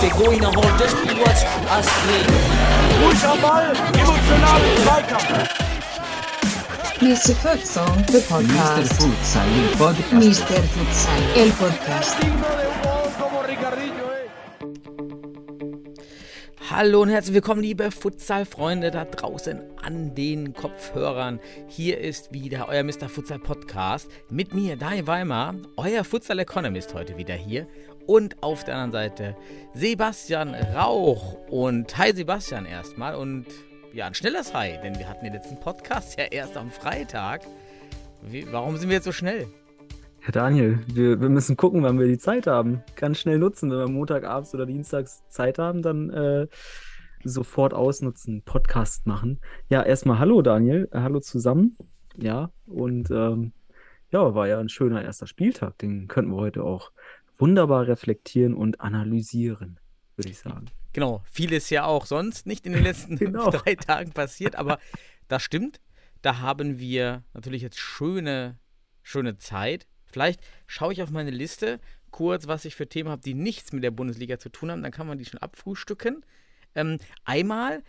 Der 0.00 0.10
Goiner 0.10 0.48
holt 0.48 0.80
das 0.80 0.90
Spiel 0.90 1.16
was 1.24 1.44
Astrid. 1.70 2.26
Ruhig 3.04 3.24
am 3.24 3.40
Ball, 3.40 3.72
emotional 3.94 4.60
Zweikampf. 4.84 5.48
Mr. 7.00 7.34
Futsal, 7.36 7.86
the 8.08 8.18
Mr. 8.18 8.22
podcast. 8.28 8.92
Futsal, 8.94 9.46
el 9.46 9.76
podcast. 9.76 10.12
Mr. 10.12 10.62
Futsal, 10.74 11.22
el 11.36 11.50
podcast. 11.52 12.16
Hallo 16.78 17.02
und 17.02 17.08
herzlich 17.08 17.34
willkommen, 17.34 17.60
liebe 17.60 17.90
Futsal-Freunde 17.90 18.92
da 18.92 19.04
draußen 19.04 19.60
an 19.82 20.14
den 20.14 20.54
Kopfhörern. 20.54 21.40
Hier 21.66 21.98
ist 21.98 22.32
wieder 22.32 22.68
euer 22.68 22.84
Mr. 22.84 23.08
Futsal 23.08 23.40
Podcast 23.40 24.08
mit 24.30 24.54
mir, 24.54 24.76
Daniel 24.76 25.08
Weimar, 25.08 25.56
euer 25.76 26.04
Futsal 26.04 26.38
Economist 26.38 26.94
heute 26.94 27.18
wieder 27.18 27.34
hier. 27.34 27.66
Und 28.06 28.40
auf 28.44 28.62
der 28.62 28.76
anderen 28.76 28.92
Seite 28.92 29.36
Sebastian 29.74 30.54
Rauch. 30.54 31.36
Und 31.50 31.98
hi 31.98 32.12
Sebastian 32.14 32.64
erstmal 32.64 33.16
und 33.16 33.46
ja, 33.92 34.06
ein 34.06 34.14
schnelles 34.14 34.54
Hi, 34.54 34.78
denn 34.80 34.96
wir 35.00 35.08
hatten 35.08 35.24
den 35.24 35.34
letzten 35.34 35.58
Podcast 35.58 36.16
ja 36.16 36.26
erst 36.26 36.56
am 36.56 36.70
Freitag. 36.70 37.40
Wie, 38.22 38.46
warum 38.52 38.76
sind 38.76 38.88
wir 38.88 38.98
jetzt 38.98 39.04
so 39.04 39.10
schnell? 39.10 39.48
Herr 40.28 40.32
Daniel, 40.32 40.80
wir, 40.88 41.22
wir 41.22 41.30
müssen 41.30 41.56
gucken, 41.56 41.82
wann 41.82 41.98
wir 41.98 42.06
die 42.06 42.18
Zeit 42.18 42.46
haben. 42.46 42.82
Ganz 42.96 43.18
schnell 43.18 43.38
nutzen. 43.38 43.70
Wenn 43.70 43.78
wir 43.78 43.88
Montagabends 43.88 44.52
oder 44.52 44.66
Dienstags 44.66 45.26
Zeit 45.30 45.58
haben, 45.58 45.80
dann 45.80 46.10
äh, 46.10 46.46
sofort 47.24 47.72
ausnutzen, 47.72 48.42
Podcast 48.42 49.06
machen. 49.06 49.40
Ja, 49.70 49.82
erstmal 49.82 50.18
hallo 50.18 50.42
Daniel, 50.42 50.86
hallo 50.92 51.20
zusammen. 51.20 51.78
Ja, 52.18 52.52
und 52.66 53.10
ähm, 53.10 53.52
ja, 54.10 54.34
war 54.34 54.46
ja 54.46 54.58
ein 54.58 54.68
schöner 54.68 55.02
erster 55.02 55.26
Spieltag. 55.26 55.78
Den 55.78 56.08
könnten 56.08 56.30
wir 56.32 56.36
heute 56.36 56.62
auch 56.62 56.92
wunderbar 57.38 57.86
reflektieren 57.86 58.52
und 58.52 58.82
analysieren, 58.82 59.80
würde 60.16 60.28
ich 60.28 60.40
sagen. 60.40 60.66
Genau, 60.92 61.22
vieles 61.24 61.70
ja 61.70 61.86
auch 61.86 62.04
sonst 62.04 62.46
nicht 62.46 62.66
in 62.66 62.74
den 62.74 62.82
letzten 62.82 63.16
Genau. 63.16 63.48
drei 63.48 63.76
Tagen 63.76 64.12
passiert, 64.12 64.56
aber 64.56 64.78
das 65.28 65.42
stimmt. 65.42 65.80
Da 66.20 66.40
haben 66.40 66.78
wir 66.78 67.24
natürlich 67.32 67.62
jetzt 67.62 67.78
schöne, 67.78 68.58
schöne 69.02 69.38
Zeit. 69.38 69.86
Vielleicht 70.10 70.40
schaue 70.66 70.92
ich 70.92 71.02
auf 71.02 71.10
meine 71.10 71.30
Liste 71.30 71.80
kurz, 72.10 72.46
was 72.46 72.64
ich 72.64 72.74
für 72.74 72.88
Themen 72.88 73.10
habe, 73.10 73.22
die 73.22 73.34
nichts 73.34 73.72
mit 73.72 73.84
der 73.84 73.90
Bundesliga 73.90 74.38
zu 74.38 74.48
tun 74.48 74.70
haben. 74.70 74.82
Dann 74.82 74.92
kann 74.92 75.06
man 75.06 75.18
die 75.18 75.24
schon 75.24 75.40
abfrühstücken. 75.40 76.24
Ähm, 76.74 76.98
einmal 77.24 77.82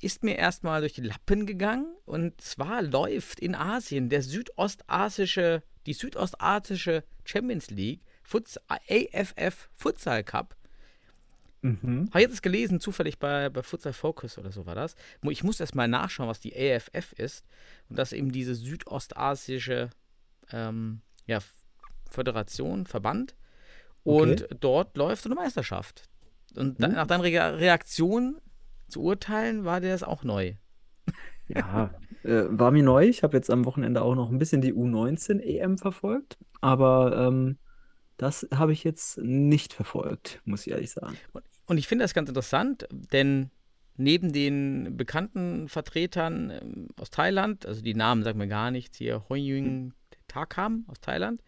ist 0.00 0.22
mir 0.22 0.36
erstmal 0.36 0.80
durch 0.80 0.92
die 0.92 1.02
Lappen 1.02 1.46
gegangen 1.46 1.86
und 2.04 2.38
zwar 2.40 2.82
läuft 2.82 3.40
in 3.40 3.54
Asien 3.54 4.10
der 4.10 4.22
südostasische, 4.22 5.62
die 5.86 5.94
südostasische 5.94 7.04
Champions 7.24 7.70
League, 7.70 8.02
Futs 8.22 8.58
AFF 8.68 9.68
Futsal 9.74 10.22
Cup. 10.22 10.56
Mhm. 11.62 12.10
Habe 12.10 12.20
ich 12.20 12.28
jetzt 12.28 12.42
gelesen, 12.42 12.78
zufällig 12.78 13.18
bei, 13.18 13.48
bei 13.48 13.62
Futsal 13.62 13.94
Focus 13.94 14.36
oder 14.36 14.52
so 14.52 14.66
war 14.66 14.74
das. 14.74 14.96
Ich 15.30 15.42
muss 15.42 15.60
erst 15.60 15.74
mal 15.74 15.88
nachschauen, 15.88 16.28
was 16.28 16.40
die 16.40 16.54
AFF 16.54 17.12
ist. 17.14 17.44
Und 17.88 17.98
das 17.98 18.12
ist 18.12 18.18
eben 18.18 18.32
diese 18.32 18.54
südostasische 18.54 19.88
ähm, 20.52 21.00
ja, 21.26 21.38
Föderation, 22.10 22.86
Verband. 22.86 23.34
Und 24.02 24.46
dort 24.60 24.96
läuft 24.96 25.22
so 25.22 25.28
eine 25.28 25.34
Meisterschaft. 25.36 26.08
Und 26.56 26.80
da, 26.82 26.88
Mhm. 26.88 26.94
nach 26.94 27.06
deiner 27.06 27.24
Rea- 27.24 27.48
Reaktion 27.56 28.40
zu 28.88 29.02
urteilen, 29.02 29.64
war 29.64 29.80
dir 29.80 29.90
das 29.90 30.02
auch 30.02 30.24
neu. 30.24 30.54
Ja, 31.48 31.90
äh, 32.22 32.44
war 32.48 32.70
mir 32.70 32.82
neu. 32.82 33.06
Ich 33.08 33.22
habe 33.22 33.36
jetzt 33.36 33.50
am 33.50 33.64
Wochenende 33.64 34.02
auch 34.02 34.14
noch 34.14 34.30
ein 34.30 34.38
bisschen 34.38 34.60
die 34.60 34.72
U19 34.74 35.40
EM 35.40 35.78
verfolgt, 35.78 36.36
aber 36.60 37.16
ähm, 37.28 37.58
das 38.16 38.46
habe 38.54 38.72
ich 38.72 38.84
jetzt 38.84 39.18
nicht 39.18 39.72
verfolgt, 39.72 40.40
muss 40.44 40.66
ich 40.66 40.72
ehrlich 40.72 40.90
sagen. 40.92 41.16
Und 41.66 41.78
ich 41.78 41.88
finde 41.88 42.04
das 42.04 42.14
ganz 42.14 42.28
interessant, 42.28 42.86
denn 42.92 43.50
neben 43.96 44.32
den 44.32 44.96
bekannten 44.96 45.68
Vertretern 45.68 46.50
ähm, 46.50 46.88
aus 47.00 47.10
Thailand, 47.10 47.64
also 47.66 47.80
die 47.82 47.94
Namen 47.94 48.22
sagen 48.22 48.38
mir 48.38 48.48
gar 48.48 48.70
nichts, 48.70 48.98
hier 48.98 49.24
Hoyung 49.28 49.92
Takam 50.34 50.84
aus 50.88 51.00
Thailand, 51.00 51.40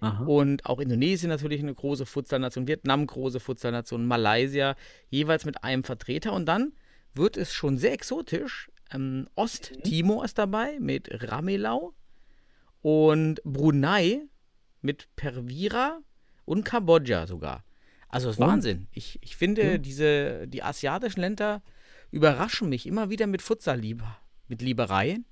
Aha. 0.00 0.24
Und 0.24 0.66
auch 0.66 0.78
Indonesien 0.78 1.30
natürlich 1.30 1.60
eine 1.62 1.74
große 1.74 2.04
Futsalnation, 2.04 2.68
Vietnam 2.68 3.06
große 3.06 3.40
Futsalnation, 3.40 4.06
Malaysia 4.06 4.76
jeweils 5.08 5.46
mit 5.46 5.64
einem 5.64 5.84
Vertreter. 5.84 6.34
Und 6.34 6.44
dann 6.46 6.72
wird 7.14 7.38
es 7.38 7.52
schon 7.54 7.78
sehr 7.78 7.92
exotisch. 7.92 8.70
Ähm, 8.92 9.26
Osttimor 9.36 10.24
ist 10.26 10.36
dabei 10.36 10.78
mit 10.80 11.08
Ramelau 11.10 11.94
und 12.82 13.40
Brunei 13.44 14.20
mit 14.82 15.08
Pervira 15.16 16.00
und 16.44 16.64
Kambodscha 16.64 17.26
sogar. 17.26 17.64
Also 18.08 18.28
das 18.28 18.36
ist. 18.36 18.40
Wahnsinn. 18.40 18.88
Ich, 18.92 19.18
ich 19.22 19.34
finde, 19.36 19.62
Ja. 19.72 19.78
diese, 19.78 20.46
die 20.46 20.62
asiatischen 20.62 21.20
Länder 21.20 21.62
überraschen 22.10 22.68
mich 22.68 22.86
immer 22.86 23.08
wieder 23.08 23.26
mit 23.26 23.40
Futsal 23.40 23.80
mit 24.48 24.60
Liebereien, 24.62 25.24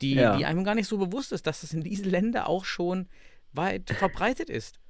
die, 0.00 0.14
Ja. 0.14 0.36
die 0.36 0.44
einem 0.44 0.64
gar 0.64 0.74
nicht 0.74 0.88
so 0.88 0.98
bewusst 0.98 1.32
ist, 1.32 1.46
dass 1.46 1.60
das 1.62 1.72
in 1.72 1.82
diesen 1.82 2.10
Ländern 2.10 2.44
auch 2.44 2.64
schon 2.64 3.08
weit 3.52 3.90
verbreitet 3.90 4.50
ist. 4.50 4.80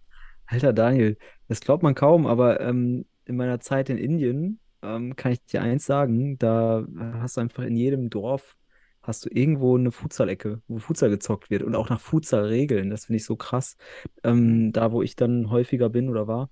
Alter 0.46 0.72
Daniel, 0.72 1.16
das 1.48 1.60
glaubt 1.60 1.82
man 1.82 1.94
kaum, 1.94 2.26
aber 2.26 2.60
ähm, 2.60 3.04
in 3.24 3.36
meiner 3.36 3.60
Zeit 3.60 3.90
in 3.90 3.98
Indien 3.98 4.60
ähm, 4.82 5.16
kann 5.16 5.32
ich 5.32 5.44
dir 5.44 5.62
eins 5.62 5.86
sagen, 5.86 6.38
da 6.38 6.86
hast 7.14 7.36
du 7.36 7.40
einfach 7.40 7.64
in 7.64 7.76
jedem 7.76 8.10
Dorf 8.10 8.56
hast 9.02 9.24
du 9.24 9.28
irgendwo 9.30 9.76
eine 9.76 9.92
Futsal-Ecke, 9.92 10.62
wo 10.66 10.78
Futsal 10.78 11.10
gezockt 11.10 11.48
wird 11.48 11.62
und 11.62 11.76
auch 11.76 11.88
nach 11.90 12.00
Futsal-Regeln. 12.00 12.90
Das 12.90 13.04
finde 13.06 13.18
ich 13.18 13.24
so 13.24 13.36
krass. 13.36 13.76
Ähm, 14.24 14.72
da, 14.72 14.90
wo 14.90 15.00
ich 15.00 15.14
dann 15.14 15.48
häufiger 15.50 15.88
bin 15.88 16.08
oder 16.08 16.26
war, 16.26 16.50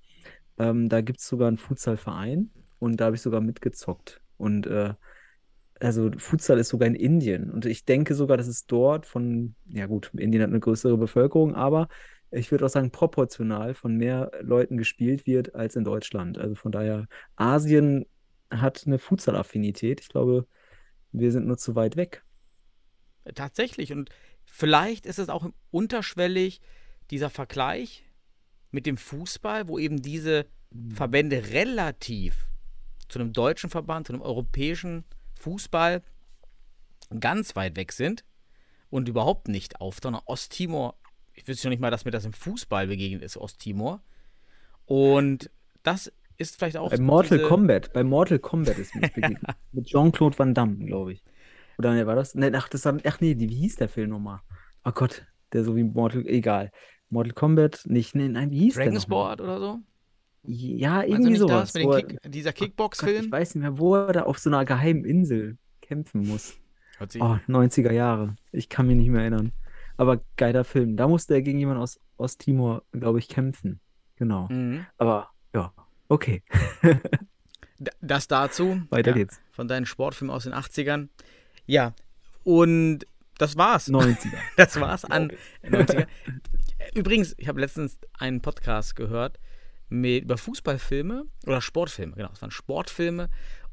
ähm, 0.59 0.89
da 0.89 1.01
gibt 1.01 1.19
es 1.19 1.27
sogar 1.27 1.49
einen 1.49 1.59
Futsal-Verein 1.59 2.51
und 2.79 3.01
da 3.01 3.07
habe 3.07 3.17
ich 3.17 3.23
sogar 3.23 3.41
mitgezockt. 3.41 4.21
Und 4.37 4.69
äh, 4.69 4.95
also 5.81 6.11
Futsal 6.17 6.59
ist 6.59 6.69
sogar 6.69 6.89
in 6.89 6.95
Indien. 6.95 7.51
Und 7.51 7.67
ich 7.67 7.85
denke 7.85 8.15
sogar, 8.15 8.37
dass 8.37 8.47
es 8.47 8.67
dort 8.67 9.07
von, 9.07 9.55
ja 9.67 9.87
gut, 9.87 10.11
Indien 10.17 10.43
hat 10.43 10.51
eine 10.51 10.61
größere 10.61 10.97
Bevölkerung, 10.97 11.55
aber 11.55 11.89
ich 12.31 12.51
würde 12.51 12.67
auch 12.67 12.71
sagen, 12.71 12.91
proportional 12.91 13.75
von 13.75 13.97
mehr 13.97 14.31
Leuten 14.41 14.77
gespielt 14.77 15.27
wird 15.27 15.55
als 15.55 15.77
in 15.77 15.85
Deutschland. 15.85 16.39
Also 16.39 16.55
von 16.55 16.73
daher, 16.73 17.07
Asien 17.37 18.07
hat 18.51 18.85
eine 18.87 18.99
Futsal-Affinität. 18.99 20.01
Ich 20.01 20.09
glaube, 20.09 20.47
wir 21.13 21.33
sind 21.33 21.47
nur 21.47 21.59
zu 21.59 21.75
weit 21.75 21.97
weg. 21.97 22.25
Tatsächlich. 23.35 23.93
Und 23.93 24.11
vielleicht 24.45 25.07
ist 25.07 25.19
es 25.19 25.29
auch 25.29 25.49
unterschwellig 25.71 26.61
dieser 27.11 27.31
Vergleich 27.31 28.05
mit 28.71 28.87
dem 28.87 28.97
Fußball, 28.97 29.69
wo 29.69 29.79
eben 29.79 30.03
diese 30.03 30.47
Verbände 30.93 31.51
relativ 31.51 32.49
zu 33.09 33.21
einem 33.21 33.33
deutschen 33.33 33.71
Verband, 33.71 34.09
zu 34.09 34.13
einem 34.13 34.23
europäischen 34.23 35.05
Fußball 35.45 36.03
ganz 37.21 37.55
weit 37.55 37.77
weg 37.77 37.93
sind 37.93 38.25
und 38.91 39.09
überhaupt 39.09 39.49
nicht 39.49 39.81
auf, 39.81 39.99
sondern 40.03 40.23
Osttimor, 40.25 40.97
ich 41.35 41.47
wüsste 41.47 41.63
schon 41.65 41.71
nicht 41.71 41.81
mal, 41.81 41.91
dass 41.91 42.05
mir 42.05 42.11
das 42.13 42.25
im 42.25 42.33
Fußball 42.33 42.87
begegnet 42.87 43.23
ist, 43.23 43.37
Osttimor. 43.37 44.03
Und 44.87 45.51
das 45.83 46.13
ist 46.39 46.57
vielleicht 46.57 46.77
auch 46.77 46.91
Bei 46.91 46.99
Mortal 46.99 47.39
diese- 47.39 47.49
Kombat, 47.49 47.93
bei 47.93 48.03
Mortal 48.05 48.39
Kombat 48.39 48.79
ist 48.79 48.95
mir 48.95 49.03
das 49.03 49.13
begegnet. 49.13 49.43
Mit 49.73 49.87
Jean-Claude 49.87 50.39
Van 50.39 50.55
Damme, 50.55 50.77
glaube 50.87 51.13
ich. 51.13 51.23
Oder 51.79 51.93
ne, 51.93 52.07
war 52.07 52.15
das? 52.17 52.35
Ne, 52.35 52.51
ach, 52.55 52.69
das 52.69 52.85
war, 52.85 52.97
ach 53.05 53.21
nee, 53.21 53.37
wie 53.39 53.47
hieß 53.49 53.77
der 53.77 53.89
Film 53.89 54.11
nochmal? 54.11 54.41
Oh 54.85 54.93
Gott, 54.93 55.27
der 55.53 55.65
so 55.65 55.77
wie 55.77 55.83
Mortal, 55.85 56.27
egal. 56.27 56.71
Mortal 57.11 57.33
Kombat, 57.35 57.83
nicht, 57.87 58.15
nee, 58.15 58.29
nein, 58.29 58.51
wie 58.51 58.61
hieß 58.61 58.75
der 58.75 58.85
Dragon 58.85 58.95
nochmal? 59.01 59.37
Sport 59.37 59.41
oder 59.41 59.59
so? 59.61 59.79
Ja, 60.47 61.03
irgendwie 61.03 61.31
nicht 61.31 61.41
sowas. 61.41 61.73
das 61.73 61.73
den 61.73 61.91
er- 61.91 62.03
Kick, 62.03 62.19
dieser 62.31 62.51
Gott, 62.51 62.61
ich 62.61 62.67
Kickbox-Film? 62.67 63.33
weiß 63.33 63.55
nicht 63.55 63.63
mehr, 63.63 63.79
wo 63.79 63.95
er 63.97 64.13
da 64.13 64.23
auf 64.25 64.39
so 64.39 64.51
einer 64.51 64.65
geheimen 64.65 65.05
Insel 65.05 65.57
kämpfen 65.81 66.27
muss. 66.27 66.55
Oh, 67.01 67.37
90er 67.49 67.93
Jahre. 67.93 68.37
Ich 68.53 68.69
kann 68.69 68.87
mich 68.87 68.97
nicht 68.97 69.09
mehr 69.09 69.23
erinnern. 69.23 69.53
Aber 69.97 70.21
geiler 70.37 70.65
Film. 70.65 70.97
Da 70.97 71.09
musste 71.09 71.35
er 71.35 71.43
gegen 71.43 71.59
jemanden 71.59 71.83
aus 71.83 71.99
Osttimor, 72.17 72.83
glaube 72.93 73.19
ich, 73.19 73.29
kämpfen. 73.29 73.81
Genau. 74.17 74.49
Mhm. 74.49 74.87
Aber 74.99 75.31
ja, 75.55 75.73
okay. 76.09 76.43
Das 78.01 78.29
dazu. 78.29 78.83
Weiter 78.91 79.11
ja, 79.11 79.17
geht's. 79.17 79.41
Von 79.51 79.67
deinen 79.69 79.87
Sportfilmen 79.87 80.35
aus 80.35 80.45
den 80.45 80.53
80ern. 80.55 81.09
Ja, 81.67 81.95
und 82.45 83.01
das 83.39 83.57
war's. 83.57 83.89
90er. 83.91 84.33
Das 84.57 84.79
war's 84.81 85.05
an 85.05 85.33
90er. 85.65 86.07
Übrigens, 86.95 87.35
ich 87.39 87.49
habe 87.49 87.61
letztens 87.61 87.99
einen 88.19 88.41
Podcast 88.41 88.95
gehört 88.95 89.39
mit, 89.89 90.25
über 90.25 90.37
Fußballfilme 90.39 91.27
oder 91.47 91.61
Sportfilme. 91.61 92.15
Genau, 92.17 92.31
es 92.33 92.43
waren 92.43 92.51
Sportfilme. 92.51 93.29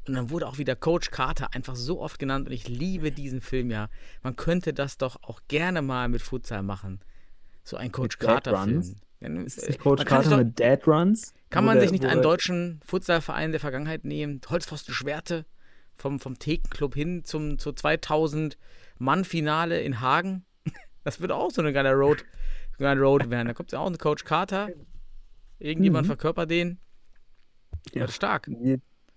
Und 0.06 0.14
dann 0.14 0.30
wurde 0.30 0.48
auch 0.48 0.58
wieder 0.58 0.74
Coach 0.74 1.10
Carter 1.10 1.54
einfach 1.54 1.76
so 1.76 2.00
oft 2.00 2.18
genannt. 2.18 2.48
Und 2.48 2.52
ich 2.52 2.66
liebe 2.68 3.12
diesen 3.12 3.40
Film 3.40 3.70
ja. 3.70 3.88
Man 4.22 4.34
könnte 4.36 4.74
das 4.74 4.98
doch 4.98 5.16
auch 5.22 5.40
gerne 5.48 5.80
mal 5.82 6.08
mit 6.08 6.22
Futsal 6.22 6.62
machen. 6.62 7.00
So 7.62 7.76
ein 7.76 7.92
Coach 7.92 8.18
Carter-Film. 8.18 8.80
Ist 8.80 9.58
es 9.58 9.64
äh, 9.64 9.66
nicht 9.68 9.80
Coach 9.80 10.04
Carter 10.04 10.30
doch- 10.30 10.36
mit 10.38 10.58
Dead 10.58 10.84
Runs? 10.86 11.32
kann 11.50 11.64
man 11.64 11.74
der- 11.76 11.82
sich 11.82 11.92
nicht 11.92 12.04
einen 12.04 12.22
deutschen 12.22 12.80
Futsalverein 12.84 13.52
der 13.52 13.60
Vergangenheit 13.60 14.04
nehmen? 14.04 14.40
Holzpfosten 14.48 14.92
Schwerte 14.92 15.46
vom, 15.94 16.18
vom 16.18 16.36
Thekenclub 16.38 16.94
hin 16.94 17.22
zum, 17.24 17.58
zur 17.60 17.76
2000 17.76 18.58
Mann-Finale 18.98 19.80
in 19.80 20.00
Hagen? 20.00 20.44
Das 21.04 21.20
wird 21.20 21.32
auch 21.32 21.50
so 21.50 21.60
eine 21.60 21.72
geile 21.72 21.92
Road, 21.94 22.20
so 22.20 22.84
eine 22.84 22.94
geile 22.94 23.00
Road 23.00 23.28
werden. 23.28 23.48
Da 23.48 23.54
kommt 23.54 23.72
ja 23.72 23.80
auch 23.80 23.88
ein 23.88 23.98
Coach 23.98 24.22
Carter. 24.24 24.68
Irgendjemand 25.62 26.06
Mhm. 26.06 26.08
verkörpert 26.08 26.50
den. 26.50 26.78
Ja, 27.94 28.08
stark. 28.08 28.50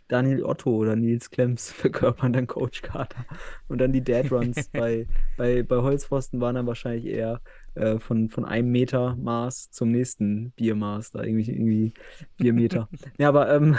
Daniel 0.08 0.44
Otto 0.44 0.70
oder 0.76 0.96
Nils 0.96 1.30
Klemms 1.32 1.72
verkörpern 1.72 2.34
dann 2.34 2.46
Coach 2.48 2.82
Carter. 2.84 3.26
Und 3.68 3.80
dann 3.80 3.92
die 3.92 4.02
Dead 4.02 4.32
Runs 4.32 4.70
bei, 4.74 5.08
bei, 5.38 5.64
bei 5.64 5.78
Holzpfosten 5.78 6.40
waren 6.42 6.56
dann 6.56 6.68
wahrscheinlich 6.68 7.06
eher 7.06 7.42
äh, 7.74 7.98
von, 8.00 8.30
von 8.30 8.46
einem 8.46 8.72
Meter 8.72 9.16
Maß 9.16 9.72
zum 9.72 9.92
nächsten 9.92 10.52
Biermaß, 10.52 11.12
da 11.12 11.24
irgendwie, 11.24 11.52
irgendwie 11.52 11.94
vier 12.40 12.54
Meter. 12.54 12.88
Ja, 13.18 13.30
aber 13.30 13.52
ähm, 13.54 13.78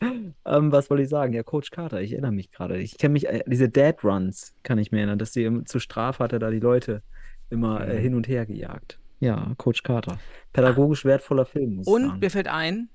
ähm, 0.00 0.72
was 0.72 0.88
wollte 0.90 1.02
ich 1.02 1.08
sagen? 1.08 1.32
Ja, 1.32 1.42
Coach 1.42 1.70
Carter, 1.70 2.00
ich 2.00 2.12
erinnere 2.12 2.32
mich 2.32 2.50
gerade. 2.50 2.78
Ich 2.78 2.96
kenne 2.98 3.12
mich, 3.12 3.26
äh, 3.28 3.42
diese 3.46 3.68
Dead 3.68 3.96
Runs 4.04 4.54
kann 4.62 4.78
ich 4.78 4.92
mir 4.92 4.98
erinnern, 4.98 5.18
dass 5.18 5.32
sie 5.32 5.64
zur 5.64 5.80
Strafe 5.80 6.22
hatte, 6.22 6.38
da 6.38 6.50
die 6.50 6.60
Leute 6.60 7.02
immer 7.50 7.86
äh, 7.86 7.96
Mhm. 7.96 8.00
hin 8.02 8.14
und 8.14 8.28
her 8.28 8.46
gejagt. 8.46 8.98
Ja, 9.20 9.52
Coach 9.58 9.82
Carter. 9.82 10.18
Pädagogisch 10.52 11.04
wertvoller 11.04 11.44
Film, 11.46 11.80
Und 11.80 12.06
sagen. 12.06 12.18
mir 12.20 12.30
fällt 12.30 12.48
ein, 12.48 12.88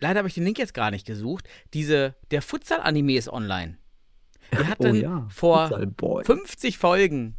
leider 0.00 0.18
habe 0.18 0.28
ich 0.28 0.34
den 0.34 0.44
Link 0.44 0.58
jetzt 0.58 0.74
gar 0.74 0.90
nicht 0.90 1.06
gesucht, 1.06 1.48
diese, 1.72 2.14
der 2.30 2.42
Futsal-Anime 2.42 3.16
ist 3.16 3.28
online. 3.28 3.78
Wir 4.50 4.68
hatten 4.68 4.90
Oh 4.90 4.94
ja, 4.94 5.28
vor 5.30 5.68
Futsal 5.68 5.86
Boy. 5.86 6.24
50 6.24 6.78
Folgen, 6.78 7.36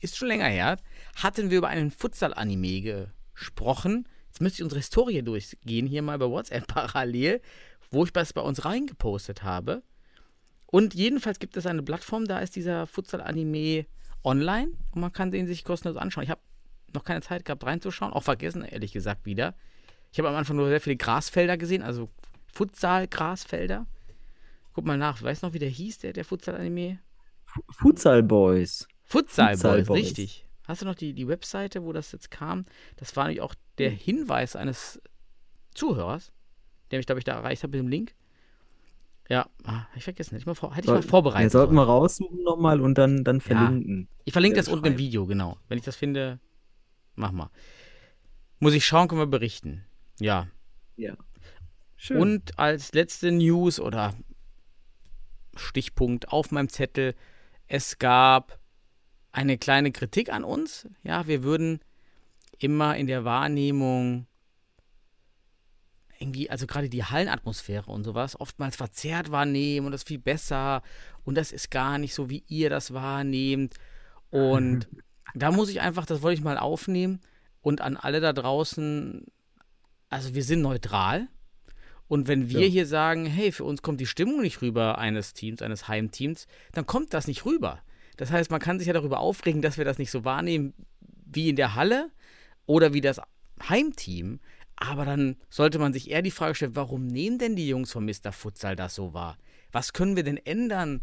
ist 0.00 0.16
schon 0.16 0.28
länger 0.28 0.46
her, 0.46 0.78
hatten 1.16 1.50
wir 1.50 1.58
über 1.58 1.68
einen 1.68 1.90
Futsal-Anime 1.90 3.08
gesprochen. 3.34 4.08
Jetzt 4.28 4.40
müsste 4.40 4.56
ich 4.60 4.62
unsere 4.64 4.80
Historie 4.80 5.22
durchgehen, 5.22 5.86
hier 5.86 6.02
mal 6.02 6.18
bei 6.18 6.28
WhatsApp 6.28 6.66
parallel, 6.68 7.40
wo 7.90 8.04
ich 8.04 8.12
das 8.12 8.32
bei 8.32 8.40
uns 8.40 8.64
reingepostet 8.64 9.42
habe. 9.42 9.82
Und 10.66 10.94
jedenfalls 10.94 11.38
gibt 11.38 11.56
es 11.56 11.66
eine 11.66 11.82
Plattform, 11.82 12.26
da 12.26 12.40
ist 12.40 12.56
dieser 12.56 12.86
Futsal-Anime 12.86 13.86
online 14.24 14.72
und 14.92 15.00
man 15.00 15.12
kann 15.12 15.30
den 15.30 15.46
sich 15.46 15.62
kostenlos 15.62 15.96
anschauen. 15.96 16.24
Ich 16.24 16.30
habe 16.30 16.40
noch 16.94 17.04
keine 17.04 17.22
Zeit 17.22 17.44
gehabt 17.44 17.64
reinzuschauen, 17.64 18.12
auch 18.12 18.22
vergessen, 18.22 18.64
ehrlich 18.64 18.92
gesagt, 18.92 19.26
wieder. 19.26 19.54
Ich 20.12 20.18
habe 20.18 20.28
am 20.28 20.34
Anfang 20.36 20.56
nur 20.56 20.68
sehr 20.68 20.80
viele 20.80 20.96
Grasfelder 20.96 21.56
gesehen, 21.56 21.82
also 21.82 22.08
Futsal-Grasfelder. 22.52 23.86
Guck 24.72 24.86
mal 24.86 24.98
nach, 24.98 25.22
weißt 25.22 25.42
du 25.42 25.46
noch, 25.46 25.54
wie 25.54 25.58
der 25.58 25.68
hieß, 25.68 25.98
der, 25.98 26.12
der 26.12 26.24
Futsal-Anime? 26.24 26.98
Futsal 27.70 28.22
Boys. 28.22 28.86
Futsal, 29.04 29.54
Futsal 29.54 29.78
Boys, 29.78 29.86
Boys. 29.86 30.00
richtig. 30.00 30.46
Hast 30.66 30.82
du 30.82 30.86
noch 30.86 30.94
die, 30.94 31.12
die 31.12 31.28
Webseite, 31.28 31.84
wo 31.84 31.92
das 31.92 32.12
jetzt 32.12 32.30
kam? 32.30 32.66
Das 32.96 33.14
war 33.16 33.24
nämlich 33.24 33.40
auch 33.40 33.54
der 33.78 33.90
Hinweis 33.90 34.56
eines 34.56 35.00
Zuhörers, 35.74 36.32
der 36.90 36.98
mich, 36.98 37.06
glaube 37.06 37.20
ich, 37.20 37.24
da 37.24 37.34
erreicht 37.34 37.62
hat 37.62 37.70
mit 37.70 37.78
dem 37.78 37.88
Link. 37.88 38.14
Ja, 39.28 39.48
ah, 39.64 39.86
ich 39.94 40.04
vergessen. 40.04 40.30
Hätte 40.30 40.42
ich 40.42 40.46
mal, 40.46 40.54
vor, 40.54 40.74
hätte 40.74 40.86
ich 40.86 40.92
mal 40.92 41.02
vorbereitet. 41.02 41.52
Ja, 41.52 41.58
sollten 41.58 41.74
wir 41.74 41.82
raussuchen 41.82 42.42
nochmal 42.42 42.80
und 42.80 42.96
dann, 42.96 43.24
dann 43.24 43.40
verlinken. 43.40 44.08
Ich 44.24 44.32
verlinke 44.32 44.56
Ja, 44.56 44.62
das 44.62 44.72
unten 44.72 44.86
im. 44.86 44.98
Video, 44.98 45.26
genau. 45.26 45.58
Wenn 45.68 45.78
ich 45.78 45.84
das 45.84 45.96
finde, 45.96 46.38
mach 47.16 47.32
mal. 47.32 47.50
Muss 48.58 48.74
ich 48.74 48.84
schauen, 48.86 49.08
können 49.08 49.20
wir 49.20 49.26
berichten. 49.26 49.84
Ja. 50.20 50.48
Ja. 50.96 51.16
Schön. 51.96 52.18
Und 52.18 52.58
als 52.58 52.92
letzte 52.92 53.32
News 53.32 53.80
oder 53.80 54.14
Stichpunkt 55.56 56.28
auf 56.28 56.50
meinem 56.50 56.68
Zettel, 56.68 57.14
es 57.66 57.98
gab 57.98 58.58
eine 59.32 59.58
kleine 59.58 59.92
Kritik 59.92 60.32
an 60.32 60.44
uns. 60.44 60.88
Ja, 61.02 61.26
wir 61.26 61.42
würden 61.42 61.80
immer 62.58 62.96
in 62.96 63.06
der 63.06 63.24
Wahrnehmung 63.24 64.26
irgendwie, 66.18 66.48
also 66.48 66.66
gerade 66.66 66.88
die 66.88 67.04
Hallenatmosphäre 67.04 67.90
und 67.90 68.04
sowas, 68.04 68.38
oftmals 68.40 68.76
verzerrt 68.76 69.30
wahrnehmen 69.30 69.86
und 69.86 69.92
das 69.92 70.02
ist 70.02 70.08
viel 70.08 70.18
besser 70.18 70.82
und 71.24 71.36
das 71.36 71.52
ist 71.52 71.70
gar 71.70 71.98
nicht 71.98 72.14
so, 72.14 72.30
wie 72.30 72.44
ihr 72.48 72.70
das 72.70 72.94
wahrnehmt. 72.94 73.74
Und 74.30 74.88
da 75.34 75.50
muss 75.50 75.68
ich 75.68 75.80
einfach, 75.80 76.06
das 76.06 76.22
wollte 76.22 76.38
ich 76.38 76.44
mal 76.44 76.58
aufnehmen 76.58 77.20
und 77.60 77.80
an 77.80 77.96
alle 77.96 78.20
da 78.20 78.32
draußen, 78.32 79.26
also 80.08 80.34
wir 80.34 80.44
sind 80.44 80.62
neutral. 80.62 81.28
Und 82.08 82.28
wenn 82.28 82.48
wir 82.48 82.60
Ja. 82.60 82.66
hier 82.68 82.86
sagen, 82.86 83.26
hey, 83.26 83.50
für 83.50 83.64
uns 83.64 83.82
kommt 83.82 84.00
die 84.00 84.06
Stimmung 84.06 84.40
nicht 84.40 84.62
rüber 84.62 84.98
eines 84.98 85.34
Teams, 85.34 85.60
eines 85.60 85.88
Heimteams, 85.88 86.46
dann 86.72 86.86
kommt 86.86 87.12
das 87.12 87.26
nicht 87.26 87.44
rüber. 87.44 87.80
Das 88.16 88.30
heißt, 88.30 88.50
man 88.50 88.60
kann 88.60 88.78
sich 88.78 88.86
ja 88.86 88.92
darüber 88.94 89.18
aufregen, 89.18 89.60
dass 89.60 89.76
wir 89.76 89.84
das 89.84 89.98
nicht 89.98 90.12
so 90.12 90.24
wahrnehmen 90.24 90.72
wie 91.24 91.48
in 91.48 91.56
der 91.56 91.74
Halle 91.74 92.10
oder 92.64 92.92
wie 92.94 93.00
das 93.00 93.20
Heimteam. 93.68 94.38
Aber 94.76 95.04
dann 95.04 95.36
sollte 95.50 95.78
man 95.80 95.92
sich 95.92 96.10
eher 96.10 96.22
die 96.22 96.30
Frage 96.30 96.54
stellen, 96.54 96.76
warum 96.76 97.06
nehmen 97.08 97.38
denn 97.38 97.56
die 97.56 97.68
Jungs 97.68 97.90
von 97.92 98.04
Mr. 98.04 98.30
Futsal 98.30 98.76
das 98.76 98.94
so 98.94 99.12
wahr? 99.12 99.36
Was 99.72 99.92
können 99.92 100.14
wir 100.16 100.22
denn 100.22 100.36
ändern, 100.36 101.02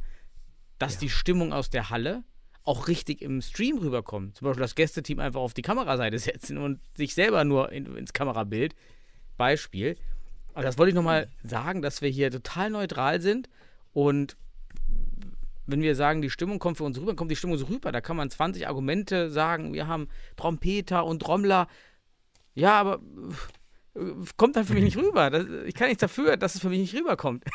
dass 0.79 0.97
die 0.97 1.09
Stimmung 1.09 1.51
aus 1.51 1.69
der 1.69 1.89
Halle 1.89 2.23
auch 2.63 2.87
richtig 2.87 3.21
im 3.21 3.41
Stream 3.41 3.77
rüberkommt? 3.77 4.37
Zum 4.37 4.45
Beispiel 4.45 4.61
das 4.61 4.75
Gästeteam 4.75 5.19
einfach 5.19 5.41
auf 5.41 5.53
die 5.53 5.61
Kameraseite 5.61 6.19
setzen 6.19 6.57
und 6.57 6.79
sich 6.95 7.13
selber 7.13 7.43
nur 7.43 7.71
in, 7.71 7.95
ins 7.95 8.13
Kamerabild. 8.13 8.75
Beispiel. 9.37 9.97
Aber 10.53 10.63
das 10.63 10.77
wollte 10.77 10.89
ich 10.89 10.95
nochmal 10.95 11.29
sagen, 11.43 11.81
dass 11.81 12.01
wir 12.01 12.09
hier 12.09 12.29
total 12.29 12.69
neutral 12.69 13.19
sind 13.19 13.49
und 13.93 14.37
wenn 15.65 15.81
wir 15.81 15.95
sagen, 15.95 16.21
die 16.21 16.29
Stimmung 16.29 16.59
kommt 16.59 16.77
für 16.77 16.83
uns 16.83 16.99
rüber, 16.99 17.15
kommt 17.15 17.31
die 17.31 17.35
Stimmung 17.35 17.57
so 17.57 17.65
rüber. 17.65 17.91
Da 17.91 18.01
kann 18.01 18.17
man 18.17 18.29
20 18.29 18.67
Argumente 18.67 19.31
sagen, 19.31 19.73
wir 19.73 19.87
haben 19.87 20.09
Trompeter 20.35 21.05
und 21.05 21.21
Trommler. 21.21 21.67
Ja, 22.53 22.79
aber 22.79 23.01
äh, 23.95 23.99
kommt 24.37 24.55
dann 24.55 24.65
für 24.65 24.73
mich 24.73 24.83
nicht 24.83 24.97
rüber. 24.97 25.29
Das, 25.29 25.45
ich 25.65 25.73
kann 25.73 25.87
nichts 25.87 26.01
dafür, 26.01 26.37
dass 26.37 26.55
es 26.55 26.61
für 26.61 26.69
mich 26.69 26.79
nicht 26.79 26.95
rüberkommt. 26.95 27.43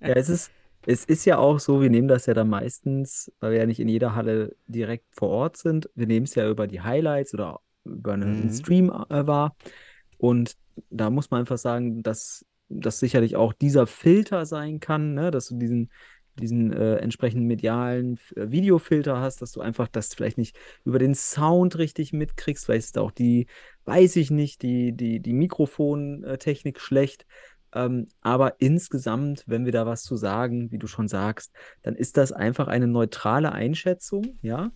Ja, 0.00 0.08
es 0.08 0.28
ist, 0.28 0.50
es 0.86 1.04
ist 1.04 1.24
ja 1.24 1.38
auch 1.38 1.60
so, 1.60 1.80
wir 1.80 1.90
nehmen 1.90 2.08
das 2.08 2.26
ja 2.26 2.34
dann 2.34 2.48
meistens, 2.48 3.32
weil 3.40 3.52
wir 3.52 3.58
ja 3.60 3.66
nicht 3.66 3.80
in 3.80 3.88
jeder 3.88 4.14
Halle 4.14 4.56
direkt 4.66 5.06
vor 5.14 5.28
Ort 5.30 5.56
sind. 5.56 5.88
Wir 5.94 6.06
nehmen 6.06 6.24
es 6.26 6.34
ja 6.34 6.48
über 6.48 6.66
die 6.66 6.80
Highlights 6.80 7.34
oder 7.34 7.60
über 7.84 8.14
einen 8.14 8.50
Mhm. 8.50 8.50
Stream 8.50 8.90
äh, 8.90 9.26
wahr. 9.26 9.56
Und 10.18 10.56
da 10.90 11.10
muss 11.10 11.30
man 11.30 11.40
einfach 11.40 11.58
sagen, 11.58 12.02
dass 12.02 12.46
das 12.68 12.98
sicherlich 13.00 13.36
auch 13.36 13.52
dieser 13.52 13.86
Filter 13.86 14.46
sein 14.46 14.80
kann, 14.80 15.14
ne? 15.14 15.30
dass 15.30 15.48
du 15.48 15.56
diesen, 15.58 15.90
diesen 16.36 16.72
äh, 16.72 16.96
entsprechenden 16.96 17.46
medialen 17.46 18.18
äh, 18.36 18.50
Videofilter 18.50 19.20
hast, 19.20 19.42
dass 19.42 19.52
du 19.52 19.60
einfach 19.60 19.88
das 19.88 20.14
vielleicht 20.14 20.38
nicht 20.38 20.56
über 20.84 20.98
den 20.98 21.14
Sound 21.14 21.76
richtig 21.78 22.12
mitkriegst. 22.12 22.64
Vielleicht 22.64 22.86
ist 22.86 22.98
auch 22.98 23.10
die, 23.10 23.46
weiß 23.84 24.16
ich 24.16 24.30
nicht, 24.30 24.62
die, 24.62 24.92
die, 24.92 25.20
die 25.20 25.34
Mikrofontechnik 25.34 26.80
schlecht. 26.80 27.26
Ähm, 27.74 28.08
aber 28.20 28.60
insgesamt, 28.60 29.44
wenn 29.46 29.64
wir 29.64 29.72
da 29.72 29.86
was 29.86 30.02
zu 30.02 30.16
sagen, 30.16 30.70
wie 30.70 30.78
du 30.78 30.86
schon 30.86 31.08
sagst, 31.08 31.52
dann 31.82 31.94
ist 31.94 32.16
das 32.16 32.32
einfach 32.32 32.68
eine 32.68 32.86
neutrale 32.86 33.52
Einschätzung, 33.52 34.38
ja. 34.42 34.70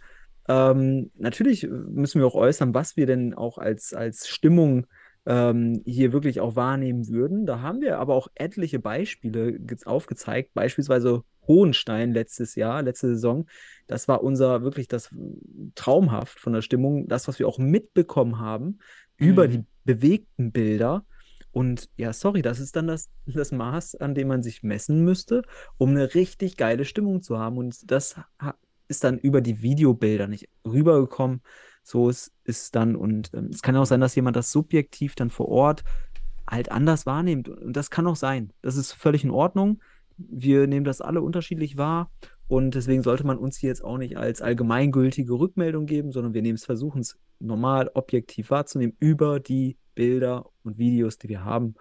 Ähm, 0.48 1.10
natürlich 1.16 1.68
müssen 1.68 2.20
wir 2.20 2.26
auch 2.26 2.36
äußern, 2.36 2.72
was 2.72 2.96
wir 2.96 3.06
denn 3.06 3.34
auch 3.34 3.58
als, 3.58 3.92
als 3.92 4.28
Stimmung 4.28 4.86
ähm, 5.26 5.82
hier 5.84 6.12
wirklich 6.12 6.40
auch 6.40 6.54
wahrnehmen 6.54 7.08
würden. 7.08 7.46
Da 7.46 7.60
haben 7.60 7.80
wir 7.80 7.98
aber 7.98 8.14
auch 8.14 8.28
etliche 8.36 8.78
Beispiele 8.78 9.58
ge- 9.58 9.78
aufgezeigt, 9.84 10.54
beispielsweise 10.54 11.22
Hohenstein 11.48 12.12
letztes 12.12 12.54
Jahr, 12.54 12.82
letzte 12.82 13.08
Saison. 13.08 13.46
Das 13.88 14.06
war 14.06 14.22
unser 14.22 14.62
wirklich 14.62 14.86
das 14.86 15.10
traumhaft 15.74 16.38
von 16.38 16.52
der 16.52 16.62
Stimmung, 16.62 17.08
das, 17.08 17.26
was 17.26 17.40
wir 17.40 17.48
auch 17.48 17.58
mitbekommen 17.58 18.38
haben 18.38 18.78
über 19.16 19.48
Mhm. 19.48 19.50
die 19.50 19.64
bewegten 19.84 20.52
Bilder. 20.52 21.04
Und 21.56 21.88
ja, 21.96 22.12
sorry, 22.12 22.42
das 22.42 22.60
ist 22.60 22.76
dann 22.76 22.86
das, 22.86 23.08
das 23.24 23.50
Maß, 23.50 23.94
an 23.94 24.14
dem 24.14 24.28
man 24.28 24.42
sich 24.42 24.62
messen 24.62 25.04
müsste, 25.04 25.40
um 25.78 25.88
eine 25.88 26.14
richtig 26.14 26.58
geile 26.58 26.84
Stimmung 26.84 27.22
zu 27.22 27.38
haben. 27.38 27.56
Und 27.56 27.90
das 27.90 28.16
ist 28.88 29.04
dann 29.04 29.16
über 29.16 29.40
die 29.40 29.62
Videobilder 29.62 30.28
nicht 30.28 30.50
rübergekommen. 30.66 31.40
So 31.82 32.10
ist 32.10 32.34
es 32.44 32.72
dann. 32.72 32.94
Und 32.94 33.30
ähm, 33.32 33.48
es 33.54 33.62
kann 33.62 33.74
auch 33.74 33.86
sein, 33.86 34.02
dass 34.02 34.14
jemand 34.14 34.36
das 34.36 34.52
subjektiv 34.52 35.14
dann 35.14 35.30
vor 35.30 35.48
Ort 35.48 35.82
halt 36.46 36.70
anders 36.70 37.06
wahrnimmt. 37.06 37.48
Und 37.48 37.74
das 37.74 37.88
kann 37.88 38.06
auch 38.06 38.16
sein. 38.16 38.52
Das 38.60 38.76
ist 38.76 38.92
völlig 38.92 39.24
in 39.24 39.30
Ordnung. 39.30 39.80
Wir 40.18 40.66
nehmen 40.66 40.84
das 40.84 41.00
alle 41.00 41.22
unterschiedlich 41.22 41.78
wahr. 41.78 42.10
Und 42.48 42.74
deswegen 42.74 43.02
sollte 43.02 43.26
man 43.26 43.38
uns 43.38 43.56
hier 43.56 43.70
jetzt 43.70 43.82
auch 43.82 43.96
nicht 43.96 44.18
als 44.18 44.42
allgemeingültige 44.42 45.32
Rückmeldung 45.32 45.86
geben, 45.86 46.12
sondern 46.12 46.34
wir 46.34 46.42
nehmen 46.42 46.56
es, 46.56 46.66
versuchen 46.66 47.00
es 47.00 47.16
normal, 47.38 47.90
objektiv 47.94 48.50
wahrzunehmen 48.50 48.94
über 49.00 49.40
die 49.40 49.78
Bilder 49.96 50.48
und 50.62 50.78
Videos, 50.78 51.18
die 51.18 51.28
wir 51.28 51.44
haben. 51.44 51.74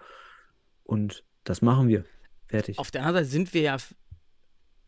Und 0.82 1.22
das 1.44 1.62
machen 1.62 1.86
wir. 1.86 2.04
Fertig. 2.48 2.80
Auf 2.80 2.90
der 2.90 3.02
anderen 3.02 3.24
Seite 3.24 3.30
sind 3.30 3.54
wir 3.54 3.60
ja 3.62 3.76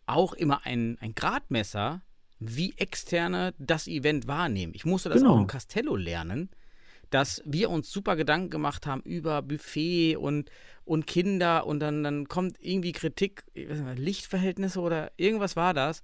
auch 0.07 0.33
immer 0.33 0.65
ein, 0.67 0.99
ein 1.01 1.15
Gradmesser, 1.15 2.03
wie 2.41 2.75
Externe 2.77 3.55
das 3.59 3.87
Event 3.87 4.27
wahrnehmen. 4.27 4.73
Ich 4.75 4.85
musste 4.85 5.09
das 5.09 5.19
Genau. 5.21 5.35
auch 5.35 5.41
im 5.41 5.47
Castello 5.47 5.95
lernen, 5.97 6.51
dass 7.11 7.43
wir 7.45 7.71
uns 7.71 7.91
super 7.91 8.17
Gedanken 8.17 8.51
gemacht 8.51 8.87
haben 8.87 9.03
über 9.03 9.43
Buffet 9.43 10.17
und, 10.17 10.51
und 10.85 11.07
Kinder 11.07 11.67
und 11.67 11.81
dann, 11.81 12.03
dann 12.03 12.29
kommt 12.29 12.57
irgendwie 12.61 12.93
Kritik, 12.93 13.45
Lichtverhältnisse 13.55 14.81
oder 14.81 15.11
irgendwas 15.17 15.57
war 15.57 15.75
das, 15.75 16.03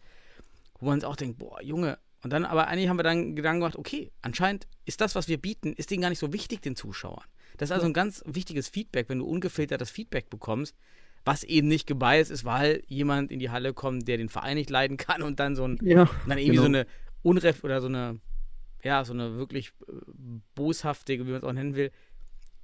wo 0.81 0.87
man 0.87 1.01
sich 1.01 1.07
auch 1.09 1.17
denkt, 1.17 1.39
boah, 1.39 1.63
Junge. 1.63 1.99
Und 2.25 2.33
dann, 2.33 2.45
aber 2.45 2.69
eigentlich 2.69 2.89
haben 2.89 2.99
wir 2.99 3.03
dann 3.03 3.37
Gedanken 3.37 3.61
gemacht, 3.61 3.77
okay, 3.77 4.11
anscheinend 4.23 4.67
ist 4.87 5.01
das, 5.01 5.15
was 5.15 5.29
wir 5.29 5.39
bieten, 5.39 5.75
ist 5.75 5.91
denen 5.91 6.03
gar 6.03 6.09
nicht 6.09 6.19
so 6.19 6.33
wichtig, 6.33 6.63
den 6.63 6.75
Zuschauern. 6.75 7.25
Das 7.59 7.69
ist 7.69 7.73
also 7.73 7.87
ein 7.87 7.93
ganz 7.93 8.23
wichtiges 8.27 8.69
Feedback, 8.69 9.09
wenn 9.09 9.19
du 9.19 9.27
ungefiltertes 9.27 9.91
Feedback 9.91 10.31
bekommst, 10.31 10.75
was 11.25 11.45
eben 11.45 11.69
nicht 11.69 11.87
gebiased 11.87 12.33
ist, 12.33 12.45
weil 12.45 12.83
jemand 12.87 13.31
in 13.31 13.39
die 13.39 13.51
Halle 13.51 13.75
kommt, 13.75 14.09
der 14.09 14.17
den 14.17 14.29
Verein 14.29 14.57
nicht 14.57 14.71
leiden 14.71 14.97
kann 14.97 15.23
und 15.23 15.39
dann 15.39 15.55
so 15.55 15.69
ein 15.69 15.79
Ja, 15.83 16.09
dann 16.27 16.39
irgendwie 16.39 16.57
so 16.57 16.65
genau. 16.65 16.79
eine 16.79 16.87
Unref 17.23 17.63
oder 17.63 17.81
so 17.81 17.89
eine 17.89 18.21
ja, 18.83 19.05
so 19.05 19.15
eine 19.15 19.37
wirklich 19.37 19.73
äh, 19.89 19.93
boshafte, 20.55 21.15
wie 21.15 21.23
man 21.23 21.37
es 21.37 21.43
auch 21.43 21.53
nennen 21.53 21.75
will, 21.75 21.91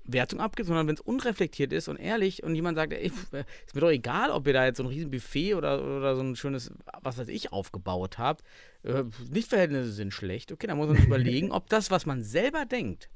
Wertung 0.05 0.41
abgibt, 0.41 0.67
sondern 0.67 0.87
wenn 0.87 0.95
es 0.95 1.01
unreflektiert 1.01 1.73
ist 1.73 1.89
und 1.89 1.97
ehrlich 1.97 2.43
und 2.43 2.55
jemand 2.55 2.77
sagt, 2.77 2.93
ey, 2.93 3.07
ist 3.07 3.75
mir 3.75 3.81
doch 3.81 3.91
egal, 3.91 4.31
ob 4.31 4.47
ihr 4.47 4.53
da 4.53 4.65
jetzt 4.65 4.79
so 4.79 4.83
ein 4.83 4.89
riesen 4.89 5.11
Buffet 5.11 5.55
oder, 5.55 5.83
oder 5.83 6.17
so 6.17 6.23
ein 6.23 6.37
schönes, 6.37 6.73
was 7.03 7.19
weiß 7.19 7.29
ich, 7.29 7.53
aufgebaut 7.53 8.19
habt. 8.19 8.45
Äh, 8.83 9.05
Lichtverhältnisse 9.31 9.93
sind 9.93 10.13
schlecht. 10.13 10.53
Okay, 10.53 10.67
dann 10.67 10.79
muss 10.79 10.89
man 10.89 10.97
sich 10.97 11.07
überlegen, 11.07 11.53
ob 11.53 11.69
das, 11.69 11.91
was 11.91 12.07
man 12.07 12.23
selber 12.23 12.65
denkt, 12.65 13.11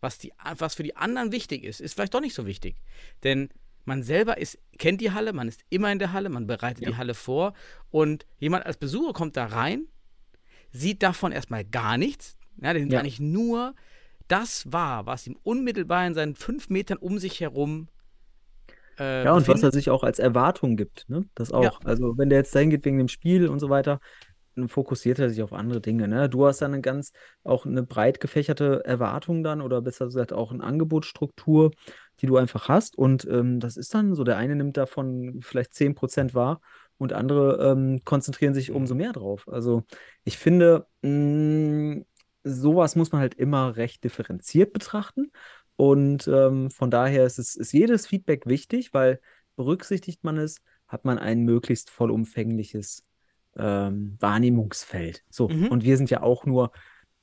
was, 0.00 0.18
die, 0.18 0.32
was 0.58 0.74
für 0.74 0.82
die 0.82 0.96
anderen 0.96 1.32
wichtig 1.32 1.64
ist, 1.64 1.80
ist 1.80 1.94
vielleicht 1.94 2.14
doch 2.14 2.20
nicht 2.20 2.34
so 2.34 2.46
wichtig. 2.46 2.76
Denn 3.22 3.48
man 3.84 4.02
selber 4.02 4.38
ist, 4.38 4.58
kennt 4.78 5.00
die 5.00 5.12
Halle, 5.12 5.32
man 5.32 5.48
ist 5.48 5.64
immer 5.70 5.92
in 5.92 5.98
der 5.98 6.12
Halle, 6.12 6.28
man 6.28 6.46
bereitet 6.46 6.84
ja. 6.84 6.90
die 6.90 6.96
Halle 6.96 7.14
vor 7.14 7.54
und 7.90 8.26
jemand 8.38 8.66
als 8.66 8.76
Besucher 8.76 9.12
kommt 9.12 9.36
da 9.36 9.46
rein, 9.46 9.88
sieht 10.70 11.02
davon 11.02 11.32
erstmal 11.32 11.64
gar 11.64 11.98
nichts. 11.98 12.36
Ja, 12.56 12.72
der 12.72 12.80
nimmt 12.80 12.92
ja. 12.92 13.00
eigentlich 13.00 13.20
nur 13.20 13.74
das 14.28 14.70
wahr, 14.72 15.06
was 15.06 15.26
ihm 15.26 15.36
unmittelbar 15.42 16.06
in 16.06 16.14
seinen 16.14 16.34
fünf 16.34 16.68
Metern 16.68 16.98
um 16.98 17.18
sich 17.18 17.40
herum 17.40 17.88
äh, 18.98 19.24
ja, 19.24 19.32
und 19.32 19.40
befindet. 19.40 19.62
was 19.62 19.68
er 19.68 19.72
sich 19.72 19.90
auch 19.90 20.04
als 20.04 20.18
Erwartung 20.18 20.76
gibt, 20.76 21.08
ne? 21.08 21.24
Das 21.34 21.52
auch. 21.52 21.62
Ja. 21.62 21.72
Also, 21.84 22.16
wenn 22.16 22.30
der 22.30 22.38
jetzt 22.38 22.54
dahin 22.54 22.70
geht 22.70 22.84
wegen 22.84 22.98
dem 22.98 23.08
Spiel 23.08 23.48
und 23.48 23.58
so 23.58 23.68
weiter, 23.68 24.00
dann 24.54 24.68
fokussiert 24.68 25.18
er 25.18 25.30
sich 25.30 25.42
auf 25.42 25.52
andere 25.52 25.80
Dinge, 25.80 26.06
ne? 26.06 26.28
Du 26.28 26.46
hast 26.46 26.62
dann 26.62 26.72
eine 26.72 26.80
ganz, 26.80 27.12
auch 27.42 27.66
eine 27.66 27.82
breit 27.82 28.20
gefächerte 28.20 28.84
Erwartung 28.84 29.42
dann 29.42 29.60
oder 29.60 29.82
besser 29.82 30.06
gesagt 30.06 30.32
auch 30.32 30.52
eine 30.52 30.62
Angebotsstruktur, 30.62 31.72
die 32.20 32.26
du 32.26 32.36
einfach 32.36 32.68
hast 32.68 32.96
und 32.96 33.26
ähm, 33.28 33.58
das 33.60 33.76
ist 33.76 33.92
dann 33.94 34.14
so, 34.14 34.22
der 34.24 34.36
eine 34.36 34.54
nimmt 34.54 34.76
davon 34.76 35.40
vielleicht 35.42 35.72
10% 35.72 36.34
wahr 36.34 36.60
und 36.96 37.12
andere 37.12 37.72
ähm, 37.72 38.00
konzentrieren 38.04 38.54
sich 38.54 38.70
umso 38.70 38.94
mehr 38.94 39.12
drauf. 39.12 39.48
Also, 39.48 39.82
ich 40.22 40.38
finde, 40.38 40.86
mh, 41.02 41.10
mm, 41.10 42.04
sowas 42.44 42.94
muss 42.94 43.10
man 43.10 43.20
halt 43.20 43.34
immer 43.34 43.76
recht 43.76 44.04
differenziert 44.04 44.72
betrachten. 44.72 45.32
Und 45.76 46.28
ähm, 46.28 46.70
von 46.70 46.90
daher 46.90 47.24
ist, 47.24 47.38
es, 47.38 47.56
ist 47.56 47.72
jedes 47.72 48.06
Feedback 48.06 48.46
wichtig, 48.46 48.94
weil 48.94 49.20
berücksichtigt 49.56 50.22
man 50.22 50.38
es, 50.38 50.60
hat 50.86 51.04
man 51.04 51.18
ein 51.18 51.40
möglichst 51.40 51.90
vollumfängliches 51.90 53.02
ähm, 53.56 54.16
Wahrnehmungsfeld. 54.20 55.24
So, 55.30 55.48
mhm. 55.48 55.68
und 55.68 55.84
wir 55.84 55.96
sind 55.96 56.10
ja 56.10 56.22
auch 56.22 56.44
nur 56.46 56.70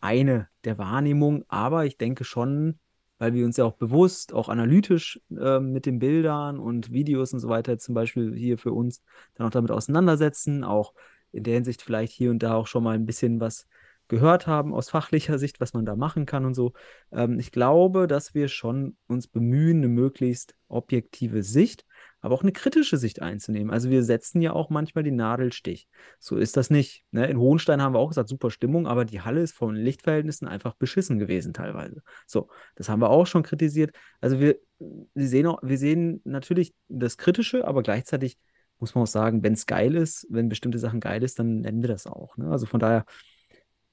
eine 0.01 0.49
der 0.63 0.77
Wahrnehmungen, 0.77 1.45
aber 1.47 1.85
ich 1.85 1.97
denke 1.97 2.23
schon, 2.23 2.79
weil 3.19 3.33
wir 3.33 3.45
uns 3.45 3.57
ja 3.57 3.65
auch 3.65 3.75
bewusst, 3.75 4.33
auch 4.33 4.49
analytisch 4.49 5.21
äh, 5.39 5.59
mit 5.59 5.85
den 5.85 5.99
Bildern 5.99 6.59
und 6.59 6.91
Videos 6.91 7.33
und 7.33 7.39
so 7.39 7.49
weiter 7.49 7.77
zum 7.77 7.93
Beispiel 7.93 8.35
hier 8.35 8.57
für 8.57 8.71
uns 8.71 9.03
dann 9.35 9.45
auch 9.45 9.51
damit 9.51 9.69
auseinandersetzen, 9.69 10.63
auch 10.63 10.93
in 11.31 11.43
der 11.43 11.53
Hinsicht 11.53 11.83
vielleicht 11.83 12.13
hier 12.13 12.31
und 12.31 12.41
da 12.41 12.55
auch 12.55 12.67
schon 12.67 12.83
mal 12.83 12.95
ein 12.95 13.05
bisschen 13.05 13.39
was 13.39 13.67
gehört 14.11 14.45
haben 14.45 14.73
aus 14.73 14.89
fachlicher 14.89 15.39
Sicht, 15.39 15.61
was 15.61 15.73
man 15.73 15.85
da 15.85 15.95
machen 15.95 16.25
kann 16.25 16.43
und 16.43 16.53
so. 16.53 16.73
Ähm, 17.13 17.39
ich 17.39 17.51
glaube, 17.51 18.07
dass 18.07 18.33
wir 18.33 18.49
schon 18.49 18.97
uns 19.07 19.27
bemühen, 19.27 19.77
eine 19.77 19.87
möglichst 19.87 20.53
objektive 20.67 21.43
Sicht, 21.43 21.85
aber 22.19 22.35
auch 22.35 22.41
eine 22.41 22.51
kritische 22.51 22.97
Sicht 22.97 23.21
einzunehmen. 23.21 23.71
Also 23.71 23.89
wir 23.89 24.03
setzen 24.03 24.41
ja 24.41 24.51
auch 24.51 24.69
manchmal 24.69 25.05
den 25.05 25.15
Nadelstich. 25.15 25.87
So 26.19 26.35
ist 26.35 26.57
das 26.57 26.69
nicht. 26.69 27.05
Ne? 27.11 27.25
In 27.27 27.39
Hohenstein 27.39 27.81
haben 27.81 27.93
wir 27.95 27.99
auch 27.99 28.09
gesagt, 28.09 28.27
super 28.27 28.51
Stimmung, 28.51 28.85
aber 28.85 29.05
die 29.05 29.21
Halle 29.21 29.41
ist 29.41 29.53
von 29.53 29.75
Lichtverhältnissen 29.75 30.45
einfach 30.45 30.75
beschissen 30.75 31.17
gewesen 31.17 31.53
teilweise. 31.53 32.03
So, 32.27 32.49
das 32.75 32.89
haben 32.89 33.01
wir 33.01 33.09
auch 33.09 33.25
schon 33.25 33.43
kritisiert. 33.43 33.95
Also 34.19 34.41
wir, 34.41 34.57
wir, 34.77 35.27
sehen, 35.27 35.47
auch, 35.47 35.59
wir 35.63 35.77
sehen 35.77 36.19
natürlich 36.25 36.75
das 36.89 37.17
Kritische, 37.17 37.65
aber 37.65 37.81
gleichzeitig 37.81 38.37
muss 38.77 38.93
man 38.93 39.03
auch 39.03 39.07
sagen, 39.07 39.41
wenn 39.41 39.53
es 39.53 39.67
geil 39.67 39.95
ist, 39.95 40.27
wenn 40.29 40.49
bestimmte 40.49 40.79
Sachen 40.79 40.99
geil 40.99 41.23
ist, 41.23 41.39
dann 41.39 41.61
nennen 41.61 41.81
wir 41.81 41.87
das 41.87 42.07
auch. 42.07 42.35
Ne? 42.35 42.49
Also 42.51 42.65
von 42.65 42.79
daher, 42.79 43.05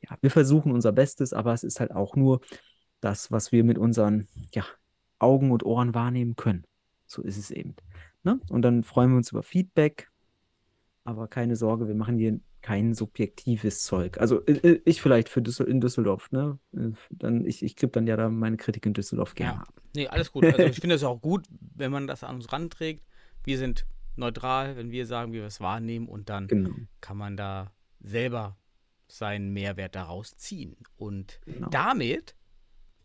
ja, 0.00 0.16
wir 0.20 0.30
versuchen 0.30 0.72
unser 0.72 0.92
Bestes, 0.92 1.32
aber 1.32 1.52
es 1.52 1.64
ist 1.64 1.80
halt 1.80 1.92
auch 1.92 2.16
nur 2.16 2.40
das, 3.00 3.30
was 3.30 3.52
wir 3.52 3.64
mit 3.64 3.78
unseren 3.78 4.28
ja, 4.54 4.64
Augen 5.18 5.50
und 5.50 5.64
Ohren 5.64 5.94
wahrnehmen 5.94 6.36
können. 6.36 6.64
So 7.06 7.22
ist 7.22 7.38
es 7.38 7.50
eben. 7.50 7.74
Ne? 8.22 8.40
Und 8.48 8.62
dann 8.62 8.84
freuen 8.84 9.10
wir 9.10 9.16
uns 9.16 9.30
über 9.30 9.42
Feedback. 9.42 10.10
Aber 11.04 11.26
keine 11.26 11.56
Sorge, 11.56 11.88
wir 11.88 11.94
machen 11.94 12.18
hier 12.18 12.38
kein 12.60 12.92
subjektives 12.92 13.84
Zeug. 13.84 14.18
Also 14.18 14.42
ich 14.46 15.00
vielleicht 15.00 15.28
für 15.28 15.40
Düssel 15.40 15.66
in 15.66 15.80
Düsseldorf, 15.80 16.30
ne? 16.32 16.58
Dann, 17.10 17.46
ich 17.46 17.62
ich 17.62 17.76
gebe 17.76 17.92
dann 17.92 18.06
ja 18.06 18.16
da 18.16 18.28
meine 18.28 18.56
Kritik 18.56 18.84
in 18.84 18.92
Düsseldorf 18.92 19.34
gerne 19.34 19.60
ja. 19.60 19.64
Nee, 19.94 20.08
alles 20.08 20.32
gut. 20.32 20.44
Also 20.44 20.58
ich 20.64 20.80
finde 20.80 20.96
es 20.96 21.04
auch 21.04 21.22
gut, 21.22 21.46
wenn 21.76 21.90
man 21.90 22.06
das 22.06 22.24
an 22.24 22.36
uns 22.36 22.52
ranträgt. 22.52 23.04
Wir 23.44 23.58
sind 23.58 23.86
neutral, 24.16 24.76
wenn 24.76 24.90
wir 24.90 25.06
sagen, 25.06 25.32
wie 25.32 25.38
wir 25.38 25.46
es 25.46 25.60
wahrnehmen 25.60 26.08
und 26.08 26.28
dann 26.28 26.48
genau. 26.48 26.70
kann 27.00 27.16
man 27.16 27.36
da 27.36 27.72
selber 28.00 28.56
seinen 29.08 29.52
Mehrwert 29.52 29.94
daraus 29.94 30.36
ziehen. 30.36 30.76
Und 30.96 31.40
genau. 31.44 31.68
damit 31.70 32.34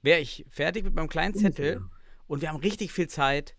wäre 0.02 0.20
ich 0.20 0.46
fertig 0.50 0.84
mit 0.84 0.94
meinem 0.96 1.10
kleinen 1.10 1.34
Zettel 1.34 1.82
und 2.28 2.42
wir 2.42 2.50
haben 2.50 2.60
richtig 2.60 2.92
viel 2.92 3.08
Zeit, 3.08 3.56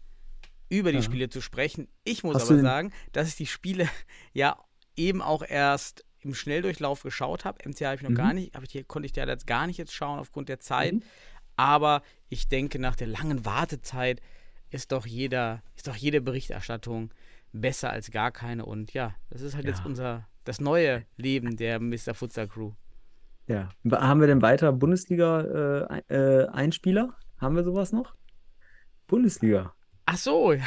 über 0.68 0.90
die 0.90 0.98
ja. 0.98 1.02
Spiele 1.02 1.28
zu 1.28 1.40
sprechen. 1.40 1.88
Ich 2.04 2.24
muss 2.24 2.36
Hast 2.36 2.50
aber 2.50 2.60
sagen, 2.60 2.92
dass 3.12 3.28
ich 3.28 3.36
die 3.36 3.46
Spiele 3.46 3.88
ja 4.32 4.58
eben 4.96 5.22
auch 5.22 5.42
erst 5.42 6.04
im 6.20 6.34
Schnelldurchlauf 6.34 7.02
geschaut 7.02 7.44
habe. 7.44 7.68
MCA 7.68 7.86
habe 7.86 7.96
ich 7.96 8.02
noch 8.02 8.10
mhm. 8.10 8.14
gar 8.14 8.32
nicht, 8.32 8.56
aber 8.56 8.66
hier 8.68 8.84
konnte 8.84 9.06
ich 9.06 9.16
ja 9.16 9.26
jetzt 9.26 9.46
gar 9.46 9.66
nicht 9.66 9.78
jetzt 9.78 9.92
schauen 9.92 10.18
aufgrund 10.18 10.48
der 10.48 10.60
Zeit. 10.60 10.94
Mhm. 10.94 11.02
Aber 11.56 12.02
ich 12.28 12.48
denke, 12.48 12.78
nach 12.78 12.96
der 12.96 13.06
langen 13.06 13.44
Wartezeit 13.44 14.20
ist 14.70 14.90
doch 14.90 15.06
jeder, 15.06 15.62
ist 15.76 15.86
doch 15.86 15.96
jede 15.96 16.20
Berichterstattung 16.20 17.12
besser 17.52 17.90
als 17.90 18.10
gar 18.10 18.32
keine. 18.32 18.64
Und 18.64 18.92
ja, 18.92 19.14
das 19.30 19.42
ist 19.42 19.54
halt 19.54 19.66
ja. 19.66 19.70
jetzt 19.70 19.84
unser 19.84 20.26
das 20.44 20.60
neue 20.60 21.04
Leben 21.16 21.56
der 21.56 21.80
Mr. 21.80 22.14
Futsal 22.14 22.46
Crew. 22.48 22.72
Ja. 23.46 23.70
Haben 23.90 24.20
wir 24.20 24.26
denn 24.26 24.42
weiter 24.42 24.72
Bundesliga-Einspieler? 24.72 27.08
Äh, 27.10 27.40
Haben 27.40 27.56
wir 27.56 27.64
sowas 27.64 27.92
noch? 27.92 28.14
Bundesliga. 29.06 29.72
Ach 30.06 30.18
so, 30.18 30.52
ja. 30.52 30.64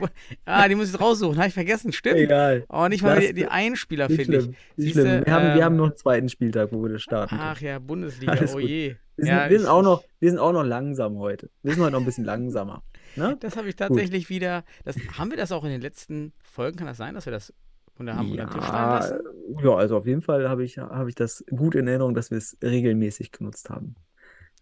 ah, 0.46 0.66
die 0.66 0.74
muss 0.74 0.94
ich 0.94 0.98
raussuchen, 0.98 1.36
habe 1.36 1.48
ich 1.48 1.54
vergessen, 1.54 1.92
stimmt. 1.92 2.16
Egal. 2.16 2.64
Oh, 2.70 2.88
nicht 2.88 3.02
mal 3.02 3.20
die, 3.20 3.34
die 3.34 3.46
Einspieler, 3.46 4.08
finde 4.08 4.38
ich. 4.38 4.48
Siehste, 4.76 5.04
wir, 5.04 5.26
ähm, 5.26 5.32
haben, 5.32 5.54
wir 5.54 5.62
haben 5.64 5.76
noch 5.76 5.88
einen 5.88 5.96
zweiten 5.96 6.30
Spieltag, 6.30 6.72
wo 6.72 6.82
wir 6.82 6.88
das 6.90 7.02
starten. 7.02 7.36
Ach 7.38 7.60
ja, 7.60 7.78
Bundesliga, 7.78 8.32
Alles 8.32 8.54
oh 8.54 8.58
je. 8.58 8.96
Wir 9.16 9.26
sind, 9.26 9.34
ja, 9.34 9.50
wir, 9.50 9.58
sind 9.58 9.68
auch 9.68 9.82
noch, 9.82 10.02
wir 10.18 10.30
sind 10.30 10.38
auch 10.38 10.52
noch 10.52 10.64
langsam 10.64 11.18
heute. 11.18 11.50
Wir 11.62 11.74
sind 11.74 11.82
heute 11.82 11.92
noch 11.92 12.00
ein 12.00 12.06
bisschen 12.06 12.24
langsamer. 12.24 12.82
Ne? 13.16 13.36
Das 13.40 13.56
habe 13.56 13.68
ich 13.68 13.76
tatsächlich 13.76 14.24
Gut. 14.24 14.30
wieder. 14.30 14.64
Das, 14.84 14.96
haben 15.18 15.30
wir 15.30 15.36
das 15.36 15.52
auch 15.52 15.64
in 15.64 15.70
den 15.70 15.82
letzten 15.82 16.32
Folgen? 16.42 16.78
Kann 16.78 16.86
das 16.86 16.96
sein, 16.96 17.14
dass 17.14 17.26
wir 17.26 17.32
das 17.32 17.52
und 18.00 18.06
da 18.06 18.16
haben 18.16 18.30
wir 18.30 18.36
ja, 18.36 18.46
Tisch 18.46 18.66
lassen? 18.66 19.20
Ja, 19.62 19.74
also 19.74 19.98
auf 19.98 20.06
jeden 20.06 20.22
Fall 20.22 20.48
habe 20.48 20.64
ich, 20.64 20.78
hab 20.78 21.06
ich 21.06 21.14
das 21.14 21.44
gut 21.50 21.74
in 21.74 21.86
Erinnerung, 21.86 22.14
dass 22.14 22.30
wir 22.30 22.38
es 22.38 22.56
regelmäßig 22.62 23.30
genutzt 23.30 23.68
haben. 23.70 23.94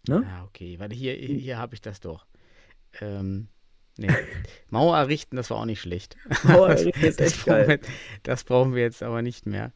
Ne? 0.08 0.24
Ja, 0.26 0.44
okay, 0.44 0.78
weil 0.78 0.92
hier, 0.92 1.14
hier 1.14 1.56
habe 1.56 1.74
ich 1.74 1.80
das 1.80 2.00
doch. 2.00 2.26
Ähm, 3.00 3.48
nee. 3.96 4.08
Mauer 4.70 4.96
errichten, 4.96 5.36
das 5.36 5.50
war 5.50 5.58
auch 5.58 5.64
nicht 5.64 5.80
schlecht. 5.80 6.16
Mauer 6.42 6.68
errichten 6.70 7.04
ist 7.04 7.20
echt 7.20 7.38
das 7.38 7.44
geil. 7.44 7.68
Wir, 7.68 7.80
das 8.24 8.44
brauchen 8.44 8.74
wir 8.74 8.82
jetzt 8.82 9.02
aber 9.02 9.22
nicht 9.22 9.46
mehr. 9.46 9.72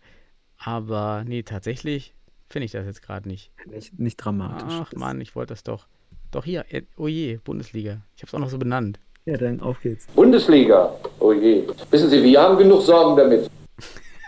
Aber 0.56 1.24
nee, 1.26 1.42
tatsächlich 1.42 2.14
finde 2.48 2.66
ich 2.66 2.72
das 2.72 2.86
jetzt 2.86 3.02
gerade 3.02 3.28
nicht. 3.28 3.52
nicht. 3.66 3.98
Nicht 3.98 4.16
dramatisch. 4.16 4.72
Ach 4.72 4.92
Mann, 4.94 5.20
ich 5.20 5.34
wollte 5.36 5.52
das 5.52 5.62
doch. 5.62 5.86
Doch 6.30 6.44
hier, 6.44 6.64
äh, 6.70 6.82
oh 6.96 7.08
je, 7.08 7.36
Bundesliga. 7.36 8.02
Ich 8.16 8.22
habe 8.22 8.28
es 8.28 8.34
auch 8.34 8.38
noch 8.38 8.50
so 8.50 8.58
benannt. 8.58 8.98
Ja, 9.24 9.36
dann 9.36 9.60
auf 9.60 9.80
geht's. 9.80 10.06
Bundesliga. 10.14 10.94
Oh 11.20 11.32
je. 11.32 11.64
Wissen 11.90 12.10
Sie, 12.10 12.22
wir 12.22 12.40
haben 12.40 12.58
genug 12.58 12.82
Sorgen 12.82 13.16
damit. 13.16 13.48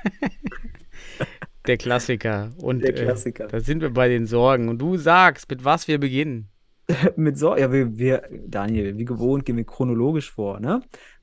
Der 1.67 1.77
Klassiker. 1.79 2.51
Und 2.59 2.83
Der 2.83 2.91
äh, 2.91 3.05
Klassiker. 3.05 3.47
Äh, 3.47 3.49
da 3.49 3.61
sind 3.61 3.81
wir 3.83 3.91
bei 3.91 4.09
den 4.09 4.27
Sorgen. 4.27 4.69
Und 4.69 4.79
du 4.79 4.97
sagst, 4.97 5.51
mit 5.51 5.65
was 5.65 5.89
wir 5.89 5.99
beginnen. 5.99 6.49
mit 7.17 7.39
Sorgen? 7.39 7.61
Ja, 7.61 7.73
wir, 7.73 7.99
wir, 7.99 8.23
Daniel, 8.47 8.97
wie 8.97 9.05
gewohnt 9.05 9.45
gehen 9.45 9.57
wir 9.57 9.65
chronologisch 9.65 10.31
vor, 10.31 10.61
ne? 10.61 10.83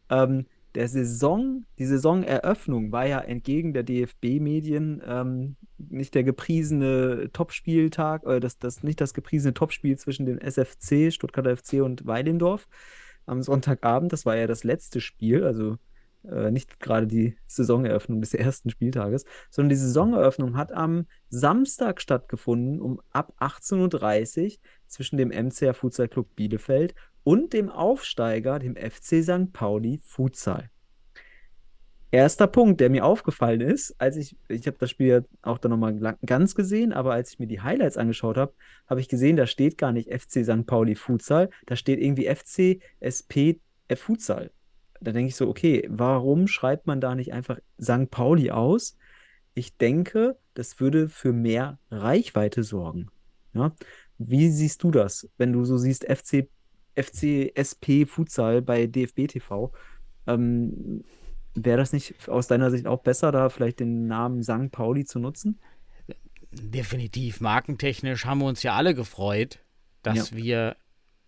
Ähm, 0.10 0.46
der 0.76 0.88
Saison, 0.88 1.66
die 1.78 1.86
Saisoneröffnung 1.86 2.92
war 2.92 3.06
ja 3.06 3.20
entgegen 3.20 3.74
der 3.74 3.84
DFB-Medien 3.84 5.02
ähm, 5.06 5.58
nicht 5.78 6.16
der 6.16 6.24
gepriesene 6.24 7.30
Topspieltag, 7.34 8.26
äh, 8.26 8.40
das, 8.40 8.58
das 8.58 8.82
nicht 8.84 9.02
das 9.02 9.14
gepriesene 9.14 9.54
Topspiel 9.54 9.98
zwischen 9.98 10.26
dem 10.26 10.40
SFC, 10.40 11.12
Stuttgarter 11.12 11.58
FC 11.58 11.82
und 11.82 12.06
Weilendorf, 12.08 12.68
am 13.26 13.42
Sonntagabend. 13.42 14.12
Das 14.12 14.26
war 14.26 14.36
ja 14.36 14.48
das 14.48 14.64
letzte 14.64 15.00
Spiel, 15.02 15.44
also 15.44 15.78
äh, 16.24 16.52
nicht 16.52 16.80
gerade 16.80 17.08
die 17.08 17.38
Saisoneröffnung 17.48 18.22
des 18.22 18.34
ersten 18.34 18.70
Spieltages, 18.70 19.26
sondern 19.50 19.70
die 19.70 19.76
Saisoneröffnung 19.76 20.58
hat 20.58 20.72
am 20.72 21.06
Samstag 21.30 22.02
stattgefunden 22.02 22.82
um 22.82 23.02
ab 23.12 23.34
18.30 23.40 24.44
Uhr 24.44 24.58
zwischen 24.88 25.18
dem 25.18 25.30
MCR 25.30 25.74
Futsal 25.74 26.08
Club 26.08 26.36
Bielefeld 26.36 26.96
und 27.24 27.54
dem 27.54 27.70
Aufsteiger, 27.70 28.58
dem 28.60 28.76
FC 28.76 29.24
St. 29.24 29.54
Pauli 29.54 30.00
Futsal 30.04 30.71
erster 32.12 32.48
Punkt, 32.48 32.82
der 32.82 32.90
mir 32.90 33.06
aufgefallen 33.06 33.62
ist, 33.62 33.96
als 34.00 34.18
ich, 34.18 34.36
ich 34.50 34.68
habe 34.68 34.78
das 34.80 34.90
Spiel 34.90 35.26
auch 35.42 35.58
dann 35.58 35.72
nochmal 35.72 36.18
ganz 36.26 36.56
gesehen, 36.56 36.94
aber 36.94 37.14
als 37.14 37.32
ich 37.32 37.40
mir 37.40 37.48
die 37.48 37.62
Highlights 37.62 37.98
angeschaut 37.98 38.38
habe, 38.38 38.54
habe 38.88 39.00
ich 39.00 39.08
gesehen, 39.08 39.38
da 39.38 39.48
steht 39.48 39.78
gar 39.78 39.92
nicht 39.92 40.10
FC 40.12 40.44
St. 40.44 40.66
Pauli 40.66 40.96
Futsal, 40.96 41.50
da 41.66 41.76
steht 41.76 42.00
irgendwie 42.00 42.28
FC 42.28 42.82
SP 43.00 43.60
Futsal. 43.96 44.52
Da 45.00 45.12
denke 45.12 45.30
ich 45.30 45.36
so, 45.36 45.50
okay, 45.50 45.88
warum 45.90 46.48
schreibt 46.48 46.86
man 46.86 47.02
da 47.02 47.16
nicht 47.16 47.34
einfach 47.34 47.58
St. 47.82 48.12
Pauli 48.12 48.52
aus? 48.52 48.98
Ich 49.54 49.78
denke, 49.78 50.38
das 50.54 50.80
würde 50.80 51.10
für 51.10 51.34
mehr 51.34 51.80
Reichweite 51.90 52.64
sorgen. 52.64 53.10
Ja? 53.54 53.74
Wie 54.18 54.50
siehst 54.50 54.84
du 54.84 54.92
das, 54.92 55.30
wenn 55.38 55.54
du 55.54 55.66
so 55.66 55.78
siehst, 55.78 56.06
FC, 56.06 56.48
FCSP 56.96 58.06
Futsal 58.06 58.62
bei 58.62 58.86
DFB 58.86 59.28
TV? 59.28 59.72
Ähm, 60.28 61.04
Wäre 61.54 61.78
das 61.78 61.92
nicht 61.94 62.30
aus 62.30 62.48
deiner 62.48 62.72
Sicht 62.72 62.88
auch 62.88 63.02
besser, 63.02 63.32
da 63.32 63.50
vielleicht 63.50 63.80
den 63.82 64.08
Namen 64.08 64.42
St. 64.44 64.72
Pauli 64.72 65.04
zu 65.06 65.20
nutzen? 65.20 65.60
Definitiv. 66.52 67.40
Markentechnisch 67.42 68.26
haben 68.26 68.40
wir 68.40 68.46
uns 68.48 68.64
ja 68.64 68.76
alle 68.76 68.94
gefreut, 68.94 69.60
dass 70.04 70.32
Ja. 70.32 70.38
wir 70.38 70.76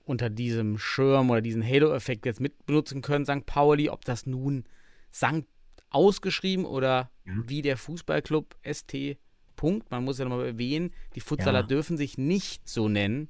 unter 0.05 0.29
diesem 0.29 0.77
Schirm 0.77 1.29
oder 1.29 1.41
diesen 1.41 1.65
Halo-Effekt 1.65 2.25
jetzt 2.25 2.41
mitbenutzen 2.41 3.01
können, 3.01 3.25
St. 3.25 3.45
Pauli, 3.45 3.89
ob 3.89 4.03
das 4.03 4.25
nun 4.25 4.65
St. 5.13 5.45
ausgeschrieben 5.89 6.65
oder 6.65 7.09
Ja. 7.25 7.33
wie 7.45 7.61
der 7.61 7.77
Fußballclub 7.77 8.55
ST. 8.63 9.17
Punkt. 9.55 9.91
Man 9.91 10.03
muss 10.03 10.17
ja 10.19 10.25
nochmal 10.25 10.47
erwähnen, 10.47 10.91
die 11.15 11.21
Futsaler 11.21 11.59
Ja. 11.61 11.65
dürfen 11.67 11.95
sich 11.95 12.17
nicht 12.17 12.67
so 12.67 12.89
nennen 12.89 13.29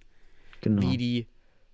Genau. 0.61 0.81
wie 0.81 0.97
die 0.97 1.27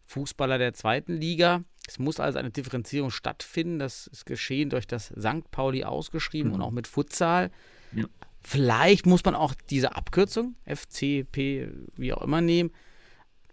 Fußballer 0.08 0.58
der 0.58 0.74
zweiten 0.74 1.14
Liga. 1.14 1.64
Es 1.90 1.98
muss 1.98 2.20
also 2.20 2.38
eine 2.38 2.52
Differenzierung 2.52 3.10
stattfinden. 3.10 3.80
Das 3.80 4.06
ist 4.08 4.26
geschehen 4.28 4.70
durch 4.70 4.86
das 4.86 5.08
St. 5.08 5.50
Pauli 5.50 5.84
ausgeschrieben 5.84 6.52
und 6.52 6.58
Genau. 6.58 6.68
auch 6.68 6.72
mit 6.72 6.86
Futsal. 6.88 7.50
Ja. 7.94 8.06
Vielleicht 8.42 9.08
muss 9.08 9.26
man 9.26 9.34
auch 9.34 9.54
diese 9.70 9.96
Abkürzung, 9.96 10.56
FCP, 10.66 11.68
wie 11.96 12.14
auch 12.14 12.22
immer, 12.22 12.42
nehmen. 12.42 12.70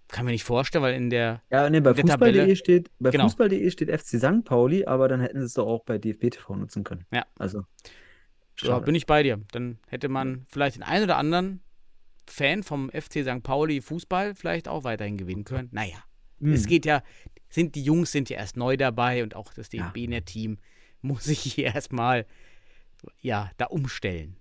Kann 0.08 0.26
mir 0.26 0.32
nicht 0.32 0.44
vorstellen, 0.44 0.84
weil 0.84 0.94
in 0.94 1.08
der. 1.10 1.42
Ja, 1.50 1.68
nee, 1.70 1.80
bei 1.80 1.94
Fußball.de 1.94 2.54
steht, 2.56 2.90
bei 3.00 3.10
Genau. 3.10 3.24
Fußball.de 3.24 3.70
steht 3.70 3.88
FC 3.90 4.18
St. 4.20 4.44
Pauli, 4.44 4.84
aber 4.84 5.08
dann 5.08 5.20
hätten 5.20 5.40
sie 5.40 5.46
es 5.46 5.54
doch 5.54 5.66
auch 5.66 5.82
bei 5.84 5.96
DFB 5.98 6.30
TV 6.30 6.54
nutzen 6.56 6.84
können. 6.84 7.06
Ja. 7.10 7.24
Also, 7.38 7.60
Ja, 7.60 7.64
schade. 8.54 8.84
bin 8.84 8.94
ich 8.94 9.06
bei 9.06 9.22
dir. 9.22 9.40
Dann 9.52 9.78
hätte 9.88 10.08
man 10.08 10.44
vielleicht 10.48 10.76
den 10.76 10.82
einen 10.82 11.04
oder 11.04 11.16
anderen 11.16 11.60
Fan 12.28 12.62
vom 12.62 12.90
FC 12.90 13.24
St. 13.24 13.42
Pauli 13.42 13.80
Fußball 13.80 14.34
vielleicht 14.34 14.68
auch 14.68 14.84
weiterhin 14.84 15.16
gewinnen 15.16 15.44
können. 15.44 15.70
Naja, 15.72 16.04
Hm. 16.40 16.52
es 16.52 16.66
geht 16.66 16.84
ja, 16.86 17.02
sind 17.48 17.74
die 17.74 17.82
Jungs 17.82 18.12
sind 18.12 18.30
ja 18.30 18.38
erst 18.38 18.56
neu 18.56 18.76
dabei 18.76 19.22
und 19.22 19.34
auch 19.36 19.52
das 19.52 19.72
Ja. 19.72 19.90
DFB-Team 19.94 20.58
muss 21.02 21.24
sich 21.24 21.40
hier 21.40 21.66
erstmal 21.66 22.26
ja, 23.20 23.50
da 23.56 23.66
umstellen. 23.66 24.36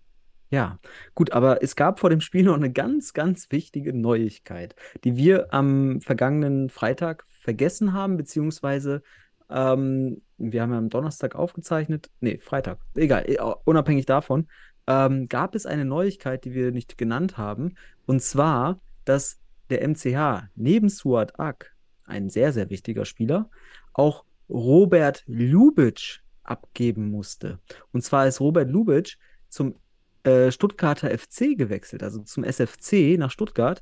Ja, 0.52 0.80
gut, 1.16 1.32
aber 1.32 1.64
es 1.64 1.76
gab 1.76 2.00
vor 2.00 2.10
dem 2.10 2.22
Spiel 2.22 2.44
noch 2.44 2.56
eine 2.56 2.72
ganz, 2.72 3.14
ganz 3.14 3.52
wichtige 3.52 3.94
Neuigkeit, 3.94 4.76
die 5.04 5.18
wir 5.18 5.54
am 5.54 6.02
vergangenen 6.02 6.70
Freitag 6.70 7.26
vergessen 7.30 7.94
haben, 7.94 8.16
beziehungsweise 8.16 9.02
ähm, 9.50 10.22
wir 10.38 10.62
haben 10.62 10.72
ja 10.72 10.78
am 10.78 10.90
Donnerstag 10.90 11.36
aufgezeichnet, 11.36 12.10
nee, 12.20 12.38
Freitag, 12.38 12.80
egal, 12.96 13.26
eh, 13.28 13.38
unabhängig 13.66 14.06
davon, 14.06 14.48
ähm, 14.88 15.28
gab 15.28 15.56
es 15.56 15.66
eine 15.66 15.86
Neuigkeit, 15.86 16.46
die 16.46 16.54
wir 16.54 16.72
nicht 16.72 16.98
genannt 16.98 17.38
haben, 17.38 17.76
und 18.06 18.22
zwar, 18.22 18.80
dass 19.04 19.40
der 19.70 19.88
MCH 19.88 20.50
neben 20.56 20.90
Suat 20.90 21.40
Ak, 21.40 21.75
ein 22.06 22.30
sehr, 22.30 22.54
sehr 22.54 22.70
wichtiger 22.70 23.06
Spieler, 23.06 23.50
auch 23.94 24.26
Robert 24.50 25.24
Lubitsch 25.28 26.20
abgeben 26.44 27.10
musste. 27.10 27.60
Und 27.92 28.04
zwar 28.04 28.28
ist 28.28 28.40
Robert 28.40 28.70
Lubitsch 28.70 29.18
zum 29.50 29.76
äh, 30.24 30.52
Stuttgarter 30.52 31.10
FC 31.18 31.58
gewechselt, 31.58 32.04
also 32.04 32.20
zum 32.20 32.44
SFC 32.44 33.18
nach 33.18 33.32
Stuttgart. 33.32 33.82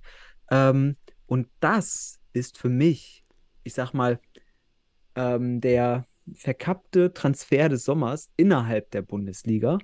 Ähm, 0.51 0.97
und 1.25 1.47
das 1.59 2.19
ist 2.33 2.57
für 2.57 2.69
mich, 2.69 3.23
ich 3.63 3.73
sag 3.73 3.93
mal, 3.93 4.19
ähm, 5.15 5.61
der 5.61 6.05
verkappte 6.35 7.13
Transfer 7.13 7.69
des 7.69 7.85
Sommers 7.85 8.29
innerhalb 8.37 8.91
der 8.91 9.01
Bundesliga. 9.01 9.77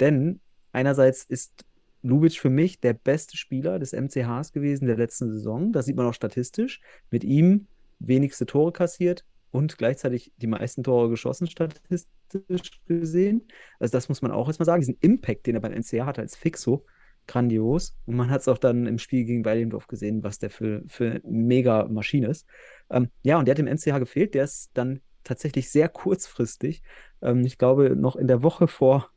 Denn 0.00 0.40
einerseits 0.72 1.24
ist 1.24 1.64
Lubitsch 2.02 2.38
für 2.38 2.50
mich 2.50 2.80
der 2.80 2.92
beste 2.92 3.36
Spieler 3.36 3.78
des 3.78 3.92
MCHs 3.92 4.52
gewesen 4.52 4.86
der 4.86 4.96
letzten 4.96 5.30
Saison. 5.30 5.72
Das 5.72 5.86
sieht 5.86 5.96
man 5.96 6.06
auch 6.06 6.14
statistisch. 6.14 6.80
Mit 7.10 7.24
ihm 7.24 7.66
wenigste 7.98 8.46
Tore 8.46 8.72
kassiert 8.72 9.24
und 9.50 9.78
gleichzeitig 9.78 10.32
die 10.36 10.46
meisten 10.46 10.82
Tore 10.82 11.08
geschossen, 11.08 11.46
statistisch 11.46 12.80
gesehen. 12.86 13.46
Also 13.78 13.92
das 13.92 14.08
muss 14.08 14.22
man 14.22 14.32
auch 14.32 14.48
erstmal 14.48 14.66
sagen. 14.66 14.80
Diesen 14.80 14.98
Impact, 15.00 15.46
den 15.46 15.54
er 15.54 15.60
beim 15.60 15.72
NCA 15.72 16.06
hatte 16.06 16.22
als 16.22 16.36
Fixo, 16.36 16.84
grandios. 17.26 17.96
Und 18.06 18.16
man 18.16 18.30
hat 18.30 18.40
es 18.40 18.48
auch 18.48 18.58
dann 18.58 18.86
im 18.86 18.98
Spiel 18.98 19.24
gegen 19.24 19.44
Weilendorf 19.44 19.86
gesehen, 19.86 20.22
was 20.22 20.38
der 20.38 20.50
für, 20.50 20.82
für 20.88 21.20
mega 21.24 21.86
Maschine 21.86 22.28
ist. 22.28 22.46
Ähm, 22.90 23.08
ja, 23.22 23.38
und 23.38 23.46
der 23.46 23.52
hat 23.52 23.58
dem 23.58 23.66
MCH 23.66 23.98
gefehlt. 23.98 24.34
Der 24.34 24.44
ist 24.44 24.70
dann 24.74 25.00
tatsächlich 25.22 25.70
sehr 25.70 25.88
kurzfristig, 25.88 26.82
ähm, 27.22 27.44
ich 27.44 27.58
glaube, 27.58 27.96
noch 27.96 28.16
in 28.16 28.26
der 28.26 28.42
Woche 28.42 28.68
vor 28.68 29.10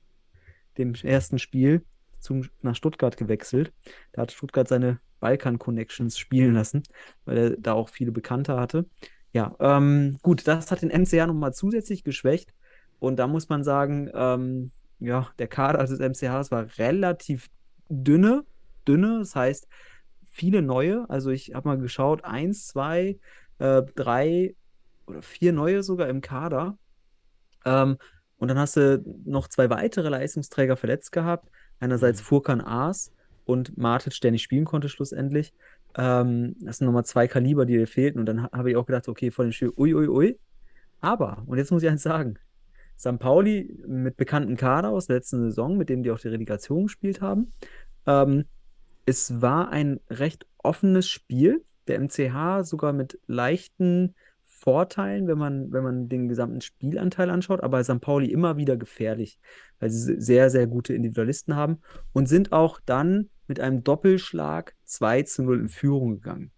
dem 0.78 0.94
ersten 0.94 1.40
Spiel 1.40 1.84
zum, 2.20 2.50
nach 2.62 2.76
Stuttgart 2.76 3.18
gewechselt. 3.18 3.74
Da 4.12 4.24
hat 4.24 4.32
Stuttgart 4.32 4.68
seine 4.68 5.00
Balkan-Connections 5.20 6.18
spielen 6.18 6.54
lassen, 6.54 6.84
weil 7.26 7.38
er 7.38 7.50
da 7.58 7.74
auch 7.74 7.90
viele 7.90 8.12
Bekannte 8.12 8.58
hatte. 8.60 8.86
Ja, 9.34 9.56
ähm, 9.60 10.18
gut, 10.22 10.48
das 10.48 10.72
hat 10.72 10.82
den 10.82 10.90
MCH 10.90 11.28
nochmal 11.28 11.54
zusätzlich 11.54 12.04
geschwächt. 12.04 12.54
Und 13.00 13.18
da 13.18 13.28
muss 13.28 13.50
man 13.50 13.64
sagen, 13.64 14.10
ähm, 14.14 14.72
ja, 15.00 15.30
der 15.38 15.48
Kader 15.48 15.86
des 15.86 16.00
MCHs 16.00 16.52
war 16.52 16.68
relativ 16.78 17.50
dünne, 17.90 18.46
dünne, 18.88 19.20
das 19.20 19.36
heißt 19.36 19.68
viele 20.32 20.62
neue. 20.62 21.10
Also 21.10 21.30
ich 21.30 21.54
habe 21.54 21.70
mal 21.70 21.78
geschaut, 21.78 22.24
eins, 22.24 22.68
zwei, 22.68 23.20
äh, 23.60 23.84
drei 23.96 24.56
oder 25.06 25.22
vier 25.22 25.54
neue 25.54 25.84
sogar 25.84 26.10
im 26.10 26.22
Kader. 26.22 26.78
Ähm, 27.66 27.98
und 28.38 28.48
dann 28.50 28.60
hast 28.60 28.78
du 28.78 29.04
noch 29.26 29.48
zwei 29.48 29.70
weitere 29.70 30.10
Leistungsträger 30.10 30.78
verletzt 30.78 31.12
gehabt. 31.12 31.50
Einerseits 31.80 32.22
Furkan 32.22 32.62
Aas 32.62 33.12
und 33.46 33.78
Martic, 33.78 34.20
der 34.22 34.32
nicht 34.32 34.44
spielen 34.44 34.66
konnte 34.66 34.90
schlussendlich. 34.90 35.54
Ähm, 35.96 36.56
das 36.60 36.78
sind 36.78 36.86
nochmal 36.86 37.06
zwei 37.06 37.28
Kaliber, 37.28 37.66
die 37.66 37.74
dir 37.78 37.88
fehlten. 37.88 38.20
Und 38.20 38.26
dann 38.26 38.44
ha- 38.44 38.52
habe 38.52 38.72
ich 38.72 38.78
auch 38.78 38.86
gedacht, 38.86 39.08
okay, 39.08 39.32
vor 39.32 39.46
dem 39.46 39.52
Spiel, 39.52 39.72
ui, 39.78 39.94
ui, 39.94 40.08
ui. 40.08 40.40
Aber, 41.02 41.44
und 41.46 41.58
jetzt 41.58 41.72
muss 41.72 41.84
ich 41.84 41.90
eins 41.90 42.04
sagen, 42.04 42.40
St. 43.00 43.20
Pauli 43.20 43.78
mit 43.88 44.18
bekannten 44.18 44.58
Kader 44.58 44.90
aus 44.90 45.08
der 45.08 45.18
letzten 45.18 45.40
Saison, 45.44 45.78
mit 45.78 45.90
dem 45.90 46.04
die 46.04 46.12
auch 46.12 46.20
die 46.20 46.30
Relegation 46.30 46.84
gespielt 46.84 47.22
haben. 47.22 47.54
Ähm, 48.06 48.46
es 49.06 49.42
war 49.42 49.70
ein 49.70 50.00
recht 50.10 50.46
offenes 50.58 51.08
Spiel. 51.08 51.64
Der 51.88 52.02
MCH 52.02 52.64
sogar 52.64 52.92
mit 52.92 53.20
leichten 53.28 54.16
Vorteilen, 54.60 55.28
wenn 55.28 55.38
man, 55.38 55.72
wenn 55.72 55.84
man 55.84 56.10
den 56.10 56.28
gesamten 56.28 56.62
Spielanteil 56.62 57.30
anschaut, 57.30 57.62
aber 57.62 57.84
St. 57.84 58.02
Pauli 58.02 58.32
immer 58.32 58.58
wieder 58.58 58.76
gefährlich, 58.76 59.40
weil 59.80 59.90
sie 59.90 60.20
sehr, 60.20 60.50
sehr 60.50 60.68
gute 60.68 60.94
Individualisten 60.94 61.56
haben 61.56 61.80
und 62.14 62.28
sind 62.28 62.52
auch 62.52 62.80
dann 62.86 63.30
mit 63.48 63.60
einem 63.60 63.84
Doppelschlag 63.84 64.76
2 64.86 65.24
zu 65.24 65.44
0 65.44 65.60
in 65.62 65.70
Führung 65.70 66.16
gegangen. 66.16 66.52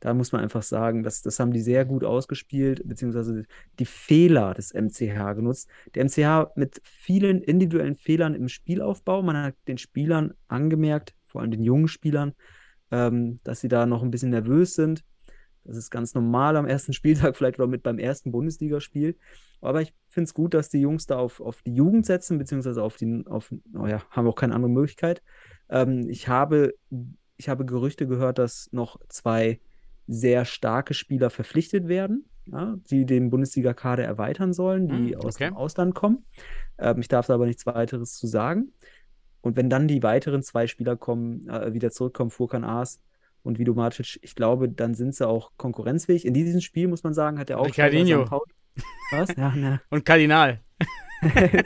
Da 0.00 0.14
muss 0.14 0.30
man 0.30 0.42
einfach 0.42 0.62
sagen, 0.62 1.02
das, 1.02 1.22
das 1.22 1.40
haben 1.40 1.52
die 1.52 1.60
sehr 1.60 1.84
gut 1.84 2.04
ausgespielt, 2.04 2.82
beziehungsweise 2.86 3.44
die 3.78 3.84
Fehler 3.84 4.54
des 4.54 4.72
MCH 4.72 5.34
genutzt. 5.34 5.68
Der 5.94 6.04
MCH 6.04 6.52
mit 6.54 6.80
vielen 6.84 7.42
individuellen 7.42 7.96
Fehlern 7.96 8.34
im 8.34 8.48
Spielaufbau. 8.48 9.22
Man 9.22 9.36
hat 9.36 9.54
den 9.66 9.78
Spielern 9.78 10.34
angemerkt, 10.46 11.14
vor 11.26 11.40
allem 11.40 11.50
den 11.50 11.64
jungen 11.64 11.88
Spielern, 11.88 12.34
ähm, 12.92 13.40
dass 13.42 13.60
sie 13.60 13.68
da 13.68 13.86
noch 13.86 14.02
ein 14.02 14.10
bisschen 14.10 14.30
nervös 14.30 14.74
sind. 14.74 15.04
Das 15.68 15.76
ist 15.76 15.90
ganz 15.90 16.14
normal 16.14 16.56
am 16.56 16.66
ersten 16.66 16.92
Spieltag, 16.94 17.36
vielleicht 17.36 17.60
auch 17.60 17.66
mit 17.66 17.82
beim 17.82 17.98
ersten 17.98 18.32
Bundesligaspiel. 18.32 19.16
Aber 19.60 19.82
ich 19.82 19.92
finde 20.08 20.28
es 20.28 20.34
gut, 20.34 20.54
dass 20.54 20.68
die 20.68 20.80
Jungs 20.80 21.06
da 21.06 21.18
auf, 21.18 21.40
auf 21.40 21.62
die 21.62 21.74
Jugend 21.74 22.06
setzen, 22.06 22.38
beziehungsweise 22.38 22.82
auf 22.82 22.96
die, 22.96 23.24
auf, 23.26 23.52
oh 23.74 23.86
ja, 23.86 24.02
haben 24.10 24.26
auch 24.26 24.36
keine 24.36 24.54
andere 24.54 24.70
Möglichkeit. 24.70 25.22
Ähm, 25.68 26.08
ich 26.08 26.28
habe, 26.28 26.74
ich 27.36 27.48
habe 27.48 27.66
Gerüchte 27.66 28.06
gehört, 28.06 28.38
dass 28.38 28.68
noch 28.72 28.98
zwei 29.08 29.60
sehr 30.06 30.44
starke 30.44 30.94
Spieler 30.94 31.28
verpflichtet 31.28 31.86
werden, 31.86 32.24
ja, 32.46 32.76
die 32.90 33.04
den 33.04 33.30
Bundesliga-Kader 33.30 34.04
erweitern 34.04 34.52
sollen, 34.52 34.88
die 34.88 35.14
Hm, 35.14 35.20
aus 35.20 35.36
okay. 35.36 35.48
dem 35.48 35.56
Ausland 35.56 35.94
kommen. 35.94 36.24
Ähm, 36.78 37.00
ich 37.00 37.08
darf 37.08 37.26
da 37.26 37.34
aber 37.34 37.46
nichts 37.46 37.66
weiteres 37.66 38.14
zu 38.14 38.26
sagen. 38.26 38.72
Und 39.40 39.56
wenn 39.56 39.70
dann 39.70 39.86
die 39.86 40.02
weiteren 40.02 40.42
zwei 40.42 40.66
Spieler 40.66 40.96
kommen, 40.96 41.48
äh, 41.48 41.72
wieder 41.72 41.90
zurückkommen, 41.90 42.30
Furkan 42.30 42.64
Aas 42.64 43.00
und 43.48 43.58
Vido 43.58 43.72
Matic, 43.72 44.18
ich 44.20 44.34
glaube, 44.34 44.68
dann 44.68 44.94
sind 44.94 45.14
sie 45.14 45.26
auch 45.26 45.52
konkurrenzfähig. 45.56 46.26
In 46.26 46.34
diesem 46.34 46.60
Spiel, 46.60 46.86
muss 46.86 47.02
man 47.02 47.14
sagen, 47.14 47.38
hat 47.38 47.48
der 47.48 47.58
Aufsteiger 47.58 47.98
Ricardinho. 47.98 48.42
Was? 49.10 49.34
Ja, 49.36 49.56
ne. 49.56 49.80
Und 49.90 50.04
Kardinal. 50.04 50.60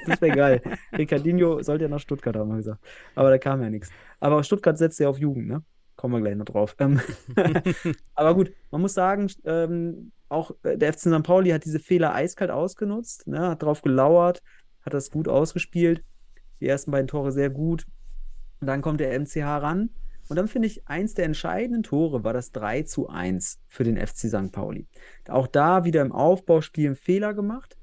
das 0.07 0.21
wäre 0.21 0.37
geil. 0.37 0.63
Ricardinho 0.97 1.61
sollte 1.65 1.85
ja 1.85 1.91
nach 1.91 1.99
Stuttgart, 1.99 2.37
haben 2.37 2.51
wir 2.51 2.57
gesagt. 2.59 2.81
Aber 3.17 3.31
da 3.31 3.39
kam 3.39 3.61
ja 3.63 3.69
nichts. 3.69 3.91
Aber 4.21 4.45
Stuttgart 4.45 4.79
setzt 4.79 5.01
ja 5.01 5.09
auf 5.09 5.19
Jugend, 5.19 5.49
ne? 5.49 5.65
Kommen 5.97 6.15
wir 6.15 6.21
gleich 6.21 6.37
noch 6.37 6.45
drauf. 6.45 6.77
Ähm, 6.79 7.01
aber 8.15 8.35
gut, 8.37 8.53
man 8.71 8.81
muss 8.81 8.95
sagen, 8.95 9.29
ähm, 9.45 10.13
auch 10.29 10.53
äh, 10.63 10.79
der 10.79 10.93
FC 10.93 11.01
St. 11.01 11.23
Pauli 11.25 11.51
hat 11.51 11.65
diese 11.65 11.81
Fehler 11.81 12.15
eiskalt 12.15 12.53
ausgenutzt, 12.53 13.27
ne? 13.27 13.41
hat 13.41 13.63
drauf 13.65 13.83
gelauert, 13.83 14.41
hat 14.83 14.95
das 14.95 15.11
gut 15.11 15.27
ausgespielt. 15.27 16.05
Die 16.61 16.69
ersten 16.69 16.93
beiden 16.93 17.09
Tore 17.09 17.33
sehr 17.33 17.51
gut. 17.51 17.87
Und 18.61 18.69
dann 18.69 18.83
kommt 18.83 19.01
der 19.01 19.19
MCH 19.19 19.43
ran. 19.43 19.91
Und 20.29 20.37
dann 20.37 20.49
finde 20.49 20.69
ich, 20.69 20.87
eins 20.89 21.15
der 21.15 21.25
entscheidenden 21.27 21.83
Tore 21.83 22.25
war 22.25 22.33
das 22.33 22.53
3 22.53 22.83
zu 22.83 23.09
1 23.09 23.61
für 23.69 23.85
den 23.85 23.97
FC 23.97 24.29
St. 24.29 24.53
Pauli. 24.53 24.87
Auch 25.29 25.47
da 25.47 25.85
wieder 25.85 26.01
im 26.03 26.13
Aufbauspiel 26.13 26.87
einen 26.87 26.97
Fehler 26.97 27.35
gemacht. 27.35 27.77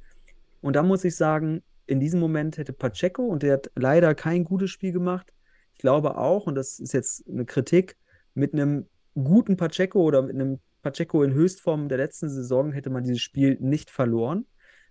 Und 0.62 0.75
da 0.75 0.84
muss 0.84 1.04
ich 1.04 1.15
sagen, 1.15 1.62
in 1.86 1.99
diesem 1.99 2.19
Moment 2.19 2.58
hätte 2.58 2.73
Pacheco, 2.73 3.23
und 3.23 3.43
der 3.43 3.54
hat 3.54 3.71
leider 3.75 4.15
kein 4.15 4.43
gutes 4.43 4.69
Spiel 4.69 4.91
gemacht, 4.91 5.34
ich 5.73 5.80
glaube 5.80 6.17
auch, 6.17 6.47
und 6.47 6.56
das 6.56 6.80
ist 6.80 6.93
jetzt 6.93 7.28
eine 7.28 7.45
Kritik, 7.45 7.95
mit 8.34 8.54
einem 8.54 8.88
guten 9.15 9.58
Pacheco 9.58 10.02
oder 10.02 10.21
mit 10.21 10.36
einem 10.36 10.60
Pacheco 10.82 11.23
in 11.23 11.34
Höchstform 11.34 11.89
der 11.89 11.97
letzten 11.97 12.30
Saison 12.30 12.71
hätte 12.71 12.89
man 12.89 13.04
dieses 13.04 13.21
Spiel 13.21 13.58
nicht 13.60 13.89
verloren. 13.89 14.45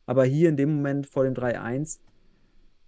Aber 0.07 0.25
hier 0.25 0.49
in 0.49 0.57
dem 0.57 0.77
Moment 0.77 1.07
vor 1.07 1.25
dem 1.25 1.35
3-1 1.35 1.99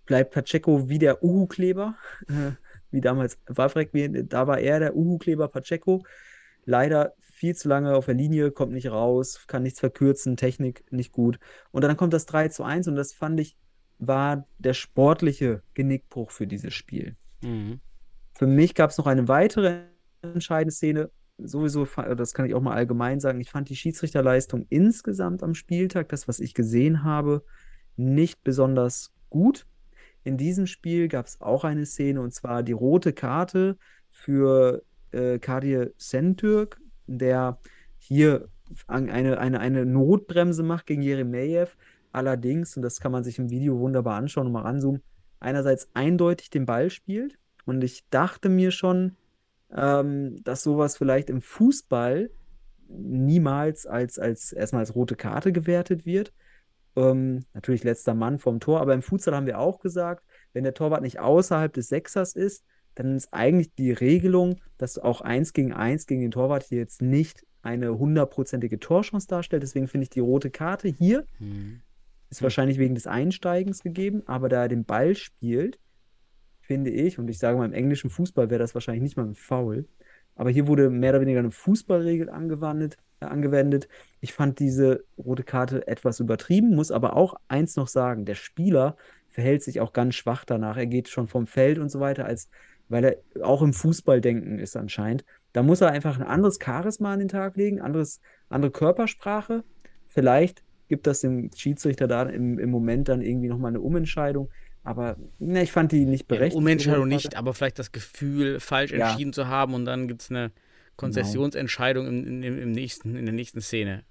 bleibt 0.07 0.33
Pacheco 0.33 0.89
wie 0.89 0.99
der 0.99 1.23
Uhu-Kleber, 1.23 1.95
wie 2.91 3.01
damals 3.01 3.41
Wawrek, 3.47 3.93
wie- 3.93 4.25
da 4.25 4.47
war 4.47 4.59
er 4.59 4.81
der 4.81 4.97
Uhu-Kleber 4.97 5.49
Pacheco. 5.49 6.03
Leider 6.65 7.15
viel 7.21 7.57
zu 7.57 7.69
lange 7.69 7.95
auf 7.95 8.07
der 8.07 8.15
Linie, 8.15 8.51
kommt 8.51 8.73
nicht 8.73 8.91
raus, 8.91 9.47
kann 9.47 9.63
nichts 9.63 9.81
verkürzen, 9.81 10.37
Technik 10.37 10.85
nicht 10.91 11.13
gut. 11.13 11.39
Und 11.71 11.83
dann 11.83 11.97
kommt 11.97 12.13
das 12.13 12.27
3 12.27 12.49
zu 12.49 12.65
1 12.65 12.87
und 12.87 12.97
das 12.97 13.13
fand 13.13 13.41
ich, 13.41 13.57
war 13.99 14.47
der 14.59 14.75
sportliche 14.75 15.63
Genickbruch 15.75 16.31
für 16.31 16.47
dieses 16.47 16.75
Spiel. 16.75 17.17
Mhm. 17.43 17.81
Für 18.35 18.47
mich 18.47 18.75
gab 18.75 18.91
es 18.91 18.99
noch 18.99 19.07
eine 19.07 19.29
weitere 19.29 19.85
entscheidende 20.23 20.73
Szene. 20.73 21.11
Sowieso, 21.39 21.87
das 22.17 22.35
kann 22.35 22.45
ich 22.45 22.55
auch 22.55 22.61
mal 22.61 22.75
allgemein 22.75 23.21
sagen. 23.21 23.41
Ich 23.41 23.51
fand 23.51 23.71
die 23.71 23.77
Schiedsrichterleistung 23.77 24.67
insgesamt 24.69 25.43
am 25.43 25.55
Spieltag, 25.55 26.11
das, 26.11 26.29
was 26.29 26.41
ich 26.41 26.53
gesehen 26.53 27.03
habe, 27.05 27.43
nicht 27.97 28.43
besonders 28.45 29.13
gut. 29.31 29.67
In 30.25 30.37
diesem 30.37 30.67
Spiel 30.67 31.09
gab 31.09 31.27
es 31.27 31.41
auch 31.41 31.65
eine 31.65 31.87
Szene, 31.87 32.21
und 32.21 32.35
zwar 32.35 32.63
die 32.63 32.73
rote 32.73 33.13
Karte 33.13 33.77
für 34.11 34.83
äh, 35.13 35.39
Kadir 35.39 35.93
Sentürk, 35.97 36.81
der 37.07 37.59
hier 37.99 38.49
eine, 38.87 39.39
eine, 39.39 39.61
eine 39.61 39.87
Notbremse 39.87 40.63
macht 40.63 40.87
gegen 40.87 41.03
Jeremejew. 41.03 41.69
Allerdings, 42.13 42.77
und 42.77 42.83
das 42.83 43.01
kann 43.01 43.13
man 43.13 43.25
sich 43.25 43.39
im 43.39 43.51
Video 43.51 43.79
wunderbar 43.79 44.17
anschauen 44.17 44.47
und 44.47 44.53
mal 44.53 44.63
ranzoomen, 44.63 45.03
einerseits 45.39 45.89
eindeutig 45.95 46.51
den 46.51 46.67
Ball 46.67 46.91
spielt. 46.91 47.39
Und 47.65 47.83
ich 47.83 48.09
dachte 48.11 48.49
mir 48.49 48.71
schon, 48.71 49.17
ähm, 49.73 50.43
dass 50.43 50.63
sowas 50.63 50.97
vielleicht 50.97 51.31
im 51.31 51.41
Fußball 51.41 52.31
niemals 52.89 53.87
als, 53.87 54.19
als 54.19 54.53
erstmal 54.53 54.81
als 54.81 54.95
rote 54.95 55.15
Karte 55.15 55.53
gewertet 55.53 56.05
wird. 56.07 56.33
Ähm, 56.97 57.45
natürlich 57.55 57.85
letzter 57.85 58.15
Mann 58.15 58.39
vom 58.39 58.61
Tor, 58.61 58.81
aber 58.81 58.95
im 58.95 59.03
Futsal 59.03 59.35
haben 59.35 59.47
wir 59.47 59.59
auch 59.59 59.81
gesagt, 59.81 60.25
wenn 60.53 60.65
der 60.65 60.75
Torwart 60.75 61.03
nicht 61.03 61.21
außerhalb 61.21 61.73
des 61.73 61.89
Sechsers 61.89 62.35
ist, 62.35 62.65
dann 62.97 63.17
ist 63.17 63.33
eigentlich 63.33 63.73
die 63.75 63.93
Regelung, 63.93 64.57
dass 64.77 64.99
auch 64.99 65.21
eins 65.21 65.53
gegen 65.53 65.73
eins 65.73 66.07
gegen 66.07 66.21
den 66.23 66.33
Torwart 66.33 66.65
hier 66.65 66.79
jetzt 66.79 67.01
nicht 67.01 67.47
eine 67.63 67.97
hundertprozentige 67.99 68.81
Torchance 68.81 69.29
darstellt. 69.29 69.63
Deswegen 69.63 69.87
finde 69.87 70.05
ich 70.05 70.11
die 70.11 70.21
rote 70.21 70.51
Karte 70.51 70.89
hier 70.89 71.25
Mhm. 71.39 71.83
ist 72.31 72.43
wahrscheinlich 72.43 72.79
wegen 72.79 72.95
des 72.95 73.07
Einsteigens 73.07 73.83
gegeben, 73.83 74.23
aber 74.27 74.49
da 74.49 74.63
er 74.63 74.69
den 74.69 74.85
Ball 74.85 75.15
spielt, 75.15 75.79
finde 76.61 76.91
ich, 76.91 77.19
und 77.19 77.29
ich 77.29 77.39
sage 77.39 77.59
mal, 77.59 77.65
im 77.67 77.73
englischen 77.73 78.11
Fußball 78.11 78.51
wäre 78.51 78.61
das 78.61 78.75
wahrscheinlich 78.75 79.03
nicht 79.03 79.17
mal 79.17 79.27
ein 79.27 79.35
Foul, 79.35 79.87
aber 80.41 80.49
hier 80.49 80.67
wurde 80.67 80.89
mehr 80.89 81.11
oder 81.11 81.21
weniger 81.21 81.41
eine 81.41 81.51
Fußballregel 81.51 82.31
angewandt, 82.31 82.97
äh, 83.21 83.27
angewendet. 83.27 83.89
Ich 84.23 84.33
fand 84.33 84.59
diese 84.59 85.05
rote 85.19 85.43
Karte 85.43 85.87
etwas 85.87 86.19
übertrieben, 86.19 86.75
muss 86.75 86.91
aber 86.91 87.15
auch 87.15 87.35
eins 87.49 87.77
noch 87.77 87.89
sagen, 87.89 88.25
der 88.25 88.37
Spieler 88.37 88.97
verhält 89.29 89.63
sich 89.63 89.83
auch 89.83 89.93
ganz 89.93 90.15
schwach 90.15 90.47
danach. 90.47 90.79
Er 90.79 90.87
geht 90.87 91.11
schon 91.11 91.29
vom 91.29 91.47
Feld 91.47 91.79
und 91.79 91.91
so 91.91 92.01
weiter, 92.01 92.25
als 92.25 92.49
weil 92.89 93.05
er 93.05 93.45
auch 93.45 93.61
im 93.61 93.75
Fußballdenken 93.75 94.59
ist 94.59 94.79
anscheinend. 94.79 95.27
Da 95.53 95.63
muss 95.63 95.83
er 95.83 95.91
einfach 95.91 96.19
ein 96.19 96.27
anderes 96.27 96.59
Charisma 96.59 97.13
an 97.13 97.19
den 97.19 97.29
Tag 97.29 97.59
legen, 97.59 97.83
anderes, 97.83 98.23
andere 98.49 98.71
Körpersprache. 98.71 99.63
Vielleicht 100.07 100.65
gibt 100.89 101.07
das 101.07 101.21
dem 101.21 101.51
Schiedsrichter 101.55 102.09
da 102.09 102.23
im, 102.23 102.59
im 102.59 102.71
Moment 102.71 103.11
dann 103.11 103.21
irgendwie 103.21 103.49
nochmal 103.49 103.73
eine 103.73 103.83
Umentscheidung. 103.83 104.49
Aber 104.83 105.17
ne, 105.39 105.63
ich 105.63 105.73
fand 105.73 105.93
die 105.93 106.05
nicht 106.05 106.23
Ja, 106.25 106.37
berechtigt. 106.37 106.53
die 106.53 106.57
Umentscheidung 106.59 107.09
nicht, 107.09 107.37
aber 107.37 107.55
vielleicht 107.55 107.79
das 107.79 107.93
Gefühl, 107.93 108.61
falsch 108.61 108.93
Ja. 108.93 109.11
entschieden 109.11 109.33
zu 109.33 109.47
haben 109.49 109.75
und 109.75 109.85
dann 109.85 110.09
gibt 110.09 110.23
es 110.23 110.31
eine 110.31 110.53
Konzessionsentscheidung 110.97 112.07
im, 112.07 112.43
im, 112.43 112.59
im 112.59 112.73
nächsten, 112.73 113.17
in 113.17 113.27
der 113.27 113.35
nächsten 113.35 113.61
Szene. 113.61 114.05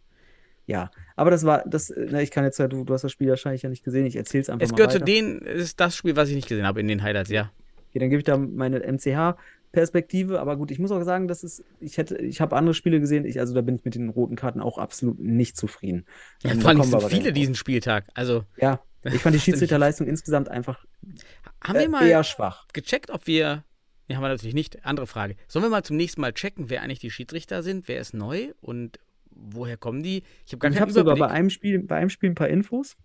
Ja, 0.66 0.92
aber 1.16 1.32
das 1.32 1.46
war, 1.46 1.64
das, 1.68 1.90
äh, 1.90 2.06
ne, 2.06 2.22
ich 2.22 2.30
kann 2.32 2.44
jetzt 2.44 2.60
ja, 2.60 2.68
du, 2.68 2.84
du 2.84 2.94
hast 2.94 3.02
das 3.04 3.12
Spiel 3.12 3.30
wahrscheinlich 3.30 3.64
ja 3.64 3.70
nicht 3.70 3.84
gesehen, 3.84 4.06
ich 4.06 4.16
erzähle 4.16 4.42
es 4.44 4.50
einfach 4.50 4.66
Es 4.66 4.72
mal 4.72 4.78
gehört 4.78 4.92
zu 4.92 5.00
weiter. 5.00 5.06
denen, 5.06 5.42
es 5.46 5.64
ist 5.64 5.80
das 5.80 5.96
Spiel, 5.96 6.16
was 6.16 6.30
ich 6.30 6.36
nicht 6.36 6.48
gesehen 6.48 6.66
habe 6.68 6.80
in 6.80 6.88
den 6.88 7.02
Highlights, 7.02 7.30
ja. 7.32 7.52
Okay, 7.90 8.00
dann 8.00 8.10
gebe 8.10 8.20
ich 8.20 8.24
da 8.24 8.38
meine 8.38 8.84
MCH-Perspektive, 8.84 10.40
aber 10.40 10.58
gut, 10.58 10.70
ich 10.70 10.78
muss 10.78 10.92
auch 10.92 11.02
sagen, 11.04 11.28
das 11.28 11.44
ist, 11.44 11.64
ich 11.80 11.98
hätte, 11.98 12.18
ich 12.18 12.40
habe 12.40 12.56
andere 12.56 12.76
Spiele 12.76 13.00
gesehen, 13.00 13.26
ich, 13.26 13.40
also 13.40 13.56
da 13.56 13.62
bin 13.62 13.76
ich 13.76 13.86
mit 13.86 13.96
den 13.96 14.10
roten 14.10 14.36
Karten 14.36 14.62
auch 14.62 14.78
absolut 14.78 15.20
nicht 15.20 15.58
zufrieden. 15.58 16.06
Ja, 16.44 16.52
Ähm, 16.52 16.62
vor 16.62 16.70
allem 16.70 16.84
sind 16.84 17.02
viele 17.04 17.34
diesen 17.34 17.56
Spieltag. 17.56 18.06
Also. 18.14 18.44
Ja, 18.58 18.80
ich 19.04 19.22
fand 19.22 19.36
die 19.36 19.40
Schiedsrichterleistung 19.40 20.08
insgesamt 20.08 20.50
einfach 20.50 20.86
haben 21.64 21.76
äh, 21.76 21.82
wir 21.82 21.90
mal 21.90 22.08
eher 22.08 22.24
schwach. 22.24 22.68
gecheckt, 22.74 23.10
ob 23.12 23.28
wir. 23.28 23.64
Ja, 24.08 24.16
haben 24.16 24.24
wir 24.24 24.30
natürlich 24.30 24.56
nicht. 24.56 24.86
Andere 24.86 25.06
Frage. 25.08 25.36
Sollen 25.48 25.64
wir 25.64 25.70
mal 25.70 25.84
zum 25.84 25.96
nächsten 25.98 26.22
Mal 26.22 26.34
checken, 26.34 26.70
wer 26.70 26.82
eigentlich 26.82 27.00
die 27.00 27.12
Schiedsrichter 27.12 27.62
sind? 27.62 27.88
Wer 27.88 28.02
ist 28.02 28.14
neu 28.14 28.54
und 28.60 29.00
woher 29.30 29.78
kommen 29.78 30.02
die? 30.02 30.24
Ich 30.46 30.52
habe 30.54 30.60
gar 30.60 30.72
Ich 30.72 30.82
habe 30.82 30.92
sogar 30.92 31.16
bei 31.16 31.28
einem 31.28 31.50
Spiel, 31.50 31.80
bei 31.80 31.98
einem 31.98 32.10
Spiel 32.10 32.32
ein 32.32 32.36
paar 32.36 32.50
Infos. 32.50 32.96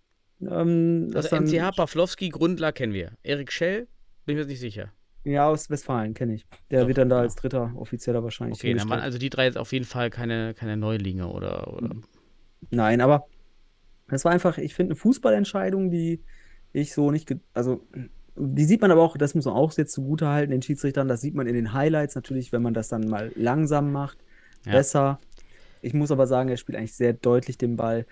Ähm, 0.41 1.11
also 1.13 1.35
MCH, 1.35 1.75
Pawlowski, 1.75 2.29
Grundler 2.29 2.71
kennen 2.71 2.93
wir. 2.93 3.11
Erik 3.23 3.51
Schell, 3.51 3.87
bin 4.25 4.33
ich 4.33 4.35
mir 4.35 4.41
jetzt 4.41 4.49
nicht 4.49 4.59
sicher. 4.59 4.91
Ja, 5.23 5.47
aus 5.47 5.69
Westfalen 5.69 6.13
kenne 6.13 6.35
ich. 6.35 6.45
Der 6.69 6.81
Doch, 6.81 6.87
wird 6.87 6.97
dann 6.97 7.09
da 7.09 7.19
als 7.19 7.35
dritter 7.35 7.71
Offizieller 7.75 8.23
wahrscheinlich 8.23 8.59
Okay, 8.59 8.73
dann 8.73 8.89
waren 8.89 8.99
also 8.99 9.17
die 9.17 9.29
drei 9.29 9.45
jetzt 9.45 9.57
auf 9.57 9.71
jeden 9.73 9.85
Fall 9.85 10.09
keine, 10.09 10.53
keine 10.53 10.77
Neulinge 10.77 11.27
oder. 11.27 11.73
oder 11.73 11.95
Nein, 12.69 13.01
aber 13.01 13.27
das 14.07 14.25
war 14.25 14.31
einfach, 14.31 14.57
ich 14.57 14.75
finde, 14.75 14.91
eine 14.91 14.99
Fußballentscheidung, 14.99 15.89
die 15.89 16.21
ich 16.73 16.93
so 16.93 17.11
nicht, 17.11 17.33
also 17.53 17.85
die 18.37 18.65
sieht 18.65 18.81
man 18.81 18.91
aber 18.91 19.01
auch, 19.01 19.17
das 19.17 19.33
muss 19.33 19.45
man 19.45 19.53
auch 19.53 19.71
jetzt 19.77 19.93
zugute 19.93 20.27
halten, 20.27 20.51
den 20.51 20.61
Schiedsrichtern, 20.61 21.07
das 21.07 21.21
sieht 21.21 21.35
man 21.35 21.47
in 21.47 21.55
den 21.55 21.73
Highlights 21.73 22.15
natürlich, 22.15 22.51
wenn 22.51 22.61
man 22.61 22.73
das 22.73 22.89
dann 22.89 23.07
mal 23.07 23.31
langsam 23.35 23.91
macht, 23.91 24.17
Ja. 24.65 24.73
besser. 24.73 25.19
Ich 25.81 25.93
muss 25.93 26.11
aber 26.11 26.27
sagen, 26.27 26.49
er 26.49 26.57
spielt 26.57 26.77
eigentlich 26.77 26.95
sehr 26.95 27.13
deutlich 27.13 27.57
den 27.57 27.75
Ball. 27.75 28.05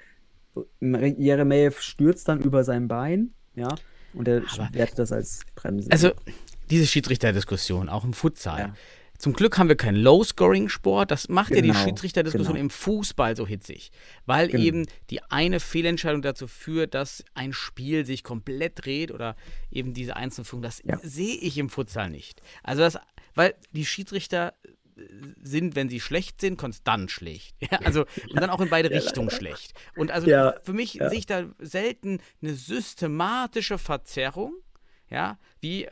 Jeremejew 0.79 1.71
stürzt 1.79 2.27
dann 2.27 2.39
über 2.41 2.63
sein 2.63 2.87
Bein, 2.87 3.33
ja, 3.55 3.67
und 4.13 4.27
er 4.27 4.43
wertet 4.71 4.99
das 4.99 5.11
als 5.11 5.41
Bremse. 5.55 5.91
Also, 5.91 6.11
diese 6.69 6.85
Schiedsrichterdiskussion, 6.85 7.89
auch 7.89 8.05
im 8.05 8.13
Futsal. 8.13 8.59
Ja. 8.59 8.75
Zum 9.23 9.31
Glück 9.31 9.57
haben 9.57 9.69
wir 9.69 9.77
keinen 9.77 9.95
Low-Scoring-Sport. 9.95 11.09
Das 11.09 11.29
macht 11.29 11.51
ja 11.51 11.61
die 11.61 11.69
Genau, 11.69 11.81
Schiedsrichterdiskussion 11.81 12.55
genau. 12.55 12.59
im 12.65 12.69
Fußball 12.69 13.37
so 13.37 13.47
hitzig. 13.47 13.89
Weil 14.25 14.49
Genau. 14.49 14.61
eben 14.61 14.85
die 15.09 15.23
eine 15.23 15.61
Fehlentscheidung 15.61 16.21
dazu 16.21 16.45
führt, 16.45 16.93
dass 16.93 17.23
ein 17.33 17.53
Spiel 17.53 18.05
sich 18.05 18.23
komplett 18.25 18.83
dreht 18.85 19.11
oder 19.11 19.37
eben 19.71 19.93
diese 19.93 20.17
einzelnen. 20.17 20.61
Das 20.61 20.81
Ja. 20.83 20.99
sehe 21.01 21.35
ich 21.37 21.57
im 21.57 21.69
Futsal 21.69 22.09
nicht. 22.09 22.41
Also, 22.63 22.81
das, 22.81 22.97
weil 23.33 23.55
die 23.71 23.85
Schiedsrichter 23.85 24.55
äh, 24.97 25.01
sind, 25.41 25.77
wenn 25.77 25.87
sie 25.87 26.01
schlecht 26.01 26.41
sind, 26.41 26.57
konstant 26.57 27.09
schlecht. 27.09 27.55
Ja, 27.61 27.77
also, 27.79 28.01
und 28.29 28.41
dann 28.41 28.49
auch 28.49 28.59
in 28.59 28.69
beide 28.69 28.89
Richtungen 28.91 29.29
schlecht. 29.29 29.71
Und 29.95 30.11
also 30.11 30.27
Ja, 30.29 30.55
für 30.63 30.73
mich 30.73 30.95
ja. 30.95 31.07
sehe 31.09 31.19
ich 31.19 31.25
da 31.27 31.45
selten 31.59 32.19
eine 32.41 32.55
systematische 32.55 33.77
Verzerrung. 33.77 34.53
Ja, 35.13 35.37
wie 35.61 35.87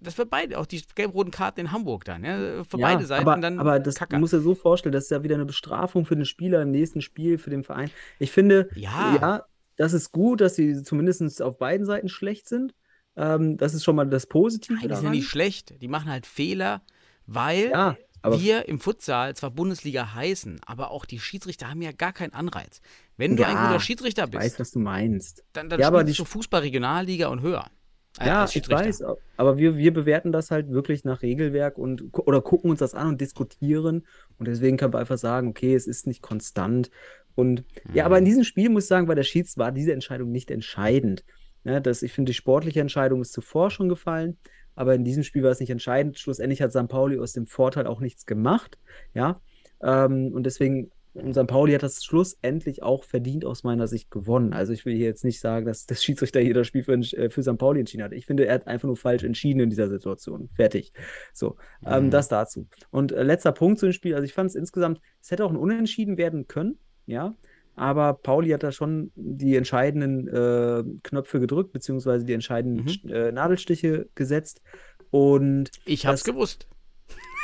das 0.00 0.14
für 0.14 0.26
beide, 0.26 0.58
auch 0.58 0.66
die 0.66 0.82
gelb-roten 0.94 1.30
Karten 1.30 1.60
in 1.60 1.72
Hamburg 1.72 2.04
dann, 2.04 2.24
ja, 2.24 2.64
für 2.64 2.76
Ja, 2.78 2.88
beide 2.88 3.06
Seiten 3.06 3.22
aber, 3.24 3.36
dann 3.40 3.58
aber 3.60 3.78
das 3.80 3.94
musst 4.10 4.32
dir 4.32 4.40
so 4.40 4.54
vorstellen, 4.54 4.92
das 4.92 5.04
ist 5.04 5.10
ja 5.10 5.22
wieder 5.22 5.36
eine 5.36 5.44
Bestrafung 5.44 6.04
für 6.06 6.16
den 6.16 6.24
Spieler 6.24 6.60
im 6.62 6.70
nächsten 6.72 7.00
Spiel, 7.00 7.38
für 7.38 7.50
den 7.50 7.62
Verein. 7.62 7.90
Ich 8.18 8.32
finde, 8.32 8.68
Ja. 8.74 9.14
ja, 9.14 9.44
das 9.76 9.92
ist 9.92 10.12
gut, 10.12 10.40
dass 10.40 10.56
sie 10.56 10.82
zumindest 10.82 11.40
auf 11.40 11.56
beiden 11.58 11.86
Seiten 11.86 12.08
schlecht 12.08 12.48
sind. 12.48 12.74
Ähm, 13.16 13.56
das 13.56 13.74
ist 13.74 13.84
schon 13.84 13.94
mal 13.96 14.06
das 14.06 14.26
Positive 14.26 14.74
Nein, 14.74 14.88
die 14.88 14.94
sind 14.96 15.04
daran. 15.04 15.16
nicht 15.16 15.28
schlecht, 15.28 15.80
die 15.80 15.88
machen 15.88 16.10
halt 16.10 16.26
Fehler, 16.26 16.82
weil 17.26 17.70
Ja, 17.70 17.96
wir 18.26 18.66
im 18.68 18.80
Futsal 18.80 19.36
zwar 19.36 19.50
Bundesliga 19.50 20.14
heißen, 20.14 20.60
aber 20.66 20.90
auch 20.90 21.04
die 21.04 21.20
Schiedsrichter 21.20 21.68
haben 21.70 21.82
ja 21.82 21.92
gar 21.92 22.12
keinen 22.12 22.32
Anreiz. 22.32 22.80
Wenn 23.16 23.36
du 23.36 23.44
ein 23.44 23.54
Ja, 23.54 23.66
guter 23.68 23.80
Schiedsrichter 23.80 24.24
ich 24.26 24.32
bist, 24.32 24.40
weiß, 24.54 24.60
was 24.60 24.70
du 24.72 24.80
meinst. 24.80 25.44
dann, 25.52 25.68
dann 25.68 25.80
Ja, 25.80 25.88
aber 25.88 26.02
spielst 26.02 26.18
die- 26.18 26.22
du 26.22 26.24
Fußball 26.24 26.60
Regionalliga 26.62 27.28
und 27.28 27.40
höher. 27.42 27.70
Ja, 28.20 28.44
ich 28.44 28.68
weiß, 28.68 29.02
aber 29.36 29.56
wir, 29.56 29.76
wir 29.76 29.92
bewerten 29.92 30.30
das 30.30 30.52
halt 30.52 30.70
wirklich 30.70 31.04
nach 31.04 31.22
Regelwerk 31.22 31.78
und 31.78 32.04
oder 32.12 32.42
gucken 32.42 32.70
uns 32.70 32.78
das 32.78 32.94
an 32.94 33.08
und 33.08 33.20
diskutieren. 33.20 34.06
Und 34.38 34.46
deswegen 34.46 34.76
können 34.76 34.94
wir 34.94 35.00
einfach 35.00 35.18
sagen, 35.18 35.48
okay, 35.48 35.74
es 35.74 35.88
ist 35.88 36.06
nicht 36.06 36.22
konstant. 36.22 36.90
Und 37.34 37.64
ja, 37.92 38.04
aber 38.04 38.18
in 38.18 38.24
diesem 38.24 38.44
Spiel 38.44 38.70
muss 38.70 38.84
ich 38.84 38.88
sagen, 38.88 39.08
bei 39.08 39.16
der 39.16 39.24
Schieds 39.24 39.58
war 39.58 39.72
diese 39.72 39.92
Entscheidung 39.92 40.30
nicht 40.30 40.52
entscheidend. 40.52 41.24
Ne, 41.64 41.80
das, 41.80 42.02
ich 42.02 42.12
finde, 42.12 42.30
die 42.30 42.34
sportliche 42.34 42.80
Entscheidung 42.80 43.20
ist 43.22 43.32
zuvor 43.32 43.70
schon 43.70 43.88
gefallen, 43.88 44.36
aber 44.76 44.94
in 44.94 45.02
diesem 45.02 45.24
Spiel 45.24 45.42
war 45.42 45.50
es 45.50 45.60
nicht 45.60 45.70
entscheidend. 45.70 46.18
Schlussendlich 46.18 46.62
hat 46.62 46.72
St. 46.72 46.88
Pauli 46.88 47.18
aus 47.18 47.32
dem 47.32 47.46
Vorteil 47.46 47.86
auch 47.86 48.00
nichts 48.00 48.26
gemacht. 48.26 48.78
Ja, 49.14 49.40
ähm, 49.82 50.32
und 50.32 50.44
deswegen, 50.44 50.92
und 51.14 51.32
St. 51.34 51.46
Pauli 51.46 51.72
hat 51.72 51.82
das 51.82 52.04
schlussendlich 52.04 52.82
auch 52.82 53.04
verdient 53.04 53.44
aus 53.44 53.62
meiner 53.64 53.86
Sicht 53.86 54.10
gewonnen. 54.10 54.52
Also 54.52 54.72
ich 54.72 54.84
will 54.84 54.94
hier 54.96 55.06
jetzt 55.06 55.24
nicht 55.24 55.40
sagen, 55.40 55.64
dass 55.66 55.86
das 55.86 56.02
Schiedsrichter 56.02 56.40
hier 56.40 56.54
das 56.54 56.66
Spiel 56.66 56.82
für, 56.82 56.94
äh, 56.94 57.30
für 57.30 57.42
St. 57.42 57.56
Pauli 57.56 57.80
entschieden 57.80 58.02
hat. 58.04 58.12
Ich 58.12 58.26
finde, 58.26 58.46
er 58.46 58.54
hat 58.54 58.66
einfach 58.66 58.86
nur 58.86 58.96
falsch 58.96 59.22
entschieden 59.24 59.60
in 59.60 59.70
dieser 59.70 59.88
Situation. 59.88 60.48
Fertig. 60.56 60.92
So, 61.32 61.56
ähm, 61.86 62.06
Mhm. 62.06 62.10
das 62.10 62.28
dazu. 62.28 62.66
Und 62.90 63.12
äh, 63.12 63.22
letzter 63.22 63.52
Punkt 63.52 63.78
zu 63.78 63.86
dem 63.86 63.92
Spiel. 63.92 64.14
Also 64.14 64.24
ich 64.24 64.32
fand 64.34 64.50
es 64.50 64.56
insgesamt, 64.56 65.00
es 65.22 65.30
hätte 65.30 65.44
auch 65.44 65.50
ein 65.50 65.56
Unentschieden 65.56 66.16
werden 66.18 66.46
können, 66.48 66.78
ja. 67.06 67.36
Aber 67.76 68.14
Pauli 68.14 68.50
hat 68.50 68.62
da 68.62 68.70
schon 68.70 69.10
die 69.16 69.56
entscheidenden 69.56 70.28
äh, 70.28 70.84
Knöpfe 71.02 71.40
gedrückt, 71.40 71.72
beziehungsweise 71.72 72.24
die 72.24 72.32
entscheidenden 72.32 72.84
Mhm. 73.04 73.10
äh, 73.10 73.32
Nadelstiche 73.32 74.08
gesetzt. 74.14 74.62
Und 75.10 75.70
Ich 75.84 76.06
hab's 76.06 76.22
das- 76.22 76.32
gewusst. 76.32 76.68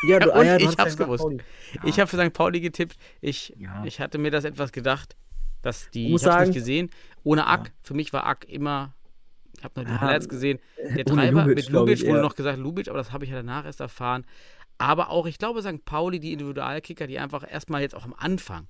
Ja, 0.03 0.19
du, 0.19 0.33
ah, 0.35 0.39
Und 0.41 0.47
ja, 0.47 0.57
du 0.59 0.63
ich 0.65 0.69
hast 0.69 0.79
hab's 0.79 0.91
ja 0.91 0.93
St. 0.93 0.99
gewusst. 0.99 1.23
Pauli. 1.23 1.39
Ich 1.85 2.01
habe 2.01 2.07
für 2.09 2.17
St. 2.25 2.33
Pauli 2.33 2.61
getippt. 2.61 2.97
Ich, 3.21 3.55
Ja. 3.59 3.85
ich 3.85 4.01
hatte 4.01 4.19
mir 4.19 4.31
das 4.31 4.45
etwas 4.45 4.73
gedacht, 4.73 5.17
dass 5.63 5.91
die, 5.91 6.09
muss 6.09 6.23
ich 6.23 6.27
hab's 6.29 6.37
sagen- 6.37 6.51
nicht 6.51 6.55
gesehen, 6.57 6.91
ohne 7.23 7.47
Ack, 7.47 7.73
für 7.83 7.95
mich 7.95 8.13
war 8.13 8.25
Ack 8.27 8.47
immer, 8.49 8.95
ich 9.59 9.65
habe 9.65 9.75
nur 9.81 9.85
die 9.85 9.93
Ja, 9.93 10.01
Highlights 10.01 10.29
gesehen, 10.29 10.59
der 10.79 10.91
ohne 10.91 11.05
Treiber 11.05 11.41
Lubitsch, 11.43 11.57
mit 11.67 11.69
Lubitsch 11.71 12.05
wurde 12.07 12.23
noch 12.23 12.35
gesagt 12.35 12.59
Lubitsch, 12.59 12.89
aber 12.89 12.99
das 12.99 13.13
habe 13.13 13.25
ich 13.25 13.31
ja 13.31 13.37
danach 13.37 13.65
erst 13.67 13.81
erfahren. 13.81 14.25
Aber 14.79 15.11
auch, 15.11 15.27
ich 15.27 15.37
glaube, 15.37 15.61
St. 15.61 15.85
Pauli, 15.85 16.19
die 16.21 16.33
Individualkicker, 16.33 17.07
die 17.07 17.19
einfach 17.19 17.45
erstmal 17.51 17.83
jetzt 17.83 17.95
auch 17.95 18.05
am 18.07 18.15
Anfang, 18.17 18.67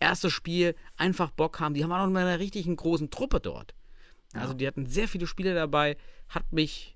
erstes 0.00 0.32
Spiel, 0.34 0.74
einfach 0.98 1.30
Bock 1.30 1.60
haben, 1.60 1.72
die 1.72 1.82
haben 1.82 1.92
auch 1.92 2.04
noch 2.04 2.12
mal 2.12 2.26
eine 2.26 2.38
richtig 2.38 2.66
großen 2.76 3.08
Truppe 3.08 3.40
dort. 3.40 3.74
Also 4.34 4.52
die 4.52 4.66
hatten 4.66 4.84
sehr 4.86 5.08
viele 5.08 5.26
Spieler 5.26 5.54
dabei, 5.54 5.96
hat 6.28 6.52
mich, 6.52 6.93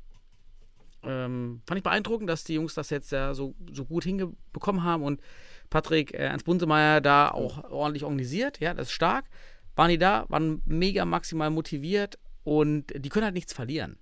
ähm, 1.03 1.63
fand 1.67 1.79
ich 1.79 1.85
beeindruckend, 1.85 2.29
dass 2.29 2.45
die 2.45 2.55
Jungs 2.55 2.75
das 2.75 2.91
jetzt 2.91 3.13
ja 3.13 3.35
so, 3.35 3.55
so 3.73 3.85
gut 3.85 4.05
hinbekommen 4.05 4.83
haben 4.83 5.03
und 5.03 5.21
Patrick 5.71 6.15
äh, 6.15 6.19
Ernst 6.19 6.47
Bunsemeyer 6.47 7.01
da 7.01 7.31
auch 7.31 7.71
ordentlich 7.71 8.05
organisiert, 8.05 8.61
ja, 8.61 8.75
das 8.75 8.89
ist 8.89 8.93
stark. 8.93 9.27
Waren 9.77 9.91
die 9.91 9.99
da, 9.99 10.25
waren 10.29 10.61
mega 10.65 11.05
maximal 11.05 11.51
motiviert 11.51 12.19
und 12.43 12.87
die 12.97 13.09
können 13.11 13.25
halt 13.25 13.35
nichts 13.35 13.53
verlieren. 13.53 13.99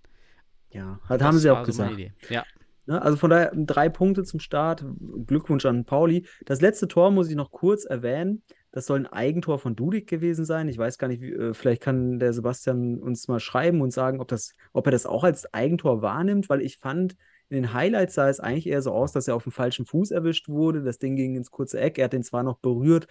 Ja, 0.71 1.01
Das 1.09 1.23
haben 1.23 1.39
sie 1.39 1.51
auch 1.51 1.61
so 1.61 1.67
gesagt. 1.67 1.99
Ja. 2.29 2.45
Ne? 2.87 3.03
Also 3.03 3.17
von 3.17 3.31
daher 3.31 3.53
drei 3.55 3.89
Punkte 3.89 4.25
zum 4.25 4.41
Start. 4.41 4.85
Glückwunsch 5.27 5.67
an 5.67 5.85
Pauli. 5.85 6.27
Das 6.45 6.61
letzte 6.61 6.89
Tor 6.89 7.11
muss 7.11 7.29
ich 7.29 7.37
noch 7.37 7.51
kurz 7.51 7.85
erwähnen. 7.85 8.43
Das 8.77 8.85
soll 8.85 8.99
ein 8.99 9.07
Eigentor 9.07 9.59
von 9.59 9.75
Dudik 9.75 10.07
gewesen 10.07 10.45
sein. 10.45 10.69
Ich 10.69 10.77
weiß 10.77 10.99
gar 10.99 11.09
nicht, 11.09 11.23
äh, 11.23 11.55
vielleicht 11.55 11.81
kann 11.81 12.19
der 12.19 12.35
Sebastian 12.35 12.99
uns 12.99 13.27
mal 13.27 13.41
schreiben 13.41 13.81
und 13.81 13.91
sagen, 13.91 14.21
ob, 14.21 14.29
das, 14.29 14.53
ob 14.75 14.87
er 14.87 14.91
das 14.91 15.07
auch 15.07 15.25
als 15.25 15.51
Eigentor 15.55 16.03
wahrnimmt, 16.03 16.51
weil 16.51 16.61
ich 16.61 16.77
fand, 16.77 17.17
in 17.49 17.57
den 17.57 17.73
Highlights 17.73 18.13
sah 18.13 18.29
es 18.29 18.39
eigentlich 18.39 18.67
eher 18.67 18.83
so 18.83 18.93
aus, 18.93 19.13
dass 19.13 19.29
er 19.29 19.35
auf 19.35 19.45
dem 19.45 19.53
falschen 19.53 19.87
Fuß 19.87 20.11
erwischt 20.11 20.51
wurde. 20.51 20.83
Das 20.83 20.99
Ding 20.99 21.17
ging 21.17 21.37
ins 21.37 21.51
kurze 21.51 21.81
Eck. 21.81 21.97
Er 21.97 22.05
hat 22.05 22.13
den 22.13 22.23
zwar 22.23 22.43
noch 22.43 22.59
berührt, 22.59 23.07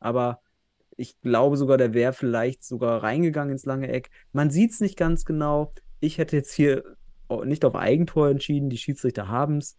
aber 0.00 0.40
ich 0.96 1.20
glaube 1.20 1.58
sogar, 1.58 1.78
der 1.78 1.94
wäre 1.94 2.12
vielleicht 2.12 2.64
sogar 2.64 3.04
reingegangen 3.04 3.52
ins 3.52 3.66
lange 3.66 3.86
Eck. 3.92 4.10
Man 4.32 4.50
sieht 4.50 4.72
es 4.72 4.80
nicht 4.80 4.96
ganz 4.96 5.24
genau. 5.24 5.70
Ich 6.00 6.18
hätte 6.18 6.34
jetzt 6.34 6.52
hier 6.52 6.96
nicht 7.44 7.64
auf 7.64 7.76
Eigentor 7.76 8.30
entschieden. 8.30 8.68
Die 8.68 8.78
Schiedsrichter 8.78 9.28
haben 9.28 9.58
es. 9.58 9.76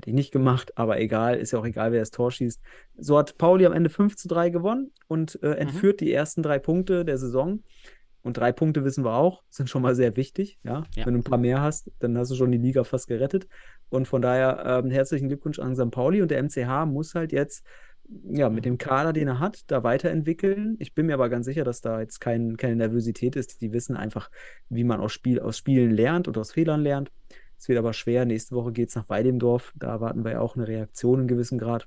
Hätte 0.00 0.08
ich 0.08 0.16
nicht 0.16 0.32
gemacht, 0.32 0.78
aber 0.78 0.98
egal, 0.98 1.36
ist 1.36 1.50
ja 1.50 1.58
auch 1.58 1.66
egal, 1.66 1.92
wer 1.92 2.00
das 2.00 2.10
Tor 2.10 2.30
schießt. 2.30 2.58
So 2.96 3.18
hat 3.18 3.36
Pauli 3.36 3.66
am 3.66 3.74
Ende 3.74 3.90
5 3.90 4.16
zu 4.16 4.28
3 4.28 4.48
gewonnen 4.48 4.92
und 5.08 5.38
äh, 5.42 5.50
entführt 5.56 6.00
die 6.00 6.10
ersten 6.10 6.42
drei 6.42 6.58
Punkte 6.58 7.04
der 7.04 7.18
Saison. 7.18 7.62
Und 8.22 8.38
drei 8.38 8.50
Punkte 8.50 8.82
wissen 8.82 9.04
wir 9.04 9.12
auch, 9.12 9.42
sind 9.50 9.68
schon 9.68 9.82
mal 9.82 9.94
sehr 9.94 10.16
wichtig. 10.16 10.58
Ja? 10.62 10.84
Ja. 10.94 11.04
Wenn 11.04 11.12
du 11.12 11.20
ein 11.20 11.24
paar 11.24 11.36
mehr 11.36 11.60
hast, 11.60 11.90
dann 11.98 12.16
hast 12.16 12.30
du 12.30 12.34
schon 12.34 12.50
die 12.50 12.56
Liga 12.56 12.82
fast 12.82 13.08
gerettet. 13.08 13.46
Und 13.90 14.08
von 14.08 14.22
daher 14.22 14.64
ähm, 14.64 14.90
herzlichen 14.90 15.28
Glückwunsch 15.28 15.58
an 15.58 15.76
St. 15.76 15.90
Pauli. 15.90 16.22
Und 16.22 16.30
der 16.30 16.42
MCH 16.42 16.86
muss 16.86 17.14
halt 17.14 17.30
jetzt 17.30 17.62
ja, 18.24 18.48
mit 18.48 18.64
dem 18.64 18.78
Kader, 18.78 19.12
den 19.12 19.28
er 19.28 19.38
hat, 19.38 19.70
da 19.70 19.82
weiterentwickeln. 19.82 20.76
Ich 20.78 20.94
bin 20.94 21.04
mir 21.04 21.14
aber 21.14 21.28
ganz 21.28 21.44
sicher, 21.44 21.64
dass 21.64 21.82
da 21.82 22.00
jetzt 22.00 22.20
kein, 22.20 22.56
keine 22.56 22.76
Nervosität 22.76 23.36
ist. 23.36 23.60
Die 23.60 23.74
wissen 23.74 23.98
einfach, 23.98 24.30
wie 24.70 24.84
man 24.84 24.98
aus, 24.98 25.12
Spiel, 25.12 25.40
aus 25.40 25.58
Spielen 25.58 25.90
lernt 25.90 26.26
und 26.26 26.38
aus 26.38 26.52
Fehlern 26.52 26.80
lernt. 26.80 27.10
Es 27.60 27.68
wird 27.68 27.78
aber 27.78 27.92
schwer. 27.92 28.24
Nächste 28.24 28.54
Woche 28.54 28.72
geht 28.72 28.88
es 28.88 28.94
nach 28.94 29.10
Weidemdorf. 29.10 29.74
Da 29.76 29.88
erwarten 29.88 30.24
wir 30.24 30.32
ja 30.32 30.40
auch 30.40 30.56
eine 30.56 30.66
Reaktion 30.66 31.20
in 31.20 31.28
gewissem 31.28 31.58
Grad. 31.58 31.86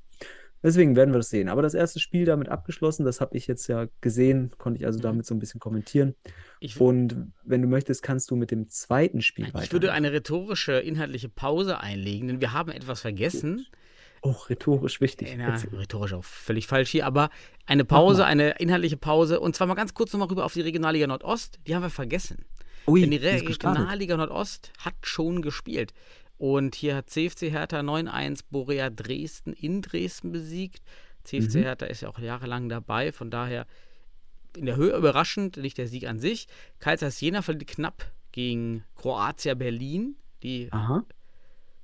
Deswegen 0.61 0.95
werden 0.95 1.11
wir 1.11 1.17
das 1.17 1.31
sehen. 1.31 1.49
Aber 1.49 1.63
das 1.63 1.73
erste 1.73 1.99
Spiel 1.99 2.25
damit 2.25 2.47
abgeschlossen, 2.47 3.05
das 3.05 3.19
habe 3.19 3.35
ich 3.35 3.47
jetzt 3.47 3.67
ja 3.67 3.87
gesehen, 3.99 4.51
konnte 4.59 4.79
ich 4.79 4.85
also 4.85 4.99
damit 4.99 5.25
so 5.25 5.33
ein 5.33 5.39
bisschen 5.39 5.59
kommentieren. 5.59 6.13
Ich, 6.59 6.79
Und 6.79 7.33
wenn 7.43 7.63
du 7.63 7.67
möchtest, 7.67 8.03
kannst 8.03 8.29
du 8.29 8.35
mit 8.35 8.51
dem 8.51 8.69
zweiten 8.69 9.21
Spiel 9.23 9.47
ich 9.47 9.53
weiter. 9.55 9.71
würde 9.71 9.91
eine 9.93 10.13
rhetorische, 10.13 10.73
inhaltliche 10.73 11.27
Pause 11.27 11.79
einlegen, 11.79 12.27
denn 12.27 12.39
wir 12.39 12.53
haben 12.53 12.71
etwas 12.71 13.01
vergessen. 13.01 13.65
Auch 14.21 14.51
rhetorisch 14.51 15.01
wichtig. 15.01 15.35
Erzähl. 15.37 15.75
rhetorisch 15.75 16.13
auch 16.13 16.23
völlig 16.23 16.67
falsch 16.67 16.91
hier, 16.91 17.07
aber 17.07 17.31
eine 17.65 17.83
Pause, 17.83 18.25
eine 18.25 18.51
inhaltliche 18.59 18.95
Pause. 18.95 19.39
Und 19.39 19.55
zwar 19.55 19.65
mal 19.65 19.73
ganz 19.73 19.95
kurz 19.95 20.13
nochmal 20.13 20.29
rüber 20.29 20.45
auf 20.45 20.53
die 20.53 20.61
Regionalliga 20.61 21.07
Nordost. 21.07 21.59
Die 21.67 21.75
haben 21.75 21.81
wir 21.81 21.89
vergessen. 21.89 22.45
Ui, 22.87 23.01
Denn 23.01 23.11
die. 23.11 23.17
Regionalliga 23.17 24.17
Nordost 24.17 24.71
hat 24.79 24.95
schon 25.03 25.41
gespielt. 25.41 25.93
Und 26.37 26.75
hier 26.75 26.95
hat 26.95 27.09
CFC 27.09 27.49
Hertha 27.51 27.79
9-1 27.79 28.41
Borea 28.49 28.89
Dresden 28.89 29.53
in 29.53 29.81
Dresden 29.81 30.31
besiegt. 30.31 30.81
CFC 31.23 31.55
Mhm. 31.59 31.63
Hertha 31.63 31.85
ist 31.85 32.01
ja 32.01 32.09
auch 32.09 32.19
jahrelang 32.19 32.67
dabei, 32.67 33.11
von 33.13 33.29
daher 33.29 33.65
in 34.57 34.65
der 34.65 34.75
Höhe 34.75 34.95
überraschend, 34.95 35.57
nicht 35.57 35.77
der 35.77 35.87
Sieg 35.87 36.05
an 36.07 36.19
sich. 36.19 36.47
Kaisers 36.79 37.19
Jena 37.21 37.41
verliert 37.41 37.67
knapp 37.67 38.11
gegen 38.33 38.83
Kroatia 38.95 39.53
Berlin. 39.53 40.15
Die 40.43 40.67
Aha. 40.71 41.05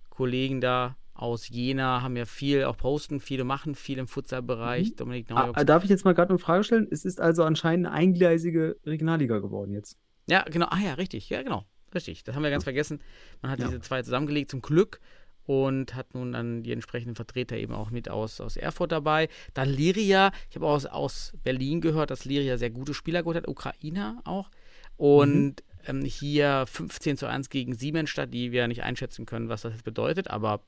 Kollegen 0.10 0.60
da 0.62 0.98
aus 1.14 1.50
Jena 1.50 2.02
haben 2.02 2.16
ja 2.18 2.26
viel 2.26 2.64
auch 2.66 2.78
posten, 2.78 3.20
viele 3.20 3.44
machen 3.44 3.76
viel 3.76 3.98
im 3.98 4.08
Futsal-Bereich. 4.08 4.96
Dominik 4.96 5.28
Ah, 5.32 5.42
Neujoks. 5.48 5.66
darf 5.66 5.84
ich 5.84 5.90
jetzt 5.90 6.06
mal 6.06 6.14
gerade 6.14 6.30
eine 6.30 6.40
Frage 6.40 6.64
stellen? 6.64 6.88
Es 6.90 7.06
ist 7.06 7.20
also 7.22 7.44
anscheinend 7.44 7.88
eine 7.88 7.96
eingleisige 7.96 8.78
Regionalliga 8.86 9.40
geworden 9.40 9.74
jetzt. 9.74 9.98
Ja, 10.30 10.44
genau. 10.44 10.68
Ah 10.70 10.80
ja, 10.80 10.94
richtig. 10.94 11.30
Ja, 11.30 11.42
genau. 11.44 11.66
Richtig. 11.94 12.24
Das 12.24 12.36
haben 12.36 12.44
wir 12.44 12.52
ganz 12.52 12.64
vergessen. 12.64 13.02
Man 13.42 13.52
hat 13.52 13.60
Ja. 13.60 13.68
diese 13.68 13.82
zwei 13.82 14.02
zusammengelegt, 14.04 14.52
zum 14.52 14.62
Glück. 14.62 15.00
Und 15.46 15.96
hat 15.96 16.14
nun 16.14 16.32
dann 16.34 16.62
die 16.62 16.72
entsprechenden 16.72 17.16
Vertreter 17.16 17.58
eben 17.58 17.74
auch 17.74 17.90
mit 17.90 18.08
aus, 18.08 18.40
aus 18.40 18.56
Erfurt 18.56 18.92
dabei. 18.92 19.30
Dann 19.56 19.68
Liria. 19.68 20.32
Ich 20.50 20.56
habe 20.56 20.68
aus, 20.68 20.86
aus 20.86 21.34
Berlin 21.44 21.82
gehört, 21.82 22.12
dass 22.12 22.24
Liria 22.26 22.60
sehr 22.60 22.70
gute 22.70 22.94
Spieler 22.94 23.24
geholt 23.24 23.38
hat. 23.38 23.48
Ukrainer 23.48 24.22
auch. 24.26 24.52
Und 24.98 25.64
ähm, 25.88 26.04
hier 26.04 26.66
15 26.68 27.18
zu 27.18 27.26
1 27.26 27.50
gegen 27.50 27.74
Siemensstadt, 27.74 28.32
die 28.32 28.52
wir 28.52 28.68
nicht 28.68 28.84
einschätzen 28.84 29.26
können, 29.26 29.50
was 29.50 29.64
das 29.64 29.74
jetzt 29.74 29.86
bedeutet. 29.86 30.30
Aber 30.30 30.62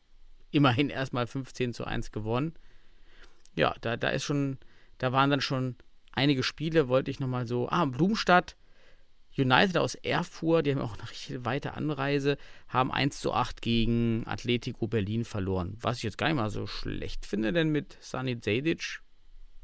immerhin 0.49 0.89
erstmal 0.89 1.27
15 1.27 1.73
zu 1.75 1.85
1 1.85 2.11
gewonnen. 2.11 2.55
Ja, 3.53 3.75
da, 3.81 3.97
da 3.97 4.09
ist 4.09 4.23
schon, 4.23 4.57
da 4.97 5.11
waren 5.11 5.29
dann 5.29 5.41
schon 5.41 5.75
einige 6.13 6.41
Spiele, 6.41 6.87
wollte 6.87 7.11
ich 7.11 7.19
nochmal 7.19 7.45
so. 7.45 7.69
Ah, 7.69 7.85
Blumenstadt. 7.85 8.55
United 9.37 9.77
aus 9.77 9.95
Erfurt, 9.95 10.65
die 10.65 10.71
haben 10.75 10.81
auch 10.81 10.97
eine 10.99 11.09
richtig 11.09 11.45
weite 11.45 11.73
Anreise, 11.75 12.37
haben 12.67 12.91
1 12.91 13.19
zu 13.21 13.33
8 13.33 13.61
gegen 13.61 14.23
Atletico 14.27 14.87
Berlin 14.87 15.23
verloren. 15.25 15.77
Was 15.81 15.97
ich 15.97 16.03
jetzt 16.03 16.17
gar 16.17 16.27
nicht 16.27 16.35
mal 16.35 16.49
so 16.49 16.67
schlecht 16.67 17.25
finde, 17.25 17.53
denn 17.53 17.69
mit 17.69 17.97
Sani 18.01 18.39
Zedic 18.39 18.99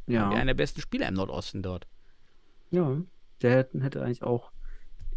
Ja. 0.07 0.29
einer 0.29 0.45
der 0.47 0.53
besten 0.53 0.79
Spieler 0.81 1.07
im 1.09 1.15
Nordosten 1.15 1.61
dort. 1.63 1.87
Ja. 2.71 3.01
Der 3.41 3.67
hätte, 3.81 4.01
eigentlich 4.03 4.23
auch 4.23 4.51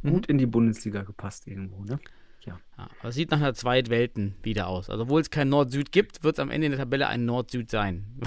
Mhm. 0.03 0.11
gut 0.13 0.27
in 0.27 0.39
die 0.39 0.47
Bundesliga 0.47 1.03
gepasst 1.03 1.47
irgendwo, 1.47 1.85
ne? 1.85 1.99
Ja, 2.47 2.59
aber 2.77 3.11
es 3.11 3.15
sieht 3.15 3.31
nach 3.31 3.39
einer 3.39 3.53
Zweitwelten 3.55 4.35
wieder 4.43 4.67
aus. 4.67 4.89
Also, 4.89 5.03
obwohl 5.05 5.21
es 5.21 5.29
kein 5.31 5.51
Nord-Süd 5.51 5.93
gibt, 5.93 6.25
wird 6.25 6.37
es 6.37 6.41
am 6.41 6.51
Ende 6.51 6.67
in 6.67 6.73
der 6.73 6.81
Tabelle 6.81 7.07
ein 7.07 7.27
Nord-Süd 7.27 7.71
sein. 7.71 8.19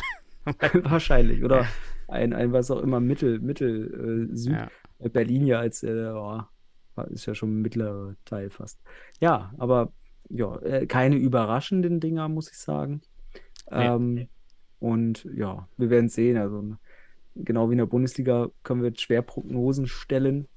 Wahrscheinlich. 0.84 1.44
Oder 1.44 1.66
ein, 2.08 2.34
ein, 2.34 2.54
was 2.54 2.70
auch 2.70 2.80
immer, 2.82 3.00
Mittel, 3.00 3.40
Mittel, 3.40 4.30
äh, 4.32 4.36
Süd. 4.36 4.54
Ja. 4.54 4.70
Äh, 5.04 5.10
Berlin 5.10 5.46
ja 5.48 5.60
als, 5.60 5.84
äh, 5.84 6.12
oh, 6.14 6.42
ist 7.10 7.26
ja 7.26 7.36
schon 7.36 7.58
ein 7.58 7.62
mittlerer 7.62 8.16
Teil 8.26 8.50
fast. 8.50 8.80
Ja, 9.20 9.54
aber 9.58 9.92
ja, 10.30 10.58
äh, 10.62 10.86
keine 10.88 11.16
überraschenden 11.18 12.00
Dinger, 12.00 12.30
muss 12.30 12.50
ich 12.50 12.58
sagen. 12.58 13.02
Nee. 13.72 13.86
Ähm, 13.86 14.28
und 14.80 15.24
ja, 15.36 15.68
wir 15.78 15.90
werden 15.90 16.10
sehen. 16.10 16.38
Also 16.38 16.76
genau 17.36 17.70
wie 17.70 17.74
in 17.74 17.80
der 17.80 17.86
Bundesliga 17.86 18.50
können 18.64 18.82
wir 18.82 18.90
jetzt 18.90 19.02
schwer 19.02 19.22
Prognosen 19.22 19.88
stellen, 19.88 20.48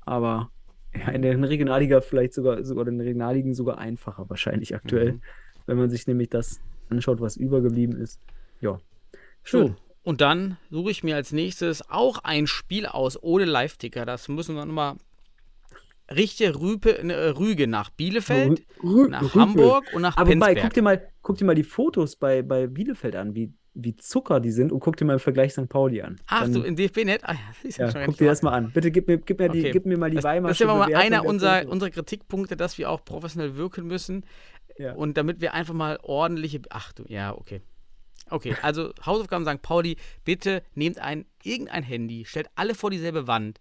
aber 0.00 0.50
ja, 0.94 1.08
in 1.08 1.22
der 1.22 1.40
Regionalliga 1.48 2.00
vielleicht 2.00 2.34
sogar, 2.34 2.64
sogar 2.64 2.86
in 2.88 2.98
den 2.98 3.06
Regionalligen 3.06 3.54
sogar 3.54 3.78
einfacher 3.78 4.28
wahrscheinlich 4.28 4.74
aktuell, 4.74 5.12
Mhm. 5.14 5.20
wenn 5.66 5.78
man 5.78 5.90
sich 5.90 6.06
nämlich 6.06 6.30
das 6.30 6.60
anschaut, 6.88 7.20
was 7.20 7.36
übergeblieben 7.36 7.96
ist. 7.96 8.20
Ja, 8.60 8.78
schön. 9.42 9.68
So, 9.68 9.74
und 10.06 10.20
dann 10.20 10.56
suche 10.70 10.90
ich 10.92 11.02
mir 11.04 11.16
als 11.16 11.32
nächstes 11.32 11.90
auch 11.90 12.18
ein 12.24 12.46
Spiel 12.46 12.86
aus 12.86 13.20
ohne 13.22 13.44
Live-Ticker. 13.44 14.06
Das 14.06 14.28
müssen 14.28 14.54
wir 14.54 14.64
nochmal 14.64 14.94
richtige 16.10 16.58
Rüpe, 16.60 16.98
äh, 16.98 17.28
Rüge 17.30 17.66
nach 17.66 17.90
Bielefeld, 17.90 18.62
Rü- 18.80 19.08
nach 19.08 19.22
Rüpel. 19.22 19.40
Hamburg 19.42 19.84
und 19.92 20.02
nach 20.02 20.16
Aber 20.16 20.30
Penzberg. 20.30 20.62
guck 20.62 20.72
dir 20.74 20.82
mal, 20.82 21.08
guck 21.22 21.36
dir 21.38 21.44
mal 21.44 21.54
die 21.56 21.64
Fotos 21.64 22.16
bei, 22.16 22.42
bei 22.42 22.68
Bielefeld 22.68 23.16
an, 23.16 23.34
wie, 23.34 23.52
wie 23.74 23.96
Zucker 23.96 24.38
die 24.38 24.52
sind 24.52 24.70
und 24.70 24.78
guck 24.80 24.96
dir 24.96 25.04
mal 25.04 25.14
im 25.14 25.18
Vergleich 25.18 25.52
St. 25.52 25.68
Pauli 25.68 26.00
an. 26.02 26.20
Ach 26.28 26.42
Dann, 26.42 26.52
so, 26.52 26.62
in 26.62 26.76
DFB-Net? 26.76 27.22
Ah, 27.24 27.32
ja, 27.32 27.38
das 27.52 27.64
ist 27.64 27.78
ja, 27.78 27.88
ja, 27.88 28.06
guck 28.06 28.16
dir 28.16 28.28
das 28.28 28.42
mal 28.42 28.52
an. 28.52 28.70
Bitte 28.72 28.92
gib 28.92 29.08
mir, 29.08 29.18
gib 29.18 29.40
mir, 29.40 29.48
die, 29.48 29.60
Okay. 29.60 29.70
gib 29.72 29.86
mir 29.86 29.98
mal 29.98 30.10
die 30.10 30.16
Das, 30.16 30.24
Weimarsche 30.24 30.64
das 30.64 30.72
ist 30.72 30.80
aber 30.80 30.88
mal 30.90 30.94
einer 30.94 31.24
unserer, 31.26 31.66
unserer 31.68 31.90
Kritikpunkte, 31.90 32.56
dass 32.56 32.78
wir 32.78 32.88
auch 32.90 33.04
professionell 33.04 33.56
wirken 33.56 33.86
müssen. 33.88 34.24
Ja. 34.78 34.92
Und 34.94 35.16
damit 35.16 35.40
wir 35.40 35.54
einfach 35.54 35.74
mal 35.74 35.98
ordentliche. 36.02 36.60
Ach 36.70 36.92
du, 36.92 37.02
ja, 37.08 37.34
okay. 37.36 37.62
Okay, 38.30 38.56
also 38.62 38.92
Hausaufgaben 39.04 39.46
St. 39.46 39.62
Pauli, 39.62 39.96
bitte 40.24 40.62
nehmt 40.74 40.98
ein 40.98 41.26
irgendein 41.44 41.82
Handy, 41.84 42.24
stellt 42.24 42.48
alle 42.56 42.74
vor 42.74 42.90
dieselbe 42.90 43.26
Wand. 43.26 43.60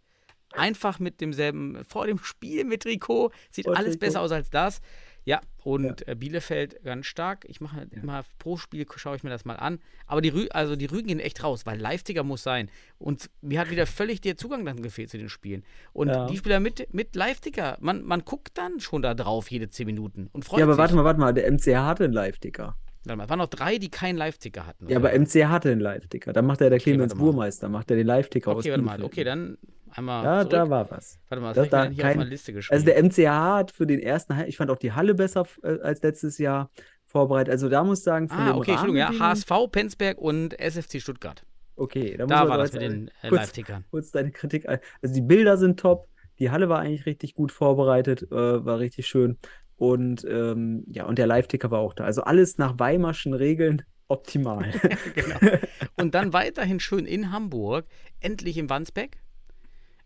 Einfach 0.53 0.99
mit 0.99 1.19
demselben, 1.21 1.83
vor 1.85 2.07
dem 2.07 2.17
Spiel 2.19 2.63
mit 2.63 2.83
Trikot. 2.83 3.31
Sieht 3.51 3.65
Vor 3.65 3.75
alles 3.75 3.93
Trikot. 3.93 3.99
besser 4.05 4.21
aus 4.21 4.31
als 4.31 4.49
das. 4.49 4.79
Ja, 5.25 5.41
und 5.63 6.07
äh, 6.07 6.15
Bielefeld 6.15 6.81
ganz 6.83 7.07
stark. 7.07 7.45
Ich 7.49 7.59
mache 7.59 7.87
immer 7.91 8.23
pro 8.39 8.55
Spiel, 8.57 8.85
schaue 8.95 9.15
ich 9.17 9.23
mir 9.23 9.31
das 9.31 9.43
mal 9.43 9.55
an. 9.55 9.79
Aber 10.05 10.21
die, 10.21 10.29
Rü 10.29 10.47
also 10.51 10.75
die 10.75 10.85
Rügen 10.85 11.07
gehen 11.07 11.19
echt 11.19 11.43
raus, 11.43 11.65
weil 11.65 11.79
Live-Ticker 11.79 12.23
muss 12.23 12.43
sein. 12.43 12.69
Und 12.99 13.29
mir 13.41 13.59
hat 13.59 13.69
wieder 13.71 13.85
völlig 13.87 14.21
der 14.21 14.37
Zugang 14.37 14.63
dann 14.65 14.81
gefehlt 14.83 15.09
zu 15.09 15.17
den 15.17 15.29
Spielen. 15.29 15.63
Und 15.93 16.09
Ja. 16.09 16.27
die 16.27 16.37
Spieler 16.37 16.59
mit, 16.59 16.93
mit 16.93 17.15
Live-Ticker, 17.15 17.77
man, 17.81 18.03
man 18.03 18.23
guckt 18.23 18.51
dann 18.57 18.79
schon 18.79 19.01
da 19.01 19.13
drauf 19.15 19.49
jede 19.51 19.67
10 19.67 19.87
Minuten 19.87 20.29
und 20.31 20.45
freut 20.45 20.59
Ja, 20.59 20.65
aber 20.65 20.73
sich. 20.75 20.79
warte 20.79 20.95
mal, 20.95 21.03
warte 21.03 21.19
mal, 21.19 21.33
der 21.33 21.51
MCH 21.51 21.75
hatte 21.75 22.03
einen 22.05 22.13
Live-Ticker. 22.13 22.77
Warte 23.05 23.17
mal, 23.17 23.23
es 23.25 23.29
waren 23.29 23.39
noch 23.39 23.47
drei, 23.47 23.77
die 23.77 23.89
keinen 23.89 24.17
Live-Ticker 24.17 24.65
hatten. 24.65 24.87
Ja, 24.89 24.97
oder? 24.97 25.09
aber 25.09 25.19
MC 25.19 25.45
hatte 25.45 25.69
den 25.69 25.79
Live-Ticker. 25.79 26.33
Da 26.33 26.41
macht 26.41 26.61
er 26.61 26.69
der 26.69 26.79
Clemens 26.79 27.11
warte 27.11 27.15
mal. 27.15 27.23
Burmeister, 27.31 27.69
macht 27.69 27.91
er 27.91 27.97
den 27.97 28.07
Live-Ticker 28.07 28.51
aus 28.51 28.59
Okay, 28.63 28.71
warte 28.71 28.83
mal. 28.83 29.03
Okay, 29.03 29.23
dann 29.23 29.57
einmal. 29.91 30.23
Ja, 30.23 30.39
zurück. 30.39 30.51
da 30.51 30.69
war 30.69 30.91
was. 30.91 31.19
Warte 31.29 31.41
mal, 31.41 31.53
das, 31.53 31.69
da 31.69 31.87
kein- 31.89 32.19
Liste 32.21 32.53
geschrieben. 32.53 32.73
Also 32.73 32.85
der 32.85 33.01
MCH 33.03 33.27
hat 33.57 33.71
für 33.71 33.85
den 33.87 33.99
ersten, 33.99 34.33
ich 34.47 34.57
fand 34.57 34.71
auch 34.71 34.77
die 34.77 34.91
Halle 34.91 35.13
besser 35.15 35.45
äh, 35.63 35.79
als 35.81 36.01
letztes 36.01 36.37
Jahr 36.37 36.69
vorbereitet. 37.05 37.51
Also 37.51 37.69
da 37.69 37.83
muss 37.83 37.99
ich 37.99 38.03
sagen, 38.05 38.27
von 38.27 38.37
ah, 38.37 38.55
okay, 38.55 38.71
Entschuldigung, 38.71 38.97
ja. 38.97 39.19
HSV, 39.19 39.49
Penzberg 39.71 40.17
und 40.17 40.59
SFC 40.59 40.99
Stuttgart. 40.99 41.45
Okay, 41.77 42.15
da, 42.17 42.25
Da 42.25 42.47
war 42.49 42.57
das 42.57 42.73
mit 42.73 42.81
den 42.81 43.07
äh, 43.21 43.29
kurz- 43.29 43.41
Live-Tickern. 43.41 43.85
kurz 43.91 44.11
deine 44.11 44.31
Kritik 44.31 44.67
ein. 44.67 44.79
Also 45.01 45.13
die 45.15 45.21
Bilder 45.21 45.57
sind 45.57 45.79
top, 45.79 46.07
die 46.39 46.51
Halle 46.51 46.69
war 46.69 46.79
eigentlich 46.79 47.05
richtig 47.05 47.33
gut 47.35 47.51
vorbereitet, 47.51 48.23
äh, 48.31 48.65
war 48.65 48.79
richtig 48.79 49.07
schön. 49.07 49.37
Und 49.77 50.23
ähm, 50.29 50.83
ja, 50.87 51.05
und 51.05 51.17
der 51.19 51.27
Live-Ticker 51.27 51.69
war 51.71 51.79
auch 51.79 51.93
da. 51.93 52.05
Also 52.05 52.23
alles 52.23 52.57
nach 52.57 52.79
Weimarschen 52.79 53.33
Regeln 53.33 53.83
optimal. 54.07 54.71
genau. 55.15 55.57
Und 55.97 56.15
dann 56.15 56.31
weiterhin 56.33 56.79
schön 56.79 57.05
in 57.05 57.31
Hamburg, 57.31 57.85
endlich 58.19 58.57
im 58.57 58.69
Wandsbeck. 58.69 59.21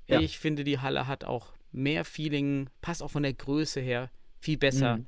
Ja. 0.07 0.19
Ich 0.21 0.39
finde, 0.39 0.63
die 0.63 0.79
Halle 0.79 1.05
hat 1.07 1.23
auch 1.23 1.53
mehr 1.71 2.03
Feeling, 2.05 2.69
passt 2.81 3.03
auch 3.03 3.11
von 3.11 3.21
der 3.23 3.33
Größe 3.33 3.79
her 3.79 4.09
viel 4.39 4.57
besser 4.57 4.97
Mhm. 4.97 5.07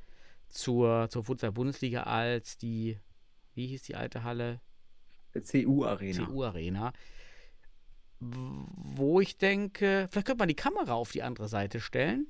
zur, 0.49 1.07
zur 1.09 1.23
Futsal-Bundesliga 1.23 2.03
als 2.03 2.57
die, 2.57 2.99
wie 3.55 3.65
hieß 3.67 3.83
die 3.83 3.95
alte 3.95 4.23
Halle? 4.23 4.59
CU-Arena. 5.33 6.25
CU-Arena. 6.25 6.93
Wo 8.23 9.19
ich 9.19 9.37
denke, 9.37 10.07
vielleicht 10.11 10.27
könnte 10.27 10.39
man 10.41 10.47
die 10.47 10.55
Kamera 10.55 10.93
auf 10.93 11.11
die 11.11 11.23
andere 11.23 11.47
Seite 11.47 11.79
stellen. 11.79 12.27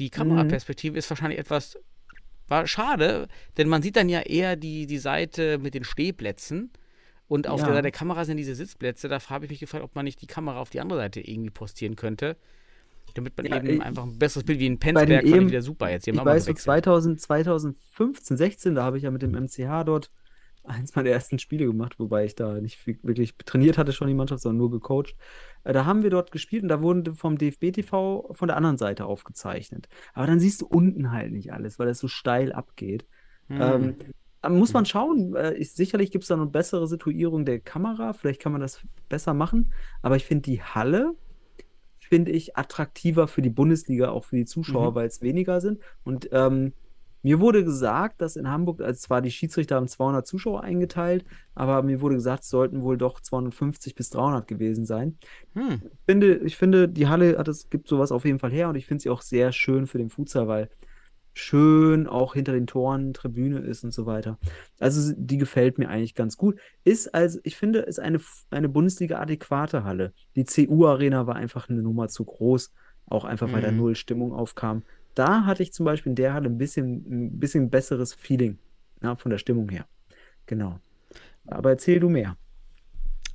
Die 0.00 0.10
Kameraperspektive 0.10 0.98
ist 0.98 1.08
wahrscheinlich 1.08 1.38
etwas 1.38 1.78
war 2.48 2.66
schade, 2.66 3.28
denn 3.58 3.68
man 3.68 3.82
sieht 3.82 3.94
dann 3.96 4.08
ja 4.08 4.20
eher 4.20 4.56
die, 4.56 4.86
die 4.86 4.98
Seite 4.98 5.58
mit 5.58 5.74
den 5.74 5.84
Stehplätzen. 5.84 6.70
Und 7.28 7.46
auf 7.46 7.60
Ja. 7.60 7.66
der 7.66 7.74
Seite 7.74 7.82
der 7.82 7.92
Kamera 7.92 8.24
sind 8.24 8.38
diese 8.38 8.54
Sitzplätze. 8.54 9.06
Da 9.08 9.20
habe 9.28 9.44
ich 9.44 9.50
mich 9.50 9.60
gefragt, 9.60 9.84
ob 9.84 9.94
man 9.94 10.04
nicht 10.06 10.22
die 10.22 10.26
Kamera 10.26 10.58
auf 10.58 10.70
die 10.70 10.80
andere 10.80 10.98
Seite 10.98 11.20
irgendwie 11.20 11.50
postieren 11.50 11.94
könnte. 11.94 12.36
Damit 13.14 13.36
man 13.36 13.46
Ja, 13.46 13.56
eben 13.58 13.68
ich- 13.68 13.82
einfach 13.82 14.04
ein 14.04 14.18
besseres 14.18 14.44
Bild 14.44 14.58
wie 14.60 14.66
in 14.66 14.78
Bei 14.78 14.94
den 14.94 14.94
Penzberg 14.94 15.20
fand 15.20 15.28
ich 15.28 15.34
EM 15.34 15.48
wieder 15.48 15.62
super 15.62 15.90
jetzt. 15.90 16.06
Haben 16.06 16.14
Ich 16.16 16.24
weiß, 16.24 16.44
so 16.44 16.52
gewechselt. 16.52 16.64
2000, 16.64 17.20
2015, 17.20 18.36
16, 18.38 18.74
da 18.74 18.82
habe 18.84 18.96
ich 18.96 19.02
ja 19.04 19.10
mit 19.10 19.20
dem 19.22 19.34
MCH 19.34 19.84
dort 19.84 20.10
eins 20.68 20.94
meiner 20.94 21.10
ersten 21.10 21.38
Spiele 21.38 21.66
gemacht, 21.66 21.98
wobei 21.98 22.24
ich 22.24 22.34
da 22.34 22.60
nicht 22.60 22.86
wirklich 23.02 23.36
trainiert 23.36 23.78
hatte 23.78 23.92
schon 23.92 24.08
die 24.08 24.14
Mannschaft, 24.14 24.42
sondern 24.42 24.58
nur 24.58 24.70
gecoacht. 24.70 25.16
Äh, 25.64 25.72
Da 25.72 25.84
haben 25.84 26.02
wir 26.02 26.10
dort 26.10 26.30
gespielt 26.32 26.62
und 26.62 26.68
da 26.68 26.82
wurden 26.82 27.14
vom 27.14 27.38
DFB 27.38 27.72
TV 27.72 28.28
von 28.32 28.48
der 28.48 28.56
anderen 28.56 28.76
Seite 28.78 29.06
aufgezeichnet. 29.06 29.88
Aber 30.14 30.26
dann 30.26 30.40
siehst 30.40 30.60
du 30.62 30.66
unten 30.66 31.10
halt 31.12 31.32
nicht 31.32 31.52
alles, 31.52 31.78
weil 31.78 31.86
das 31.86 31.98
so 31.98 32.08
steil 32.08 32.52
abgeht. 32.52 33.06
Hm. 33.48 33.96
Ähm, 34.42 34.56
muss 34.56 34.72
man 34.72 34.86
schauen. 34.86 35.34
Äh, 35.34 35.54
ich, 35.54 35.72
sicherlich 35.72 36.10
gibt 36.10 36.24
es 36.24 36.28
da 36.28 36.34
eine 36.36 36.46
bessere 36.46 36.86
Situierung 36.86 37.44
der 37.44 37.60
Kamera. 37.60 38.12
Vielleicht 38.12 38.40
kann 38.40 38.52
man 38.52 38.60
das 38.60 38.82
besser 39.08 39.34
machen. 39.34 39.72
Aber 40.02 40.16
ich 40.16 40.24
finde 40.24 40.42
die 40.42 40.62
Halle, 40.62 41.14
finde 41.98 42.30
ich, 42.32 42.56
attraktiver 42.56 43.28
für 43.28 43.42
die 43.42 43.50
Bundesliga, 43.50 44.10
auch 44.10 44.24
für 44.24 44.36
die 44.36 44.44
Zuschauer, 44.46 44.92
Mhm. 44.92 44.94
weil 44.94 45.06
es 45.08 45.22
weniger 45.22 45.60
sind. 45.60 45.80
Und 46.04 46.28
ähm, 46.32 46.72
mir 47.22 47.40
wurde 47.40 47.64
gesagt, 47.64 48.20
dass 48.20 48.36
in 48.36 48.48
Hamburg, 48.48 48.80
also 48.80 48.98
zwar 49.00 49.20
die 49.22 49.30
Schiedsrichter 49.30 49.76
haben 49.76 49.88
200 49.88 50.26
Zuschauer 50.26 50.62
eingeteilt, 50.62 51.24
aber 51.54 51.82
mir 51.82 52.00
wurde 52.00 52.14
gesagt, 52.16 52.44
es 52.44 52.50
sollten 52.50 52.82
wohl 52.82 52.96
doch 52.98 53.20
250 53.20 53.94
bis 53.94 54.10
300 54.10 54.46
gewesen 54.46 54.86
sein. 54.86 55.18
Hm. 55.54 55.82
Ich 55.84 55.98
finde, 56.06 56.36
ich 56.38 56.56
finde, 56.56 56.88
die 56.88 57.08
Halle 57.08 57.38
hat 57.38 57.48
es, 57.48 57.68
gibt 57.70 57.88
sowas 57.88 58.12
auf 58.12 58.24
jeden 58.24 58.38
Fall 58.38 58.52
her 58.52 58.68
und 58.68 58.76
ich 58.76 58.86
finde 58.86 59.02
sie 59.02 59.10
auch 59.10 59.22
sehr 59.22 59.52
schön 59.52 59.86
für 59.86 59.98
den 59.98 60.10
Futsal, 60.10 60.48
weil 60.48 60.70
schön 61.34 62.06
auch 62.08 62.34
hinter 62.34 62.52
den 62.52 62.66
Toren 62.66 63.12
Tribüne 63.14 63.60
ist 63.60 63.84
und 63.84 63.92
so 63.92 64.06
weiter. 64.06 64.38
Also 64.80 65.12
die 65.16 65.38
gefällt 65.38 65.78
mir 65.78 65.88
eigentlich 65.88 66.14
ganz 66.14 66.36
gut. 66.36 66.58
Ist 66.84 67.14
also, 67.14 67.38
ich 67.44 67.56
finde, 67.56 67.80
ist 67.80 68.00
eine, 68.00 68.20
eine 68.50 68.68
Bundesliga-adäquate 68.68 69.84
Halle. 69.84 70.14
Die 70.36 70.44
CU-Arena 70.44 71.26
war 71.26 71.36
einfach 71.36 71.68
eine 71.68 71.82
Nummer 71.82 72.08
zu 72.08 72.24
groß, 72.24 72.72
auch 73.06 73.24
einfach, 73.24 73.52
weil 73.52 73.62
da 73.62 73.70
Mhm. 73.70 73.76
null 73.76 73.94
Stimmung 73.94 74.32
aufkam. 74.32 74.82
Da 75.18 75.46
hatte 75.46 75.64
ich 75.64 75.72
zum 75.72 75.84
Beispiel 75.84 76.10
in 76.10 76.16
der 76.16 76.32
Halle 76.32 76.48
ein 76.48 76.58
bisschen, 76.58 77.04
ein 77.10 77.40
bisschen 77.40 77.70
besseres 77.70 78.14
Feeling, 78.14 78.56
ja, 79.02 79.16
von 79.16 79.30
der 79.30 79.38
Stimmung 79.38 79.68
her. 79.68 79.84
Genau. 80.46 80.78
Aber 81.44 81.70
erzähl 81.70 81.98
du 81.98 82.08
mehr. 82.08 82.36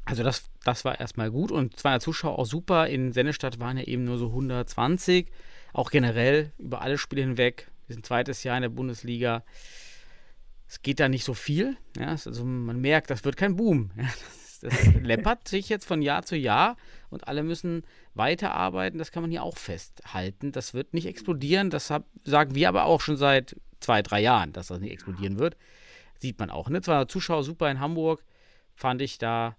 Also 0.06 0.24
das, 0.24 0.50
das 0.64 0.86
war 0.86 0.98
erstmal 1.02 1.30
gut 1.30 1.52
und 1.52 1.76
200 1.76 2.02
Zuschauer 2.02 2.40
auch 2.40 2.46
super. 2.46 2.88
In 2.88 3.12
Sennestadt 3.12 3.60
waren 3.60 3.78
ja 3.78 3.84
eben 3.84 4.06
nur 4.06 4.18
so 4.18 4.28
120. 4.28 5.30
Auch 5.74 5.92
generell 5.92 6.54
über 6.58 6.82
alle 6.82 6.98
Spiele 6.98 7.24
hinweg. 7.24 7.70
Wir 7.88 7.96
sind 7.96 8.06
zweites 8.06 8.46
Jahr 8.46 8.56
in 8.56 8.62
der 8.62 8.70
Bundesliga. 8.70 9.44
Es 10.70 10.84
geht 10.84 11.02
da 11.02 11.10
nicht 11.10 11.26
so 11.26 11.34
viel. 11.34 11.76
Ja, 11.98 12.12
also 12.12 12.46
man 12.46 12.80
merkt, 12.80 13.10
das 13.10 13.26
wird 13.26 13.36
kein 13.36 13.58
Boom. 13.58 13.92
Das 14.62 14.94
läppert 15.02 15.50
sich 15.50 15.68
jetzt 15.68 15.84
von 15.84 16.02
Jahr 16.02 16.24
zu 16.24 16.38
Jahr 16.38 16.78
und 17.10 17.28
alle 17.28 17.44
müssen 17.44 17.84
weiterarbeiten. 18.16 19.00
Das 19.00 19.12
kann 19.12 19.24
man 19.24 19.32
hier 19.32 19.44
auch 19.44 19.58
festhalten. 19.58 20.52
Das 20.52 20.74
wird 20.74 20.94
nicht 20.94 21.08
explodieren. 21.08 21.70
Das 21.70 21.90
hab, 21.90 22.06
sagen 22.24 22.56
wir 22.56 22.70
aber 22.70 22.86
auch 22.86 23.02
schon 23.02 23.18
seit 23.18 23.56
zwei, 23.80 24.02
drei 24.02 24.22
Jahren, 24.22 24.54
dass 24.54 24.68
das 24.68 24.80
nicht 24.80 24.92
explodieren 24.92 25.40
wird. 25.40 25.58
Sieht 26.20 26.40
man 26.40 26.50
auch. 26.50 26.70
Ne? 26.70 26.82
200 26.82 27.10
Zuschauer 27.10 27.44
super 27.44 27.70
in 27.70 27.80
Hamburg. 27.80 28.24
Fand 28.76 29.02
ich 29.02 29.18
da 29.18 29.56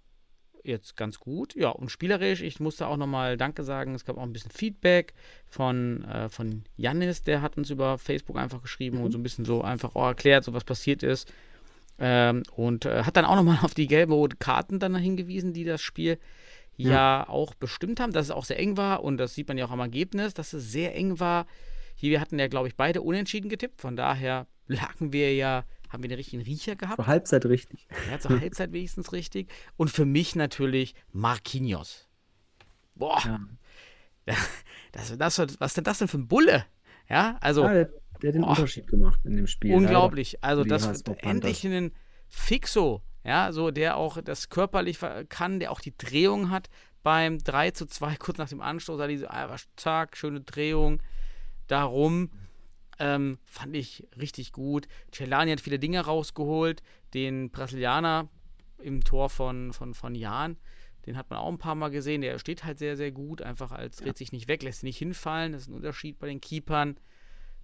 jetzt 0.64 0.96
ganz 0.96 1.20
gut. 1.20 1.54
Ja, 1.54 1.68
und 1.68 1.90
spielerisch, 1.90 2.40
ich 2.40 2.58
musste 2.58 2.86
auch 2.86 2.96
nochmal 2.96 3.36
Danke 3.36 3.62
sagen. 3.62 3.94
Es 3.94 4.04
gab 4.04 4.16
auch 4.16 4.22
ein 4.22 4.32
bisschen 4.32 4.50
Feedback 4.50 5.12
von, 5.46 6.04
äh, 6.04 6.28
von 6.28 6.64
Jannis, 6.76 7.22
der 7.22 7.42
hat 7.42 7.56
uns 7.56 7.70
über 7.70 7.98
Facebook 7.98 8.36
einfach 8.36 8.62
geschrieben 8.62 9.02
und 9.02 9.12
so 9.12 9.18
ein 9.18 9.22
bisschen 9.22 9.44
so 9.44 9.62
einfach 9.62 9.94
auch 9.94 10.06
erklärt, 10.06 10.44
so 10.44 10.54
was 10.54 10.64
passiert 10.64 11.02
ist. 11.02 11.32
Ähm, 11.98 12.42
und 12.56 12.86
äh, 12.86 13.04
hat 13.04 13.16
dann 13.16 13.24
auch 13.24 13.36
nochmal 13.36 13.58
auf 13.62 13.74
die 13.74 13.86
gelben 13.86 14.12
roten 14.12 14.38
Karten 14.38 14.80
dann 14.80 14.94
hingewiesen, 14.96 15.52
die 15.52 15.64
das 15.64 15.82
Spiel 15.82 16.18
ja. 16.76 17.28
auch 17.28 17.54
bestimmt 17.54 18.00
haben, 18.00 18.12
dass 18.12 18.26
es 18.26 18.30
auch 18.30 18.44
sehr 18.44 18.58
eng 18.58 18.76
war 18.76 19.02
und 19.04 19.16
das 19.18 19.34
sieht 19.34 19.48
man 19.48 19.58
ja 19.58 19.66
auch 19.66 19.70
am 19.70 19.80
Ergebnis, 19.80 20.34
dass 20.34 20.52
es 20.52 20.70
sehr 20.72 20.94
eng 20.94 21.20
war. 21.20 21.46
Hier, 21.96 22.10
wir 22.10 22.20
hatten 22.20 22.38
ja, 22.38 22.48
glaube 22.48 22.68
ich, 22.68 22.76
beide 22.76 23.02
unentschieden 23.02 23.48
getippt, 23.48 23.80
von 23.80 23.96
daher 23.96 24.46
lagen 24.66 25.12
wir 25.12 25.34
ja, 25.34 25.64
haben 25.90 26.02
wir 26.02 26.08
den 26.08 26.16
richtigen 26.16 26.42
Riecher 26.42 26.74
gehabt. 26.76 26.96
Zur 26.96 27.06
Halbzeit 27.06 27.44
richtig. 27.46 27.86
Ja, 28.10 28.18
zur 28.18 28.40
Halbzeit 28.40 28.72
wenigstens 28.72 29.12
richtig. 29.12 29.50
Und 29.76 29.90
für 29.90 30.04
mich 30.04 30.34
natürlich 30.34 30.94
Marquinhos. 31.12 32.08
Boah, 32.96 33.20
Ja. 33.24 34.36
das, 34.92 35.16
das, 35.18 35.38
was 35.38 35.70
ist 35.70 35.76
denn 35.76 35.84
das 35.84 35.98
denn 35.98 36.08
für 36.08 36.18
ein 36.18 36.28
Bulle? 36.28 36.64
Ja, 37.08 37.36
also 37.40 37.62
Ja, 37.64 37.72
der, 37.74 37.84
der 38.22 38.28
hat 38.28 38.34
den 38.34 38.40
Boah. 38.42 38.50
Unterschied 38.50 38.86
gemacht 38.86 39.20
in 39.24 39.36
dem 39.36 39.46
Spiel. 39.46 39.74
unglaublich. 39.74 40.42
Also 40.42 40.64
das 40.64 41.02
endlich 41.18 41.64
einen 41.66 41.92
Fixo, 42.28 43.02
ja, 43.24 43.52
so 43.52 43.70
der 43.70 43.96
auch 43.96 44.20
das 44.22 44.50
körperlich 44.50 44.98
kann, 45.28 45.58
der 45.58 45.72
auch 45.72 45.80
die 45.80 45.96
Drehung 45.96 46.50
hat 46.50 46.68
beim 47.02 47.38
3 47.38 47.70
zu 47.70 47.86
2, 47.86 48.16
kurz 48.18 48.38
nach 48.38 48.48
dem 48.48 48.60
Anstoß, 48.60 48.98
da 48.98 49.06
diese 49.06 49.30
einfach 49.30 49.60
zack, 49.76 50.16
schöne 50.16 50.40
Drehung 50.40 51.02
darum. 51.66 52.30
Ähm, 53.00 53.38
fand 53.44 53.74
ich 53.74 54.06
richtig 54.16 54.52
gut. 54.52 54.86
Celani 55.12 55.50
hat 55.50 55.60
viele 55.60 55.80
Dinge 55.80 56.00
rausgeholt. 56.00 56.82
Den 57.12 57.50
Brasilianer 57.50 58.28
im 58.78 59.02
Tor 59.02 59.30
von, 59.30 59.72
von, 59.72 59.94
von 59.94 60.14
Jan, 60.14 60.56
den 61.06 61.16
hat 61.16 61.28
man 61.28 61.40
auch 61.40 61.48
ein 61.48 61.58
paar 61.58 61.74
Mal 61.74 61.90
gesehen. 61.90 62.20
Der 62.20 62.38
steht 62.38 62.64
halt 62.64 62.78
sehr, 62.78 62.96
sehr 62.96 63.10
gut. 63.10 63.42
Einfach 63.42 63.72
als 63.72 63.96
dreht 63.96 64.16
sich 64.16 64.30
nicht 64.30 64.46
weg, 64.46 64.62
lässt 64.62 64.80
sich 64.80 64.88
nicht 64.88 64.98
hinfallen. 64.98 65.52
Das 65.52 65.62
ist 65.62 65.68
ein 65.68 65.74
Unterschied 65.74 66.18
bei 66.20 66.28
den 66.28 66.40
Keepern. 66.40 66.96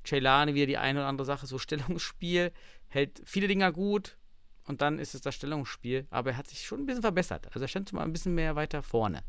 Celani 0.05 0.55
wieder 0.55 0.67
die 0.67 0.79
eine 0.79 1.01
oder 1.01 1.09
andere 1.09 1.27
Sache, 1.27 1.47
so 1.47 1.59
Stellungsspiel, 1.59 2.53
hält 2.89 3.23
viele 3.25 3.47
Dinger 3.47 3.71
gut 3.71 4.17
und 4.67 4.83
dann 4.83 4.99
ist 4.99 5.15
es 5.15 5.21
das 5.21 5.35
Stellungsspiel, 5.35 6.07
aber 6.11 6.31
er 6.31 6.37
hat 6.37 6.47
sich 6.49 6.61
schon 6.65 6.81
ein 6.81 6.87
bisschen 6.87 7.03
verbessert. 7.03 7.47
Also 7.49 7.61
er 7.61 7.69
stand 7.69 7.89
schon 7.91 7.99
mal 7.99 8.05
ein 8.05 8.13
bisschen 8.13 8.35
mehr 8.35 8.57
weiter 8.57 8.83
vorne. 8.83 9.21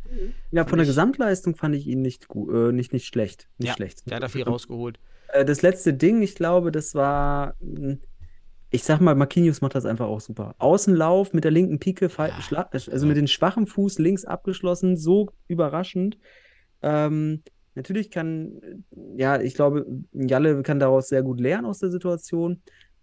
Ja, 0.51 0.65
von 0.65 0.77
der 0.77 0.85
Gesamtleistung 0.87 1.55
fand 1.55 1.75
ich 1.75 1.87
ihn 1.87 2.01
nicht 2.01 2.27
gut, 2.27 2.53
äh, 2.53 2.71
nicht, 2.71 2.93
nicht 2.93 3.07
schlecht. 3.07 3.47
Nicht 3.57 3.69
ja, 3.69 3.73
schlecht. 3.75 4.09
der 4.09 4.17
hat 4.17 4.23
da 4.23 4.27
viel 4.27 4.43
rausgeholt. 4.43 4.99
Äh, 5.29 5.45
Das 5.45 5.61
letzte 5.61 5.93
Ding, 5.93 6.21
ich 6.21 6.36
glaube, 6.36 6.71
das 6.71 6.93
war, 6.95 7.55
mh, 7.59 7.97
ich 8.69 8.84
sag 8.84 9.01
mal, 9.01 9.15
Marquinhos 9.15 9.61
macht 9.61 9.75
das 9.75 9.86
einfach 9.86 10.07
auch 10.07 10.21
super. 10.21 10.55
Außenlauf 10.59 11.34
mit 11.34 11.43
der 11.43 11.51
linken 11.51 11.79
Pike, 11.79 12.05
Ja. 12.17 12.27
schla- 12.39 12.91
also 12.91 13.05
mit 13.07 13.17
dem 13.17 13.27
schwachen 13.27 13.67
Fuß 13.67 13.99
links 13.99 14.23
abgeschlossen, 14.25 14.95
so 14.95 15.29
überraschend. 15.47 16.17
Ähm, 16.82 17.43
natürlich 17.75 18.11
kann, 18.11 18.61
äh, 18.61 18.75
ja, 19.17 19.41
ich 19.41 19.55
glaube, 19.55 19.86
Jalle 20.13 20.61
kann 20.63 20.79
daraus 20.79 21.09
sehr 21.09 21.21
gut 21.23 21.39
lernen 21.39 21.65
aus 21.65 21.79
der 21.79 21.91
Situation, 21.91 22.61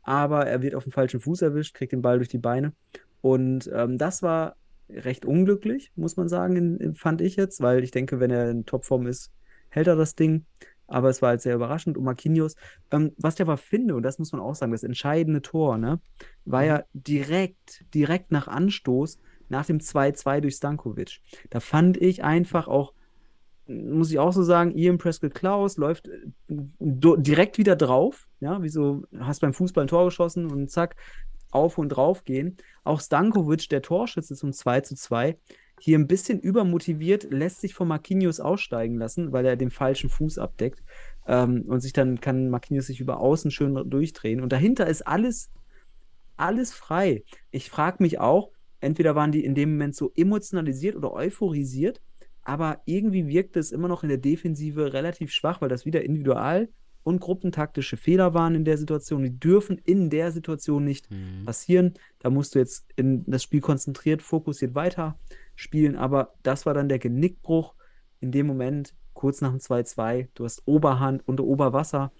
aber 0.08 0.46
er 0.46 0.62
wird 0.62 0.74
auf 0.74 0.84
dem 0.84 0.92
falschen 0.92 1.20
Fuß 1.20 1.42
erwischt, 1.42 1.74
kriegt 1.74 1.92
den 1.92 2.00
Ball 2.00 2.16
durch 2.16 2.30
die 2.30 2.38
Beine. 2.38 2.72
Und 3.20 3.70
ähm, 3.74 3.98
das 3.98 4.22
war 4.22 4.56
recht 4.88 5.26
unglücklich, 5.26 5.92
muss 5.96 6.16
man 6.16 6.30
sagen, 6.30 6.56
in, 6.56 6.76
in, 6.78 6.94
fand 6.94 7.20
ich 7.20 7.36
jetzt, 7.36 7.60
weil 7.60 7.84
ich 7.84 7.90
denke, 7.90 8.18
wenn 8.18 8.30
er 8.30 8.48
in 8.48 8.64
Topform 8.64 9.06
ist, 9.06 9.30
hält 9.68 9.86
er 9.86 9.96
das 9.96 10.14
Ding. 10.14 10.46
Aber 10.86 11.10
es 11.10 11.20
war 11.20 11.28
halt 11.28 11.42
sehr 11.42 11.54
überraschend. 11.54 11.98
Und 11.98 12.04
Marquinhos, 12.04 12.56
ähm, 12.90 13.12
was 13.18 13.34
ich 13.34 13.42
aber 13.42 13.58
finde, 13.58 13.96
und 13.96 14.02
das 14.02 14.18
muss 14.18 14.32
man 14.32 14.40
auch 14.40 14.54
sagen, 14.54 14.72
das 14.72 14.82
entscheidende 14.82 15.42
Tor, 15.42 15.76
ne, 15.76 16.00
war 16.46 16.64
ja 16.64 16.84
direkt, 16.94 17.84
direkt 17.92 18.32
nach 18.32 18.48
Anstoß, 18.48 19.18
nach 19.50 19.66
dem 19.66 19.78
2-2 19.78 20.40
durch 20.40 20.54
Stankovic. 20.54 21.20
Da 21.50 21.60
fand 21.60 21.98
ich 21.98 22.24
einfach 22.24 22.66
auch, 22.66 22.94
muss 23.68 24.10
ich 24.10 24.18
auch 24.18 24.32
so 24.32 24.42
sagen, 24.42 24.76
Ian 24.76 24.98
Prescott 24.98 25.34
Klaus 25.34 25.76
läuft 25.76 26.08
äh, 26.08 26.16
direkt 26.48 27.58
wieder 27.58 27.76
drauf. 27.76 28.28
Ja, 28.40 28.62
wie 28.62 28.68
so, 28.68 29.02
hast 29.18 29.40
beim 29.40 29.52
Fußball 29.52 29.84
ein 29.84 29.88
Tor 29.88 30.06
geschossen 30.06 30.50
und 30.50 30.70
zack, 30.70 30.96
auf 31.50 31.78
und 31.78 31.90
drauf 31.90 32.24
gehen. 32.24 32.56
Auch 32.84 33.00
Stankovic, 33.00 33.68
der 33.68 33.82
Torschütze 33.82 34.34
zum 34.34 34.52
2 34.52 34.80
zu 34.82 34.94
2, 34.96 35.36
hier 35.80 35.98
ein 35.98 36.08
bisschen 36.08 36.40
übermotiviert, 36.40 37.30
lässt 37.30 37.60
sich 37.60 37.74
von 37.74 37.88
Marquinhos 37.88 38.40
aussteigen 38.40 38.96
lassen, 38.96 39.32
weil 39.32 39.46
er 39.46 39.56
den 39.56 39.70
falschen 39.70 40.10
Fuß 40.10 40.38
abdeckt. 40.38 40.82
Ähm, 41.26 41.64
und 41.68 41.80
sich 41.80 41.92
dann 41.92 42.20
kann 42.20 42.50
Marquinhos 42.50 42.86
sich 42.86 43.00
über 43.00 43.20
außen 43.20 43.50
schön 43.50 43.74
durchdrehen. 43.88 44.40
Und 44.40 44.52
dahinter 44.52 44.86
ist 44.86 45.06
alles, 45.06 45.50
alles 46.36 46.72
frei. 46.72 47.22
Ich 47.50 47.70
frage 47.70 48.02
mich 48.02 48.18
auch, 48.18 48.50
entweder 48.80 49.14
waren 49.14 49.32
die 49.32 49.44
in 49.44 49.54
dem 49.54 49.72
Moment 49.72 49.94
so 49.94 50.10
emotionalisiert 50.16 50.96
oder 50.96 51.12
euphorisiert, 51.12 52.00
aber 52.48 52.80
irgendwie 52.86 53.28
wirkte 53.28 53.60
es 53.60 53.72
immer 53.72 53.88
noch 53.88 54.02
in 54.02 54.08
der 54.08 54.18
Defensive 54.18 54.94
relativ 54.94 55.30
schwach, 55.32 55.60
weil 55.60 55.68
das 55.68 55.84
wieder 55.84 56.02
individual 56.02 56.68
und 57.04 57.20
gruppentaktische 57.20 57.96
Fehler 57.98 58.32
waren 58.32 58.54
in 58.54 58.64
der 58.64 58.78
Situation. 58.78 59.22
Die 59.22 59.38
dürfen 59.38 59.78
in 59.84 60.08
der 60.08 60.32
Situation 60.32 60.82
nicht 60.84 61.10
Mhm. 61.10 61.44
passieren. 61.44 61.94
Da 62.20 62.30
musst 62.30 62.54
du 62.54 62.58
jetzt 62.58 62.86
in 62.96 63.24
das 63.26 63.42
Spiel 63.42 63.60
konzentriert, 63.60 64.22
fokussiert 64.22 64.74
weiter 64.74 65.18
spielen, 65.56 65.96
aber 65.96 66.34
das 66.42 66.64
war 66.64 66.72
dann 66.72 66.88
der 66.88 66.98
Genickbruch 66.98 67.74
in 68.20 68.32
dem 68.32 68.46
Moment, 68.46 68.94
kurz 69.12 69.40
nach 69.42 69.50
dem 69.50 69.60
2-2. 69.60 70.28
Du 70.34 70.44
hast 70.44 70.62
Oberhand 70.66 71.26
und 71.28 71.40
Oberwasser. 71.40 72.12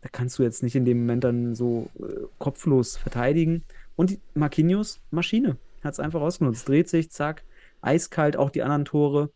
Da 0.00 0.08
kannst 0.10 0.38
du 0.38 0.42
jetzt 0.42 0.62
nicht 0.62 0.76
in 0.76 0.84
dem 0.86 1.00
Moment 1.00 1.24
dann 1.24 1.54
so 1.54 1.88
äh, 1.98 2.26
kopflos 2.38 2.96
verteidigen. 2.96 3.64
Und 3.94 4.10
die 4.10 4.20
Marquinhos, 4.34 5.00
Maschine, 5.10 5.56
hat 5.82 5.92
es 5.94 6.00
einfach 6.00 6.20
ausgenutzt. 6.20 6.66
Dreht 6.68 6.88
sich, 6.88 7.10
zack, 7.10 7.42
eiskalt, 7.80 8.36
auch 8.36 8.50
die 8.50 8.62
anderen 8.62 8.84
Tore. 8.84 9.30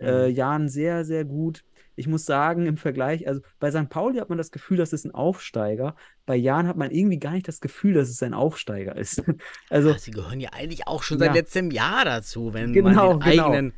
Äh, 0.00 0.28
Jan 0.28 0.68
sehr, 0.68 1.04
sehr 1.04 1.24
gut. 1.24 1.64
Ich 1.94 2.06
muss 2.06 2.24
sagen, 2.24 2.64
im 2.66 2.78
Vergleich, 2.78 3.28
also 3.28 3.42
bei 3.60 3.70
St. 3.70 3.90
Pauli 3.90 4.18
hat 4.18 4.30
man 4.30 4.38
das 4.38 4.50
Gefühl, 4.50 4.78
das 4.78 4.92
ist 4.94 5.04
ein 5.04 5.10
Aufsteiger. 5.12 5.94
Bei 6.24 6.36
Jan 6.36 6.66
hat 6.66 6.76
man 6.78 6.90
irgendwie 6.90 7.18
gar 7.18 7.32
nicht 7.32 7.46
das 7.48 7.60
Gefühl, 7.60 7.92
dass 7.94 8.08
es 8.08 8.22
ein 8.22 8.32
Aufsteiger 8.34 8.96
ist. 8.96 9.22
Also, 9.70 9.92
Ah, 9.92 9.98
Sie 9.98 10.10
gehören 10.10 10.40
ja 10.40 10.50
eigentlich 10.52 10.86
auch 10.88 11.02
schon 11.02 11.18
seit 11.18 11.28
Ja. 11.28 11.34
letztem 11.34 11.70
Jahr 11.70 12.04
dazu, 12.06 12.54
wenn 12.54 12.72
Genau, 12.72 13.18
man 13.18 13.20
die 13.20 13.30
genau. 13.30 13.46
eigenen 13.50 13.72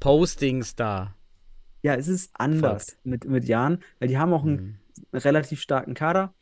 Postings 0.00 0.76
da. 0.76 1.14
ja, 1.82 1.94
es 1.94 2.08
ist 2.08 2.30
anders 2.34 2.96
mit, 3.04 3.24
mit 3.24 3.44
Jan, 3.46 3.80
weil 3.98 4.08
die 4.08 4.18
haben 4.18 4.32
auch 4.32 4.44
einen 4.44 4.78
Mhm. 5.12 5.18
relativ 5.18 5.60
starken 5.60 5.94
Kader. 5.94 6.34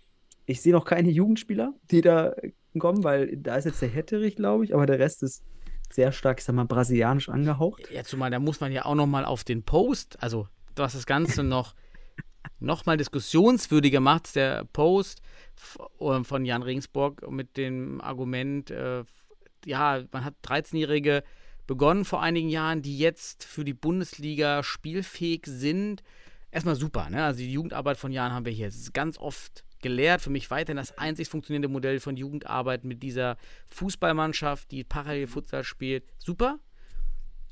Ich 0.45 0.61
sehe 0.61 0.73
noch 0.73 0.85
keine 0.85 1.11
Jugendspieler, 1.11 1.75
die 1.91 2.01
da 2.03 2.35
kommen, 2.79 3.05
weil 3.05 3.37
da 3.39 3.57
ist 3.57 3.65
jetzt 3.65 3.81
der 3.83 3.89
Hetterich, 3.89 4.37
glaube 4.37 4.65
ich, 4.65 4.75
aber 4.75 4.85
der 4.87 4.99
Rest 4.99 5.23
ist 5.23 5.43
sehr 5.91 6.13
stark, 6.13 6.39
ich 6.41 6.45
sag 6.45 6.55
mal, 6.55 6.65
brasilianisch 6.67 7.29
angehaucht. 7.29 7.91
Ja, 7.91 8.05
zumal 8.05 8.31
da 8.31 8.39
muss 8.39 8.61
man 8.61 8.73
ja 8.73 8.85
auch 8.85 8.95
noch 8.95 9.07
mal 9.07 9.25
auf 9.25 9.45
den 9.45 9.63
Post, 9.63 10.23
also 10.23 10.49
was 10.75 10.93
das 10.93 11.07
Ganze 11.07 11.43
noch, 11.43 11.75
noch 12.59 12.87
mal 12.87 12.97
diskussionswürdiger 12.97 14.01
macht, 14.01 14.35
der 14.37 14.65
Post 14.65 15.21
f- 15.57 15.79
äh, 16.01 16.23
von 16.25 16.45
Jan 16.45 16.63
Regensburg 16.63 17.31
mit 17.31 17.57
dem 17.57 18.01
Argument, 18.01 18.71
äh, 18.71 19.05
ja, 19.65 20.03
man 20.13 20.25
hat 20.25 20.35
13-Jährige 20.45 21.23
begonnen 21.67 22.05
vor 22.05 22.23
einigen 22.23 22.49
Jahren, 22.49 22.83
die 22.83 22.97
jetzt 22.99 23.43
für 23.45 23.65
die 23.65 23.75
Bundesliga 23.75 24.63
spielfähig 24.63 25.43
sind. 25.47 26.03
Erstmal 26.53 26.77
super, 26.77 27.11
ne? 27.11 27.25
Also 27.25 27.41
die 27.41 27.53
Jugendarbeit 27.53 27.97
von 27.97 28.13
Jan 28.13 28.31
haben 28.33 28.45
wir 28.47 28.53
hier. 28.53 28.69
Es 28.69 28.77
ist 28.77 28.95
ganz 28.95 29.19
oft 29.19 29.65
gelehrt, 29.81 30.21
für 30.21 30.31
mich 30.31 30.51
weiterhin 30.51 30.77
das 30.77 30.97
einzig 30.99 31.29
funktionierende 31.29 31.69
Modell 31.69 32.01
von 32.01 32.17
Jugendarbeit 32.17 32.85
mit 32.85 33.03
dieser 33.03 33.37
Fußballmannschaft, 33.69 34.71
die 34.71 34.85
parallel 34.85 35.27
Futsal 35.27 35.65
spielt. 35.65 36.05
Super. 36.19 36.59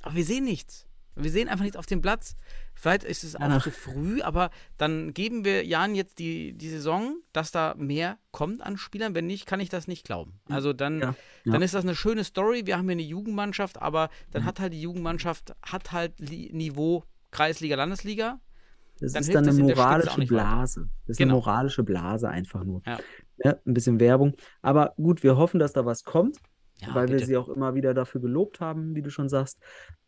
Aber 0.03 0.15
wir 0.15 0.25
sehen 0.25 0.45
nichts. 0.45 0.87
Wir 1.17 1.31
sehen 1.31 1.49
einfach 1.49 1.63
nichts 1.63 1.77
auf 1.77 1.87
dem 1.87 2.03
Platz. 2.03 2.37
Vielleicht 2.75 3.05
ist 3.05 3.23
es 3.23 3.37
auch 3.37 3.43
Ach. 3.43 3.63
zu 3.63 3.71
früh, 3.71 4.21
aber 4.21 4.51
dann 4.79 5.15
geben 5.15 5.45
wir 5.45 5.65
Jan 5.65 5.95
jetzt 5.95 6.19
die, 6.19 6.53
die 6.55 6.69
Saison, 6.69 7.19
dass 7.33 7.53
da 7.53 7.75
mehr 7.79 8.19
kommt 8.33 8.63
an 8.63 8.77
Spielern. 8.77 9.15
Wenn 9.15 9.27
nicht, 9.27 9.47
kann 9.47 9.61
ich 9.61 9.69
das 9.69 9.87
nicht 9.87 10.05
glauben. 10.05 10.41
Also 10.49 10.73
dann, 10.73 11.01
Ja, 11.01 11.15
dann 11.45 11.55
ja. 11.55 11.61
ist 11.61 11.75
das 11.75 11.85
eine 11.85 11.95
schöne 11.95 12.25
Story. 12.25 12.63
Wir 12.65 12.77
haben 12.77 12.87
hier 12.87 12.93
eine 12.93 13.03
Jugendmannschaft, 13.03 13.81
aber 13.81 14.11
dann 14.33 14.45
hat 14.45 14.59
halt 14.59 14.73
die 14.73 14.83
Jugendmannschaft 14.83 15.55
hat 15.63 15.93
halt 15.93 16.19
Niveau 16.19 17.05
Kreisliga, 17.31 17.77
Landesliga. 17.77 18.41
Das 19.01 19.13
Dann 19.13 19.23
ist 19.23 19.35
dann 19.35 19.49
eine 19.49 19.63
moralische. 19.63 20.27
Blase. 20.27 20.89
Das 21.07 21.15
ist 21.15 21.19
Genau. 21.19 21.35
eine 21.35 21.41
moralische 21.41 21.83
Blase 21.83 22.29
einfach 22.29 22.65
nur. 22.65 22.83
Ja. 22.87 22.99
Ja, 23.39 23.57
ein 23.67 23.75
bisschen 23.75 23.99
Werbung. 23.99 24.35
Aber 24.63 24.95
gut, 24.97 25.23
wir 25.25 25.37
hoffen, 25.37 25.59
dass 25.59 25.73
da 25.73 25.85
was 25.85 26.05
kommt, 26.05 26.39
Ja, 26.81 26.95
weil 26.95 27.09
wir 27.09 27.15
bitte. 27.17 27.27
sie 27.27 27.37
auch 27.37 27.49
immer 27.49 27.75
wieder 27.75 27.93
dafür 27.95 28.21
gelobt 28.21 28.61
haben, 28.61 28.95
wie 28.95 29.03
du 29.03 29.11
schon 29.11 29.29
sagst. 29.29 29.59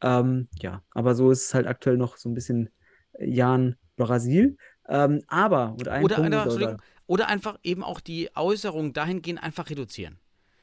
Ähm, 0.00 0.48
ja, 0.60 0.82
aber 0.92 1.14
so 1.16 1.30
ist 1.32 1.46
es 1.46 1.54
halt 1.54 1.66
aktuell 1.66 1.96
noch 1.96 2.16
so 2.16 2.28
ein 2.28 2.34
bisschen 2.34 2.70
Jan 3.18 3.76
Brasil. 3.96 4.56
Ähm, 4.88 5.22
aber, 5.26 5.72
und 5.72 5.88
ein 5.88 6.04
Oder, 6.04 6.14
Punkt 6.16 6.28
oder, 6.30 6.42
Entschuldigung, 6.44 6.78
sagen. 6.78 6.82
oder 7.06 7.28
einfach 7.28 7.58
eben 7.64 7.82
auch 7.82 8.00
die 8.00 8.30
Äußerung 8.36 8.92
dahingehend 8.92 9.42
einfach 9.42 9.68
reduzieren. 9.70 10.20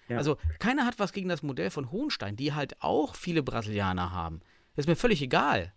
Ja. 0.07 0.17
Also 0.17 0.37
keiner 0.59 0.85
hat 0.85 0.99
was 0.99 1.11
gegen 1.11 1.27
das 1.29 1.43
Modell 1.43 1.69
von 1.69 1.91
Hohenstein, 1.91 2.37
die 2.37 2.53
halt 2.53 2.81
auch 2.81 3.15
viele 3.15 3.43
Brasilianer 3.43 4.11
haben. 4.11 4.39
Das 4.75 4.83
ist 4.83 4.89
mir 4.89 4.95
völlig 4.95 5.21
egal. 5.21 5.73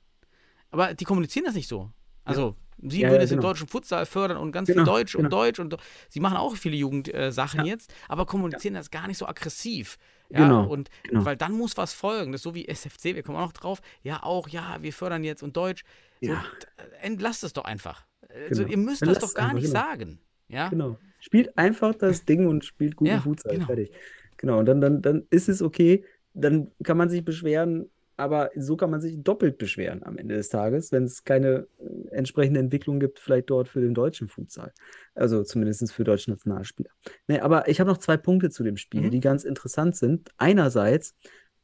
Aber 0.71 0.95
die 0.95 1.05
kommunizieren 1.05 1.45
das 1.47 1.55
nicht 1.55 1.69
so. 1.69 1.91
Also 2.27 2.57
sie 2.83 3.01
Ja, 3.01 3.11
würden 3.11 3.23
es 3.23 3.31
im 3.31 3.39
genau. 3.39 3.49
deutschen 3.49 3.69
Futsal 3.69 4.05
fördern 4.07 4.37
und 4.37 4.53
ganz 4.53 4.69
Genau, 4.69 4.85
viel 4.85 4.93
Deutsch 4.93 5.15
und 5.15 5.25
genau. 5.25 5.37
Deutsch 5.37 5.59
und 5.59 5.77
sie 6.11 6.21
machen 6.21 6.37
auch 6.37 6.55
viele 6.57 6.77
Jugendsachen 6.77 7.61
äh, 7.61 7.69
jetzt, 7.69 7.93
aber 8.09 8.27
kommunizieren 8.27 8.75
das 8.75 8.91
gar 8.91 9.07
nicht 9.09 9.17
so 9.19 9.27
aggressiv. 9.27 9.97
Ja, 10.29 10.41
Genau, 10.41 10.67
und 10.67 10.91
genau. 11.05 11.25
weil 11.25 11.37
dann 11.37 11.53
muss 11.53 11.77
was 11.77 11.93
folgen. 11.95 12.33
Das 12.33 12.41
ist 12.41 12.43
so 12.43 12.55
wie 12.55 12.67
SFC, 12.69 13.15
wir 13.15 13.23
kommen 13.23 13.39
auch 13.39 13.47
noch 13.47 13.53
drauf. 13.53 13.81
Ja, 14.03 14.23
auch, 14.25 14.49
ja, 14.49 14.77
wir 14.83 14.93
fördern 14.93 15.25
jetzt 15.25 15.43
und 15.43 15.57
Deutsch. 15.57 15.85
So, 16.21 16.33
Ja. 16.33 16.45
d- 16.63 16.67
Entlasst 17.01 17.45
es 17.45 17.53
doch 17.53 17.65
einfach. 17.65 18.05
Also, 18.29 18.63
Genau. 18.65 18.71
ihr 18.73 18.77
müsst 18.79 19.03
Dann 19.03 19.09
das 19.11 19.21
doch 19.21 19.33
gar 19.35 19.45
einfach, 19.45 19.55
nicht 19.55 19.67
genau. 19.73 19.81
sagen. 19.81 20.19
Ja? 20.49 20.69
Genau. 20.69 20.99
Spielt 21.21 21.57
einfach 21.57 21.95
das 21.95 22.25
Ding 22.25 22.47
und 22.47 22.65
spielt 22.65 22.97
guten 22.97 23.11
Ja, 23.13 23.21
Futsal. 23.21 23.53
genau. 23.55 23.67
Fertig. 23.67 23.91
Genau. 24.37 24.59
Und 24.59 24.67
dann, 24.67 24.81
dann, 24.81 25.01
dann 25.01 25.27
ist 25.31 25.49
es 25.49 25.63
okay. 25.63 26.05
Dann 26.35 26.71
kann 26.83 26.97
man 26.99 27.09
sich 27.09 27.25
beschweren, 27.25 27.89
aber 28.17 28.51
so 28.57 28.77
kann 28.77 28.91
man 28.91 29.01
sich 29.01 29.23
doppelt 29.23 29.59
beschweren 29.59 30.03
am 30.03 30.17
Ende 30.19 30.37
des 30.37 30.49
Tages, 30.49 30.91
wenn 30.93 31.05
es 31.05 31.25
keine 31.25 31.67
äh, 31.79 32.09
entsprechende 32.15 32.61
Entwicklung 32.61 32.99
gibt, 33.01 33.19
vielleicht 33.19 33.51
dort 33.51 33.69
für 33.69 33.81
den 33.81 33.95
deutschen 33.95 34.29
Futsal. 34.29 34.73
Also 35.15 35.43
zumindest 35.45 35.93
für 35.93 36.05
deutsche 36.05 36.31
Nationalspieler. 36.31 36.91
Nee, 37.29 37.41
aber 37.41 37.69
ich 37.69 37.81
habe 37.81 37.91
noch 37.91 37.99
zwei 37.99 38.17
Punkte 38.17 38.51
zu 38.51 38.63
dem 38.65 38.77
Spiel, 38.77 39.03
Mhm. 39.03 39.11
die 39.11 39.21
ganz 39.21 39.45
interessant 39.45 39.97
sind. 39.97 40.31
Einerseits 40.39 41.15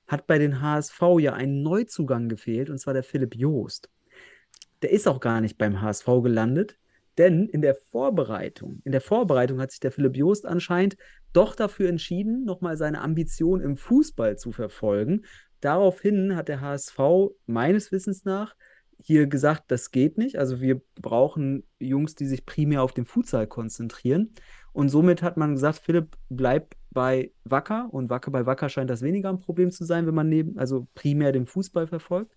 hat 0.07 0.27
bei 0.27 0.39
den 0.39 0.61
HSV 0.61 1.01
ja 1.21 1.33
ein 1.33 1.63
Neuzugang 1.63 2.29
gefehlt, 2.29 2.69
und 2.69 2.79
zwar 2.79 2.93
der 2.95 3.03
Philipp 3.05 3.35
Joost. 3.35 3.89
Der 4.83 4.91
ist 4.91 5.07
auch 5.09 5.21
gar 5.21 5.41
nicht 5.41 5.59
beim 5.59 5.81
HSV 5.81 6.07
gelandet, 6.23 6.77
denn 7.19 7.47
in 7.49 7.63
der 7.63 7.75
Vorbereitung, 7.75 8.81
in 8.85 8.93
der 8.93 9.01
Vorbereitung 9.01 9.61
hat 9.61 9.71
sich 9.71 9.81
der 9.81 9.93
Philipp 9.93 10.17
Joost 10.17 10.45
anscheinend 10.47 10.97
doch 11.33 11.55
dafür 11.55 11.89
entschieden, 11.89 12.45
nochmal 12.45 12.77
seine 12.77 13.01
Ambition 13.01 13.61
im 13.61 13.77
Fußball 13.77 14.37
zu 14.37 14.53
verfolgen. 14.53 15.25
Daraufhin 15.63 16.37
hat 16.37 16.49
der 16.49 16.61
HSV 16.61 16.99
meines 17.47 17.91
Wissens 17.93 18.25
nach 18.25 18.55
hier 19.05 19.27
gesagt, 19.27 19.65
das 19.69 19.91
geht 19.91 20.19
nicht. 20.19 20.39
Also 20.39 20.61
wir 20.61 20.81
brauchen 21.01 21.65
Jungs, 21.81 22.15
die 22.15 22.27
sich 22.27 22.45
primär 22.47 22.83
auf 22.83 22.93
den 22.93 23.05
Futsal 23.07 23.47
konzentrieren. 23.47 24.35
Und 24.73 24.91
somit 24.91 25.23
hat 25.23 25.37
man 25.37 25.55
gesagt, 25.55 25.79
Philipp, 25.79 26.17
bleib 26.29 26.75
bei 26.91 27.33
Wacker. 27.45 27.89
Und 27.93 28.11
Wacker 28.11 28.31
bei 28.31 28.45
Wacker 28.47 28.69
scheint 28.69 28.91
das 28.91 29.03
weniger 29.03 29.29
ein 29.31 29.41
Problem 29.41 29.71
zu 29.71 29.85
sein, 29.85 30.07
wenn 30.07 30.15
man 30.15 30.29
neben, 30.29 30.59
also 30.59 30.87
primär 30.95 31.33
den 31.33 31.47
Fußball 31.47 31.87
verfolgt. 31.87 32.37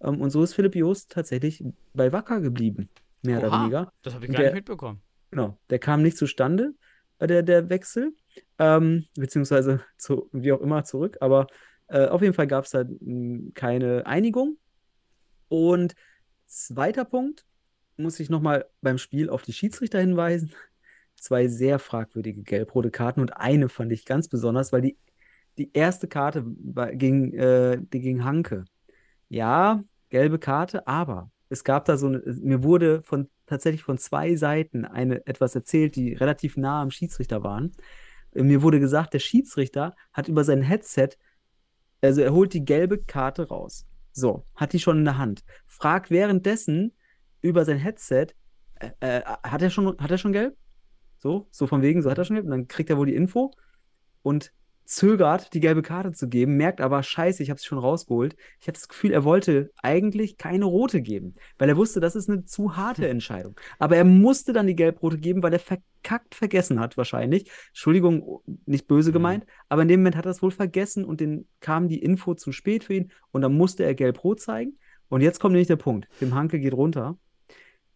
Ähm, 0.00 0.20
und 0.20 0.30
so 0.30 0.42
ist 0.42 0.54
Philipp 0.54 0.74
Joost 0.74 1.10
tatsächlich 1.12 1.62
bei 1.94 2.12
Wacker 2.12 2.40
geblieben, 2.40 2.88
mehr 3.22 3.38
oder 3.38 3.48
Oha, 3.48 3.60
weniger. 3.62 3.92
Das 4.02 4.14
habe 4.14 4.26
ich 4.26 4.32
gar 4.32 4.38
der- 4.40 4.50
nicht 4.52 4.60
mitbekommen. 4.60 5.00
Genau, 5.30 5.58
der 5.70 5.78
kam 5.80 6.02
nicht 6.02 6.16
zustande, 6.16 6.72
äh, 7.18 7.26
der, 7.26 7.42
der 7.42 7.68
Wechsel, 7.68 8.14
ähm, 8.58 9.04
beziehungsweise 9.16 9.80
zu, 9.98 10.28
wie 10.32 10.52
auch 10.52 10.60
immer 10.60 10.84
zurück, 10.84 11.18
aber 11.20 11.46
äh, 11.88 12.06
auf 12.06 12.22
jeden 12.22 12.34
Fall 12.34 12.46
gab 12.46 12.64
es 12.64 12.70
da 12.70 12.84
mh, 12.84 13.52
keine 13.54 14.06
Einigung. 14.06 14.58
Und 15.48 15.94
zweiter 16.46 17.04
Punkt, 17.04 17.44
muss 17.96 18.20
ich 18.20 18.30
nochmal 18.30 18.66
beim 18.82 18.98
Spiel 18.98 19.30
auf 19.30 19.42
die 19.42 19.52
Schiedsrichter 19.52 20.00
hinweisen. 20.00 20.52
Zwei 21.14 21.48
sehr 21.48 21.78
fragwürdige 21.78 22.42
gelb-rote 22.42 22.90
Karten 22.90 23.20
und 23.20 23.36
eine 23.36 23.68
fand 23.68 23.90
ich 23.92 24.04
ganz 24.04 24.28
besonders, 24.28 24.72
weil 24.72 24.82
die, 24.82 24.98
die 25.56 25.70
erste 25.72 26.08
Karte 26.08 26.44
ging, 26.92 27.32
äh, 27.32 27.78
die 27.80 28.00
ging 28.00 28.24
Hanke. 28.24 28.66
Ja, 29.28 29.82
gelbe 30.10 30.38
Karte, 30.38 30.86
aber 30.86 31.30
es 31.48 31.64
gab 31.64 31.84
da 31.86 31.96
so 31.96 32.08
eine, 32.08 32.22
mir 32.42 32.62
wurde 32.62 33.02
von 33.02 33.28
tatsächlich 33.46 33.82
von 33.82 33.98
zwei 33.98 34.36
Seiten 34.36 34.84
eine 34.84 35.26
etwas 35.26 35.54
erzählt, 35.54 35.96
die 35.96 36.14
relativ 36.14 36.56
nah 36.56 36.82
am 36.82 36.90
Schiedsrichter 36.90 37.42
waren. 37.42 37.72
Mir 38.34 38.62
wurde 38.62 38.80
gesagt, 38.80 39.14
der 39.14 39.20
Schiedsrichter 39.20 39.94
hat 40.12 40.28
über 40.28 40.44
sein 40.44 40.62
Headset, 40.62 41.10
also 42.02 42.20
er 42.20 42.32
holt 42.32 42.52
die 42.54 42.64
gelbe 42.64 42.98
Karte 42.98 43.48
raus. 43.48 43.86
So, 44.12 44.46
hat 44.54 44.72
die 44.72 44.78
schon 44.78 44.98
in 44.98 45.04
der 45.04 45.18
Hand. 45.18 45.44
Fragt 45.66 46.10
währenddessen 46.10 46.92
über 47.42 47.64
sein 47.64 47.78
Headset, 47.78 48.28
äh, 48.80 48.90
äh, 49.00 49.22
hat 49.22 49.62
er 49.62 49.70
schon, 49.70 49.96
hat 49.98 50.10
er 50.10 50.18
schon 50.18 50.32
gelb? 50.32 50.56
So, 51.18 51.48
so 51.50 51.66
von 51.66 51.82
wegen, 51.82 52.02
so 52.02 52.10
hat 52.10 52.18
er 52.18 52.24
schon 52.24 52.36
gelb. 52.36 52.46
Und 52.46 52.52
dann 52.52 52.68
kriegt 52.68 52.90
er 52.90 52.96
wohl 52.98 53.06
die 53.06 53.14
Info 53.14 53.52
und 54.22 54.52
zögert, 54.86 55.52
die 55.52 55.60
gelbe 55.60 55.82
Karte 55.82 56.12
zu 56.12 56.28
geben, 56.28 56.56
merkt 56.56 56.80
aber, 56.80 57.02
scheiße, 57.02 57.42
ich 57.42 57.50
habe 57.50 57.58
es 57.58 57.64
schon 57.64 57.78
rausgeholt. 57.78 58.36
Ich 58.60 58.68
hatte 58.68 58.78
das 58.78 58.88
Gefühl, 58.88 59.12
er 59.12 59.24
wollte 59.24 59.70
eigentlich 59.82 60.38
keine 60.38 60.64
rote 60.64 61.02
geben, 61.02 61.34
weil 61.58 61.68
er 61.68 61.76
wusste, 61.76 62.00
das 62.00 62.16
ist 62.16 62.30
eine 62.30 62.44
zu 62.44 62.76
harte 62.76 63.08
Entscheidung. 63.08 63.58
Aber 63.78 63.96
er 63.96 64.04
musste 64.04 64.52
dann 64.52 64.66
die 64.66 64.76
gelb-rote 64.76 65.18
geben, 65.18 65.42
weil 65.42 65.52
er 65.52 65.58
verkackt 65.58 66.34
vergessen 66.34 66.80
hat, 66.80 66.96
wahrscheinlich. 66.96 67.50
Entschuldigung, 67.68 68.40
nicht 68.64 68.86
böse 68.86 69.12
gemeint, 69.12 69.44
aber 69.68 69.82
in 69.82 69.88
dem 69.88 70.00
Moment 70.00 70.16
hat 70.16 70.26
er 70.26 70.30
es 70.30 70.42
wohl 70.42 70.52
vergessen 70.52 71.04
und 71.04 71.20
dann 71.20 71.46
kam 71.60 71.88
die 71.88 71.98
Info 71.98 72.34
zu 72.34 72.52
spät 72.52 72.84
für 72.84 72.94
ihn 72.94 73.12
und 73.32 73.42
dann 73.42 73.54
musste 73.54 73.84
er 73.84 73.94
gelb-rot 73.94 74.40
zeigen. 74.40 74.78
Und 75.08 75.20
jetzt 75.20 75.40
kommt 75.40 75.52
nämlich 75.52 75.68
der 75.68 75.76
Punkt. 75.76 76.08
Tim 76.18 76.34
Hanke 76.34 76.58
geht 76.58 76.74
runter. 76.74 77.18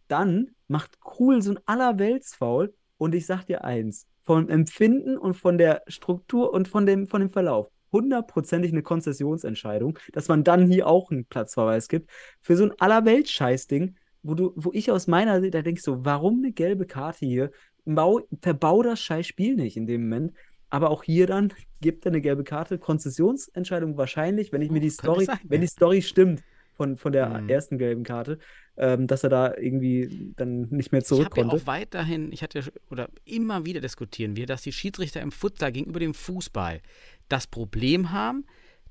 Dann 0.07 0.51
macht 0.67 0.99
Krul 0.99 1.41
so 1.41 1.51
ein 1.51 1.59
Allerweltsfaul 1.65 2.73
und 2.97 3.15
ich 3.15 3.25
sag 3.25 3.45
dir 3.45 3.63
eins, 3.63 4.07
vom 4.31 4.47
Empfinden 4.47 5.17
und 5.17 5.33
von 5.33 5.57
der 5.57 5.83
Struktur 5.87 6.53
und 6.53 6.69
von 6.69 6.85
dem, 6.85 7.05
von 7.05 7.19
dem 7.19 7.29
Verlauf 7.29 7.67
hundertprozentig 7.91 8.71
eine 8.71 8.81
Konzessionsentscheidung, 8.81 9.99
dass 10.13 10.29
man 10.29 10.45
dann 10.45 10.67
hier 10.67 10.87
auch 10.87 11.11
einen 11.11 11.25
Platzverweis 11.25 11.89
gibt 11.89 12.09
für 12.39 12.55
so 12.55 12.63
ein 12.63 12.71
Allerweltscheißding, 12.79 13.97
wo 14.23 14.33
du, 14.33 14.53
wo 14.55 14.71
ich 14.71 14.89
aus 14.89 15.07
meiner 15.07 15.41
Sicht 15.41 15.53
da 15.53 15.61
denke 15.61 15.81
so, 15.81 16.05
warum 16.05 16.37
eine 16.37 16.53
gelbe 16.53 16.85
Karte 16.85 17.25
hier? 17.25 17.51
Bau, 17.83 18.21
verbau 18.41 18.81
das 18.83 19.01
scheiß 19.01 19.27
Spiel 19.27 19.57
nicht 19.57 19.75
in 19.75 19.85
dem 19.85 20.03
Moment. 20.03 20.31
Aber 20.69 20.91
auch 20.91 21.03
hier 21.03 21.27
dann 21.27 21.53
gibt 21.81 22.05
er 22.05 22.11
eine 22.11 22.21
gelbe 22.21 22.45
Karte, 22.45 22.77
Konzessionsentscheidung 22.77 23.97
wahrscheinlich, 23.97 24.53
wenn 24.53 24.61
ich 24.61 24.71
mir 24.71 24.79
die 24.79 24.91
Story, 24.91 25.25
sein, 25.25 25.39
wenn 25.43 25.59
ja. 25.59 25.67
die 25.67 25.71
Story 25.73 26.01
stimmt 26.01 26.41
von, 26.77 26.95
von 26.95 27.11
der 27.11 27.27
Mhm. 27.27 27.49
ersten 27.49 27.77
gelben 27.77 28.03
Karte, 28.03 28.37
ähm, 28.77 29.07
dass 29.07 29.23
er 29.23 29.29
da 29.29 29.53
irgendwie 29.55 30.33
dann 30.37 30.69
nicht 30.69 30.91
mehr 30.91 31.01
Ich 31.01 31.07
zurück 31.07 31.35
ja 31.37 31.43
konnte. 31.43 31.55
auch 31.55 31.67
weiterhin, 31.67 32.31
ich 32.31 32.41
hatte 32.43 32.59
ja 32.59 32.65
oder 32.89 33.09
immer 33.25 33.65
wieder 33.65 33.81
diskutieren 33.81 34.35
wir, 34.35 34.45
dass 34.45 34.61
die 34.61 34.71
Schiedsrichter 34.71 35.21
im 35.21 35.31
Futsal 35.31 35.71
gegenüber 35.71 35.99
dem 35.99 36.13
Fußball 36.13 36.81
das 37.29 37.47
Problem 37.47 38.11
haben, 38.11 38.45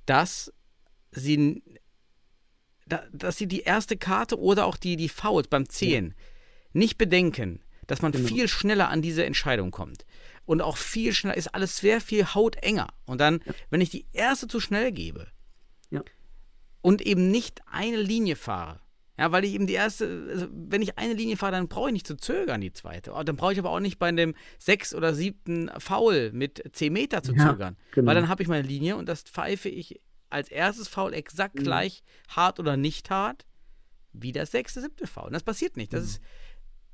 dass 0.07 0.53
sie, 1.13 1.63
dass 3.13 3.37
sie 3.39 3.47
die 3.47 3.61
erste 3.61 3.97
Karte 3.97 4.39
oder 4.39 4.67
auch 4.67 4.77
die, 4.77 4.97
die 4.97 5.09
Fouls 5.09 5.49
beim 5.49 5.69
Zählen 5.69 6.15
nicht 6.73 6.99
bedenken, 6.99 7.61
dass 7.87 8.03
man 8.03 8.13
Genau. 8.13 8.29
viel 8.29 8.49
schneller 8.49 8.89
an 8.89 9.03
diese 9.03 9.25
Entscheidung 9.25 9.71
kommt. 9.71 10.05
Und 10.45 10.61
auch 10.63 10.77
viel 10.77 11.13
schneller 11.13 11.37
ist 11.37 11.49
alles 11.55 11.77
sehr 11.79 12.01
viel 12.01 12.25
hautenger. 12.27 12.89
Und 13.07 13.21
dann, 13.21 13.41
wenn 13.71 13.81
ich 13.81 13.91
die 13.91 14.07
erste 14.13 14.47
zu 14.49 14.61
schnell 14.61 14.93
gebe 14.93 15.29
Ja. 15.91 16.03
und 16.81 17.03
eben 17.03 17.31
nicht 17.31 17.61
eine 17.67 17.97
Linie 18.01 18.37
fahre, 18.37 18.81
ja, 19.21 19.31
weil 19.33 19.45
ich 19.45 19.53
eben 19.55 19.67
die 19.67 19.75
erste, 19.75 20.27
also 20.31 20.49
wenn 20.51 20.83
ich 20.83 20.97
eine 20.99 21.13
Linie 21.13 21.37
fahre, 21.37 21.53
dann 21.53 21.69
brauche 21.69 21.89
ich 21.91 21.93
nicht 21.93 22.07
zu 22.07 22.17
zögern, 22.17 22.61
die 22.61 22.73
zweite. 22.73 23.13
Oh, 23.13 23.23
Dann 23.23 23.37
brauche 23.37 23.53
ich 23.53 23.59
aber 23.59 23.71
auch 23.71 23.79
nicht 23.81 23.99
bei 23.99 24.11
dem 24.11 24.35
sechs 24.59 24.95
oder 24.95 25.15
siebten 25.15 25.71
Foul 25.79 26.33
mit 26.33 26.63
10 26.73 26.93
Meter 26.93 27.23
zu 27.23 27.35
Ja, 27.35 27.51
zögern. 27.51 27.77
genau. 27.93 28.09
Weil 28.09 28.15
dann 28.15 28.29
habe 28.29 28.43
ich 28.43 28.49
meine 28.49 28.67
Linie 28.67 28.97
und 28.97 29.09
das 29.09 29.23
pfeife 29.23 29.69
ich 29.69 30.01
als 30.31 30.49
erstes 30.49 30.89
Foul 30.89 31.13
exakt 31.13 31.57
Mhm. 31.57 31.65
gleich 31.65 32.03
hart 32.29 32.59
oder 32.59 32.77
nicht 32.77 33.11
hart 33.11 33.45
wie 34.13 34.33
das 34.33 34.51
sechste, 34.53 34.81
siebte 34.81 35.07
Foul. 35.07 35.27
Und 35.27 35.33
das 35.35 35.43
passiert 35.45 35.77
nicht. 35.77 35.93
Mhm. 35.93 35.97
Das 35.97 36.05
ist 36.07 36.21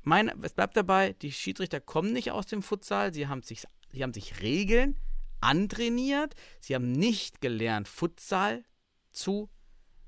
mein, 0.03 0.29
es 0.43 0.53
bleibt 0.53 0.75
dabei, 0.77 1.13
die 1.21 1.31
Schiedsrichter 1.31 1.79
kommen 1.79 2.13
nicht 2.13 2.31
aus 2.31 2.45
dem 2.47 2.61
Futsal, 2.61 3.13
sie 3.13 3.27
haben 3.27 3.41
sich, 3.41 3.63
sie 3.91 4.03
haben 4.03 4.13
sich 4.13 4.41
Regeln 4.41 4.97
antrainiert, 5.41 6.33
sie 6.59 6.75
haben 6.75 6.91
nicht 6.91 7.41
gelernt, 7.41 7.87
Futsal 7.87 8.63
zu 9.11 9.49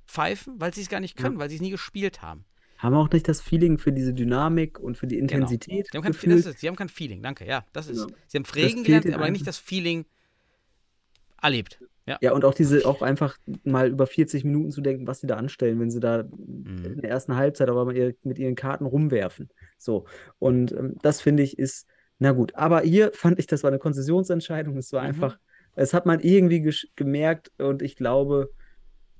pfeifen, 0.10 0.55
weil 0.60 0.74
sie 0.74 0.82
es 0.82 0.89
gar 0.89 0.99
nicht 0.99 1.16
können, 1.16 1.38
weil 1.39 1.49
sie 1.49 1.55
es 1.55 1.62
nie 1.62 1.70
gespielt 1.70 2.22
haben. 2.22 2.45
Haben 2.80 2.95
auch 2.95 3.10
nicht 3.12 3.28
das 3.28 3.41
Feeling 3.41 3.78
für 3.78 3.91
diese 3.91 4.14
Dynamik 4.14 4.80
und 4.80 4.97
für 4.97 5.05
die 5.07 5.18
Genau. 5.18 5.34
Intensität. 5.34 5.88
Sie 5.91 5.97
haben, 5.97 6.03
kein, 6.14 6.32
ist, 6.32 6.60
sie 6.60 6.68
haben 6.68 6.76
kein 6.78 6.89
Feeling, 6.89 7.22
danke, 7.22 7.45
ja, 7.45 7.66
das 7.74 7.88
ist. 7.89 8.05
Genau. 8.05 8.18
Sie 8.28 8.38
haben 8.38 8.45
fehlt 8.45 8.84
gelernt, 8.86 9.05
aber 9.07 9.30
nicht 9.30 9.41
einfach. 9.41 9.45
das 9.47 9.57
Feeling 9.60 10.05
erlebt. 11.41 11.82
Ja. 12.05 12.18
Ja, 12.22 12.32
und 12.34 12.43
auch 12.43 12.53
diese, 12.55 12.86
auch 12.88 13.01
einfach 13.03 13.38
mal 13.64 13.89
über 13.89 14.07
40 14.07 14.43
Minuten 14.43 14.72
zu 14.72 14.82
denken, 14.82 15.05
was 15.05 15.20
sie 15.20 15.28
da 15.28 15.36
anstellen, 15.36 15.80
wenn 15.80 15.91
sie 15.91 15.99
da 15.99 16.24
Mhm. 16.24 16.86
in 16.86 17.01
der 17.01 17.10
ersten 17.12 17.36
Halbzeit 17.36 17.70
aber 17.70 17.86
mit 17.86 18.39
ihren 18.39 18.55
Karten 18.55 18.86
rumwerfen. 18.86 19.49
So. 19.78 20.05
Und 20.39 20.72
ähm, 20.72 20.95
das 21.03 21.22
finde 21.22 21.43
ich 21.43 21.60
ist, 21.60 21.86
na 22.18 22.32
gut. 22.32 22.55
Aber 22.55 22.82
hier 22.82 23.12
fand 23.14 23.38
ich, 23.39 23.45
das 23.47 23.62
war 23.64 23.70
eine 23.70 23.78
Konzessionsentscheidung. 23.80 24.76
Es 24.78 24.91
war 24.91 25.01
Mhm. 25.03 25.07
einfach, 25.10 25.38
es 25.76 25.93
hat 25.93 26.05
man 26.07 26.20
irgendwie 26.20 26.74
gemerkt 26.95 27.51
und 27.60 27.82
ich 27.84 27.95
glaube, 27.95 28.51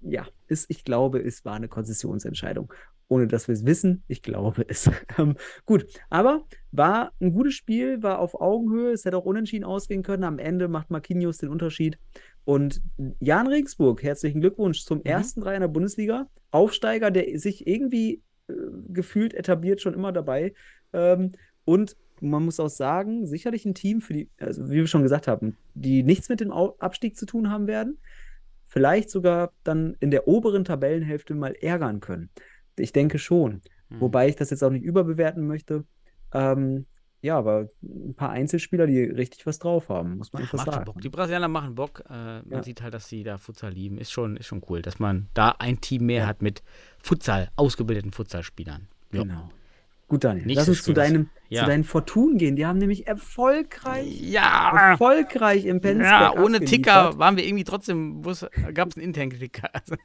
ja, 0.02 0.28
es, 0.48 0.66
ich 0.70 0.84
glaube, 0.84 1.20
es 1.20 1.46
war 1.46 1.56
eine 1.56 1.68
Konzessionsentscheidung. 1.68 2.74
Ohne 3.08 3.26
dass 3.26 3.48
wir 3.48 3.54
es 3.54 3.66
wissen, 3.66 4.04
ich 4.08 4.22
glaube 4.22 4.66
es. 4.68 4.90
Ähm, 5.18 5.36
gut, 5.66 5.86
aber 6.10 6.46
war 6.72 7.12
ein 7.20 7.34
gutes 7.34 7.56
Spiel, 7.56 8.04
war 8.04 8.20
auf 8.20 8.40
Augenhöhe, 8.40 8.92
es 8.92 9.04
hätte 9.04 9.18
auch 9.18 9.26
unentschieden 9.26 9.66
ausgehen 9.66 10.04
können. 10.04 10.24
Am 10.24 10.38
Ende 10.38 10.68
macht 10.68 10.92
Marquinhos 10.92 11.40
den 11.40 11.50
Unterschied. 11.50 11.98
Und 12.46 12.82
Jan 13.20 13.48
Regensburg, 13.48 14.04
herzlichen 14.04 14.42
Glückwunsch 14.42 14.84
zum 14.84 15.04
ersten 15.04 15.42
Drei 15.42 15.56
in 15.56 15.62
der 15.62 15.68
Bundesliga. 15.68 16.28
Aufsteiger, 16.52 17.10
der 17.12 17.40
sich 17.40 17.68
irgendwie 17.68 18.22
äh, 18.48 18.54
gefühlt 18.90 19.34
etabliert, 19.34 19.82
schon 19.82 19.96
immer 19.96 20.12
dabei. 20.12 20.54
Ähm, 20.94 21.32
und 21.66 21.98
man 22.22 22.46
muss 22.46 22.60
auch 22.60 22.70
sagen, 22.70 23.26
sicherlich 23.26 23.66
ein 23.66 23.74
Team 23.74 24.02
für 24.02 24.14
die, 24.14 24.30
also 24.40 24.70
wie 24.70 24.76
wir 24.76 24.88
schon 24.88 25.04
gesagt 25.04 25.28
haben, 25.28 25.58
die 25.74 26.04
nichts 26.04 26.30
mit 26.30 26.42
dem 26.42 26.52
Abstieg 26.52 27.18
zu 27.18 27.26
tun 27.26 27.50
haben 27.50 27.68
werden 27.68 27.98
vielleicht 28.70 29.10
sogar 29.10 29.52
dann 29.64 29.98
in 30.00 30.12
der 30.12 30.28
oberen 30.28 30.64
Tabellenhälfte 30.64 31.36
mal 31.36 31.54
ärgern 31.60 32.00
können. 32.00 32.30
Ich 32.78 32.94
denke 32.94 33.20
schon. 33.20 33.62
Mhm. 33.90 34.00
Wobei 34.02 34.30
ich 34.30 34.36
das 34.38 34.52
jetzt 34.52 34.64
auch 34.64 34.70
nicht 34.70 34.84
überbewerten 34.86 35.46
möchte. 35.48 35.84
Ähm, 36.34 36.86
ja, 37.22 37.38
aber 37.38 37.68
ein 37.84 38.14
paar 38.16 38.30
Einzelspieler, 38.30 38.88
die 38.88 39.02
richtig 39.04 39.46
was 39.46 39.60
drauf 39.60 39.90
haben, 39.90 40.18
muss 40.18 40.32
man 40.32 40.44
Ja, 40.44 40.50
einfach 40.54 40.66
sagen. 40.72 40.86
Bock. 40.86 41.02
Die 41.02 41.10
Brasilianer 41.10 41.50
machen 41.50 41.76
Bock. 41.76 42.04
Äh, 42.08 42.14
man 42.14 42.46
Ja. 42.52 42.64
sieht 42.64 42.82
halt, 42.82 42.94
dass 42.94 43.10
sie 43.10 43.24
da 43.24 43.38
Futsal 43.38 43.74
lieben. 43.74 43.98
Ist 43.98 44.12
schon, 44.12 44.38
ist 44.38 44.46
schon 44.46 44.62
cool, 44.70 44.82
dass 44.82 45.00
man 45.00 45.28
da 45.34 45.56
ein 45.60 45.82
Team 45.82 46.06
mehr 46.06 46.28
hat 46.28 46.42
mit 46.42 46.64
Futsal, 47.00 47.50
ausgebildeten 47.58 48.14
Futsalspielern. 48.14 48.88
Ja. 49.12 49.24
Genau. 49.24 49.50
Gut, 50.10 50.24
Daniel, 50.24 50.46
Nicht 50.48 50.56
lass 50.58 50.68
uns 50.68 50.84
zu, 50.84 50.92
deinem, 50.92 51.30
Ja. 51.50 51.62
zu 51.62 51.68
deinen 51.70 51.84
Fortunen 51.84 52.38
gehen. 52.38 52.56
Die 52.56 52.66
haben 52.66 52.80
nämlich 52.80 53.08
erfolgreich, 53.08 54.08
Ja, 54.22 54.92
erfolgreich 54.92 55.66
im 55.66 55.80
Penzberg 55.82 56.36
ja 56.36 56.42
ohne. 56.42 56.60
Ticker 56.62 57.18
waren 57.20 57.38
wir 57.38 57.46
irgendwie 57.46 57.64
trotzdem, 57.64 58.22
gab 58.74 58.90
es 58.90 58.98
einen 58.98 59.06
internen 59.06 59.32
Ticker. 59.40 59.70
Also, 59.74 59.96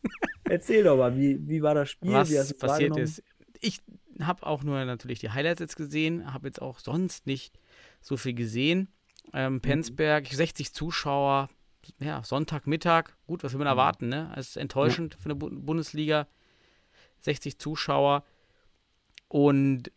Erzähl 0.44 0.84
doch 0.84 0.98
mal, 0.98 1.16
wie, 1.16 1.38
wie 1.48 1.62
war 1.62 1.74
das 1.74 1.90
Spiel? 1.90 2.12
was 2.12 2.54
passiert 2.58 2.96
ist. 2.98 3.22
Ich 3.60 3.80
habe 4.20 4.46
auch 4.46 4.62
nur 4.62 4.84
natürlich 4.84 5.18
die 5.20 5.30
Highlights 5.30 5.60
jetzt 5.60 5.76
gesehen, 5.76 6.32
habe 6.34 6.48
jetzt 6.48 6.60
auch 6.60 6.78
sonst 6.78 7.26
nicht 7.26 7.58
so 8.02 8.18
viel 8.18 8.34
gesehen. 8.34 8.80
Mhm. 9.28 9.30
Ähm, 9.32 9.60
Penzberg, 9.62 10.26
60 10.26 10.74
Zuschauer, 10.74 11.48
ja, 11.98 12.22
Sonntagmittag, 12.22 13.04
gut, 13.26 13.42
was 13.42 13.52
will 13.52 13.56
Mhm. 13.58 13.64
man 13.64 13.68
erwarten, 13.68 14.08
ne? 14.08 14.30
Es 14.36 14.50
ist 14.50 14.56
enttäuschend 14.58 15.14
für 15.18 15.24
eine 15.24 15.34
Bu 15.34 15.48
Bundesliga. 15.50 16.26
60 17.22 17.58
Zuschauer. 17.58 18.22
Und 19.34 19.90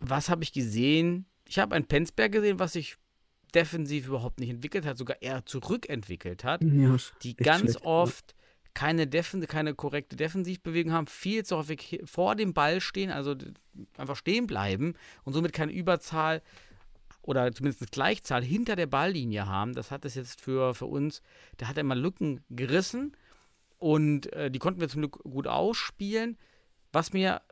was 0.00 0.28
habe 0.28 0.42
ich 0.42 0.52
gesehen? 0.52 1.26
Ich 1.46 1.60
habe 1.60 1.76
ein 1.76 1.86
Penzberg 1.86 2.32
gesehen, 2.32 2.58
was 2.58 2.72
sich 2.72 2.96
defensiv 3.54 4.08
überhaupt 4.08 4.40
nicht 4.40 4.50
entwickelt 4.50 4.84
hat, 4.84 4.98
sogar 4.98 5.22
eher 5.22 5.46
zurückentwickelt 5.46 6.42
hat 6.42 6.64
Ja, 6.64 6.96
die 7.22 7.36
ganz 7.36 7.60
schlecht, 7.60 7.84
oft 7.84 8.34
keine, 8.74 9.06
Defen 9.06 9.46
keine 9.46 9.76
korrekte 9.76 10.16
Defensivbewegung 10.16 10.92
haben, 10.92 11.06
viel 11.06 11.44
zu 11.44 11.56
häufig 11.56 12.00
vor 12.06 12.34
dem 12.34 12.54
Ball 12.54 12.80
stehen, 12.80 13.12
also 13.12 13.36
einfach 13.98 14.16
stehen 14.16 14.48
bleiben 14.48 14.94
und 15.22 15.32
somit 15.32 15.52
keine 15.52 15.70
Überzahl 15.70 16.42
oder 17.22 17.52
zumindest 17.52 17.92
Gleichzahl 17.92 18.42
hinter 18.42 18.74
der 18.74 18.86
Balllinie 18.86 19.46
haben. 19.46 19.74
Das 19.74 19.92
hat 19.92 20.04
es 20.04 20.16
jetzt 20.16 20.40
für, 20.40 20.74
für 20.74 20.86
uns, 20.86 21.22
da 21.58 21.68
hat 21.68 21.78
er 21.78 21.84
mal 21.84 21.96
Lücken 21.96 22.40
gerissen 22.50 23.16
und 23.78 24.32
äh, 24.32 24.50
die 24.50 24.58
konnten 24.58 24.80
wir 24.80 24.88
zum 24.88 25.02
Glück 25.02 25.22
gut 25.22 25.46
ausspielen. 25.46 26.36
Was 26.90 27.12
mir, 27.12 27.42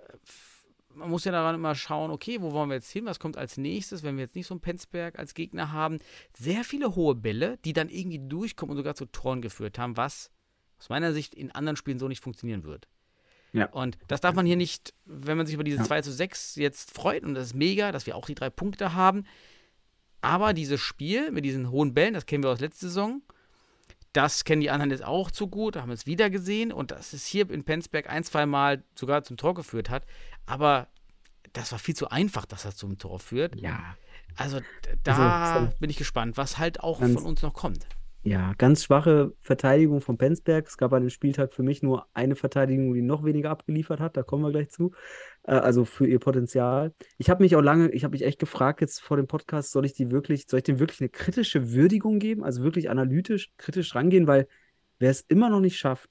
man 0.95 1.11
muss 1.11 1.25
ja 1.25 1.33
daran 1.33 1.55
immer 1.55 1.75
schauen, 1.75 2.11
okay, 2.11 2.41
wo 2.41 2.53
wollen 2.53 2.71
wir 2.71 2.77
jetzt 2.77 2.91
hin? 2.91 3.07
Was 3.07 3.19
kommt 3.19 3.37
als 3.37 3.57
nächstes, 3.57 4.03
wenn 4.03 4.17
wir 4.17 4.25
jetzt 4.25 4.35
nicht 4.35 4.47
so 4.47 4.55
einen 4.55 4.61
Penzberg 4.61 5.19
als 5.19 5.35
Gegner 5.35 5.73
haben? 5.73 5.99
Sehr 6.37 6.65
viele 6.65 6.95
hohe 6.95 7.15
Bälle, 7.15 7.59
die 7.65 7.73
dann 7.73 7.89
irgendwie 7.89 8.21
durchkommen 8.21 8.73
und 8.73 8.77
sogar 8.77 8.95
zu 8.95 9.07
Toren 9.07 9.43
geführt 9.43 9.79
haben, 9.79 9.97
was 9.97 10.31
aus 10.79 10.89
meiner 10.89 11.13
Sicht 11.13 11.35
in 11.35 11.51
anderen 11.51 11.77
Spielen 11.77 11.99
so 11.99 12.09
nicht 12.09 12.23
funktionieren 12.23 12.65
wird. 12.65 12.89
Ja. 13.53 13.67
Und 13.67 13.97
das 14.09 14.21
darf 14.21 14.35
man 14.35 14.47
hier 14.47 14.57
nicht, 14.57 14.95
wenn 15.05 15.37
man 15.37 15.47
sich 15.47 15.55
über 15.55 15.65
diese 15.65 15.79
Ja. 15.79 15.85
2 15.85 16.03
zu 16.03 16.13
6 16.13 16.57
jetzt 16.57 16.93
freut, 16.93 17.23
und 17.23 17.35
das 17.35 17.47
ist 17.47 17.55
mega, 17.55 17.93
dass 17.93 18.07
wir 18.07 18.17
auch 18.17 18.27
die 18.27 18.35
drei 18.35 18.51
Punkte 18.51 18.95
haben. 18.95 19.25
Aber 20.21 20.55
dieses 20.55 20.81
Spiel 20.81 21.31
mit 21.31 21.45
diesen 21.45 21.71
hohen 21.71 21.95
Bällen, 21.95 22.15
das 22.15 22.27
kennen 22.27 22.43
wir 22.43 22.51
aus 22.51 22.61
letzter 22.61 22.89
Saison, 22.89 23.23
das 24.15 24.45
kennen 24.45 24.61
die 24.61 24.71
anderen 24.71 24.91
jetzt 24.91 25.05
auch 25.05 25.31
zu 25.31 25.49
gut, 25.49 25.77
haben 25.77 25.91
es 25.91 26.07
wieder 26.07 26.31
gesehen 26.31 26.73
und 26.73 26.93
dass 26.93 27.13
es 27.13 27.27
hier 27.27 27.51
in 27.51 27.65
Penzberg 27.65 28.09
ein, 28.09 28.25
zwei 28.25 28.47
Mal 28.47 28.85
sogar 28.95 29.23
zum 29.25 29.37
Tor 29.37 29.55
geführt 29.55 29.91
hat. 29.91 30.07
Aber 30.47 30.89
das 31.53 31.73
war 31.73 31.79
viel 31.79 31.95
zu 31.95 32.09
einfach, 32.11 32.47
dass 32.47 32.63
das 32.65 32.77
zum 32.77 32.99
Tor 32.99 33.21
führt. 33.21 33.57
Ja. 33.61 33.97
Also 34.37 34.61
da 35.05 35.55
Also, 35.55 35.67
so- 35.67 35.79
bin 35.79 35.91
ich 35.91 35.97
gespannt, 35.97 36.37
was 36.37 36.59
halt 36.59 36.81
auch 36.81 36.99
von 36.99 37.17
uns 37.17 37.43
noch 37.43 37.55
kommt. 37.55 37.87
Ja, 38.27 38.55
ganz 38.57 38.85
schwache 38.85 39.35
Verteidigung 39.41 40.01
von 40.01 40.17
Penzberg. 40.17 40.67
Es 40.67 40.79
gab 40.79 40.95
an 40.95 41.03
dem 41.03 41.11
Spieltag 41.11 41.53
für 41.53 41.63
mich 41.63 41.83
nur 41.83 42.07
eine 42.15 42.37
Verteidigung, 42.37 42.95
die 42.95 43.03
noch 43.03 43.23
weniger 43.23 43.51
abgeliefert 43.51 44.01
hat. 44.01 44.17
Da 44.17 44.23
kommen 44.23 44.43
wir 44.43 44.51
gleich 44.51 44.71
zu. 44.71 44.93
Äh, 45.43 45.53
also 45.53 45.85
für 45.85 46.07
ihr 46.07 46.19
Potenzial. 46.19 46.95
Ich 47.19 47.29
habe 47.29 47.43
mich 47.43 47.55
auch 47.55 47.61
lange, 47.61 47.91
ich 47.91 48.03
habe 48.03 48.13
mich 48.13 48.25
echt 48.25 48.39
gefragt 48.39 48.81
jetzt 48.81 49.03
vor 49.03 49.19
dem 49.19 49.27
Podcast, 49.27 49.73
soll 49.73 49.85
ich 49.85 49.93
die 49.93 50.11
wirklich, 50.11 50.47
soll 50.49 50.59
ich 50.61 50.65
dem 50.65 50.79
wirklich 50.79 51.03
eine 51.03 51.11
kritische 51.11 51.73
Würdigung 51.73 52.19
geben? 52.19 52.45
Also 52.45 52.63
wirklich 52.63 52.89
analytisch, 52.89 53.53
kritisch 53.59 53.95
rangehen, 53.95 54.27
weil 54.27 54.49
wer 54.99 55.11
es 55.11 55.21
immer 55.21 55.51
noch 55.51 55.61
nicht 55.61 55.77
schafft, 55.77 56.09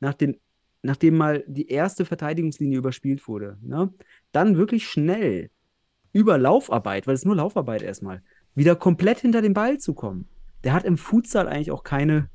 nach 0.00 0.14
den, 0.14 0.40
nachdem 0.82 1.16
mal 1.16 1.44
die 1.46 1.68
erste 1.68 2.04
Verteidigungslinie 2.04 2.78
überspielt 2.78 3.26
wurde, 3.28 3.58
ne, 3.62 3.92
dann 4.32 4.56
wirklich 4.56 4.86
schnell 4.86 5.50
über 6.12 6.36
Laufarbeit, 6.38 7.06
weil 7.06 7.14
es 7.14 7.24
nur 7.24 7.36
Laufarbeit 7.36 7.82
erstmal, 7.82 8.22
wieder 8.54 8.76
komplett 8.76 9.20
hinter 9.20 9.40
den 9.40 9.54
Ball 9.54 9.78
zu 9.78 9.94
kommen 9.94 10.28
der 10.64 10.72
hat 10.72 10.84
im 10.84 10.96
Futsal 10.96 11.48
eigentlich 11.48 11.70
auch 11.70 11.84
keine 11.84 12.28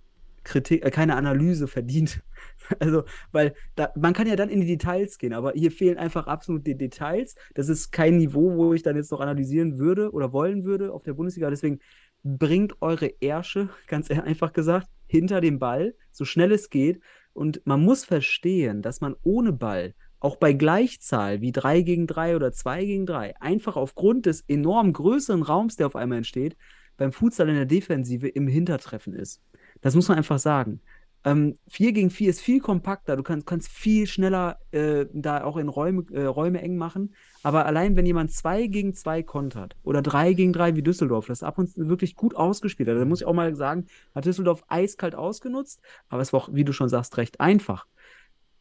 Kritik, 0.43 0.85
äh, 0.85 0.91
keine 0.91 1.15
Analyse 1.15 1.67
verdient. 1.67 2.21
Also, 2.79 3.05
weil 3.31 3.53
da, 3.75 3.93
man 3.95 4.13
kann 4.13 4.27
ja 4.27 4.35
dann 4.35 4.49
in 4.49 4.59
die 4.59 4.67
Details 4.67 5.17
gehen, 5.17 5.31
aber 5.31 5.53
hier 5.53 5.71
fehlen 5.71 5.97
einfach 5.97 6.27
absolut 6.27 6.67
die 6.67 6.75
Details. 6.75 7.35
Das 7.53 7.69
ist 7.69 7.91
kein 7.91 8.17
Niveau, 8.17 8.57
wo 8.57 8.73
ich 8.73 8.83
dann 8.83 8.97
jetzt 8.97 9.09
noch 9.09 9.21
analysieren 9.21 9.79
würde 9.79 10.11
oder 10.11 10.33
wollen 10.33 10.65
würde 10.65 10.91
auf 10.91 11.01
der 11.03 11.13
Bundesliga. 11.13 11.49
Deswegen 11.49 11.79
bringt 12.25 12.81
eure 12.81 13.07
Ärsche, 13.21 13.69
ganz 13.87 14.11
einfach 14.11 14.51
gesagt, 14.51 14.87
hinter 15.07 15.39
dem 15.39 15.59
Ball, 15.59 15.95
so 16.11 16.25
schnell 16.25 16.51
es 16.51 16.69
geht. 16.69 16.99
Und 17.37 17.61
man 17.65 17.83
muss 17.83 18.03
verstehen, 18.03 18.81
dass 18.81 18.99
man 18.99 19.15
ohne 19.21 19.53
Ball 19.53 19.93
auch 20.19 20.37
bei 20.37 20.53
Gleichzahl 20.53 21.39
wie 21.39 21.51
3 21.51 21.83
gegen 21.83 22.07
3 22.07 22.35
oder 22.35 22.51
2 22.51 22.83
gegen 22.83 23.05
3 23.05 23.39
einfach 23.39 23.75
aufgrund 23.75 24.25
des 24.25 24.41
enorm 24.47 24.91
größeren 24.91 25.43
Raums, 25.43 25.75
der 25.75 25.85
auf 25.85 25.95
einmal 25.95 26.17
entsteht, 26.17 26.57
beim 26.97 27.11
Futsal 27.11 27.49
in 27.49 27.55
der 27.55 27.67
Defensive 27.67 28.27
im 28.27 28.47
Hintertreffen 28.47 29.13
ist. 29.13 29.39
Das 29.81 29.93
muss 29.93 30.07
man 30.07 30.17
einfach 30.17 30.39
sagen. 30.39 30.81
Ähm, 31.27 31.55
4 31.67 31.91
gegen 31.91 32.09
4 32.09 32.29
ist 32.29 32.39
viel 32.39 32.61
kompakter, 32.61 33.17
du 33.17 33.23
kannst, 33.23 33.45
kannst 33.45 33.67
viel 33.67 34.07
schneller 34.07 34.59
äh, 34.71 35.07
da 35.11 35.43
auch 35.43 35.57
in 35.57 35.67
Räume, 35.67 36.05
äh, 36.13 36.23
Räume 36.23 36.61
eng 36.61 36.77
machen. 36.77 37.13
Aber 37.43 37.65
allein 37.65 37.97
wenn 37.97 38.05
jemand 38.05 38.31
2 38.31 38.67
gegen 38.67 38.93
2 38.93 39.23
kontert 39.23 39.75
oder 39.83 40.01
3 40.01 40.31
gegen 40.31 40.53
3 40.53 40.77
wie 40.77 40.83
Düsseldorf, 40.83 41.27
das 41.27 41.43
ab 41.43 41.57
und 41.57 41.67
zu 41.67 41.89
wirklich 41.89 42.15
gut 42.15 42.33
ausgespielt 42.33 42.87
hat, 42.87 42.95
da 42.95 43.03
muss 43.03 43.19
ich 43.19 43.27
auch 43.27 43.33
mal 43.33 43.53
sagen, 43.55 43.87
hat 44.15 44.23
Düsseldorf 44.23 44.63
eiskalt 44.69 45.15
ausgenutzt, 45.15 45.81
aber 46.07 46.21
es 46.21 46.31
war 46.31 46.39
auch, 46.39 46.49
wie 46.53 46.63
du 46.63 46.71
schon 46.71 46.87
sagst, 46.87 47.17
recht 47.17 47.41
einfach. 47.41 47.87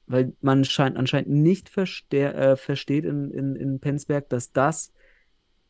Weil 0.09 0.33
man 0.41 0.65
scheint, 0.65 0.97
anscheinend 0.97 1.31
nicht 1.31 1.71
äh, 1.77 2.57
versteht 2.57 3.05
in, 3.05 3.31
in, 3.31 3.55
in 3.55 3.79
Penzberg, 3.79 4.29
dass 4.29 4.53
das 4.53 4.93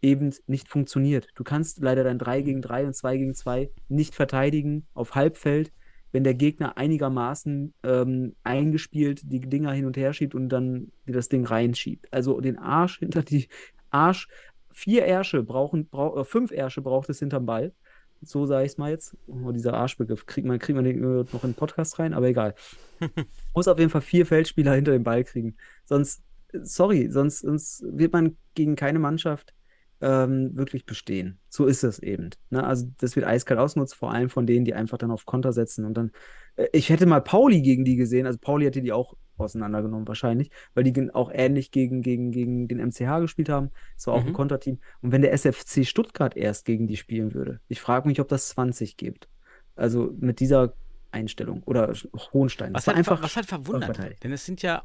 eben 0.00 0.34
nicht 0.46 0.68
funktioniert. 0.68 1.28
Du 1.34 1.44
kannst 1.44 1.80
leider 1.82 2.04
dein 2.04 2.18
3 2.18 2.40
gegen 2.40 2.62
3 2.62 2.86
und 2.86 2.94
2 2.94 3.16
gegen 3.18 3.34
2 3.34 3.70
nicht 3.88 4.14
verteidigen 4.14 4.86
auf 4.94 5.14
Halbfeld, 5.14 5.72
wenn 6.16 6.24
der 6.24 6.32
Gegner 6.32 6.78
einigermaßen 6.78 7.74
ähm, 7.82 8.36
eingespielt 8.42 9.20
die 9.24 9.40
Dinger 9.40 9.72
hin 9.72 9.84
und 9.84 9.98
her 9.98 10.14
schiebt 10.14 10.34
und 10.34 10.48
dann 10.48 10.90
das 11.04 11.28
Ding 11.28 11.44
reinschiebt. 11.44 12.10
Also 12.10 12.40
den 12.40 12.58
Arsch 12.58 12.98
hinter 13.00 13.22
die 13.22 13.48
Arsch, 13.90 14.26
vier 14.72 15.04
Ärsche 15.04 15.42
brauchen, 15.42 15.88
brauch, 15.88 16.16
äh, 16.16 16.24
fünf 16.24 16.52
Ärsche 16.52 16.80
braucht 16.80 17.10
es 17.10 17.18
hinterm 17.18 17.44
Ball. 17.44 17.74
So 18.22 18.46
sage 18.46 18.64
ich 18.64 18.72
es 18.72 18.78
mal 18.78 18.92
jetzt. 18.92 19.14
Oh, 19.26 19.52
dieser 19.52 19.74
Arschbegriff, 19.74 20.24
kriegt 20.24 20.46
man, 20.46 20.58
kriegt 20.58 20.74
man 20.74 20.86
den 20.86 21.02
noch 21.02 21.44
in 21.44 21.50
den 21.50 21.54
Podcast 21.54 21.98
rein, 21.98 22.14
aber 22.14 22.28
egal. 22.28 22.54
Muss 23.54 23.68
auf 23.68 23.78
jeden 23.78 23.90
Fall 23.90 24.00
vier 24.00 24.24
Feldspieler 24.24 24.72
hinter 24.72 24.92
dem 24.92 25.04
Ball 25.04 25.22
kriegen. 25.22 25.54
Sonst, 25.84 26.22
sorry, 26.62 27.10
sonst, 27.10 27.40
sonst 27.40 27.84
wird 27.86 28.14
man 28.14 28.38
gegen 28.54 28.74
keine 28.74 29.00
Mannschaft 29.00 29.52
ähm, 30.00 30.56
wirklich 30.56 30.84
bestehen. 30.84 31.38
So 31.48 31.66
ist 31.66 31.84
es 31.84 31.98
eben. 31.98 32.30
Ne? 32.50 32.64
Also 32.64 32.86
das 32.98 33.16
wird 33.16 33.26
eiskalt 33.26 33.60
ausgenutzt, 33.60 33.94
vor 33.94 34.12
allem 34.12 34.28
von 34.28 34.46
denen, 34.46 34.64
die 34.64 34.74
einfach 34.74 34.98
dann 34.98 35.10
auf 35.10 35.24
Konter 35.24 35.52
setzen 35.52 35.84
und 35.84 35.94
dann. 35.94 36.10
Äh, 36.56 36.68
ich 36.72 36.90
hätte 36.90 37.06
mal 37.06 37.20
Pauli 37.20 37.62
gegen 37.62 37.84
die 37.84 37.96
gesehen, 37.96 38.26
also 38.26 38.38
Pauli 38.38 38.66
hätte 38.66 38.82
die 38.82 38.92
auch 38.92 39.14
auseinandergenommen 39.38 40.08
wahrscheinlich, 40.08 40.50
weil 40.74 40.84
die 40.84 41.10
auch 41.12 41.30
ähnlich 41.32 41.70
gegen, 41.70 42.02
gegen, 42.02 42.30
gegen 42.30 42.68
den 42.68 42.78
MCH 42.78 43.20
gespielt 43.20 43.48
haben. 43.48 43.70
Das 43.94 44.06
war 44.06 44.14
auch 44.14 44.22
mhm. 44.22 44.28
ein 44.28 44.32
Konterteam. 44.32 44.78
Und 45.02 45.12
wenn 45.12 45.22
der 45.22 45.32
SFC 45.32 45.86
Stuttgart 45.86 46.36
erst 46.36 46.64
gegen 46.64 46.86
die 46.86 46.96
spielen 46.96 47.34
würde, 47.34 47.60
ich 47.68 47.80
frage 47.80 48.08
mich, 48.08 48.20
ob 48.20 48.28
das 48.28 48.48
20 48.48 48.96
gibt. 48.96 49.28
Also 49.74 50.14
mit 50.18 50.40
dieser 50.40 50.74
Einstellung 51.10 51.62
oder 51.64 51.92
Hohenstein. 52.32 52.74
Was, 52.74 52.86
halt, 52.86 52.96
einfach 52.96 53.22
was 53.22 53.36
halt 53.36 53.46
verwundert, 53.46 53.98
denn 54.22 54.32
es 54.32 54.46
sind 54.46 54.62
ja 54.62 54.84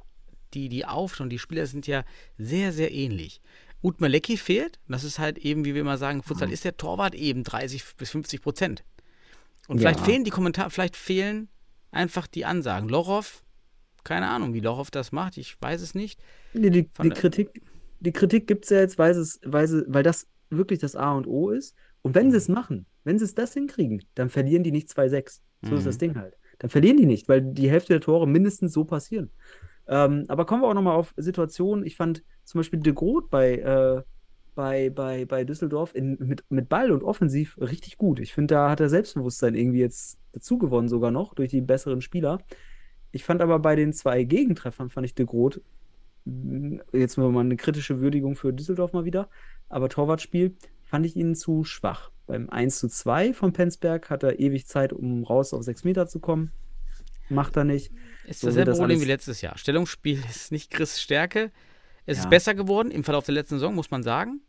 die, 0.54 0.70
die 0.70 0.86
Auf- 0.86 1.20
und 1.20 1.30
die 1.30 1.40
Spieler 1.40 1.66
sind 1.66 1.88
ja 1.88 2.04
sehr, 2.38 2.74
sehr 2.74 2.92
ähnlich. 2.92 3.42
Utmalecki 3.82 4.38
fehlt. 4.38 4.80
Das 4.88 5.04
ist 5.04 5.20
halt 5.20 5.38
eben, 5.38 5.66
wie 5.66 5.74
wir 5.74 5.82
immer 5.82 5.98
sagen, 5.98 6.24
Futsal 6.24 6.48
mhm. 6.48 6.54
ist 6.54 6.66
der 6.66 6.78
Torwart 6.78 7.16
eben 7.16 7.44
30 7.44 7.84
bis 7.98 8.12
50 8.12 8.42
Prozent. 8.42 8.84
Und 9.68 9.80
vielleicht 9.80 10.00
ja. 10.00 10.06
fehlen 10.06 10.24
die 10.24 10.32
Kommentare, 10.32 10.70
vielleicht 10.70 10.96
fehlen 10.96 11.50
einfach 11.92 12.28
die 12.28 12.46
Ansagen. 12.46 12.90
Lorov, 12.90 13.44
keine 14.04 14.28
Ahnung, 14.30 14.54
wie 14.54 14.60
Lorov 14.60 14.92
das 14.92 15.12
macht, 15.12 15.38
ich 15.38 15.56
weiß 15.62 15.82
es 15.82 15.96
nicht. 15.96 16.20
Die, 16.54 16.70
die, 16.70 16.90
die 17.02 17.10
Kritik, 17.10 17.62
die 18.00 18.12
Kritik 18.12 18.48
gibt 18.48 18.66
es 18.66 18.70
ja 18.72 18.80
jetzt, 18.80 18.98
weil, 18.98 19.12
es, 19.12 19.40
weil, 19.44 19.68
sie, 19.68 19.84
weil 19.88 20.04
das 20.04 20.28
wirklich 20.50 20.80
das 20.80 20.96
A 20.96 21.14
und 21.14 21.28
O 21.28 21.50
ist. 21.50 21.76
Und 22.02 22.16
wenn 22.16 22.32
sie 22.32 22.38
es 22.38 22.48
machen, 22.48 22.86
wenn 23.04 23.20
sie 23.20 23.26
es 23.26 23.36
das 23.36 23.54
hinkriegen, 23.54 24.04
dann 24.16 24.30
verlieren 24.30 24.64
die 24.64 24.72
nicht 24.72 24.90
2-6. 24.90 25.40
So 25.62 25.72
mhm. 25.72 25.78
ist 25.78 25.88
das 25.88 25.98
Ding 25.98 26.16
halt. 26.16 26.36
Dann 26.60 26.70
verlieren 26.70 26.98
die 26.98 27.06
nicht, 27.06 27.30
weil 27.30 27.42
die 27.42 27.70
Hälfte 27.70 27.94
der 27.94 28.02
Tore 28.02 28.28
mindestens 28.28 28.74
so 28.74 28.86
passieren. 28.86 29.32
Ähm, 29.88 30.26
aber 30.28 30.46
kommen 30.46 30.62
wir 30.62 30.68
auch 30.68 30.74
nochmal 30.74 30.96
auf 30.96 31.14
Situationen. 31.18 31.86
Ich 31.86 31.96
fand 31.96 32.24
zum 32.52 32.60
Beispiel 32.60 32.80
de 32.80 32.94
Groot 32.94 33.30
bei, 33.30 33.56
äh, 33.56 34.02
bei, 34.56 34.90
bei, 34.90 35.26
bei 35.26 35.44
Düsseldorf 35.44 35.96
in, 35.96 36.18
mit, 36.20 36.44
mit 36.50 36.70
Ball 36.70 36.92
und 36.92 37.04
offensiv 37.04 37.58
richtig 37.60 37.98
gut. 37.98 38.20
Ich 38.20 38.34
finde, 38.34 38.56
da 38.56 38.70
hat 38.70 38.80
er 38.80 38.90
Selbstbewusstsein 38.90 39.56
irgendwie 39.56 39.80
jetzt 39.80 40.18
dazu 40.34 40.58
gewonnen, 40.58 40.90
sogar 40.90 41.12
noch 41.12 41.34
durch 41.34 41.50
die 41.50 41.62
besseren 41.62 42.02
Spieler. 42.02 42.40
Ich 43.12 43.24
fand 43.24 43.42
aber 43.42 43.60
bei 43.60 43.76
den 43.76 43.94
zwei 43.94 44.24
Gegentreffern, 44.24 44.90
fand 44.90 45.06
ich 45.06 45.16
de 45.16 45.26
Groot, 45.26 45.62
jetzt 46.94 47.18
mal 47.18 47.36
eine 47.36 47.56
kritische 47.56 48.00
Würdigung 48.00 48.36
für 48.36 48.54
Düsseldorf 48.54 48.94
mal 48.94 49.06
wieder, 49.06 49.30
aber 49.70 49.90
Torwartspiel 49.90 50.56
fand 50.84 51.06
ich 51.06 51.16
ihn 51.16 51.36
zu 51.36 51.64
schwach. 51.64 52.12
Beim 52.28 52.50
1 52.50 52.80
zu 52.80 52.88
2 52.88 53.34
von 53.34 53.54
Penzberg 53.54 54.10
hat 54.10 54.24
er 54.24 54.40
ewig 54.40 54.68
Zeit, 54.68 54.94
um 54.94 55.24
raus 55.24 55.54
auf 55.54 55.64
6 55.64 55.84
Meter 55.84 56.08
zu 56.08 56.20
kommen. 56.20 56.52
Macht 57.30 57.56
er 57.56 57.64
nicht. 57.64 57.92
Ist 58.26 58.42
so 58.42 58.48
dasselbe 58.48 58.74
Problem 58.74 59.02
wie 59.02 59.06
letztes 59.06 59.42
Jahr. 59.42 59.58
Stellungsspiel 59.58 60.22
ist 60.30 60.52
nicht 60.52 60.70
Chris 60.70 61.02
Stärke. 61.02 61.52
Es 62.12 62.18
ja. 62.18 62.24
ist 62.24 62.30
besser 62.30 62.54
geworden 62.54 62.92
im 62.92 63.04
Verlauf 63.04 63.26
der 63.26 63.34
letzten 63.34 63.56
Saison, 63.56 63.74
muss 63.74 63.92
man 63.92 64.04
sagen. 64.04 64.42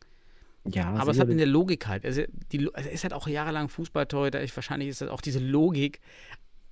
Ja, 0.64 0.92
aber 0.94 1.10
es 1.10 1.18
hat 1.18 1.28
in 1.28 1.38
der 1.38 1.46
Logik 1.46 1.88
halt. 1.88 2.04
Also 2.04 2.22
die, 2.52 2.68
er 2.72 2.90
ist 2.90 3.02
halt 3.02 3.12
auch 3.12 3.26
jahrelang 3.26 3.68
Fußballtorhüter. 3.68 4.40
Wahrscheinlich 4.54 4.88
ist 4.88 5.00
das 5.00 5.08
auch 5.08 5.20
diese 5.20 5.40
Logik, 5.40 6.00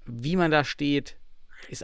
wie 0.06 0.36
man 0.36 0.50
da 0.50 0.64
steht. 0.64 1.16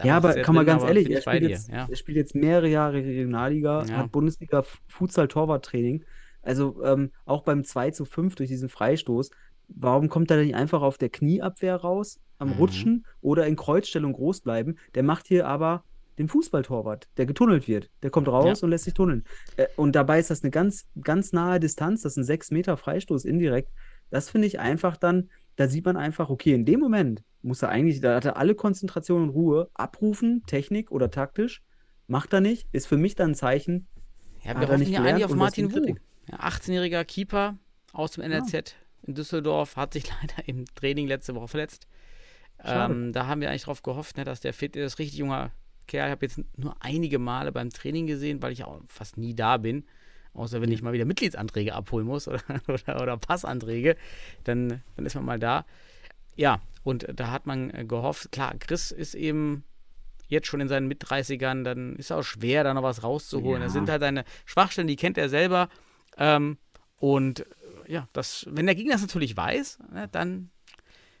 ja, 0.03 0.15
aber 0.17 0.33
kann 0.35 0.55
man 0.55 0.65
ganz 0.65 0.83
ehrlich, 0.83 1.09
er 1.09 1.21
spielt, 1.21 1.43
jetzt, 1.43 1.69
ja. 1.69 1.87
er 1.89 1.95
spielt, 1.95 2.17
jetzt, 2.17 2.33
mehrere 2.33 2.69
Jahre 2.69 2.95
Regionalliga, 2.95 3.83
ja. 3.83 3.97
hat 3.97 4.11
Bundesliga 4.11 4.63
Futsal-Torwarttraining. 4.87 6.05
Also 6.41 6.81
ähm, 6.83 7.11
auch 7.25 7.43
beim 7.43 7.65
2 7.65 7.91
zu 7.91 8.05
5 8.05 8.35
durch 8.35 8.49
diesen 8.49 8.69
Freistoß, 8.69 9.31
warum 9.67 10.07
kommt 10.07 10.31
er 10.31 10.41
nicht 10.41 10.55
einfach 10.55 10.81
auf 10.81 10.97
der 10.97 11.09
Knieabwehr 11.09 11.75
raus, 11.75 12.19
am 12.39 12.49
mhm. 12.49 12.53
Rutschen 12.55 13.05
oder 13.19 13.45
in 13.47 13.57
Kreuzstellung 13.57 14.13
groß 14.13 14.41
bleiben? 14.41 14.77
Der 14.95 15.03
macht 15.03 15.27
hier 15.27 15.45
aber 15.45 15.83
den 16.17 16.27
Fußballtorwart, 16.27 17.07
der 17.17 17.25
getunnelt 17.25 17.67
wird. 17.67 17.89
Der 18.03 18.09
kommt 18.09 18.27
raus 18.27 18.61
ja. 18.61 18.65
und 18.65 18.71
lässt 18.71 18.85
sich 18.85 18.93
tunneln. 18.93 19.23
Äh, 19.55 19.67
und 19.75 19.95
dabei 19.95 20.19
ist 20.19 20.29
das 20.29 20.43
eine 20.43 20.51
ganz, 20.51 20.87
ganz 21.01 21.31
nahe 21.31 21.59
Distanz, 21.59 22.01
das 22.01 22.13
ist 22.13 22.17
ein 22.17 22.23
6 22.23 22.51
Meter 22.51 22.77
Freistoß 22.77 23.25
indirekt. 23.25 23.71
Das 24.09 24.29
finde 24.29 24.47
ich 24.47 24.59
einfach 24.59 24.97
dann, 24.97 25.29
da 25.55 25.67
sieht 25.67 25.85
man 25.85 25.97
einfach, 25.97 26.29
okay, 26.29 26.53
in 26.53 26.65
dem 26.65 26.79
Moment 26.79 27.23
muss 27.41 27.61
er 27.61 27.69
eigentlich, 27.69 28.01
da 28.01 28.15
hat 28.15 28.25
er 28.25 28.37
alle 28.37 28.55
Konzentration 28.55 29.23
und 29.23 29.29
Ruhe, 29.29 29.69
abrufen, 29.73 30.43
Technik 30.47 30.91
oder 30.91 31.11
taktisch, 31.11 31.63
macht 32.07 32.33
er 32.33 32.41
nicht, 32.41 32.67
ist 32.71 32.87
für 32.87 32.97
mich 32.97 33.15
dann 33.15 33.31
ein 33.31 33.35
Zeichen. 33.35 33.87
Ja, 34.43 34.59
wir 34.59 34.67
hoffen 34.67 34.89
ja 34.89 35.01
eigentlich 35.01 35.25
auf 35.25 35.35
Martin 35.35 35.73
Wu. 35.73 35.95
Ja, 36.29 36.39
18-jähriger 36.39 37.03
Keeper 37.05 37.57
aus 37.93 38.11
dem 38.11 38.23
NRZ 38.23 38.53
ja. 38.53 38.61
in 39.03 39.15
Düsseldorf, 39.15 39.75
hat 39.75 39.93
sich 39.93 40.09
leider 40.21 40.47
im 40.47 40.65
Training 40.75 41.07
letzte 41.07 41.35
Woche 41.35 41.47
verletzt. 41.47 41.87
Ähm, 42.63 43.13
da 43.13 43.27
haben 43.27 43.41
wir 43.41 43.49
eigentlich 43.49 43.63
drauf 43.63 43.83
gehofft, 43.83 44.17
ne, 44.17 44.23
dass 44.23 44.39
der 44.41 44.53
fit 44.53 44.75
ist, 44.75 44.97
richtig 44.99 45.19
junger 45.19 45.51
Kerl. 45.87 46.07
Ich 46.07 46.11
habe 46.11 46.25
jetzt 46.25 46.41
nur 46.57 46.75
einige 46.79 47.19
Male 47.19 47.51
beim 47.51 47.69
Training 47.69 48.07
gesehen, 48.07 48.41
weil 48.41 48.51
ich 48.51 48.63
auch 48.63 48.81
fast 48.87 49.17
nie 49.17 49.33
da 49.33 49.57
bin. 49.57 49.85
Außer 50.33 50.61
wenn 50.61 50.71
ich 50.71 50.83
mal 50.83 50.93
wieder 50.93 51.05
Mitgliedsanträge 51.05 51.73
abholen 51.73 52.05
muss 52.05 52.27
oder, 52.27 52.41
oder, 52.67 53.01
oder 53.01 53.17
Passanträge, 53.17 53.97
dann, 54.43 54.81
dann 54.95 55.05
ist 55.05 55.15
man 55.15 55.25
mal 55.25 55.39
da. 55.39 55.65
Ja, 56.35 56.61
und 56.83 57.07
da 57.13 57.31
hat 57.31 57.47
man 57.47 57.71
äh, 57.71 57.85
gehofft, 57.85 58.31
klar, 58.31 58.53
Chris 58.59 58.91
ist 58.91 59.15
eben 59.15 59.63
jetzt 60.27 60.47
schon 60.47 60.61
in 60.61 60.67
seinen 60.67 60.87
Mit-30ern, 60.87 61.63
dann 61.63 61.95
ist 61.95 62.05
es 62.05 62.11
auch 62.11 62.23
schwer, 62.23 62.63
da 62.63 62.73
noch 62.73 62.83
was 62.83 63.03
rauszuholen. 63.03 63.61
Ja. 63.61 63.65
Das 63.65 63.73
sind 63.73 63.89
halt 63.89 64.01
seine 64.01 64.25
Schwachstellen, 64.45 64.87
die 64.87 64.95
kennt 64.95 65.17
er 65.17 65.29
selber. 65.29 65.69
Ähm, 66.17 66.57
und 66.97 67.41
äh, 67.41 67.45
ja, 67.93 68.07
das, 68.13 68.45
wenn 68.49 68.65
der 68.65 68.75
Gegner 68.75 68.93
das 68.93 69.01
natürlich 69.01 69.35
weiß, 69.35 69.79
ne, 69.91 70.07
dann 70.11 70.49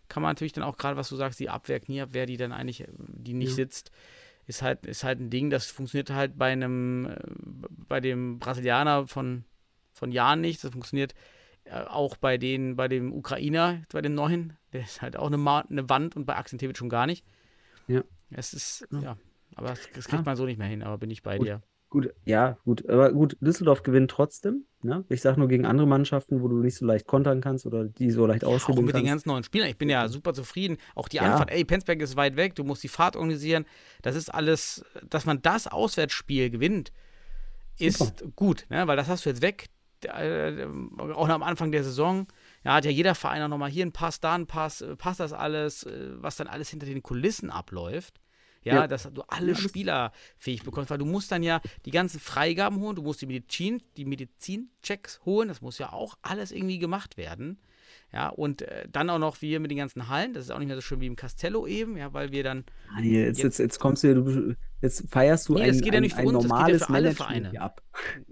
kann 0.09 0.23
man 0.23 0.31
natürlich 0.31 0.53
dann 0.53 0.63
auch 0.63 0.77
gerade, 0.77 0.97
was 0.97 1.09
du 1.09 1.15
sagst, 1.15 1.39
die 1.39 1.49
Abwehr, 1.49 1.79
Knieabwehr, 1.79 2.25
die 2.25 2.37
dann 2.37 2.51
eigentlich, 2.51 2.81
äh, 2.81 2.87
die 2.97 3.33
nicht 3.33 3.49
ja. 3.49 3.55
sitzt, 3.55 3.91
ist 4.47 4.61
halt, 4.63 4.85
ist 4.85 5.03
halt 5.03 5.19
ein 5.19 5.29
Ding, 5.29 5.49
das 5.49 5.67
funktioniert 5.67 6.09
halt 6.09 6.37
bei 6.37 6.51
einem, 6.51 7.05
äh, 7.05 7.17
bei 7.87 7.99
dem 7.99 8.39
Brasilianer 8.39 9.05
von, 9.07 9.43
von 9.93 10.11
Jahren 10.11 10.41
nicht. 10.41 10.63
Das 10.63 10.71
funktioniert 10.71 11.13
Äh, 11.69 11.83
auch 11.83 12.15
bei 12.15 12.37
den, 12.37 12.77
bei 12.77 12.87
dem 12.87 13.11
Ukrainer, 13.11 13.81
bei 13.91 14.01
dem 14.01 14.15
neuen, 14.15 14.55
der 14.71 14.83
ist 14.85 15.01
halt 15.01 15.17
auch 15.17 15.27
eine, 15.27 15.35
Ma 15.35 15.59
eine 15.69 15.89
Wand 15.89 16.15
und 16.15 16.25
bei 16.25 16.37
Akzentewitsch 16.37 16.77
schon 16.77 16.87
gar 16.87 17.05
nicht. 17.07 17.25
Ja. 17.87 18.03
Es 18.29 18.53
ist, 18.53 18.87
Ja. 18.89 19.01
ja, 19.01 19.17
aber 19.55 19.67
das, 19.71 19.81
das 19.93 20.07
kriegt 20.07 20.21
Ah. 20.21 20.29
man 20.29 20.37
so 20.37 20.45
nicht 20.45 20.57
mehr 20.59 20.67
hin, 20.69 20.81
aber 20.81 20.97
bin 20.97 21.11
ich 21.11 21.23
bei 21.23 21.37
Gut. 21.37 21.47
dir. 21.47 21.61
Gut, 21.89 22.13
ja, 22.25 22.57
gut. 22.65 22.87
Aber 22.89 23.13
gut, 23.13 23.37
Düsseldorf 23.39 23.81
gewinnt 23.81 24.11
trotzdem. 24.11 24.65
Ne? 24.81 25.05
Ich 25.07 25.21
sage 25.21 25.39
nur 25.39 25.47
gegen 25.47 25.65
andere 25.65 25.87
Mannschaften, 25.87 26.41
wo 26.41 26.49
du 26.49 26.57
nicht 26.57 26.75
so 26.75 26.85
leicht 26.85 27.07
kontern 27.07 27.39
kannst 27.39 27.65
oder 27.65 27.85
die 27.85 28.11
so 28.11 28.25
leicht 28.25 28.43
Ja, 28.43 28.49
auch 28.49 28.67
mit 28.67 28.95
den 28.95 29.05
ganzen 29.05 29.29
neuen 29.29 29.43
Spielern. 29.43 29.69
Ich 29.69 29.77
bin 29.77 29.89
ja 29.89 30.07
super 30.09 30.33
zufrieden. 30.33 30.77
Auch 30.95 31.07
die 31.07 31.17
Ja. 31.17 31.23
Anfahrt, 31.23 31.49
ey, 31.49 31.63
Penzberg 31.63 32.01
ist 32.01 32.17
weit 32.17 32.35
weg, 32.35 32.55
du 32.55 32.63
musst 32.65 32.83
die 32.83 32.89
Fahrt 32.89 33.15
organisieren. 33.15 33.65
Das 34.01 34.15
ist 34.15 34.33
alles, 34.33 34.83
dass 35.09 35.25
man 35.25 35.41
das 35.41 35.67
Auswärtsspiel 35.67 36.49
gewinnt, 36.49 36.91
ist 37.79 38.23
gut, 38.35 38.65
ne? 38.69 38.85
weil 38.87 38.97
das 38.97 39.07
hast 39.07 39.25
du 39.25 39.29
jetzt 39.29 39.41
weg. 39.41 39.67
Äh, 40.03 40.67
auch 40.99 41.27
am 41.29 41.41
Anfang 41.41 41.71
der 41.71 41.83
Saison, 41.83 42.27
ja, 42.63 42.75
hat 42.75 42.85
ja 42.85 42.91
jeder 42.91 43.15
Verein 43.15 43.41
auch 43.41 43.47
nochmal 43.47 43.71
hier 43.71 43.81
einen 43.81 43.93
Pass, 43.93 44.19
da 44.19 44.35
einen 44.35 44.45
Pass, 44.45 44.81
äh, 44.81 44.95
passt 44.95 45.19
das 45.19 45.33
alles, 45.33 45.83
äh, 45.83 46.11
was 46.17 46.35
dann 46.35 46.47
alles 46.47 46.69
hinter 46.69 46.85
den 46.85 47.01
Kulissen 47.01 47.49
abläuft. 47.49 48.19
Ja, 48.67 48.75
Ja. 48.75 48.87
dass 48.87 49.03
du 49.11 49.21
alle 49.27 49.55
Spieler 49.55 50.11
fähig 50.37 50.63
bekommst, 50.63 50.89
weil 50.91 50.97
du 50.97 51.05
musst 51.05 51.31
dann 51.31 51.41
ja 51.43 51.61
die 51.85 51.91
ganzen 51.91 52.19
Freigaben 52.19 52.79
holen, 52.79 52.95
du 52.95 53.01
musst 53.01 53.21
die 53.21 53.25
Medizin, 53.25 53.81
die 53.95 54.05
Medizinchecks 54.05 55.21
holen, 55.25 55.47
das 55.47 55.61
muss 55.61 55.77
ja 55.79 55.93
auch 55.93 56.17
alles 56.21 56.51
irgendwie 56.51 56.79
gemacht 56.79 57.17
werden. 57.17 57.59
Ja, 58.13 58.29
und 58.29 58.61
äh, 58.61 58.87
dann 58.91 59.09
auch 59.09 59.19
noch 59.19 59.41
wir 59.41 59.59
mit 59.59 59.69
den 59.71 59.77
ganzen 59.77 60.07
Hallen, 60.07 60.33
das 60.33 60.45
ist 60.45 60.51
auch 60.51 60.59
nicht 60.59 60.67
mehr 60.67 60.77
so 60.77 60.81
schön 60.81 61.01
wie 61.01 61.07
im 61.07 61.15
Castello 61.15 61.67
eben, 61.67 61.97
ja, 61.97 62.13
weil 62.13 62.31
wir 62.31 62.43
dann, 62.43 62.63
nee, 62.99 63.19
jetzt, 63.25 63.39
jetzt, 63.39 63.59
jetzt 63.59 63.79
kommst 63.79 64.03
du, 64.03 64.15
du, 64.15 64.55
jetzt 64.81 65.09
feierst 65.09 65.49
du 65.49 65.53
Nee, 65.55 65.63
ein, 65.63 65.71
geht 65.79 65.85
ja 65.87 65.93
ein, 65.93 66.01
nicht 66.03 66.13
für 66.15 66.21
ein 66.21 66.27
uns, 66.27 66.43
ja 66.43 66.49
normales 66.49 66.83
für 66.83 66.89
alle 66.93 67.01
Management 67.03 67.17
Vereine. 67.17 67.49
hier 67.51 67.61
ab. 67.61 67.81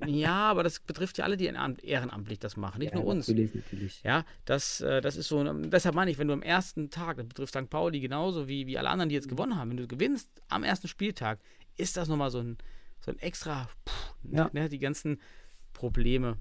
ja, 0.06 0.34
aber 0.52 0.64
das 0.64 0.80
betrifft 0.80 1.18
ja 1.18 1.26
alle, 1.26 1.38
die 1.38 1.48
ehrenamt- 1.50 1.84
ehrenamtlich 1.84 2.40
das 2.40 2.56
machen, 2.58 2.80
nicht 2.80 2.94
Ja, 2.94 3.00
nur 3.00 3.08
uns. 3.08 3.28
Natürlich, 3.28 3.56
natürlich. 3.56 4.04
Ja, 4.04 4.24
das, 4.46 4.82
äh, 4.82 5.02
das 5.02 5.16
ist 5.18 5.28
so, 5.28 5.44
deshalb 5.44 5.96
meine 5.96 6.12
ich, 6.12 6.18
wenn 6.18 6.28
du 6.28 6.34
am 6.34 6.42
ersten 6.44 6.90
Tag, 6.90 7.18
das 7.18 7.26
betrifft 7.28 7.54
St. 7.56 7.70
Pauli 7.70 8.00
genauso 8.00 8.48
wie, 8.48 8.68
wie 8.68 8.78
alle 8.78 8.90
anderen, 8.90 9.10
die 9.10 9.16
jetzt 9.16 9.30
gewonnen 9.30 9.58
haben, 9.58 9.70
wenn 9.72 9.78
du 9.78 9.88
gewinnst 9.88 10.30
am 10.50 10.64
ersten 10.64 10.88
Spieltag, 10.88 11.40
ist 11.78 11.98
das 11.98 12.08
nochmal 12.08 12.30
so 12.32 12.40
ein, 12.40 12.58
so 13.02 13.12
ein 13.12 13.20
extra, 13.20 13.68
pff, 13.88 14.14
Ja. 14.32 14.50
ne, 14.54 14.70
die 14.70 14.80
ganzen 14.80 15.20
Probleme. 15.74 16.38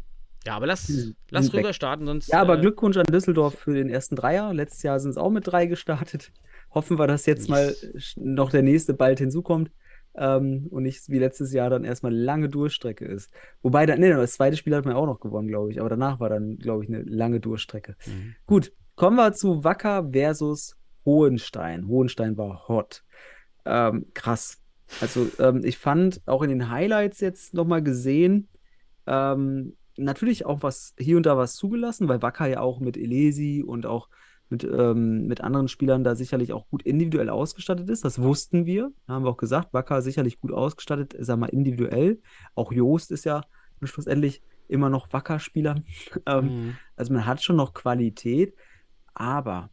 Ja, 0.46 0.56
aber 0.56 0.66
lass, 0.66 0.88
Hm, 0.88 1.14
lass 1.30 1.46
weg. 1.52 1.60
rüber 1.60 1.72
starten, 1.72 2.04
sonst. 2.06 2.28
Ja, 2.28 2.40
aber 2.42 2.58
äh, 2.58 2.60
Glückwunsch 2.60 2.98
an 2.98 3.04
Düsseldorf 3.06 3.54
für 3.58 3.72
den 3.72 3.88
ersten 3.88 4.14
Dreier. 4.14 4.52
Letztes 4.52 4.82
Jahr 4.82 5.00
sind 5.00 5.10
es 5.12 5.16
auch 5.16 5.30
mit 5.30 5.46
drei 5.46 5.64
gestartet. 5.66 6.32
Hoffen 6.70 6.98
wir, 6.98 7.06
dass 7.06 7.24
jetzt 7.24 7.48
mal 7.48 7.68
sch- 7.94 8.20
noch 8.20 8.50
der 8.50 8.62
nächste 8.62 8.92
bald 8.94 9.20
hinzukommt 9.20 9.70
ähm, 10.16 10.66
und 10.70 10.84
nicht 10.84 11.08
wie 11.08 11.18
letztes 11.18 11.52
Jahr 11.52 11.70
dann 11.70 11.84
erstmal 11.84 12.14
lange 12.14 12.48
Durchstrecke 12.48 13.04
ist. 13.04 13.32
Wobei, 13.62 13.86
dann, 13.86 14.00
nee, 14.00 14.10
das 14.10 14.34
zweite 14.34 14.56
Spiel 14.56 14.74
hat 14.74 14.84
man 14.84 14.94
auch 14.94 15.06
noch 15.06 15.20
gewonnen, 15.20 15.48
glaube 15.48 15.70
ich. 15.70 15.80
Aber 15.80 15.88
danach 15.88 16.20
war 16.20 16.28
dann, 16.28 16.56
glaube 16.58 16.84
ich, 16.84 16.90
eine 16.90 17.02
lange 17.02 17.40
Durchstrecke. 17.40 17.96
Mhm. 18.06 18.34
Gut, 18.46 18.72
kommen 18.96 19.16
wir 19.16 19.32
zu 19.32 19.64
Wacker 19.64 20.10
versus 20.12 20.76
Hohenstein. 21.04 21.86
Hohenstein 21.88 22.36
war 22.36 22.68
hot. 22.68 23.04
Ähm, 23.64 24.06
krass. 24.14 24.60
Also, 25.00 25.28
ähm, 25.38 25.62
ich 25.64 25.78
fand 25.78 26.20
auch 26.26 26.42
in 26.42 26.50
den 26.50 26.70
Highlights 26.70 27.20
jetzt 27.20 27.54
nochmal 27.54 27.82
gesehen, 27.82 28.48
ähm, 29.06 29.76
natürlich 29.96 30.46
auch 30.46 30.62
was 30.62 30.94
hier 30.98 31.16
und 31.16 31.26
da 31.26 31.36
was 31.36 31.54
zugelassen, 31.54 32.08
weil 32.08 32.22
Wacker 32.22 32.46
ja 32.46 32.60
auch 32.60 32.80
mit 32.80 32.96
Elesi 32.96 33.62
und 33.66 33.86
auch 33.86 34.08
mit, 34.54 34.64
ähm, 34.64 35.26
mit 35.26 35.40
anderen 35.40 35.66
Spielern 35.66 36.04
da 36.04 36.14
sicherlich 36.14 36.52
auch 36.52 36.68
gut 36.68 36.82
individuell 36.82 37.28
ausgestattet 37.28 37.90
ist. 37.90 38.04
Das 38.04 38.22
wussten 38.22 38.66
wir. 38.66 38.92
Haben 39.08 39.24
wir 39.24 39.30
auch 39.30 39.36
gesagt, 39.36 39.74
Wacker 39.74 40.00
sicherlich 40.00 40.38
gut 40.38 40.52
ausgestattet, 40.52 41.16
sag 41.18 41.38
mal 41.38 41.46
individuell. 41.48 42.20
Auch 42.54 42.70
Joost 42.72 43.10
ist 43.10 43.24
ja 43.24 43.42
schlussendlich 43.82 44.42
immer 44.68 44.90
noch 44.90 45.12
Wacker-Spieler. 45.12 45.82
ähm, 46.26 46.44
Mhm. 46.44 46.76
also 46.96 47.12
man 47.12 47.26
hat 47.26 47.42
schon 47.42 47.56
noch 47.56 47.74
Qualität, 47.74 48.54
aber 49.12 49.70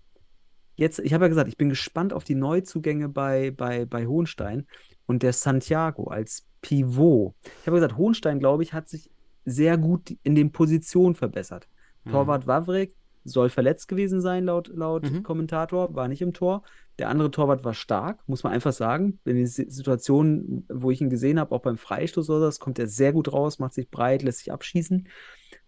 jetzt, 0.76 1.00
ich 1.00 1.14
habe 1.14 1.26
ja 1.26 1.30
gesagt, 1.30 1.48
ich 1.48 1.58
bin 1.58 1.70
gespannt 1.70 2.12
auf 2.12 2.24
die 2.24 2.36
Neuzugänge 2.36 3.08
bei, 3.08 3.52
bei, 3.52 3.86
bei 3.86 4.08
Hohenstein 4.08 4.66
und 5.06 5.22
der 5.22 5.34
Santiago 5.34 6.06
als 6.08 6.48
Pivot. 6.62 7.36
Ich 7.62 7.68
habe 7.68 7.78
gesagt, 7.78 7.98
Hohenstein, 7.98 8.40
glaube 8.40 8.64
ich, 8.64 8.74
hat 8.74 8.90
sich 8.90 9.12
sehr 9.46 9.78
gut 9.78 10.18
in 10.24 10.36
den 10.36 10.52
Positionen 10.52 11.16
verbessert. 11.16 11.68
Mhm. 12.04 12.12
Torwart 12.12 12.48
Wawrik 12.48 12.96
soll 13.24 13.50
verletzt 13.50 13.88
gewesen 13.88 14.22
sein, 14.22 14.46
laut, 14.46 14.68
laut 14.74 15.04
Mhm. 15.04 15.24
Kommentator, 15.24 15.94
war 15.96 16.08
nicht 16.08 16.22
im 16.22 16.34
Tor. 16.34 16.64
Der 17.00 17.10
andere 17.10 17.32
Torwart 17.32 17.64
war 17.64 17.74
stark, 17.74 18.20
muss 18.28 18.44
man 18.44 18.54
einfach 18.54 18.74
sagen. 18.74 19.20
In 19.26 19.36
den 19.36 19.48
Si- 19.48 19.70
Situationen, 19.70 20.66
wo 20.70 20.92
ich 20.92 21.02
ihn 21.02 21.10
gesehen 21.10 21.40
habe, 21.40 21.54
auch 21.56 21.62
beim 21.62 21.78
Freistoß 21.78 22.30
oder 22.30 22.42
das, 22.42 22.60
kommt 22.60 22.80
er 22.80 22.88
sehr 22.88 23.14
gut 23.14 23.32
raus, 23.32 23.60
macht 23.60 23.74
sich 23.74 23.90
breit, 23.90 24.24
lässt 24.24 24.40
sich 24.40 24.52
abschießen, 24.52 25.08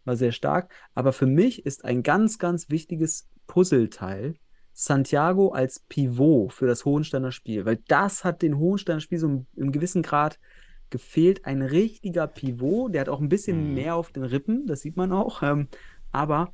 war 0.05 0.15
sehr 0.15 0.31
stark. 0.31 0.71
Aber 0.93 1.13
für 1.13 1.25
mich 1.25 1.65
ist 1.65 1.85
ein 1.85 2.03
ganz, 2.03 2.39
ganz 2.39 2.69
wichtiges 2.69 3.27
Puzzleteil 3.47 4.35
Santiago 4.73 5.49
als 5.49 5.79
Pivot 5.79 6.51
für 6.53 6.65
das 6.67 6.83
Hohensteiner 6.85 7.31
Spiel, 7.31 7.65
weil 7.65 7.79
das 7.87 8.23
hat 8.23 8.41
den 8.41 8.57
Hohensteiner 8.57 8.99
Spiel 8.99 9.19
so 9.19 9.27
im, 9.27 9.45
im 9.55 9.71
gewissen 9.71 10.01
Grad 10.01 10.39
gefehlt. 10.89 11.45
Ein 11.45 11.61
richtiger 11.61 12.27
Pivot, 12.27 12.93
der 12.93 13.01
hat 13.01 13.09
auch 13.09 13.21
ein 13.21 13.29
bisschen 13.29 13.69
Mhm. 13.69 13.73
mehr 13.75 13.95
auf 13.95 14.11
den 14.11 14.23
Rippen, 14.23 14.65
das 14.65 14.81
sieht 14.81 14.97
man 14.97 15.11
auch, 15.11 15.43
ähm, 15.43 15.67
aber 16.11 16.53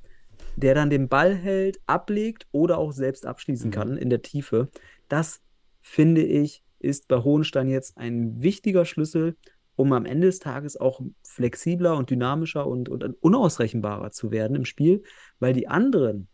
der 0.56 0.76
dann 0.76 0.90
den 0.90 1.08
Ball 1.08 1.36
hält, 1.36 1.80
ablegt 1.86 2.48
oder 2.52 2.78
auch 2.78 2.92
selbst 2.92 3.26
abschließen 3.26 3.70
Mhm. 3.70 3.74
kann 3.74 3.98
in 3.98 4.10
der 4.10 4.22
Tiefe. 4.22 4.70
Das 5.08 5.42
finde 5.82 6.24
ich 6.24 6.64
ist 6.80 7.08
bei 7.08 7.18
Hohenstein 7.18 7.68
jetzt 7.68 7.98
ein 7.98 8.42
wichtiger 8.42 8.86
Schlüssel, 8.86 9.36
um 9.76 9.94
am 9.94 10.06
Ende 10.06 10.28
des 10.28 10.40
Tages 10.40 10.78
auch 10.78 11.02
flexibler 11.24 11.96
und 11.96 12.10
dynamischer 12.10 12.68
und, 12.68 12.90
und 12.90 13.04
unausrechenbarer 13.22 14.12
zu 14.12 14.32
werden 14.32 14.56
im 14.56 14.66
Spiel, 14.66 15.04
weil 15.40 15.54
die 15.54 15.68
anderen, 15.68 16.28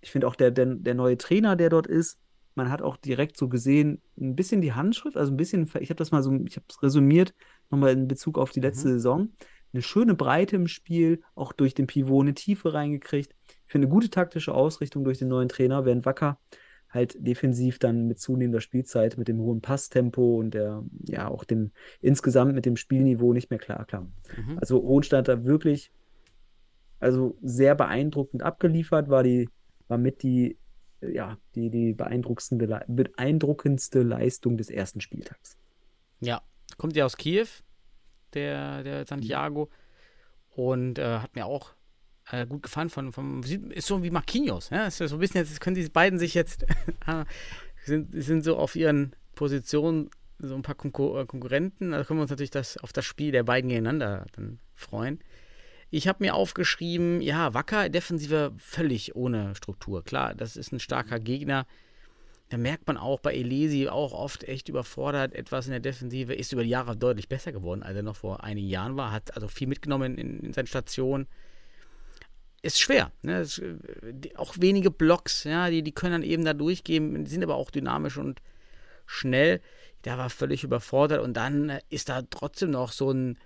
ich 0.00 0.10
finde 0.10 0.26
auch 0.26 0.36
der, 0.36 0.50
der, 0.50 0.66
der 0.66 0.94
neue 0.94 1.16
Trainer, 1.18 1.56
der 1.56 1.70
dort 1.70 1.86
ist, 1.86 2.18
man 2.54 2.70
hat 2.70 2.82
auch 2.82 2.96
direkt 2.96 3.36
so 3.36 3.48
gesehen, 3.48 4.02
ein 4.18 4.36
bisschen 4.36 4.60
die 4.60 4.72
Handschrift, 4.72 5.16
also 5.16 5.32
ein 5.32 5.36
bisschen, 5.36 5.70
ich 5.80 5.90
habe 5.90 5.96
das 5.96 6.10
mal 6.10 6.22
so, 6.22 6.32
ich 6.46 6.56
habe 6.56 6.66
es 6.68 6.82
resümiert, 6.82 7.34
nochmal 7.70 7.92
in 7.92 8.08
Bezug 8.08 8.38
auf 8.38 8.50
die 8.50 8.60
letzte 8.60 8.88
Saison. 8.88 9.30
Eine 9.72 9.82
schöne 9.82 10.14
Breite 10.14 10.56
im 10.56 10.66
Spiel, 10.66 11.22
auch 11.34 11.52
durch 11.52 11.74
den 11.74 11.86
Pivot 11.86 12.22
eine 12.22 12.34
Tiefe 12.34 12.74
reingekriegt. 12.74 13.34
Ich 13.66 13.72
finde 13.72 13.86
eine 13.86 13.94
gute 13.94 14.10
taktische 14.10 14.54
Ausrichtung 14.54 15.04
durch 15.04 15.18
den 15.18 15.28
neuen 15.28 15.48
Trainer, 15.48 15.84
während 15.84 16.04
Wacker 16.04 16.38
halt 16.90 17.14
defensiv 17.24 17.78
dann 17.78 18.06
mit 18.06 18.18
zunehmender 18.18 18.60
Spielzeit, 18.60 19.16
mit 19.16 19.28
dem 19.28 19.38
hohen 19.38 19.60
Passtempo 19.60 20.38
und 20.38 20.54
der, 20.54 20.84
ja, 21.06 21.28
auch 21.28 21.44
dem 21.44 21.70
insgesamt 22.00 22.54
mit 22.54 22.66
dem 22.66 22.76
Spielniveau 22.76 23.32
nicht 23.32 23.50
mehr 23.50 23.60
klar 23.60 23.84
kam. 23.84 24.12
Mhm. 24.36 24.58
Also 24.58 25.00
da 25.10 25.44
wirklich, 25.44 25.92
also 26.98 27.38
sehr 27.42 27.74
beeindruckend 27.74 28.42
abgeliefert, 28.42 29.08
war 29.08 29.22
die, 29.22 29.48
war 29.86 29.98
mit 29.98 30.22
die, 30.22 30.58
ja, 31.00 31.38
die, 31.54 31.70
die 31.70 31.92
beeindruckendste, 31.92 32.84
beeindruckendste 32.88 34.02
Leistung 34.02 34.56
des 34.56 34.68
ersten 34.68 35.00
Spieltags. 35.00 35.56
Ja, 36.20 36.42
kommt 36.76 36.96
ja 36.96 37.04
aus 37.04 37.16
Kiew, 37.16 37.46
der, 38.34 38.82
der 38.82 39.06
Santiago. 39.06 39.70
Und 40.50 40.98
äh, 40.98 41.18
hat 41.18 41.34
mir 41.36 41.46
auch 41.46 41.72
äh, 42.30 42.46
gut 42.46 42.62
gefallen. 42.62 42.90
Von, 42.90 43.12
vom, 43.12 43.42
ist 43.42 43.86
so 43.86 44.02
wie 44.02 44.10
Marquinhos. 44.10 44.70
Ja? 44.70 44.86
Ist 44.86 44.98
so 44.98 45.04
ein 45.04 45.18
bisschen, 45.18 45.44
jetzt 45.44 45.60
können 45.60 45.76
die 45.76 45.88
beiden 45.88 46.18
sich 46.18 46.34
jetzt, 46.34 46.66
ah, 47.06 47.24
sind, 47.84 48.10
sind 48.12 48.42
so 48.42 48.56
auf 48.56 48.76
ihren 48.76 49.14
Positionen 49.34 50.10
so 50.38 50.54
ein 50.54 50.62
paar 50.62 50.74
Konkur 50.74 51.20
äh, 51.20 51.26
Konkurrenten. 51.26 51.92
Da 51.92 52.04
können 52.04 52.18
wir 52.18 52.22
uns 52.22 52.30
natürlich 52.30 52.50
das, 52.50 52.76
auf 52.78 52.92
das 52.92 53.04
Spiel 53.04 53.32
der 53.32 53.42
beiden 53.42 53.68
gegeneinander 53.68 54.26
dann 54.32 54.58
freuen. 54.74 55.20
Ich 55.90 56.06
habe 56.06 56.22
mir 56.22 56.34
aufgeschrieben, 56.34 57.20
ja, 57.20 57.52
Wacker, 57.52 57.88
Defensive 57.88 58.52
völlig 58.58 59.16
ohne 59.16 59.54
Struktur. 59.56 60.04
Klar, 60.04 60.34
das 60.34 60.56
ist 60.56 60.72
ein 60.72 60.78
starker 60.78 61.18
Gegner. 61.18 61.66
Da 62.50 62.58
merkt 62.58 62.88
man 62.88 62.96
auch 62.96 63.20
bei 63.20 63.32
Elesi 63.32 63.88
auch 63.88 64.12
oft 64.12 64.42
echt 64.42 64.68
überfordert, 64.68 65.34
etwas 65.34 65.66
in 65.66 65.70
der 65.70 65.80
Defensive. 65.80 66.34
Ist 66.34 66.52
über 66.52 66.64
die 66.64 66.68
Jahre 66.68 66.96
deutlich 66.96 67.28
besser 67.28 67.52
geworden, 67.52 67.84
als 67.84 67.96
er 67.96 68.02
noch 68.02 68.16
vor 68.16 68.42
einigen 68.42 68.68
Jahren 68.68 68.96
war. 68.96 69.12
Hat 69.12 69.34
also 69.36 69.46
viel 69.46 69.68
mitgenommen 69.68 70.18
in, 70.18 70.40
in 70.40 70.52
seinen 70.52 70.66
Stationen. 70.66 71.28
Ist 72.60 72.80
schwer. 72.80 73.12
Ne? 73.22 73.42
Ist, 73.42 73.60
äh, 73.60 73.76
auch 74.34 74.56
wenige 74.58 74.90
Blocks, 74.90 75.44
ja, 75.44 75.70
die, 75.70 75.82
die 75.84 75.92
können 75.92 76.12
dann 76.12 76.22
eben 76.24 76.44
da 76.44 76.52
durchgehen, 76.52 77.24
sind 77.24 77.44
aber 77.44 77.54
auch 77.54 77.70
dynamisch 77.70 78.18
und 78.18 78.42
schnell. 79.06 79.60
Der 80.04 80.18
war 80.18 80.28
völlig 80.28 80.64
überfordert 80.64 81.22
und 81.22 81.34
dann 81.34 81.68
äh, 81.68 81.80
ist 81.88 82.08
da 82.08 82.22
trotzdem 82.22 82.72
noch 82.72 82.90
so 82.90 83.12
ein, 83.12 83.38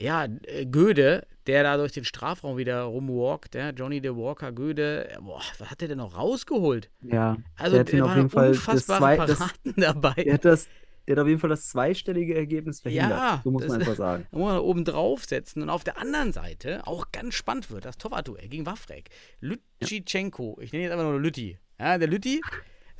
ja, 0.00 0.26
äh, 0.46 0.66
Göde, 0.66 1.26
der 1.46 1.62
da 1.62 1.76
durch 1.76 1.92
den 1.92 2.04
Strafraum 2.04 2.56
wieder 2.56 2.82
rumwalkt, 2.82 3.54
ja, 3.54 3.70
Johnny 3.70 4.00
the 4.02 4.10
Walker 4.14 4.52
Göde, 4.52 5.08
boah, 5.20 5.42
was 5.58 5.70
hat 5.70 5.80
der 5.80 5.88
denn 5.88 5.98
noch 5.98 6.16
rausgeholt? 6.16 6.90
Ja, 7.02 7.36
Also 7.56 7.72
der 7.72 7.80
hat 7.80 7.88
der 7.92 7.98
ihn 7.98 8.02
auf 8.02 8.16
jeden 8.16 8.30
Fall 8.30 8.52
das 8.52 8.86
zwei, 8.86 9.16
das, 9.16 9.38
Paraden 9.38 9.74
dabei. 9.76 10.14
der 10.14 10.34
hat 10.34 10.44
das, 10.44 10.68
der 11.06 11.16
hat 11.16 11.22
auf 11.22 11.28
jeden 11.28 11.40
Fall 11.40 11.50
das 11.50 11.68
zweistellige 11.68 12.34
Ergebnis 12.36 12.80
verhindert. 12.80 13.10
Ja, 13.10 13.40
so 13.42 13.50
muss 13.50 13.62
das- 13.62 13.70
man 13.72 13.80
einfach 13.80 13.96
sagen. 13.96 14.26
Da 14.30 14.38
muss 14.38 14.52
man 14.52 14.58
oben 14.60 14.84
draufsetzen. 14.84 15.62
Und 15.62 15.70
auf 15.70 15.82
der 15.84 15.98
anderen 15.98 16.32
Seite, 16.32 16.86
auch 16.86 17.06
ganz 17.12 17.34
spannend 17.34 17.70
wird, 17.70 17.84
das 17.84 17.98
Torwartduell 17.98 18.48
gegen 18.48 18.64
Wafrek. 18.66 19.08
Lütschitschenko, 19.40 20.58
ich 20.60 20.72
nenne 20.72 20.84
jetzt 20.84 20.92
einfach 20.92 21.04
nur 21.04 21.20
Lütti. 21.20 21.58
Ja, 21.78 21.98
der 21.98 22.08
Lütti, 22.08 22.40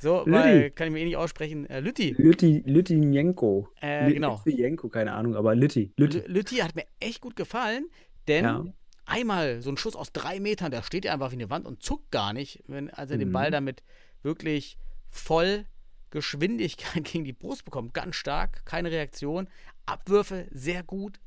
so, 0.01 0.19
Lütti. 0.25 0.31
weil, 0.31 0.71
kann 0.71 0.87
ich 0.87 0.93
mir 0.93 0.99
eh 0.99 1.05
nicht 1.05 1.17
aussprechen, 1.17 1.65
äh, 1.69 1.79
Lütti. 1.79 2.15
Lütti, 2.17 2.63
Lüttinjenko. 2.65 3.69
Äh, 3.81 4.11
genau. 4.13 4.41
Lütjenko, 4.45 4.89
keine 4.89 5.13
Ahnung, 5.13 5.35
aber 5.35 5.55
Lütti. 5.55 5.93
Lütti. 5.97 6.19
Lü- 6.19 6.27
Lütti 6.27 6.55
hat 6.57 6.75
mir 6.75 6.85
echt 6.99 7.21
gut 7.21 7.35
gefallen, 7.35 7.85
denn 8.27 8.43
Ja. 8.45 8.65
einmal 9.05 9.61
so 9.61 9.69
ein 9.69 9.77
Schuss 9.77 9.95
aus 9.95 10.11
drei 10.11 10.39
Metern, 10.39 10.71
der 10.71 10.81
steht 10.83 11.05
ja 11.05 11.13
einfach 11.13 11.31
wie 11.31 11.35
eine 11.35 11.49
Wand 11.49 11.65
und 11.65 11.83
zuckt 11.83 12.11
gar 12.11 12.33
nicht, 12.33 12.63
wenn, 12.67 12.89
als 12.89 13.11
er 13.11 13.17
den 13.17 13.29
Mhm. 13.29 13.33
Ball 13.33 13.51
damit 13.51 13.83
wirklich 14.23 14.77
voll 15.09 15.65
Geschwindigkeit 16.09 17.03
gegen 17.03 17.23
die 17.23 17.33
Brust 17.33 17.65
bekommt. 17.65 17.93
Ganz 17.93 18.15
stark, 18.15 18.65
keine 18.65 18.91
Reaktion. 18.91 19.47
Abwürfe 19.85 20.47
sehr 20.51 20.83
gut. 20.83 21.19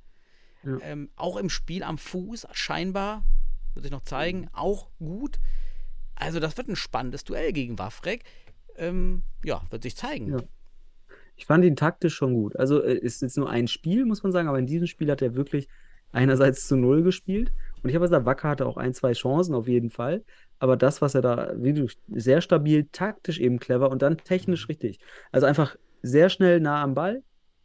Ja. 0.64 0.78
Ähm, 0.82 1.10
auch 1.16 1.36
im 1.36 1.50
Spiel 1.50 1.82
am 1.82 1.98
Fuß 1.98 2.46
scheinbar, 2.52 3.24
wird 3.74 3.84
sich 3.84 3.92
noch 3.92 4.04
zeigen, 4.04 4.48
auch 4.52 4.88
gut. 4.98 5.38
Also 6.14 6.38
das 6.38 6.56
wird 6.56 6.68
ein 6.68 6.76
spannendes 6.76 7.24
Duell 7.24 7.52
gegen 7.52 7.78
Wafrek. 7.78 8.22
Ähm, 8.76 9.22
ja, 9.44 9.62
wird 9.70 9.82
sich 9.82 9.96
zeigen. 9.96 10.30
Ja. 10.30 10.38
Ich 11.36 11.46
fand 11.46 11.64
ihn 11.64 11.76
taktisch 11.76 12.14
schon 12.14 12.34
gut. 12.34 12.56
Also 12.56 12.82
äh, 12.82 12.94
ist 12.94 13.22
jetzt 13.22 13.36
nur 13.36 13.50
ein 13.50 13.68
Spiel, 13.68 14.04
muss 14.04 14.22
man 14.22 14.32
sagen, 14.32 14.48
aber 14.48 14.58
in 14.58 14.66
diesem 14.66 14.86
Spiel 14.86 15.10
hat 15.10 15.22
er 15.22 15.34
wirklich 15.34 15.68
einerseits 16.12 16.66
zu 16.66 16.76
null 16.76 17.02
gespielt. 17.02 17.52
Und 17.82 17.90
ich 17.90 17.96
habe 17.96 18.04
gesagt, 18.04 18.24
Wacker 18.24 18.48
hatte 18.48 18.66
auch 18.66 18.76
ein, 18.76 18.94
zwei 18.94 19.12
Chancen 19.12 19.54
auf 19.54 19.68
jeden 19.68 19.90
Fall. 19.90 20.24
Aber 20.58 20.76
das, 20.76 21.02
was 21.02 21.14
er 21.14 21.22
da, 21.22 21.52
wie 21.56 21.72
du, 21.72 21.86
sehr 22.08 22.40
stabil, 22.40 22.88
taktisch 22.92 23.40
eben 23.40 23.58
clever 23.58 23.90
und 23.90 24.00
dann 24.02 24.18
technisch 24.18 24.68
richtig. 24.68 25.00
Also 25.32 25.46
einfach 25.46 25.76
sehr 26.02 26.30
schnell 26.30 26.60
nah 26.60 26.82
am 26.82 26.94
Ball, 26.94 27.22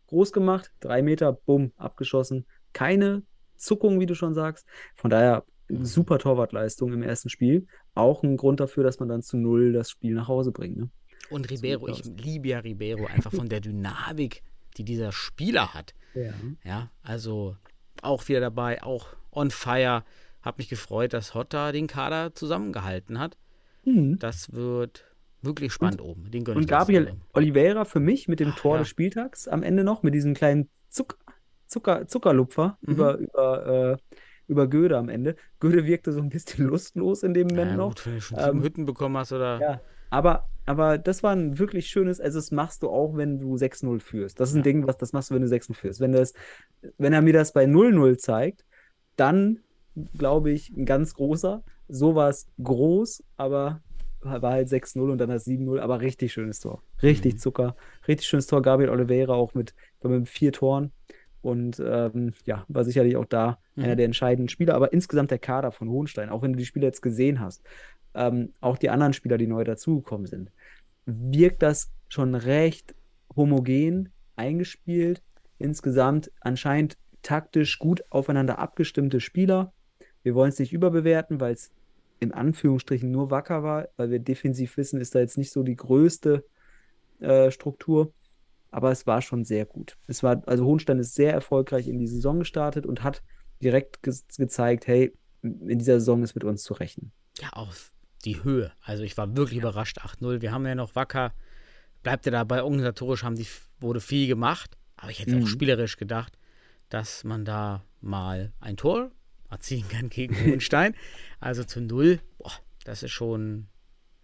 groß 0.08 0.34
gemacht, 0.34 0.72
drei 0.80 1.02
Meter, 1.02 1.34
bumm, 1.34 1.72
abgeschossen. 1.78 2.46
Keine 2.74 3.24
Zuckung, 3.56 4.00
wie 4.00 4.06
du 4.06 4.16
schon 4.16 4.34
sagst. 4.34 4.66
Von 4.96 5.12
daher 5.12 5.46
super 5.70 6.18
Torwartleistung 6.18 6.92
im 6.92 7.04
ersten 7.04 7.30
Spiel. 7.30 7.68
Auch 7.94 8.24
ein 8.24 8.38
Grund 8.38 8.60
dafür, 8.60 8.84
dass 8.84 9.00
man 9.00 9.10
dann 9.10 9.22
zu 9.22 9.38
null 9.38 9.74
das 9.74 9.92
Spiel 9.92 10.16
nach 10.16 10.28
Hause 10.28 10.52
bringt. 10.52 10.78
Ne? 10.78 10.90
Und 11.30 11.50
Ribeiro, 11.50 11.88
ich 11.88 12.04
liebe 12.06 12.48
ja 12.50 12.60
Ribeiro, 12.60 13.06
einfach 13.06 13.32
von 13.32 13.50
der 13.50 13.62
Dynamik, 13.62 14.42
die 14.78 14.84
dieser 14.84 15.12
Spieler 15.12 15.74
hat. 15.74 15.94
Ja. 16.14 16.34
Ja, 16.64 16.92
also 17.04 17.56
auch 18.02 18.28
wieder 18.28 18.40
dabei, 18.40 18.82
auch 18.84 19.08
on 19.32 19.52
fire. 19.52 20.04
Hab 20.42 20.58
mich 20.58 20.70
gefreut, 20.70 21.14
dass 21.14 21.34
Hotta 21.36 21.72
den 21.74 21.88
Kader 21.88 22.34
zusammengehalten 22.34 23.20
hat. 23.20 23.38
Mhm. 23.84 24.18
Das 24.20 24.54
wird 24.54 25.04
wirklich 25.42 25.74
spannend 25.74 26.02
oben. 26.02 26.32
Den 26.32 26.48
Und 26.48 26.68
Gabriel. 26.68 27.14
Oliveira 27.34 27.84
für 27.86 28.00
mich 28.00 28.28
mit 28.28 28.40
dem 28.40 28.52
Ach, 28.54 28.60
Tor 28.60 28.76
ja. 28.76 28.80
des 28.80 28.88
Spieltags 28.88 29.48
am 29.48 29.64
Ende 29.64 29.84
noch, 29.84 30.02
mit 30.04 30.14
diesem 30.14 30.34
kleinen 30.34 30.70
Zuck 30.90 31.18
Zucker 31.68 32.08
Zuckerlupfer 32.08 32.78
Mhm. 32.82 32.94
über, 32.94 33.18
über, 33.18 33.68
äh, 33.94 34.16
über 34.48 34.68
Göde 34.68 34.98
am 34.98 35.08
Ende. 35.10 35.36
Göde 35.60 35.86
wirkte 35.86 36.12
so 36.14 36.20
ein 36.20 36.30
bisschen 36.30 36.66
lustlos 36.68 37.22
in 37.24 37.34
dem 37.34 37.48
Moment 37.48 37.72
Ja, 37.72 37.78
noch. 37.78 37.90
gut, 37.90 38.06
wenn 38.08 38.16
du 38.16 38.22
schon 38.22 38.40
sieben 38.40 38.58
Ähm, 38.58 38.64
Hütten 38.64 38.86
bekommen 38.86 39.18
hast 39.18 39.32
oder. 39.34 39.60
Ja, 39.62 39.82
aber, 40.10 40.48
aber 40.70 41.00
das 41.00 41.24
war 41.24 41.36
ein 41.36 41.58
wirklich 41.58 41.88
schönes, 41.88 42.20
also 42.22 42.38
das 42.38 42.52
machst 42.52 42.84
du 42.84 42.90
auch, 42.90 43.18
wenn 43.18 43.40
du 43.40 43.58
6-0 43.58 44.00
führst. 44.00 44.40
Das 44.40 44.52
ist 44.52 44.56
ein 44.56 44.62
Ding, 44.64 44.86
was 44.86 44.98
das 44.98 45.14
machst 45.14 45.32
du, 45.32 45.34
wenn 45.36 45.42
du 45.42 45.48
6-0 45.48 45.74
führst. 45.74 46.00
Wenn, 46.00 46.12
das, 46.12 46.34
wenn 47.00 47.12
er 47.12 47.24
mir 47.24 47.34
das 47.34 47.54
bei 47.54 47.66
0-0 47.66 48.18
zeigt, 48.18 48.66
dann 49.16 49.60
glaube 50.16 50.52
ich, 50.52 50.70
ein 50.70 50.86
ganz 50.86 51.16
großer. 51.16 51.64
So 51.88 52.14
war 52.14 52.30
es 52.30 52.48
groß, 52.64 53.24
aber 53.36 53.82
war 54.22 54.52
halt 54.52 54.68
6-0 54.68 55.12
und 55.12 55.18
dann 55.18 55.30
das 55.30 55.48
7-0, 55.48 55.80
aber 55.80 56.02
richtig 56.02 56.34
schönes 56.34 56.60
Tor. 56.60 56.84
Richtig 57.02 57.34
Mhm. 57.34 57.38
Zucker. 57.40 57.76
Richtig 58.08 58.28
schönes 58.28 58.46
Tor. 58.46 58.62
Gabriel 58.62 58.90
Oliveira 58.92 59.34
auch 59.34 59.56
mit, 59.56 59.74
mit 60.04 60.30
vier 60.30 60.52
Toren. 60.52 60.92
Und 61.42 61.82
ähm, 61.84 62.34
ja, 62.46 62.64
war 62.68 62.84
sicherlich 62.84 63.16
auch 63.18 63.26
da 63.26 63.58
Mhm. 63.76 63.84
einer 63.86 63.96
der 63.96 64.06
entscheidenden 64.06 64.50
Spieler. 64.50 64.76
Aber 64.76 64.94
insgesamt 64.94 65.32
der 65.32 65.40
Kader 65.40 65.72
von 65.72 65.90
Hohenstein, 65.90 66.30
auch 66.30 66.44
wenn 66.44 66.54
du 66.54 66.60
die 66.60 66.66
Spieler 66.66 66.86
jetzt 66.86 67.02
gesehen 67.02 67.40
hast, 67.40 67.64
ähm, 68.14 68.54
auch 68.60 68.78
die 68.78 68.90
anderen 68.90 69.14
Spieler, 69.14 69.38
die 69.38 69.48
neu 69.48 69.64
dazugekommen 69.64 70.28
sind, 70.28 70.52
wirkt 71.18 71.62
das 71.62 71.92
schon 72.08 72.36
recht 72.36 72.96
homogen 73.36 74.12
eingespielt. 74.36 75.22
Insgesamt 75.58 76.32
anscheinend 76.42 76.98
taktisch 77.22 77.80
gut 77.80 78.04
aufeinander 78.10 78.60
abgestimmte 78.60 79.20
Spieler. 79.20 79.74
Wir 80.24 80.36
wollen 80.36 80.50
es 80.50 80.60
nicht 80.60 80.74
überbewerten, 80.74 81.40
weil 81.40 81.54
es 81.54 81.72
in 82.20 82.34
Anführungsstrichen 82.34 83.12
nur 83.12 83.32
wacker 83.32 83.64
war, 83.64 83.90
weil 83.98 84.12
wir 84.12 84.20
defensiv 84.20 84.78
wissen, 84.78 85.00
ist 85.00 85.16
da 85.16 85.20
jetzt 85.20 85.38
nicht 85.38 85.52
so 85.52 85.64
die 85.64 85.76
größte 85.76 86.46
äh, 87.20 87.52
Struktur. 87.52 88.14
Aber 88.72 88.92
es 88.92 89.08
war 89.08 89.22
schon 89.22 89.46
sehr 89.46 89.66
gut. 89.66 89.98
Es 90.08 90.22
war, 90.22 90.44
also 90.48 90.66
Hohenstein 90.66 91.00
ist 91.00 91.16
sehr 91.16 91.34
erfolgreich 91.34 91.88
in 91.88 91.98
die 91.98 92.08
Saison 92.08 92.40
gestartet 92.40 92.86
und 92.86 93.04
hat 93.04 93.24
direkt 93.64 94.04
ge 94.04 94.14
gezeigt, 94.38 94.88
hey, 94.88 95.14
in 95.42 95.80
dieser 95.80 96.00
Saison 96.00 96.22
ist 96.24 96.36
mit 96.36 96.44
uns 96.44 96.64
zu 96.64 96.74
rechnen. 96.74 97.12
Ja, 97.40 97.50
auch 97.54 97.74
die 98.26 98.44
Höhe. 98.44 98.72
Also 98.84 99.04
ich 99.04 99.18
war 99.18 99.36
wirklich 99.36 99.60
überrascht. 99.60 100.00
8-0. 100.00 100.42
Wir 100.42 100.52
haben 100.52 100.66
ja 100.66 100.76
noch 100.76 100.96
Wacker. 100.96 101.34
Bleibt 102.04 102.26
ja 102.26 102.32
dabei, 102.32 102.64
organisatorisch 102.64 103.24
haben 103.24 103.36
die, 103.36 103.48
wurde 103.80 104.02
viel 104.02 104.28
gemacht. 104.28 104.78
Aber 104.98 105.12
ich 105.12 105.20
hätte 105.20 105.36
Mhm. 105.36 105.44
auch 105.44 105.48
spielerisch 105.48 105.98
gedacht, 105.98 106.38
dass 106.90 107.24
man 107.24 107.46
da 107.46 107.84
mal 108.02 108.52
ein 108.60 108.78
Tor 108.78 109.12
erzielen 109.50 109.88
kann 109.90 110.10
gegen 110.10 110.36
Hohenstein. 110.46 110.96
also 111.40 111.64
zu 111.64 111.82
null, 111.82 112.20
boah, 112.38 112.52
das 112.84 113.04
ist 113.04 113.12
schon, 113.12 113.68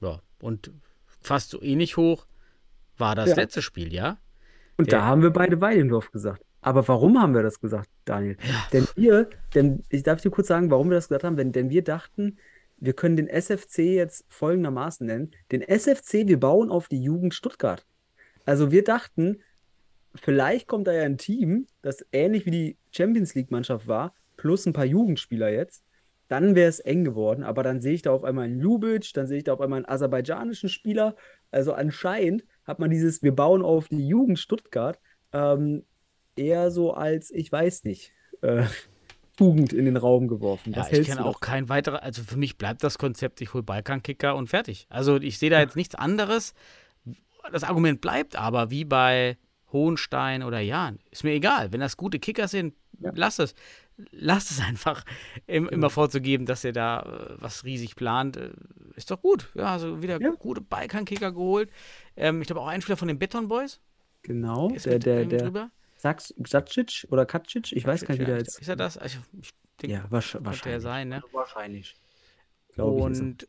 ja, 0.01 0.21
und 0.39 0.71
fast 1.21 1.49
so 1.49 1.61
ähnlich 1.61 1.97
hoch 1.97 2.25
war 2.97 3.15
das 3.15 3.29
Ja. 3.31 3.35
letzte 3.35 3.61
Spiel, 3.61 3.93
ja? 3.93 4.17
Und 4.77 4.91
Der- 4.91 4.99
da 4.99 5.05
haben 5.05 5.21
wir 5.21 5.31
beide 5.31 5.59
Weidendorf 5.61 6.11
gesagt. 6.11 6.43
Aber 6.61 6.87
warum 6.87 7.21
haben 7.21 7.33
wir 7.33 7.43
das 7.43 7.59
gesagt, 7.61 7.89
Daniel? 8.05 8.37
Denn 8.73 8.87
wir, 8.95 9.29
denn 9.53 9.83
ich 9.89 10.03
darf 10.03 10.21
dir 10.21 10.31
kurz 10.31 10.47
sagen, 10.47 10.71
warum 10.71 10.89
wir 10.89 10.95
das 10.95 11.07
gesagt 11.07 11.23
haben, 11.23 11.37
denn, 11.37 11.51
denn 11.51 11.69
wir 11.69 11.83
dachten, 11.83 12.37
wir 12.77 12.93
können 12.93 13.15
den 13.15 13.27
SFC 13.27 13.79
jetzt 13.79 14.25
folgendermaßen 14.29 15.05
nennen. 15.05 15.31
Den 15.51 15.61
SFC, 15.61 16.27
wir 16.27 16.39
bauen 16.39 16.69
auf 16.69 16.87
die 16.87 17.01
Jugend 17.01 17.33
Stuttgart. 17.33 17.85
Also 18.45 18.71
wir 18.71 18.83
dachten, 18.83 19.41
vielleicht 20.13 20.67
kommt 20.67 20.87
da 20.87 20.93
ja 20.93 21.03
ein 21.03 21.17
Team, 21.17 21.67
das 21.81 22.05
ähnlich 22.11 22.45
wie 22.45 22.51
die 22.51 22.77
Champions 22.91 23.33
League-Mannschaft 23.35 23.87
war, 23.87 24.13
plus 24.37 24.65
ein 24.65 24.73
paar 24.73 24.85
Jugendspieler 24.85 25.49
jetzt. 25.49 25.83
Dann 26.27 26.55
wäre 26.55 26.69
es 26.69 26.79
eng 26.79 27.03
geworden, 27.03 27.43
aber 27.43 27.61
dann 27.61 27.81
sehe 27.81 27.93
ich 27.93 28.01
da 28.01 28.11
auf 28.11 28.23
einmal 28.23 28.45
einen 28.45 28.59
Ljubic, 28.59 29.13
dann 29.13 29.27
sehe 29.27 29.37
ich 29.37 29.43
da 29.43 29.53
auf 29.53 29.61
einmal 29.61 29.77
einen 29.77 29.89
aserbaidschanischen 29.89 30.69
Spieler. 30.69 31.15
Also 31.51 31.73
anscheinend 31.73 32.45
hat 32.65 32.79
man 32.79 32.89
dieses, 32.89 33.21
wir 33.21 33.35
bauen 33.35 33.61
auf 33.61 33.89
die 33.89 34.07
Jugend 34.07 34.39
Stuttgart, 34.39 34.99
ähm, 35.33 35.83
eher 36.35 36.71
so 36.71 36.93
als, 36.93 37.29
ich 37.31 37.51
weiß 37.51 37.83
nicht, 37.83 38.11
äh, 38.41 38.63
Tugend 39.35 39.73
in 39.73 39.85
den 39.85 39.97
Raum 39.97 40.27
geworfen. 40.27 40.73
Ja, 40.73 40.79
Was 40.79 40.87
ich 40.87 40.93
hältst 40.93 41.09
kenne 41.11 41.25
auch 41.25 41.39
kein 41.39 41.69
weiterer, 41.69 42.03
also 42.03 42.23
für 42.23 42.37
mich 42.37 42.57
bleibt 42.57 42.83
das 42.83 42.97
Konzept, 42.97 43.41
ich 43.41 43.53
hole 43.53 43.63
Balkankicker 43.63 44.35
und 44.35 44.47
fertig. 44.47 44.87
Also 44.89 45.17
ich 45.17 45.37
sehe 45.39 45.49
da 45.49 45.59
jetzt 45.59 45.75
nichts 45.75 45.95
anderes. 45.95 46.53
Das 47.51 47.63
Argument 47.63 48.01
bleibt 48.01 48.35
aber, 48.35 48.71
wie 48.71 48.85
bei 48.85 49.37
Hohenstein 49.71 50.41
oder 50.43 50.59
Jahn, 50.59 50.99
ist 51.11 51.23
mir 51.23 51.31
egal. 51.33 51.71
Wenn 51.73 51.79
das 51.81 51.97
gute 51.97 52.17
Kicker 52.19 52.47
sind, 52.47 52.73
Ja. 52.99 53.11
lass 53.13 53.39
es. 53.39 53.53
Lass 54.11 54.51
es 54.51 54.59
einfach 54.61 55.03
im, 55.47 55.69
immer 55.69 55.89
vorzugeben, 55.89 56.45
dass 56.45 56.63
ihr 56.65 56.73
da 56.73 57.01
äh, 57.01 57.35
was 57.41 57.63
riesig 57.63 57.95
plant. 57.95 58.35
Äh, 58.37 58.49
ist 58.95 59.09
doch 59.11 59.21
gut. 59.21 59.49
Ja, 59.53 59.71
also 59.73 60.01
wieder 60.01 60.19
Ja. 60.21 60.31
gute 60.31 60.59
Balkankicker 60.61 61.31
geholt. 61.31 61.69
Ähm, 62.17 62.41
ich 62.41 62.47
glaube 62.47 62.61
auch 62.61 62.67
ein 62.67 62.81
Spieler 62.81 62.97
von 62.97 63.07
den 63.07 63.19
Beton 63.19 63.47
Boys. 63.47 63.79
Genau, 64.23 64.69
Ist 64.71 64.85
der, 64.85 64.99
der, 64.99 65.25
der 65.25 65.43
drüber. 65.43 65.69
Sax- 66.05 66.33
Sacic 66.47 67.07
oder 67.09 67.25
Kacic, 67.25 67.71
ich 67.71 67.85
weiß 67.85 68.01
gar 68.05 68.11
nicht, 68.13 68.21
wie 68.21 68.25
der 68.25 68.35
Ja, 68.35 68.39
jetzt. 68.39 68.59
Ist 68.59 68.67
er 68.67 68.75
das? 68.75 68.97
Also, 68.97 69.17
ich 69.41 69.51
denke, 69.81 69.95
Ja, 69.95 70.05
wahrsch- 70.11 70.33
könnte 70.33 70.37
er 70.39 70.45
wahrscheinlich. 70.45 70.81
sein, 70.83 71.09
ne? 71.09 71.23
Wahrscheinlich. 71.31 71.95
Glaube 72.73 72.97
ich. 72.99 73.03
Und 73.21 73.47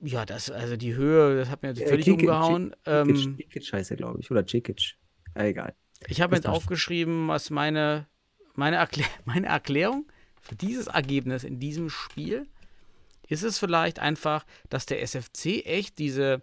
ja, 0.00 0.26
das, 0.26 0.50
also 0.50 0.76
die 0.76 0.94
Höhe, 0.94 1.36
das 1.38 1.48
hat 1.48 1.62
mir 1.62 1.70
Äh, 1.70 1.86
völlig 1.86 2.06
Kikic- 2.06 2.20
umgehauen. 2.20 2.76
Ähm, 2.84 3.06
Kikic, 3.08 3.50
Kikic 3.50 3.72
heißt 3.72 3.90
er, 3.90 3.96
glaube 3.96 4.20
ich. 4.20 4.30
Oder 4.30 4.46
Cikic. 4.46 4.96
Egal. 5.34 5.74
ich 6.08 6.20
habe 6.20 6.34
jetzt 6.36 6.46
aufgeschrieben, 6.46 7.28
was 7.28 7.48
meine, 7.50 8.06
meine, 8.54 8.76
Erklär 8.76 9.06
meine 9.24 9.46
Erklärung 9.46 10.06
für 10.40 10.54
dieses 10.56 10.86
Ergebnis 10.88 11.42
in 11.44 11.58
diesem 11.58 11.88
Spiel 11.90 12.46
ist 13.28 13.42
es 13.42 13.58
vielleicht 13.58 13.98
einfach, 13.98 14.44
dass 14.68 14.86
der 14.86 15.02
SFC 15.02 15.62
echt 15.64 15.98
diese, 15.98 16.42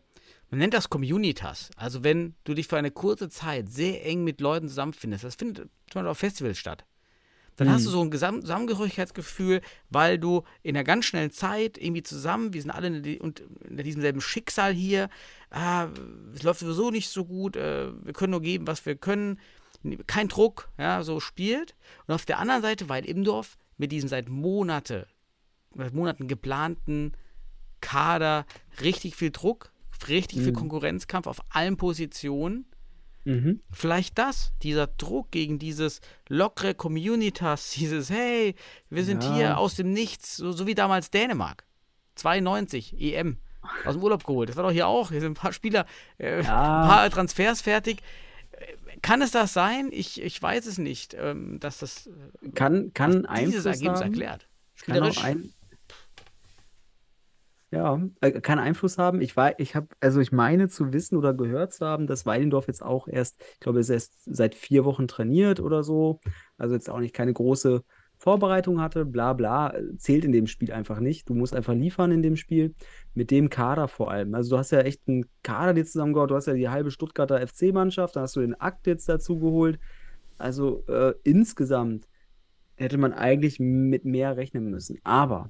man 0.53 0.59
nennt 0.59 0.75
das 0.75 0.91
Communitas. 0.91 1.71
Also 1.77 2.03
wenn 2.03 2.35
du 2.43 2.53
dich 2.53 2.67
für 2.67 2.77
eine 2.77 2.91
kurze 2.91 3.27
Zeit 3.27 3.71
sehr 3.71 4.05
eng 4.05 4.23
mit 4.23 4.39
Leuten 4.39 4.67
zusammenfindest, 4.67 5.23
das 5.23 5.33
findet 5.33 5.57
zum 5.57 5.71
Beispiel 5.95 6.07
auf 6.09 6.19
Festivals 6.19 6.59
statt. 6.59 6.85
Dann 7.55 7.71
hast 7.71 7.87
du 7.87 7.89
so 7.89 8.03
ein 8.03 8.11
Zusammengehörigkeitsgefühl, 8.11 9.61
weil 9.89 10.19
du 10.19 10.43
in 10.61 10.77
einer 10.77 10.83
ganz 10.83 11.05
schnellen 11.05 11.31
Zeit 11.31 11.79
irgendwie 11.79 12.03
zusammen, 12.03 12.53
wir 12.53 12.61
sind 12.61 12.69
alle 12.69 12.85
in, 12.85 13.19
und 13.19 13.41
in 13.67 13.77
diesem 13.77 14.01
selben 14.03 14.21
Schicksal 14.21 14.73
hier, 14.73 15.09
ah, 15.49 15.87
es 16.35 16.43
läuft 16.43 16.59
sowieso 16.59 16.91
nicht 16.91 17.09
so 17.09 17.25
gut, 17.25 17.55
äh, 17.55 17.91
wir 18.03 18.13
können 18.13 18.31
nur 18.31 18.41
geben, 18.41 18.67
was 18.67 18.85
wir 18.85 18.95
können, 18.95 19.39
kein 20.05 20.27
Druck, 20.27 20.69
ja, 20.77 21.01
so 21.01 21.19
spielt. 21.19 21.73
Und 22.05 22.13
auf 22.13 22.25
der 22.25 22.37
anderen 22.37 22.61
Seite, 22.61 22.89
weil 22.89 23.05
Imdorf 23.05 23.57
mit 23.77 23.91
diesem 23.91 24.07
seit 24.07 24.29
Monate, 24.29 25.07
seit 25.75 25.95
Monaten 25.95 26.27
geplanten 26.27 27.13
Kader 27.81 28.45
richtig 28.81 29.15
viel 29.15 29.31
Druck, 29.31 29.72
richtig 30.07 30.39
viel 30.41 30.53
Konkurrenzkampf 30.53 31.27
auf 31.27 31.39
allen 31.49 31.77
Positionen, 31.77 32.65
Mhm. 33.25 33.61
Vielleicht 33.71 34.17
das, 34.17 34.51
dieser 34.63 34.85
Druck 34.87 35.31
gegen 35.31 35.57
dieses 35.57 36.01
lockere 36.27 36.73
Communitas, 36.75 37.69
dieses 37.77 38.09
Hey, 38.09 38.53
wir 38.89 39.05
sind 39.05 39.23
Ja. 39.23 39.33
hier 39.35 39.57
aus 39.59 39.75
dem 39.75 39.93
Nichts, 39.93 40.35
so, 40.35 40.51
so 40.51 40.67
wie 40.67 40.75
damals 40.75 41.09
Dänemark. 41.09 41.63
92, 42.15 42.99
EM, 42.99 43.37
aus 43.85 43.93
dem 43.93 44.03
Urlaub 44.03 44.25
geholt. 44.25 44.49
Das 44.49 44.57
war 44.57 44.63
doch 44.65 44.71
hier 44.73 44.87
auch. 44.87 45.09
Hier 45.09 45.21
sind 45.21 45.31
ein 45.31 45.35
paar 45.35 45.53
Spieler, 45.53 45.85
äh, 46.19 46.43
Ja. 46.43 46.81
ein 46.81 46.87
paar 46.89 47.09
Transfers 47.09 47.61
fertig. 47.61 48.01
Kann 49.01 49.21
es 49.21 49.31
das 49.31 49.53
sein? 49.53 49.87
Ich, 49.93 50.21
ich 50.21 50.41
weiß 50.41 50.65
es 50.65 50.77
nicht, 50.77 51.15
ähm, 51.17 51.61
dass 51.61 51.77
das 51.77 52.07
äh, 52.07 52.49
Kann, 52.51 52.93
kann 52.93 53.25
dieses 53.39 53.65
Einfluss 53.65 53.65
Ergebnis 53.65 53.99
haben. 54.01 54.07
erklärt. 54.11 54.47
Kann 54.85 55.01
auch 55.01 55.23
ein, 55.23 55.53
ja, 57.73 57.99
äh, 58.21 58.39
kann 58.39 58.59
Einfluss 58.59 58.99
haben. 58.99 59.19
Ich 59.19 59.35
war, 59.35 59.59
ich 59.59 59.75
habe, 59.75 59.87
also 59.99 60.19
ich 60.19 60.31
meine 60.31 60.69
zu 60.69 60.93
wissen 60.93 61.17
oder 61.17 61.33
gehört 61.33 61.73
zu 61.73 61.85
haben, 61.87 62.05
dass 62.05 62.27
Weidendorf 62.27 62.67
jetzt 62.67 62.83
auch 62.83 63.07
erst, 63.07 63.41
ich 63.55 63.59
glaube, 63.61 63.79
er 63.79 63.81
ist 63.81 63.89
erst 63.89 64.13
seit 64.25 64.53
vier 64.53 64.85
Wochen 64.85 65.07
trainiert 65.07 65.59
oder 65.59 65.83
so. 65.83 66.19
Also 66.59 66.75
jetzt 66.75 66.87
auch 66.87 66.99
nicht 66.99 67.15
keine 67.15 67.33
große 67.33 67.83
Vorbereitung 68.19 68.79
hatte, 68.79 69.05
bla 69.05 69.33
bla, 69.33 69.73
äh, 69.73 69.97
zählt 69.97 70.23
in 70.23 70.31
dem 70.31 70.45
Spiel 70.45 70.71
einfach 70.71 70.99
nicht. 70.99 71.27
Du 71.29 71.33
musst 71.33 71.55
einfach 71.55 71.73
liefern 71.73 72.11
in 72.11 72.21
dem 72.21 72.35
Spiel, 72.35 72.75
mit 73.15 73.31
dem 73.31 73.49
Kader 73.49 73.87
vor 73.87 74.11
allem. 74.11 74.35
Also 74.35 74.51
du 74.51 74.59
hast 74.59 74.69
ja 74.69 74.81
echt 74.81 75.01
einen 75.07 75.25
Kader 75.41 75.73
dir 75.73 75.83
zusammengebaut, 75.83 76.29
du 76.29 76.35
hast 76.35 76.45
ja 76.45 76.53
die 76.53 76.69
halbe 76.69 76.91
Stuttgarter 76.91 77.41
FC-Mannschaft, 77.45 78.15
dann 78.15 78.23
hast 78.23 78.35
du 78.35 78.41
den 78.41 78.53
Akt 78.53 78.85
jetzt 78.85 79.09
dazu 79.09 79.39
geholt. 79.39 79.79
Also 80.37 80.85
äh, 80.87 81.15
insgesamt 81.23 82.07
hätte 82.75 82.99
man 82.99 83.13
eigentlich 83.13 83.59
mit 83.59 84.05
mehr 84.05 84.37
rechnen 84.37 84.69
müssen. 84.69 84.99
Aber 85.03 85.49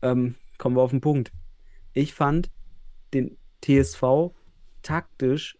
ähm, 0.00 0.34
kommen 0.56 0.76
wir 0.76 0.82
auf 0.82 0.92
den 0.92 1.02
Punkt. 1.02 1.30
Ich 1.92 2.14
fand 2.14 2.50
den 3.12 3.36
TSV 3.62 4.32
taktisch 4.82 5.58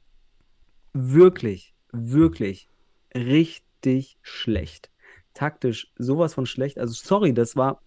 wirklich, 0.92 1.74
wirklich 1.92 2.68
richtig 3.14 4.18
schlecht. 4.22 4.90
Taktisch 5.34 5.92
sowas 5.96 6.34
von 6.34 6.46
schlecht. 6.46 6.78
Also 6.78 6.94
sorry, 6.94 7.32
das 7.32 7.56
war, 7.56 7.82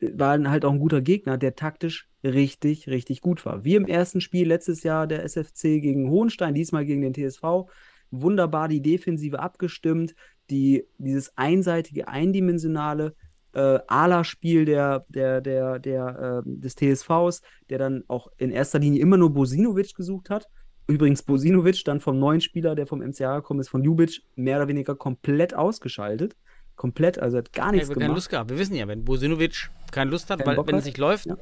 war 0.00 0.42
halt 0.50 0.64
auch 0.64 0.72
ein 0.72 0.78
guter 0.78 1.00
Gegner, 1.00 1.38
der 1.38 1.54
taktisch 1.54 2.08
richtig, 2.22 2.88
richtig 2.88 3.20
gut 3.20 3.44
war. 3.46 3.64
Wie 3.64 3.76
im 3.76 3.86
ersten 3.86 4.20
Spiel 4.20 4.48
letztes 4.48 4.82
Jahr 4.82 5.06
der 5.06 5.24
SFC 5.24 5.80
gegen 5.80 6.10
Hohenstein, 6.10 6.54
diesmal 6.54 6.84
gegen 6.84 7.02
den 7.02 7.14
TSV. 7.14 7.70
Wunderbar 8.10 8.68
die 8.68 8.82
Defensive 8.82 9.38
abgestimmt, 9.38 10.14
die, 10.50 10.84
dieses 10.98 11.36
einseitige, 11.38 12.08
eindimensionale 12.08 13.14
äh, 13.52 13.78
Ala-Spiel 13.88 14.64
der, 14.64 15.04
der, 15.08 15.40
der, 15.40 15.78
der, 15.78 16.42
äh, 16.46 16.48
des 16.60 16.74
TSVs, 16.76 17.42
der 17.68 17.78
dann 17.78 18.04
auch 18.08 18.28
in 18.38 18.50
erster 18.50 18.78
Linie 18.78 19.00
immer 19.00 19.16
nur 19.16 19.30
Bosinovic 19.32 19.94
gesucht 19.94 20.30
hat. 20.30 20.46
Übrigens, 20.86 21.22
Bosinovic 21.22 21.84
dann 21.84 22.00
vom 22.00 22.18
neuen 22.18 22.40
Spieler, 22.40 22.74
der 22.74 22.86
vom 22.86 23.00
MCA 23.00 23.36
gekommen 23.36 23.60
ist, 23.60 23.68
von 23.68 23.82
Ljubic, 23.84 24.22
mehr 24.34 24.56
oder 24.58 24.68
weniger 24.68 24.94
komplett 24.96 25.54
ausgeschaltet. 25.54 26.36
Komplett, 26.76 27.18
also 27.18 27.38
hat 27.38 27.52
gar 27.52 27.66
Ja, 27.66 27.72
nichts 27.72 27.88
keine 27.88 28.00
gemacht. 28.00 28.16
Lust 28.16 28.30
gehabt. 28.30 28.50
Wir 28.50 28.58
wissen 28.58 28.74
ja, 28.74 28.88
wenn 28.88 29.04
Bosinovic 29.04 29.70
keine 29.92 30.10
Lust 30.10 30.30
hat, 30.30 30.38
Keinen 30.38 30.46
weil 30.48 30.56
Bock 30.56 30.66
wenn 30.68 30.76
es 30.76 30.80
hat. 30.82 30.86
nicht 30.86 30.98
läuft, 30.98 31.26
Ja. 31.26 31.36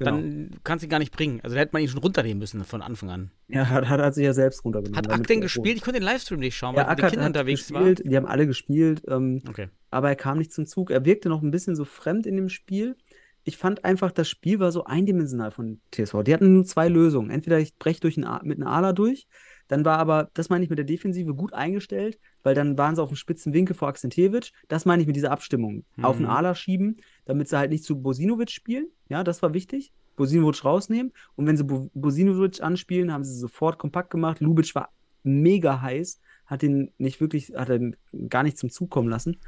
Genau. 0.00 0.12
dann 0.12 0.50
kannst 0.62 0.82
du 0.82 0.86
ihn 0.86 0.90
gar 0.90 1.00
nicht 1.00 1.12
bringen. 1.14 1.40
Also 1.42 1.54
da 1.54 1.60
hätte 1.60 1.72
man 1.72 1.82
ihn 1.82 1.88
schon 1.88 1.98
runternehmen 2.00 2.38
müssen 2.38 2.62
von 2.64 2.82
Anfang 2.82 3.10
an. 3.10 3.30
Ja, 3.48 3.68
hat, 3.68 3.88
hat, 3.88 4.00
hat 4.00 4.14
sich 4.14 4.24
ja 4.24 4.32
selbst 4.32 4.64
runtergenommen. 4.64 4.96
Hat 4.96 5.10
Ak 5.10 5.26
denn 5.26 5.40
gespielt? 5.40 5.76
Ich 5.76 5.82
konnte 5.82 5.98
den 5.98 6.04
Livestream 6.06 6.38
nicht 6.38 6.56
schauen, 6.56 6.76
Ja, 6.76 6.82
weil 6.82 6.90
hat, 6.90 6.98
Kindern 6.98 7.20
hat 7.20 7.26
unterwegs 7.30 7.66
gespielt, 7.66 8.02
die 8.04 8.16
haben 8.16 8.26
alle 8.26 8.46
gespielt, 8.46 9.02
ähm. 9.08 9.42
Okay. 9.48 9.68
Aber 9.90 10.08
er 10.08 10.16
kam 10.16 10.38
nicht 10.38 10.52
zum 10.52 10.66
Zug. 10.66 10.90
Er 10.90 11.04
wirkte 11.04 11.28
noch 11.28 11.42
ein 11.42 11.50
bisschen 11.50 11.76
so 11.76 11.84
fremd 11.84 12.26
in 12.26 12.36
dem 12.36 12.48
Spiel. 12.48 12.96
Ich 13.44 13.56
fand 13.56 13.84
einfach, 13.84 14.12
das 14.12 14.28
Spiel 14.28 14.60
war 14.60 14.72
so 14.72 14.84
eindimensional 14.84 15.50
von 15.50 15.80
TSV. 15.92 16.22
Die 16.22 16.34
hatten 16.34 16.52
nur 16.52 16.64
zwei 16.64 16.88
Lösungen. 16.88 17.30
Entweder 17.30 17.58
ich 17.58 17.76
breche 17.78 18.00
durch 18.00 18.16
ein 18.18 18.24
A 18.24 18.40
mit 18.42 18.58
einem 18.58 18.68
Ala 18.68 18.92
durch, 18.92 19.26
dann 19.68 19.84
war 19.84 19.98
aber, 19.98 20.30
das 20.34 20.50
meine 20.50 20.64
ich 20.64 20.70
mit 20.70 20.78
der 20.78 20.84
Defensive, 20.84 21.34
gut 21.34 21.52
eingestellt, 21.54 22.18
weil 22.42 22.54
dann 22.54 22.76
waren 22.76 22.94
sie 22.94 23.02
auf 23.02 23.08
dem 23.08 23.16
spitzen 23.16 23.54
Winkel 23.54 23.74
vor 23.74 23.88
Akzentewitsch. 23.88 24.52
Das 24.68 24.84
meine 24.84 25.00
ich 25.02 25.06
mit 25.06 25.16
dieser 25.16 25.30
Abstimmung. 25.30 25.84
Auf 26.02 26.16
den 26.16 26.26
Mhm. 26.26 26.30
Ala 26.30 26.54
schieben, 26.54 26.96
damit 27.24 27.48
sie 27.48 27.56
halt 27.56 27.70
nicht 27.70 27.84
zu 27.84 28.00
Bosinovic 28.00 28.50
spielen. 28.50 28.88
Ja, 29.08 29.24
das 29.24 29.42
war 29.42 29.54
wichtig. 29.54 29.92
Bosinovic 30.16 30.64
rausnehmen. 30.64 31.12
Und 31.36 31.46
wenn 31.46 31.56
sie 31.56 31.64
Bo 31.64 31.90
Bosinovic 31.94 32.60
anspielen, 32.62 33.12
haben 33.12 33.24
sie 33.24 33.38
sofort 33.38 33.78
kompakt 33.78 34.10
gemacht. 34.10 34.40
Lubic 34.40 34.74
war 34.74 34.90
mega 35.22 35.80
heiß, 35.80 36.20
hat 36.46 36.62
ihn 36.62 36.92
nicht 36.98 37.20
wirklich, 37.20 37.52
hat 37.54 37.68
er 37.68 37.92
gar 38.28 38.42
nicht 38.42 38.58
zum 38.58 38.70
Zug 38.70 38.90
kommen 38.90 39.08
lassen. 39.08 39.38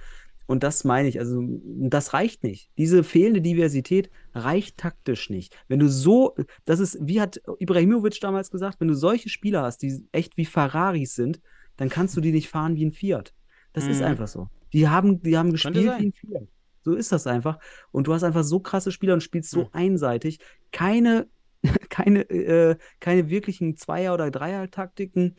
Und 0.50 0.64
das 0.64 0.82
meine 0.82 1.06
ich, 1.06 1.20
also 1.20 1.44
das 1.64 2.12
reicht 2.12 2.42
nicht. 2.42 2.72
Diese 2.76 3.04
fehlende 3.04 3.40
Diversität 3.40 4.10
reicht 4.34 4.78
taktisch 4.78 5.30
nicht. 5.30 5.56
Wenn 5.68 5.78
du 5.78 5.88
so, 5.88 6.34
das 6.64 6.80
ist, 6.80 6.98
wie 7.00 7.20
hat 7.20 7.40
Ibrahimovic 7.60 8.20
damals 8.20 8.50
gesagt, 8.50 8.80
wenn 8.80 8.88
du 8.88 8.94
solche 8.94 9.28
Spieler 9.28 9.62
hast, 9.62 9.78
die 9.78 10.04
echt 10.10 10.36
wie 10.36 10.44
Ferraris 10.44 11.14
sind, 11.14 11.40
dann 11.76 11.88
kannst 11.88 12.16
du 12.16 12.20
die 12.20 12.32
nicht 12.32 12.48
fahren 12.48 12.74
wie 12.74 12.84
ein 12.84 12.90
Fiat. 12.90 13.32
Das 13.72 13.86
ist 13.86 13.98
Mhm. 14.00 14.06
einfach 14.06 14.26
so. 14.26 14.48
Die 14.72 14.88
haben, 14.88 15.22
die 15.22 15.38
haben 15.38 15.52
gespielt 15.52 15.76
wie 15.76 15.88
ein 16.06 16.12
Fiat. 16.12 16.48
So 16.82 16.94
ist 16.94 17.12
das 17.12 17.28
einfach. 17.28 17.60
Und 17.92 18.08
du 18.08 18.12
hast 18.12 18.24
einfach 18.24 18.42
so 18.42 18.58
krasse 18.58 18.90
Spieler 18.90 19.14
und 19.14 19.22
spielst 19.22 19.50
so 19.52 19.60
Mhm. 19.60 19.68
einseitig. 19.70 20.40
Keine, 20.72 21.28
keine, 21.90 22.28
äh, 22.28 22.76
keine 22.98 23.30
wirklichen 23.30 23.76
Zweier- 23.76 24.14
oder 24.14 24.32
Dreier-Taktiken. 24.32 25.36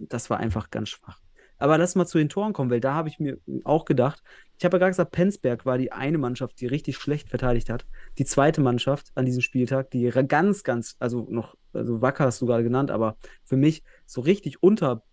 Das 0.00 0.30
war 0.30 0.38
einfach 0.40 0.70
ganz 0.70 0.88
schwach. 0.88 1.20
Aber 1.62 1.78
lass 1.78 1.94
mal 1.94 2.06
zu 2.06 2.18
den 2.18 2.28
Toren 2.28 2.52
kommen, 2.52 2.70
weil 2.70 2.80
da 2.80 2.92
habe 2.94 3.08
ich 3.08 3.20
mir 3.20 3.38
auch 3.62 3.84
gedacht, 3.84 4.20
ich 4.58 4.64
habe 4.64 4.74
ja 4.74 4.78
gerade 4.80 4.90
gesagt, 4.90 5.12
Penzberg 5.12 5.64
war 5.64 5.78
die 5.78 5.92
eine 5.92 6.18
Mannschaft, 6.18 6.60
die 6.60 6.66
richtig 6.66 6.96
schlecht 6.96 7.28
verteidigt 7.28 7.70
hat. 7.70 7.86
Die 8.18 8.24
zweite 8.24 8.60
Mannschaft 8.60 9.12
an 9.14 9.26
diesem 9.26 9.42
Spieltag, 9.42 9.88
die 9.92 10.10
ganz, 10.26 10.64
ganz, 10.64 10.96
also 10.98 11.24
noch, 11.30 11.56
also 11.72 12.02
Wacker 12.02 12.24
hast 12.24 12.42
du 12.42 12.46
gerade 12.46 12.64
genannt, 12.64 12.90
aber 12.90 13.16
für 13.44 13.56
mich 13.56 13.84
so 14.06 14.22
richtig 14.22 14.60
unter, 14.60 15.04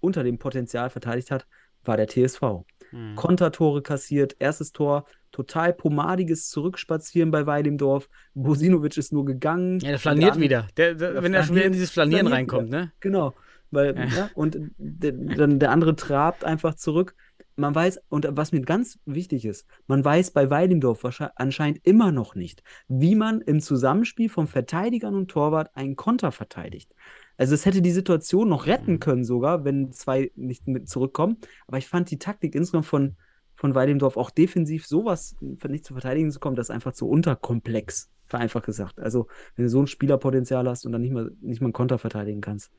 unter 0.00 0.24
dem 0.24 0.38
Potenzial 0.38 0.88
verteidigt 0.88 1.30
hat, 1.30 1.46
war 1.84 1.98
der 1.98 2.08
TSV. 2.08 2.64
Mhm. 2.90 3.14
Kontertore 3.14 3.82
kassiert, 3.82 4.34
erstes 4.38 4.72
Tor, 4.72 5.04
total 5.30 5.74
pomadiges 5.74 6.48
Zurückspazieren 6.48 7.30
bei 7.30 7.44
Weidemdorf. 7.44 8.08
Bosinovic 8.32 8.96
ist 8.96 9.12
nur 9.12 9.26
gegangen. 9.26 9.80
Ja, 9.80 9.90
der 9.90 9.98
flaniert 9.98 10.40
wieder. 10.40 10.68
Der, 10.78 10.94
der, 10.94 11.12
Der 11.12 11.22
wenn 11.22 11.34
er 11.34 11.42
schon 11.42 11.56
wieder 11.56 11.66
in 11.66 11.72
dieses 11.72 11.90
Flanieren 11.90 12.28
reinkommt, 12.28 12.70
ne? 12.70 12.92
Genau. 13.00 13.34
Weil, 13.70 13.96
Ja. 13.96 14.04
ja. 14.04 14.30
und 14.34 14.58
der, 14.78 15.12
dann 15.12 15.58
der 15.58 15.70
andere 15.70 15.96
trabt 15.96 16.44
einfach 16.44 16.74
zurück. 16.74 17.14
Man 17.56 17.74
weiß, 17.74 18.00
und 18.08 18.28
was 18.30 18.52
mir 18.52 18.60
ganz 18.60 19.00
wichtig 19.04 19.44
ist, 19.44 19.66
man 19.88 20.04
weiß 20.04 20.30
bei 20.30 20.48
Weidendorf 20.48 21.04
anscheinend 21.34 21.84
immer 21.84 22.12
noch 22.12 22.36
nicht, 22.36 22.62
wie 22.86 23.16
man 23.16 23.40
im 23.40 23.60
Zusammenspiel 23.60 24.28
von 24.28 24.46
Verteidigern 24.46 25.16
und 25.16 25.28
Torwart 25.28 25.70
einen 25.74 25.96
Konter 25.96 26.30
verteidigt. 26.30 26.94
Also 27.36 27.54
es 27.54 27.66
hätte 27.66 27.82
die 27.82 27.90
Situation 27.90 28.48
noch 28.48 28.66
retten 28.66 28.92
Mhm. 28.94 29.00
können 29.00 29.24
sogar, 29.24 29.64
wenn 29.64 29.92
zwei 29.92 30.30
nicht 30.36 30.68
mit 30.68 30.88
zurückkommen. 30.88 31.38
Aber 31.66 31.78
ich 31.78 31.88
fand 31.88 32.10
die 32.12 32.18
Taktik 32.20 32.54
insgesamt 32.54 32.86
von, 32.86 33.16
von 33.56 33.74
Weidendorf 33.74 34.16
auch 34.16 34.30
defensiv 34.30 34.86
sowas 34.86 35.34
nicht 35.40 35.84
zu 35.84 35.94
verteidigen 35.94 36.30
zu 36.30 36.38
kommen, 36.38 36.54
das 36.54 36.66
ist 36.68 36.74
einfach 36.74 36.92
zu 36.92 37.08
unterkomplex, 37.08 38.08
vereinfacht 38.26 38.66
gesagt. 38.66 39.00
Also 39.00 39.26
wenn 39.56 39.64
du 39.64 39.68
so 39.68 39.80
ein 39.82 39.88
Spielerpotenzial 39.88 40.68
hast 40.68 40.86
und 40.86 40.92
dann 40.92 41.02
nicht 41.02 41.12
mal, 41.12 41.32
nicht 41.40 41.60
mal 41.60 41.66
einen 41.66 41.72
Konter 41.72 41.98
verteidigen 41.98 42.40
kannst. 42.40 42.70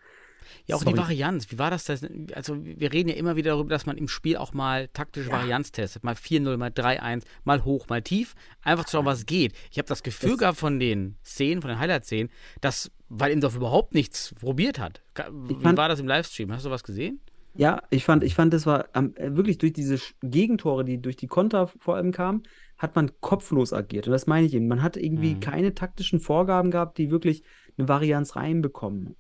Ja, 0.66 0.76
auch 0.76 0.82
Sorry. 0.82 0.94
die 0.94 1.00
Varianz. 1.00 1.52
Wie 1.52 1.60
war 1.60 1.72
das? 1.72 1.86
das? 1.86 2.06
Also, 2.34 2.64
wir 2.64 2.92
reden 2.94 3.10
ja 3.10 3.16
immer 3.16 3.36
wieder 3.36 3.52
darüber, 3.52 3.70
dass 3.70 3.86
man 3.86 3.98
im 3.98 4.08
Spiel 4.08 4.38
auch 4.38 4.54
mal 4.54 4.88
taktische 4.90 5.30
Ja. 5.30 5.38
Varianz 5.38 5.72
testet. 5.72 6.04
Mal 6.04 6.16
4-0, 6.16 6.58
mal 6.58 6.70
3-1, 6.72 7.24
mal 7.44 7.64
hoch, 7.66 7.88
mal 7.90 8.02
tief. 8.02 8.36
Einfach 8.62 8.86
zu 8.86 8.98
schauen, 8.98 9.06
was 9.06 9.26
geht. 9.26 9.54
Ich 9.72 9.78
habe 9.78 9.88
das 9.88 10.04
Gefühl 10.04 10.32
Das- 10.32 10.40
gehabt 10.40 10.58
von 10.58 10.80
den 10.80 11.16
Szenen, 11.26 11.62
von 11.62 11.70
den 11.70 11.80
Highlight-Szenen, 11.80 12.30
dass 12.62 12.92
Wallendorf 13.10 13.56
überhaupt 13.56 13.94
nichts 13.94 14.34
probiert 14.40 14.80
hat. 14.80 15.02
Wie 15.32 15.64
war 15.64 15.90
das 15.90 16.00
im 16.00 16.08
Livestream? 16.08 16.52
Hast 16.52 16.66
du 16.66 16.70
was 16.70 16.84
gesehen? 16.84 17.20
Ja, 17.56 17.82
ich 17.90 18.06
fand, 18.06 18.24
ich 18.24 18.36
fand, 18.36 18.54
das 18.54 18.66
war 18.68 18.86
äh, 18.96 19.36
wirklich 19.36 19.58
durch 19.58 19.74
diese 19.74 19.98
Gegentore, 20.22 20.86
die 20.86 21.02
durch 21.02 21.16
die 21.16 21.26
Konter 21.28 21.68
vor 21.68 21.96
allem 21.96 22.12
kamen, 22.12 22.44
hat 22.78 22.96
man 22.96 23.12
kopflos 23.20 23.74
agiert. 23.74 24.06
Und 24.08 24.12
das 24.14 24.28
meine 24.28 24.46
ich 24.46 24.54
eben. 24.54 24.68
Man 24.68 24.84
hat 24.84 24.96
irgendwie 24.96 25.34
Mhm. 25.36 25.40
keine 25.40 25.74
taktischen 25.74 26.20
Vorgaben 26.20 26.70
gehabt, 26.72 26.98
die 27.00 27.10
wirklich 27.10 27.44
eine 27.78 27.88
Varianz 27.90 28.36
reinbekommen, 28.36 29.16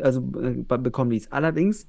also 0.00 0.20
äh, 0.40 0.54
be- 0.62 0.78
bekommen 0.78 1.10
ließ. 1.10 1.32
Allerdings, 1.32 1.86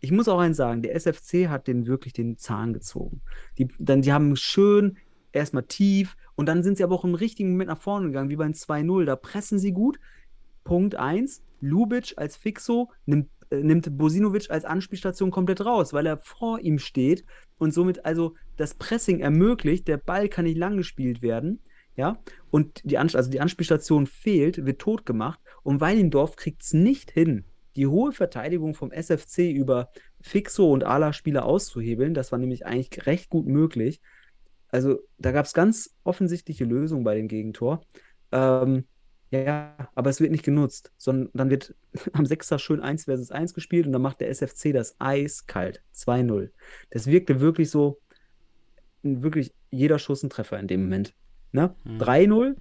ich 0.00 0.12
muss 0.12 0.28
auch 0.28 0.38
eins 0.38 0.56
sagen, 0.56 0.82
der 0.82 0.94
SFC 0.94 1.48
hat 1.48 1.66
den 1.66 1.86
wirklich 1.86 2.12
den 2.12 2.36
Zahn 2.38 2.72
gezogen. 2.72 3.20
Die, 3.58 3.68
dann, 3.78 4.02
die 4.02 4.12
haben 4.12 4.36
schön 4.36 4.96
erstmal 5.32 5.64
tief 5.64 6.16
und 6.36 6.46
dann 6.46 6.62
sind 6.62 6.78
sie 6.78 6.84
aber 6.84 6.94
auch 6.94 7.04
im 7.04 7.14
richtigen 7.14 7.50
Moment 7.52 7.68
nach 7.68 7.80
vorne 7.80 8.06
gegangen, 8.06 8.30
wie 8.30 8.36
beim 8.36 8.52
2-0. 8.52 9.04
Da 9.04 9.16
pressen 9.16 9.58
sie 9.58 9.72
gut. 9.72 9.98
Punkt 10.64 10.96
1, 10.96 11.42
Lubic 11.60 12.14
als 12.16 12.36
Fixo 12.36 12.90
nimmt, 13.06 13.28
äh, 13.50 13.62
nimmt 13.62 13.96
Bosinovic 13.96 14.50
als 14.50 14.64
Anspielstation 14.64 15.30
komplett 15.30 15.64
raus, 15.64 15.92
weil 15.92 16.06
er 16.06 16.18
vor 16.18 16.60
ihm 16.60 16.78
steht 16.78 17.24
und 17.58 17.72
somit 17.72 18.04
also 18.04 18.34
das 18.56 18.74
Pressing 18.74 19.20
ermöglicht, 19.20 19.88
der 19.88 19.96
Ball 19.96 20.28
kann 20.28 20.44
nicht 20.44 20.58
lang 20.58 20.76
gespielt 20.76 21.22
werden, 21.22 21.60
ja, 21.96 22.18
und 22.50 22.82
die, 22.84 22.98
An 22.98 23.10
also 23.12 23.30
die 23.30 23.40
Anspielstation 23.40 24.06
fehlt, 24.06 24.64
wird 24.64 24.80
tot 24.80 25.04
gemacht 25.04 25.40
und 25.62 25.80
Weilendorf 25.80 26.36
kriegt 26.36 26.62
es 26.62 26.72
nicht 26.72 27.10
hin, 27.10 27.44
die 27.76 27.86
hohe 27.86 28.12
Verteidigung 28.12 28.74
vom 28.74 28.90
SFC 28.90 29.50
über 29.50 29.90
Fixo 30.20 30.72
und 30.72 30.84
Ala-Spieler 30.84 31.44
auszuhebeln, 31.44 32.12
das 32.12 32.32
war 32.32 32.38
nämlich 32.38 32.66
eigentlich 32.66 33.06
recht 33.06 33.30
gut 33.30 33.46
möglich. 33.46 34.00
Also 34.68 34.98
da 35.16 35.32
gab 35.32 35.46
es 35.46 35.54
ganz 35.54 35.94
offensichtliche 36.04 36.64
Lösungen 36.64 37.04
bei 37.04 37.14
dem 37.14 37.28
Gegentor. 37.28 37.80
Ähm, 38.32 38.84
ja, 39.30 39.76
aber 39.94 40.10
es 40.10 40.20
wird 40.20 40.30
nicht 40.30 40.44
genutzt, 40.44 40.92
sondern 40.96 41.30
dann 41.34 41.50
wird 41.50 41.74
am 42.12 42.26
Sechster 42.26 42.58
schön 42.58 42.80
1 42.80 43.04
versus 43.04 43.30
1 43.30 43.54
gespielt 43.54 43.86
und 43.86 43.92
dann 43.92 44.02
macht 44.02 44.20
der 44.20 44.30
SFC 44.30 44.72
das 44.72 44.96
eiskalt. 44.98 45.82
2-0. 45.94 46.50
Das 46.90 47.06
wirkte 47.06 47.40
wirklich 47.40 47.70
so, 47.70 48.00
wirklich 49.02 49.54
jeder 49.70 49.98
Schuss 49.98 50.22
ein 50.22 50.30
Treffer 50.30 50.58
in 50.58 50.66
dem 50.66 50.82
Moment. 50.82 51.14
Ne? 51.52 51.74
Mhm. 51.84 51.98
3-0, 51.98 52.56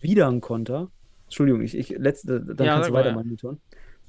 wieder 0.00 0.28
ein 0.28 0.40
Konter. 0.40 0.90
Entschuldigung, 1.26 1.60
ich, 1.62 1.76
ich 1.76 1.90
letzte, 1.90 2.40
dann 2.40 2.66
Ja, 2.66 2.74
kannst 2.74 2.90
du 2.90 2.94
weiter 2.94 3.10
ja. 3.10 3.14
monitoren. 3.14 3.60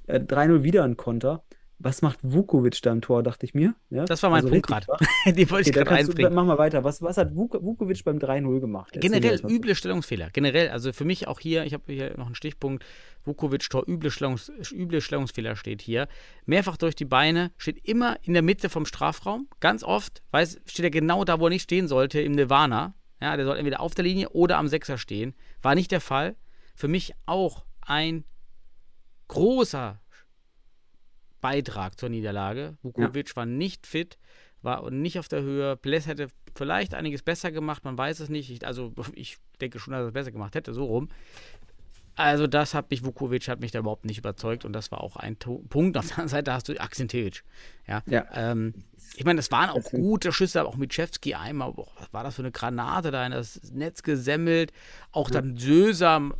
Äh, 0.07 0.20
3-0 0.20 0.63
wieder 0.63 0.84
ein 0.84 0.95
Konter. 0.97 1.43
was 1.80 2.01
macht 2.01 2.18
Vukovic 2.24 2.82
da 2.82 2.91
im 2.91 3.01
Tor, 3.01 3.22
dachte 3.22 3.45
ich 3.45 3.53
mir. 3.53 3.76
Ja? 3.91 4.05
Das 4.05 4.24
war 4.24 4.32
mein 4.32 4.38
Also 4.45 4.49
Punkt 4.49 4.65
gerade. 4.65 4.88
Die 5.28 5.49
wollte 5.51 5.70
ich 5.70 5.76
Okay, 5.76 5.86
dann 5.86 5.95
gerade 5.95 6.05
kannst 6.07 6.18
du, 6.18 6.30
mach 6.32 6.45
mal 6.45 6.57
weiter. 6.57 6.84
Was, 6.84 7.01
was 7.03 7.18
hat 7.18 7.36
Vuk 7.36 7.53
Vukovic 7.61 8.03
beim 8.03 8.18
3-0 8.18 8.59
gemacht? 8.59 8.93
Generell 8.99 9.39
üble 9.47 9.76
Stellungsfehler. 9.76 10.30
Generell, 10.32 10.70
also 10.70 10.91
für 10.91 11.05
mich 11.05 11.28
auch 11.28 11.39
hier, 11.39 11.65
ich 11.65 11.74
habe 11.74 11.91
hier 11.93 12.18
noch 12.18 12.26
einen 12.26 12.34
Stichpunkt, 12.36 12.84
Vukovic 13.26 13.70
Tor, 13.70 13.84
üble, 13.88 14.09
Stellungs, 14.09 14.51
üble 14.72 15.01
Stellungsfehler 15.01 15.55
steht 15.55 15.82
hier. 15.84 16.07
Mehrfach 16.45 16.78
durch 16.78 16.95
die 16.95 17.05
Beine, 17.05 17.51
steht 17.57 17.88
immer 17.88 18.18
in 18.24 18.34
der 18.34 18.41
Mitte 18.41 18.70
vom 18.70 18.86
Strafraum. 18.86 19.47
Ganz 19.59 19.84
oft 19.84 20.24
weiß, 20.32 20.59
steht 20.65 20.86
er 20.86 20.89
genau 20.91 21.26
da, 21.26 21.39
wo 21.39 21.45
er 21.45 21.49
nicht 21.51 21.63
stehen 21.63 21.88
sollte, 21.88 22.22
im 22.22 22.32
Nirvana. 22.32 22.95
Ja, 23.22 23.36
der 23.36 23.45
soll 23.45 23.57
entweder 23.57 23.82
auf 23.82 23.93
der 23.93 24.05
Linie 24.05 24.30
oder 24.30 24.57
am 24.57 24.68
Sechser 24.68 24.97
stehen. 24.97 25.36
War 25.61 25.76
nicht 25.76 25.91
der 25.91 26.01
Fall. 26.01 26.36
Für 26.78 26.88
mich 26.88 27.13
auch 27.25 27.65
ein 27.82 28.23
großer 29.30 29.99
Beitrag 31.41 31.99
zur 31.99 32.09
Niederlage. 32.09 32.78
Vukovic 32.84 33.36
war 33.36 33.47
nicht 33.47 33.88
fit, 33.88 34.19
war 34.61 34.91
nicht 34.91 35.17
auf 35.17 35.28
der 35.28 35.41
Höhe. 35.41 35.75
Bless 35.75 36.05
hätte 36.05 36.28
vielleicht 36.55 36.93
einiges 36.93 37.23
besser 37.23 37.51
gemacht, 37.51 37.84
man 37.84 37.97
weiß 37.97 38.19
es 38.19 38.30
nicht. 38.30 38.51
Ich, 38.51 38.63
also 38.63 38.93
ich 39.15 39.38
denke 39.59 39.80
schon, 39.80 39.93
dass 39.93 40.03
er 40.03 40.07
es 40.09 40.13
besser 40.13 40.32
gemacht 40.32 40.53
hätte, 40.53 40.71
so 40.75 40.86
rum. 40.86 41.09
Also 42.13 42.45
das 42.45 42.75
hat 42.75 42.91
mich, 42.91 43.03
Vukovic 43.03 43.47
hat 43.47 43.59
mich 43.59 43.71
da 43.71 43.80
überhaupt 43.80 44.05
nicht 44.05 44.19
überzeugt 44.19 44.63
und 44.63 44.73
das 44.73 44.91
war 44.91 45.01
auch 45.01 45.15
ein 45.15 45.39
to 45.39 45.63
Punkt. 45.69 45.97
Auf 45.97 46.07
der 46.07 46.17
anderen 46.17 46.30
Seite 46.30 46.53
hast 46.53 46.69
du 46.69 46.80
Akzentevic. 46.80 47.43
Ja. 47.88 48.03
Ja. 48.05 48.28
Ähm, 48.34 48.75
ich 49.15 49.25
meine, 49.25 49.39
es 49.39 49.49
waren 49.49 49.71
auch 49.71 49.84
gute 49.89 50.32
Schüsse, 50.32 50.59
aber 50.59 50.69
auch 50.69 50.78
Mitschewski 50.78 51.34
einmal, 51.34 51.73
boah, 51.73 51.88
was 51.97 52.13
war 52.13 52.23
das 52.23 52.36
für 52.36 52.43
eine 52.43 52.51
Granate 52.51 53.09
da 53.09 53.25
in 53.25 53.32
das 53.32 53.59
Netz 53.71 54.03
gesemmelt. 54.03 54.73
Auch 55.11 55.32
dann 55.32 55.57
Söser 55.57 56.32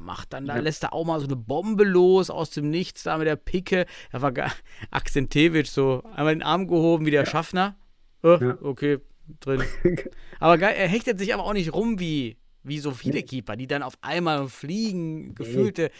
macht 0.00 0.32
dann, 0.32 0.46
da 0.46 0.56
Ja. 0.56 0.60
lässt 0.62 0.82
er 0.82 0.92
auch 0.92 1.04
mal 1.04 1.20
so 1.20 1.26
eine 1.26 1.36
Bombe 1.36 1.84
los 1.84 2.30
aus 2.30 2.50
dem 2.50 2.70
Nichts 2.70 3.02
da 3.04 3.18
mit 3.18 3.26
der 3.26 3.36
Picke. 3.36 3.86
Da 4.12 4.22
war 4.22 4.32
Akzentevic 4.90 5.66
so 5.66 6.02
einmal 6.14 6.34
den 6.34 6.42
Arm 6.42 6.66
gehoben 6.66 7.06
wie 7.06 7.10
der 7.10 7.26
Schaffner. 7.26 7.76
Äh, 8.22 8.44
Ja. 8.44 8.58
Okay, 8.62 8.98
drin. 9.40 9.62
Aber 10.40 10.58
geil, 10.58 10.74
er 10.76 10.88
hechtet 10.88 11.18
sich 11.18 11.32
aber 11.34 11.44
auch 11.44 11.52
nicht 11.52 11.72
rum 11.74 11.98
wie, 12.00 12.36
wie 12.62 12.78
so 12.78 12.90
viele. 12.92 13.22
Keeper, 13.22 13.56
die 13.56 13.66
dann 13.66 13.82
auf 13.82 13.94
einmal 14.00 14.48
fliegen, 14.48 15.34
gefühlte, 15.34 15.90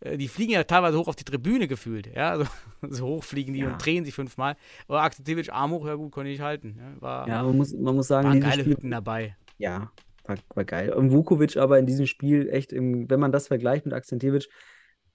äh, 0.00 0.16
die 0.16 0.28
fliegen 0.28 0.52
ja 0.52 0.64
teilweise 0.64 0.98
hoch 0.98 1.08
auf 1.08 1.16
die 1.16 1.24
Tribüne 1.24 1.68
gefühlt, 1.68 2.06
ja, 2.14 2.36
so, 2.38 2.46
so 2.88 3.06
hoch 3.06 3.24
fliegen 3.24 3.52
die 3.52 3.60
Ja. 3.60 3.68
und 3.72 3.78
drehen 3.84 4.04
sich 4.04 4.14
fünfmal. 4.14 4.56
Aber 4.88 5.02
Akzentevic 5.02 5.50
Arm 5.52 5.70
hoch, 5.72 5.86
ja 5.86 5.94
gut, 5.94 6.12
konnte 6.12 6.30
ich 6.30 6.38
nicht 6.38 6.44
halten. 6.44 6.76
Ja, 6.78 7.00
war, 7.02 7.28
Ja, 7.28 7.42
man 7.42 7.56
muss, 7.56 7.72
man 7.74 7.94
muss 7.94 8.08
sagen, 8.08 8.28
waren 8.28 8.40
geile 8.40 8.64
Hütten 8.64 8.90
dabei. 8.90 9.36
ja, 9.58 9.90
war, 10.24 10.36
war 10.54 10.64
geil. 10.64 10.92
Und 10.92 11.12
Vukovic 11.12 11.56
aber 11.56 11.78
in 11.78 11.86
diesem 11.86 12.06
Spiel 12.06 12.48
echt, 12.48 12.72
im, 12.72 13.08
wenn 13.10 13.20
man 13.20 13.32
das 13.32 13.48
vergleicht 13.48 13.84
mit 13.84 13.94
Akzentevic, 13.94 14.48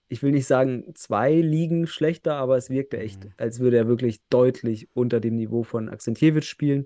ich 0.07 0.23
will 0.23 0.31
nicht 0.31 0.47
sagen, 0.47 0.85
zwei 0.95 1.33
liegen 1.35 1.85
schlechter, 1.85 2.35
aber 2.35 2.57
es 2.57 2.69
wirkte 2.69 2.97
echt, 2.97 3.25
Mhm. 3.25 3.33
als 3.37 3.59
würde 3.59 3.77
er 3.77 3.87
wirklich 3.87 4.21
deutlich 4.29 4.89
unter 4.93 5.19
dem 5.19 5.35
Niveau 5.35 5.63
von 5.63 5.89
Akzentevic 5.89 6.43
spielen. 6.43 6.85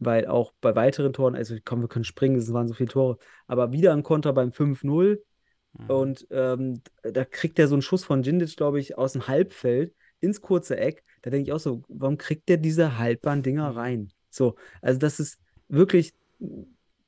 Weil 0.00 0.26
auch 0.26 0.52
bei 0.60 0.76
weiteren 0.76 1.12
Toren, 1.12 1.34
also 1.34 1.56
komm, 1.64 1.80
wir 1.80 1.88
können 1.88 2.04
springen, 2.04 2.36
es 2.36 2.52
waren 2.52 2.68
so 2.68 2.74
viele 2.74 2.88
Tore, 2.88 3.18
aber 3.48 3.72
wieder 3.72 3.92
ein 3.92 4.04
Konter 4.04 4.32
beim 4.32 4.52
5-0 4.52 5.24
Mhm. 5.72 5.90
und 5.90 6.26
ähm, 6.30 6.82
da 7.02 7.24
kriegt 7.24 7.58
er 7.58 7.68
so 7.68 7.74
einen 7.74 7.82
Schuss 7.82 8.04
von 8.04 8.22
Djindjic, 8.22 8.56
glaube 8.56 8.80
ich, 8.80 8.96
aus 8.96 9.12
dem 9.12 9.28
Halbfeld 9.28 9.94
ins 10.20 10.40
kurze 10.40 10.78
Eck. 10.78 11.04
Da 11.22 11.30
denke 11.30 11.48
ich 11.48 11.52
auch 11.52 11.60
so, 11.60 11.82
warum 11.88 12.16
kriegt 12.16 12.48
der 12.48 12.56
diese 12.56 12.98
Halbbahn-Dinger 12.98 13.72
Mhm. 13.72 13.76
rein? 13.76 14.12
So, 14.30 14.54
also 14.80 14.98
das 14.98 15.20
ist 15.20 15.38
wirklich 15.68 16.14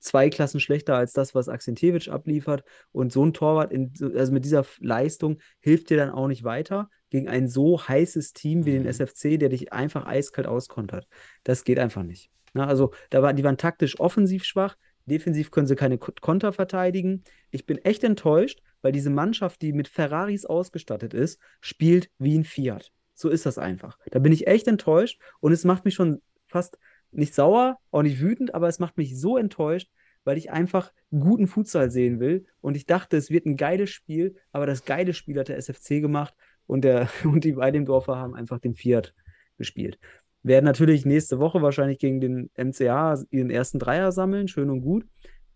zwei 0.01 0.31
Klassen 0.31 0.61
schlechter 0.61 0.97
als 0.97 1.13
das, 1.13 1.35
was 1.35 1.49
Akzentjevic 1.49 2.09
abliefert. 2.09 2.65
Und 2.93 3.13
so 3.13 3.25
ein 3.25 3.33
Torwart, 3.33 3.73
in, 3.73 3.93
so- 3.95 4.13
also 4.13 4.33
mit 4.33 4.45
dieser 4.45 4.65
Leistung, 4.81 5.39
hilft 5.61 5.91
dir 5.91 5.97
dann 5.97 6.11
auch 6.11 6.27
nicht 6.27 6.43
weiter 6.45 6.91
gegen 7.11 7.29
ein 7.29 7.49
so 7.49 7.81
heißes 7.87 8.33
Team 8.33 8.65
wie 8.67 8.73
den 8.73 8.83
Mhm. 8.83 8.89
SFC, 8.89 9.37
der 9.39 9.49
dich 9.51 9.73
einfach 9.73 10.07
eiskalt 10.07 10.47
auskontert. 10.49 11.07
Das 11.45 11.65
geht 11.65 11.79
einfach 11.79 12.03
nicht. 12.03 12.31
Na, 12.53 12.67
also, 12.67 12.93
da 13.11 13.23
war, 13.23 13.33
die 13.33 13.45
waren 13.45 13.57
taktisch 13.59 14.01
offensiv 14.01 14.45
schwach. 14.45 14.77
Defensiv 15.07 15.51
können 15.51 15.67
sie 15.67 15.77
keine 15.77 15.99
Ko- 15.99 16.13
Konter 16.21 16.53
verteidigen. 16.53 17.25
Ich 17.51 17.67
bin 17.67 17.79
echt 17.79 18.05
enttäuscht, 18.05 18.61
weil 18.83 18.93
diese 18.93 19.11
Mannschaft, 19.11 19.61
die 19.63 19.73
mit 19.73 19.89
Ferraris 19.89 20.45
ausgestattet 20.47 21.15
ist, 21.15 21.41
spielt 21.61 22.11
wie 22.19 22.39
ein 22.39 22.45
Fiat. 22.45 22.93
So 23.15 23.29
ist 23.29 23.45
das 23.45 23.59
einfach. 23.59 23.99
Da 24.11 24.19
bin 24.19 24.33
ich 24.33 24.47
echt 24.47 24.67
enttäuscht 24.69 25.21
und 25.41 25.53
es 25.53 25.65
macht 25.65 25.85
mich 25.85 25.95
schon 25.95 26.23
fast 26.47 26.79
nicht 27.13 27.35
sauer, 27.35 27.79
auch 27.91 28.03
nicht 28.03 28.21
wütend, 28.21 28.55
aber 28.55 28.69
es 28.69 28.79
macht 28.79 28.97
mich 28.97 29.19
so 29.19 29.37
enttäuscht, 29.37 29.91
weil 30.25 30.37
ich 30.39 30.51
einfach 30.51 30.93
guten 31.11 31.47
Futsal 31.47 31.91
sehen 31.91 32.21
will 32.21 32.47
und 32.61 32.77
ich 32.77 32.87
dachte, 32.87 33.17
es 33.17 33.31
wird 33.31 33.47
ein 33.47 33.57
geiles 33.57 33.91
Spiel, 33.91 34.37
aber 34.53 34.67
das 34.67 34.85
geile 34.85 35.15
Spiel 35.15 35.39
hat 35.39 35.49
der 35.49 35.57
SFC 35.57 36.01
gemacht 36.01 36.35
und, 36.67 36.83
der, 36.83 37.09
und 37.25 37.45
die 37.45 37.57
Weidemdorfer 37.57 38.17
haben 38.17 38.35
einfach 38.35 38.59
den 38.59 38.75
Fiat 38.75 39.15
gespielt. 39.57 39.99
Werden 40.43 40.65
natürlich 40.65 41.05
nächste 41.05 41.39
Woche 41.39 41.61
wahrscheinlich 41.63 41.99
gegen 41.99 42.21
den 42.21 42.51
MCA 42.57 43.23
ihren 43.31 43.51
ersten 43.51 43.79
Dreier 43.79 44.13
sammeln, 44.13 44.49
schön 44.49 44.71
und 44.71 44.83
gut, 44.83 45.07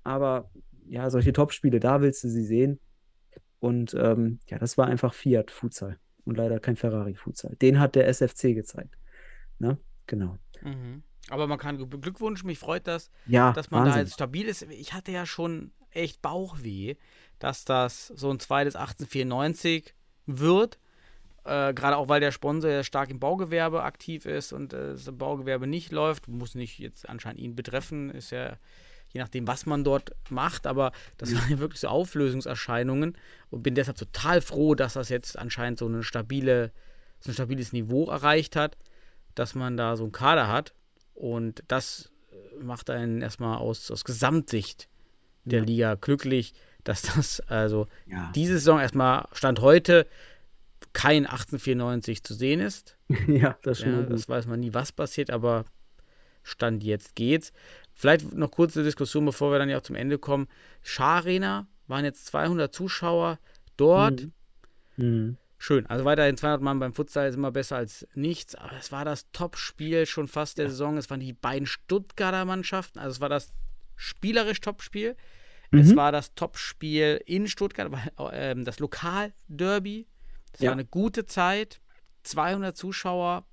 aber 0.03 0.51
ja, 0.87 1.09
solche 1.09 1.33
Topspiele, 1.33 1.81
da 1.81 2.03
willst 2.03 2.25
du 2.25 2.29
sie 2.29 2.45
sehen 2.45 2.81
und 3.61 3.95
ähm, 3.95 4.41
ja, 4.49 4.59
das 4.59 4.77
war 4.77 4.87
einfach 4.87 5.15
Fiat 5.15 5.51
Futsal 5.51 5.99
und 6.25 6.37
leider 6.37 6.61
kein 6.61 6.77
Ferrari 6.77 7.15
Futsal. 7.15 7.57
Den 7.57 7.81
hat 7.81 7.95
der 7.95 8.09
SFC 8.09 8.55
gezeigt. 8.55 8.99
Ne? 9.59 9.79
Genau. 10.07 10.39
Mhm. 10.63 11.03
Aber 11.31 11.47
man 11.47 11.59
kann 11.59 11.79
Glückwunsch, 11.89 12.45
mich 12.45 12.59
freut 12.59 12.87
das, 12.87 13.11
Ja, 13.27 13.53
dass 13.53 13.71
man 13.71 13.81
da 13.85 13.87
Wahnsinn. 13.91 14.03
jetzt 14.05 14.15
stabil 14.15 14.47
ist. 14.47 14.63
Ich 14.63 14.93
hatte 14.93 15.11
ja 15.13 15.25
schon 15.25 15.73
echt 15.91 16.21
Bauchweh, 16.23 16.97
dass 17.39 17.65
das 17.65 18.09
so 18.09 18.31
ein 18.31 18.41
zweites 18.41 18.77
1894 18.77 19.95
wird. 20.27 20.79
Äh, 21.45 21.73
Gerade 21.75 21.97
auch, 21.97 22.09
weil 22.09 22.21
der 22.21 22.33
Sponsor 22.33 22.71
ja 22.71 22.83
stark 22.85 23.11
im 23.11 23.21
Baugewerbe 23.21 23.83
aktiv 23.83 24.27
ist 24.27 24.53
und 24.53 24.73
äh, 24.73 24.93
das 24.93 25.09
Baugewerbe 25.13 25.67
nicht 25.67 25.93
läuft. 25.93 26.29
Muss 26.29 26.55
nicht 26.55 26.79
jetzt 26.79 27.09
anscheinend 27.09 27.41
ihn 27.41 27.55
betreffen, 27.57 28.11
ist 28.11 28.31
ja 28.31 28.57
je 29.11 29.21
nachdem, 29.21 29.47
was 29.47 29.65
man 29.65 29.85
dort 29.85 30.11
macht, 30.29 30.67
aber 30.67 30.91
das 31.19 31.33
waren 31.37 31.49
ja 31.51 31.59
wirklich 31.61 31.81
so 31.81 31.89
Auflösungserscheinungen 31.89 33.17
und 33.51 33.63
bin 33.63 33.75
deshalb 33.77 33.97
total 33.97 34.41
froh, 34.41 34.75
dass 34.75 34.95
das 34.95 35.09
jetzt 35.09 35.39
anscheinend 35.39 35.79
so 35.79 35.87
eine 35.87 36.03
stabile, 36.03 36.73
so 37.21 37.31
ein 37.31 37.35
stabiles 37.35 37.73
Niveau 37.73 38.07
erreicht 38.11 38.57
hat, 38.57 38.77
dass 39.37 39.55
man 39.55 39.77
da 39.77 39.97
so 39.97 40.03
einen 40.03 40.13
Kader 40.13 40.49
hat 40.49 40.75
und 41.15 41.63
das 41.69 42.11
äh, 42.33 42.63
macht 42.63 42.91
einen 42.91 43.23
erstmal 43.23 43.59
aus, 43.59 43.91
aus 43.91 44.05
Gesamtsicht 44.05 44.89
der 45.45 45.61
Ja. 45.61 45.65
Liga 45.65 45.95
glücklich, 45.95 46.55
dass 46.85 47.03
das 47.03 47.41
also 47.49 47.87
Ja. 48.07 48.31
diese 48.35 48.55
Saison 48.55 48.81
erstmal 48.81 49.27
Stand 49.33 49.61
heute 49.61 50.07
kein 50.93 51.27
1894 51.27 52.23
zu 52.23 52.35
sehen 52.35 52.61
ist. 52.61 52.97
ja, 53.29 53.57
das 53.63 53.81
schon 53.81 53.89
Ja, 53.91 54.03
das 54.03 54.29
weiß 54.29 54.47
man 54.47 54.61
nie, 54.61 54.75
was 54.75 54.93
passiert, 54.93 55.31
aber 55.31 55.65
Stand 56.43 56.85
jetzt 56.85 57.15
geht's. 57.17 57.53
Vielleicht 57.95 58.33
noch 58.35 58.51
kurze 58.51 58.83
Diskussion, 58.85 59.25
bevor 59.25 59.51
wir 59.53 59.59
dann 59.59 59.69
ja 59.71 59.79
auch 59.79 59.83
zum 59.83 59.97
Ende 59.97 60.19
kommen. 60.19 60.47
Scharena 60.83 61.67
waren 61.87 62.05
jetzt 62.05 62.27
200 62.27 62.73
Zuschauer 62.75 63.39
dort. 63.77 64.29
Mhm. 64.97 65.37
Schön. 65.67 65.87
Also 65.87 66.05
weiterhin 66.05 66.37
200 66.37 66.61
Mann 66.61 66.79
beim 66.79 66.93
Futsal 66.93 67.27
ist 67.27 67.37
immer 67.37 67.51
besser 67.51 67.77
als 67.77 68.07
nichts. 68.15 68.55
Aber 68.55 68.77
es 68.79 68.93
war 68.93 69.07
das 69.07 69.31
Top-Spiel 69.33 70.05
schon 70.05 70.29
fast 70.29 70.59
der 70.59 70.69
Saison. 70.69 70.99
Es 70.99 71.09
waren 71.09 71.21
die 71.21 71.33
beiden 71.33 71.67
Stuttgarter 71.67 72.45
Mannschaften. 72.45 72.99
Also 72.99 73.13
es 73.13 73.21
war 73.23 73.31
das 73.31 73.51
spielerisch 73.97 74.61
Top-Spiel. 74.61 75.17
Es 75.71 75.93
Mhm. 75.93 75.97
war 75.97 76.13
das 76.13 76.35
Top-Spiel 76.35 77.19
in 77.25 77.47
Stuttgart, 77.49 77.91
ähm, 78.33 78.67
das 78.67 78.79
Lokal-Derby. 78.79 80.07
Es 80.53 80.61
Ja. 80.61 80.67
war 80.69 80.73
eine 80.75 80.85
gute 80.85 81.25
Zeit. 81.25 81.81
200 82.25 82.77
Zuschauer 82.77 83.47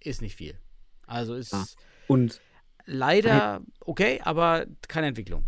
ist 0.00 0.22
nicht 0.22 0.34
viel. 0.34 0.58
Also 1.06 1.36
ist 1.36 1.52
Ja. 1.52 1.64
Und 2.08 2.40
leider 2.86 3.60
okay, 3.78 4.20
aber 4.24 4.66
keine 4.88 5.06
Entwicklung. 5.06 5.44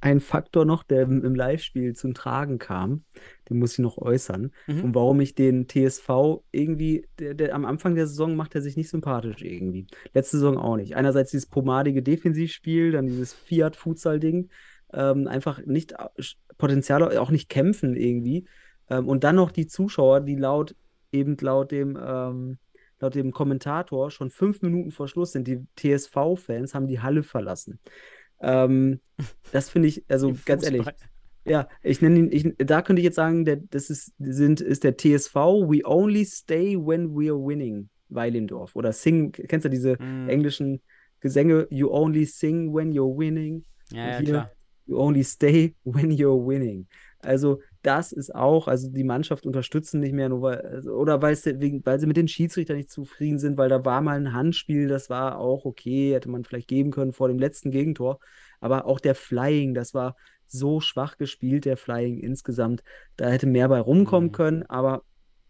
ein 0.00 0.20
Faktor 0.20 0.64
noch, 0.66 0.84
der 0.84 1.02
im 1.02 1.34
Live-Spiel 1.34 1.96
zum 1.96 2.14
Tragen 2.14 2.58
kam, 2.60 3.04
den 3.48 3.58
muss 3.58 3.72
ich 3.72 3.78
noch 3.78 3.98
äußern. 3.98 4.52
Mhm. 4.66 4.84
Und 4.84 4.94
warum 4.94 5.20
ich 5.20 5.34
den 5.34 5.68
TSV 5.68 6.42
irgendwie, 6.52 7.06
der, 7.18 7.34
der, 7.34 7.54
am 7.54 7.64
Anfang 7.64 7.94
der 7.94 8.06
Saison 8.06 8.36
macht 8.36 8.54
er 8.54 8.62
sich 8.62 8.76
nicht 8.76 8.88
sympathisch 8.88 9.42
irgendwie. 9.42 9.86
Letzte 10.14 10.38
Saison 10.38 10.58
auch 10.58 10.76
nicht. 10.76 10.96
Einerseits 10.96 11.30
dieses 11.30 11.46
pomadige 11.46 12.02
Defensivspiel, 12.02 12.92
dann 12.92 13.06
dieses 13.06 13.32
Fiat-Futsal-Ding, 13.32 14.48
ähm, 14.92 15.28
einfach 15.28 15.64
nicht 15.64 15.94
Potenzial, 16.58 17.16
auch 17.18 17.30
nicht 17.30 17.48
kämpfen 17.48 17.96
irgendwie. 17.96 18.46
Ähm, 18.88 19.08
und 19.08 19.24
dann 19.24 19.36
noch 19.36 19.50
die 19.50 19.66
Zuschauer, 19.66 20.20
die 20.20 20.36
laut, 20.36 20.74
eben 21.12 21.36
laut 21.40 21.70
dem, 21.70 21.98
ähm, 22.00 22.58
laut 23.00 23.14
dem 23.14 23.32
Kommentator 23.32 24.10
schon 24.10 24.30
fünf 24.30 24.62
Minuten 24.62 24.90
vor 24.90 25.08
Schluss 25.08 25.32
sind. 25.32 25.46
Die 25.46 25.66
TSV-Fans 25.76 26.74
haben 26.74 26.86
die 26.86 27.00
Halle 27.00 27.22
verlassen. 27.22 27.78
Ähm, 28.40 29.00
das 29.52 29.70
finde 29.70 29.88
ich, 29.88 30.04
also 30.08 30.34
ganz 30.44 30.64
ehrlich. 30.64 30.86
Ja, 31.46 31.68
ich 31.82 32.00
nenne 32.02 32.18
ihn, 32.18 32.28
ich, 32.32 32.54
da 32.66 32.82
könnte 32.82 33.00
ich 33.00 33.04
jetzt 33.04 33.16
sagen, 33.16 33.44
der, 33.44 33.56
das 33.70 33.90
ist, 33.90 34.12
sind, 34.18 34.60
ist 34.60 34.84
der 34.84 34.96
TSV 34.96 35.34
We 35.34 35.82
Only 35.84 36.24
Stay 36.24 36.76
When 36.76 37.10
We're 37.14 37.44
Winning, 37.44 37.88
Weilendorf. 38.08 38.74
Oder 38.76 38.92
Sing, 38.92 39.32
kennst 39.32 39.64
du 39.64 39.70
diese 39.70 39.96
Mhm. 40.00 40.28
englischen 40.28 40.80
Gesänge? 41.20 41.66
You 41.70 41.90
only 41.90 42.24
sing 42.26 42.72
when 42.74 42.92
you're 42.92 43.16
winning. 43.16 43.64
Ja, 43.92 44.08
ja, 44.10 44.18
hier- 44.18 44.26
klar. 44.26 44.50
You 44.88 44.98
only 44.98 45.24
stay 45.24 45.74
when 45.84 46.12
you're 46.12 46.46
winning. 46.46 46.86
Also, 47.18 47.60
das 47.82 48.12
ist 48.12 48.32
auch, 48.32 48.68
also 48.68 48.88
die 48.88 49.02
Mannschaft 49.02 49.44
unterstützen 49.44 49.98
nicht 49.98 50.12
mehr, 50.12 50.28
nur 50.28 50.42
weil, 50.42 50.60
also, 50.60 50.92
oder 50.92 51.20
weil, 51.22 51.36
wegen, 51.60 51.84
weil 51.84 51.98
sie 51.98 52.06
mit 52.06 52.16
den 52.16 52.28
Schiedsrichtern 52.28 52.76
nicht 52.76 52.90
zufrieden 52.90 53.40
sind, 53.40 53.58
weil 53.58 53.68
da 53.68 53.84
war 53.84 54.00
mal 54.00 54.16
ein 54.16 54.32
Handspiel, 54.32 54.86
das 54.86 55.10
war 55.10 55.38
auch 55.40 55.64
okay, 55.64 56.14
hätte 56.14 56.28
man 56.28 56.44
vielleicht 56.44 56.68
geben 56.68 56.92
können 56.92 57.12
vor 57.12 57.26
dem 57.26 57.38
letzten 57.40 57.72
Gegentor. 57.72 58.20
Aber 58.60 58.86
auch 58.86 59.00
der 59.00 59.16
Flying, 59.16 59.74
das 59.74 59.92
war 59.92 60.14
so 60.48 60.80
schwach 60.80 61.16
gespielt, 61.16 61.64
der 61.64 61.76
Flying 61.76 62.18
insgesamt. 62.18 62.82
Da 63.16 63.28
hätte 63.28 63.46
mehr 63.46 63.68
bei 63.68 63.80
rumkommen 63.80 64.28
Mhm. 64.28 64.32
können, 64.32 64.62
aber 64.64 65.02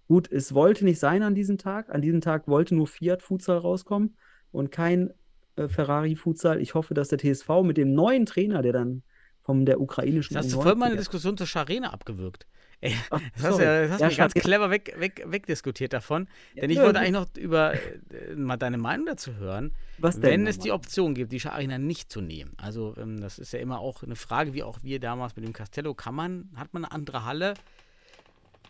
gut, 0.08 0.30
es 0.30 0.54
wollte 0.54 0.84
nicht 0.84 0.98
sein 0.98 1.22
an 1.22 1.34
diesem 1.34 1.58
Tag. 1.58 1.94
An 1.94 2.02
diesem 2.02 2.20
Tag 2.20 2.48
wollte 2.48 2.74
nur 2.74 2.86
Fiat 2.86 3.22
Futsal 3.22 3.58
rauskommen 3.58 4.16
und 4.52 4.70
kein 4.70 5.10
äh, 5.56 5.68
Ferrari 5.68 6.16
Futsal. 6.16 6.60
Ich 6.60 6.74
hoffe, 6.74 6.92
dass 6.94 7.08
der 7.08 7.18
TSV 7.18 7.62
mit 7.64 7.76
dem 7.78 7.94
neuen 7.94 8.26
Trainer, 8.26 8.60
der 8.62 8.72
dann 8.72 9.02
von 9.42 9.64
der 9.64 9.80
ukrainischen 9.80 10.34
Jetzt 10.34 10.46
hast 10.46 10.52
du 10.52 10.58
U19 10.58 10.62
voll 10.62 10.74
meine 10.74 10.96
Diskussion 10.96 11.36
zur 11.36 11.46
Scharena 11.46 11.92
abgewürgt. 11.92 12.46
Ey, 12.80 12.94
Ach, 13.10 13.22
das 13.34 13.44
hast, 13.44 13.58
ja, 13.58 13.82
das 13.82 13.90
hast 13.90 14.00
Ja, 14.00 14.06
mich 14.06 14.16
ganz 14.16 14.34
clever 14.34 14.70
weg, 14.70 14.94
weg, 14.98 15.22
wegdiskutiert 15.26 15.92
davon. 15.92 16.28
Denn 16.60 16.70
ich 16.70 16.76
Ja, 16.76 16.82
wollte 16.82 16.98
ja. 16.98 17.06
eigentlich 17.06 17.12
noch 17.12 17.26
über 17.36 17.74
äh, 18.10 18.34
mal 18.36 18.56
deine 18.56 18.78
Meinung 18.78 19.06
dazu 19.06 19.34
hören. 19.36 19.72
Was 19.98 20.20
denn 20.20 20.30
Wenn 20.30 20.46
es 20.46 20.58
die? 20.58 20.72
Option 20.72 21.14
gibt, 21.14 21.32
die 21.32 21.40
Scharena 21.40 21.78
nicht 21.78 22.12
zu 22.12 22.20
nehmen. 22.20 22.52
Also 22.58 22.94
ähm, 22.98 23.20
das 23.20 23.38
ist 23.38 23.52
ja 23.52 23.60
immer 23.60 23.80
auch 23.80 24.02
eine 24.02 24.16
Frage, 24.16 24.52
wie 24.54 24.62
auch 24.62 24.80
wir 24.82 25.00
damals 25.00 25.36
mit 25.36 25.44
dem 25.44 25.52
Castello, 25.52 25.94
kann 25.94 26.14
man, 26.14 26.50
hat 26.56 26.74
man 26.74 26.84
eine 26.84 26.92
andere 26.92 27.24
Halle 27.24 27.54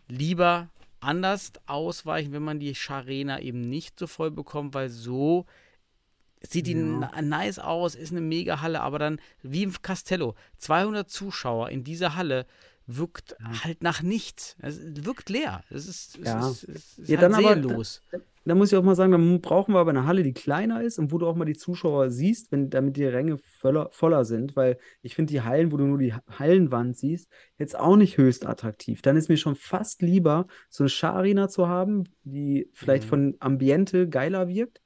lieber 0.08 0.70
anders 1.00 1.52
ausweichen, 1.66 2.32
wenn 2.32 2.42
man 2.42 2.58
die 2.60 2.74
Scharena 2.74 3.40
eben 3.40 3.60
nicht 3.60 3.98
so 3.98 4.06
voll 4.06 4.30
bekommt, 4.30 4.74
weil 4.74 4.88
so 4.88 5.46
sieht 6.40 6.66
die 6.66 6.74
nice 6.74 7.58
aus, 7.58 7.94
ist 7.94 8.12
eine 8.12 8.20
mega 8.20 8.60
Halle, 8.60 8.80
aber 8.82 8.98
dann 8.98 9.20
wie 9.42 9.62
im 9.64 9.72
Castello, 9.82 10.34
200 10.58 11.10
Zuschauer 11.10 11.70
in 11.70 11.82
dieser 11.82 12.14
Halle 12.14 12.46
wirkt 12.86 13.36
halt 13.64 13.82
nach 13.82 14.02
nichts. 14.02 14.56
Es 14.60 14.80
wirkt 15.04 15.28
leer. 15.30 15.62
Es 15.70 15.86
ist, 15.88 16.18
es 16.18 16.24
Ja. 16.26 16.48
ist, 16.50 16.64
es 16.68 16.98
ist 16.98 17.08
Ja, 17.08 17.18
halt 17.20 17.24
dann 17.32 17.34
aber- 17.34 17.54
seelenlos. 17.54 18.02
Da 18.44 18.54
muss 18.54 18.70
ich 18.70 18.78
auch 18.78 18.84
mal 18.84 18.94
sagen, 18.94 19.10
dann 19.10 19.40
brauchen 19.40 19.74
wir 19.74 19.80
aber 19.80 19.90
eine 19.90 20.06
Halle, 20.06 20.22
die 20.22 20.32
kleiner 20.32 20.80
ist 20.80 21.00
und 21.00 21.10
wo 21.10 21.18
du 21.18 21.26
auch 21.26 21.34
mal 21.34 21.46
die 21.46 21.56
Zuschauer 21.56 22.10
siehst, 22.10 22.52
wenn, 22.52 22.70
damit 22.70 22.96
die 22.96 23.04
Ränge 23.04 23.38
voller, 23.38 23.88
voller 23.90 24.24
sind, 24.24 24.54
weil 24.54 24.78
ich 25.02 25.16
finde 25.16 25.32
die 25.32 25.40
Hallen, 25.42 25.72
wo 25.72 25.76
du 25.78 25.84
nur 25.84 25.98
die 25.98 26.14
Ha- 26.14 26.22
Hallenwand 26.30 26.96
siehst, 26.96 27.28
jetzt 27.58 27.76
auch 27.76 27.96
nicht 27.96 28.18
höchst 28.18 28.46
attraktiv. 28.46 29.02
Dann 29.02 29.16
ist 29.16 29.28
mir 29.28 29.36
schon 29.36 29.56
fast 29.56 30.00
lieber, 30.00 30.46
so 30.70 30.84
eine 30.84 30.90
Scharina 30.90 31.48
zu 31.48 31.66
haben, 31.66 32.04
die 32.22 32.70
vielleicht 32.72 33.06
Mhm. 33.06 33.08
von 33.08 33.36
Ambiente 33.40 34.08
geiler 34.08 34.46
wirkt, 34.46 34.80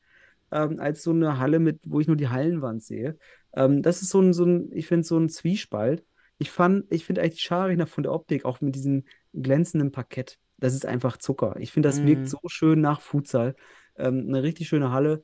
ähm, 0.51 0.81
als 0.81 1.03
so 1.03 1.11
eine 1.11 1.39
Halle 1.39 1.59
mit, 1.59 1.81
wo 1.85 2.01
ich 2.01 2.07
nur 2.07 2.17
die 2.17 2.29
Hallenwand 2.31 2.83
sehe. 2.83 3.19
Ähm, 3.53 3.83
das 3.83 4.01
ist 4.01 4.09
so 4.09 4.23
ein, 4.23 4.33
so 4.33 4.45
ein, 4.47 4.71
ich 4.73 4.87
finde 4.87 5.07
so 5.07 5.19
ein 5.19 5.29
Zwiespalt. 5.29 6.03
Ich 6.41 6.51
fand, 6.51 6.87
ich 6.91 7.05
finde 7.05 7.21
eigentlich 7.21 7.43
Scharina 7.43 7.85
von 7.87 8.03
der 8.03 8.13
Optik, 8.13 8.45
auch 8.47 8.61
mit 8.63 8.75
diesem 8.75 9.05
glänzenden 9.35 9.93
Parkett, 9.93 10.39
das 10.57 10.75
ist 10.75 10.87
einfach 10.87 11.19
Zucker. 11.19 11.55
Ich 11.59 11.71
finde, 11.71 11.89
das 11.91 12.01
Mhm. 12.01 12.07
wirkt 12.07 12.29
so 12.31 12.39
schön 12.47 12.81
nach 12.81 13.01
Futsal. 13.03 13.55
Ähm, 13.97 14.25
eine 14.29 14.43
richtig 14.43 14.67
schöne 14.69 14.91
Halle. 14.91 15.23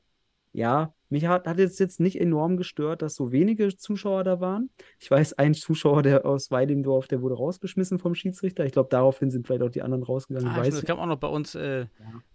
Ja, 0.53 0.93
mich 1.09 1.25
hat, 1.25 1.47
hat 1.47 1.57
jetzt, 1.59 1.79
jetzt 1.79 1.99
nicht 1.99 2.19
enorm 2.19 2.57
gestört, 2.57 3.01
dass 3.01 3.15
so 3.15 3.31
wenige 3.31 3.75
Zuschauer 3.75 4.23
da 4.23 4.39
waren. 4.39 4.69
Ich 4.99 5.09
weiß, 5.09 5.33
ein 5.33 5.53
Zuschauer, 5.53 6.03
der 6.03 6.25
aus 6.25 6.51
Weidemdorf, 6.51 7.07
der 7.07 7.21
wurde 7.21 7.35
rausgeschmissen 7.35 7.97
vom 7.99 8.13
Schiedsrichter. 8.15 8.65
Ich 8.65 8.71
glaube, 8.73 8.89
daraufhin 8.89 9.29
sind 9.31 9.45
vielleicht 9.47 9.61
auch 9.63 9.69
die 9.69 9.81
anderen 9.81 10.03
rausgegangen. 10.03 10.49
Ah, 10.49 10.57
weiß 10.57 10.73
es 10.75 10.83
kam 10.85 10.99
auch 10.99 11.05
noch 11.07 11.17
bei 11.17 11.27
uns 11.27 11.55
äh, 11.55 11.85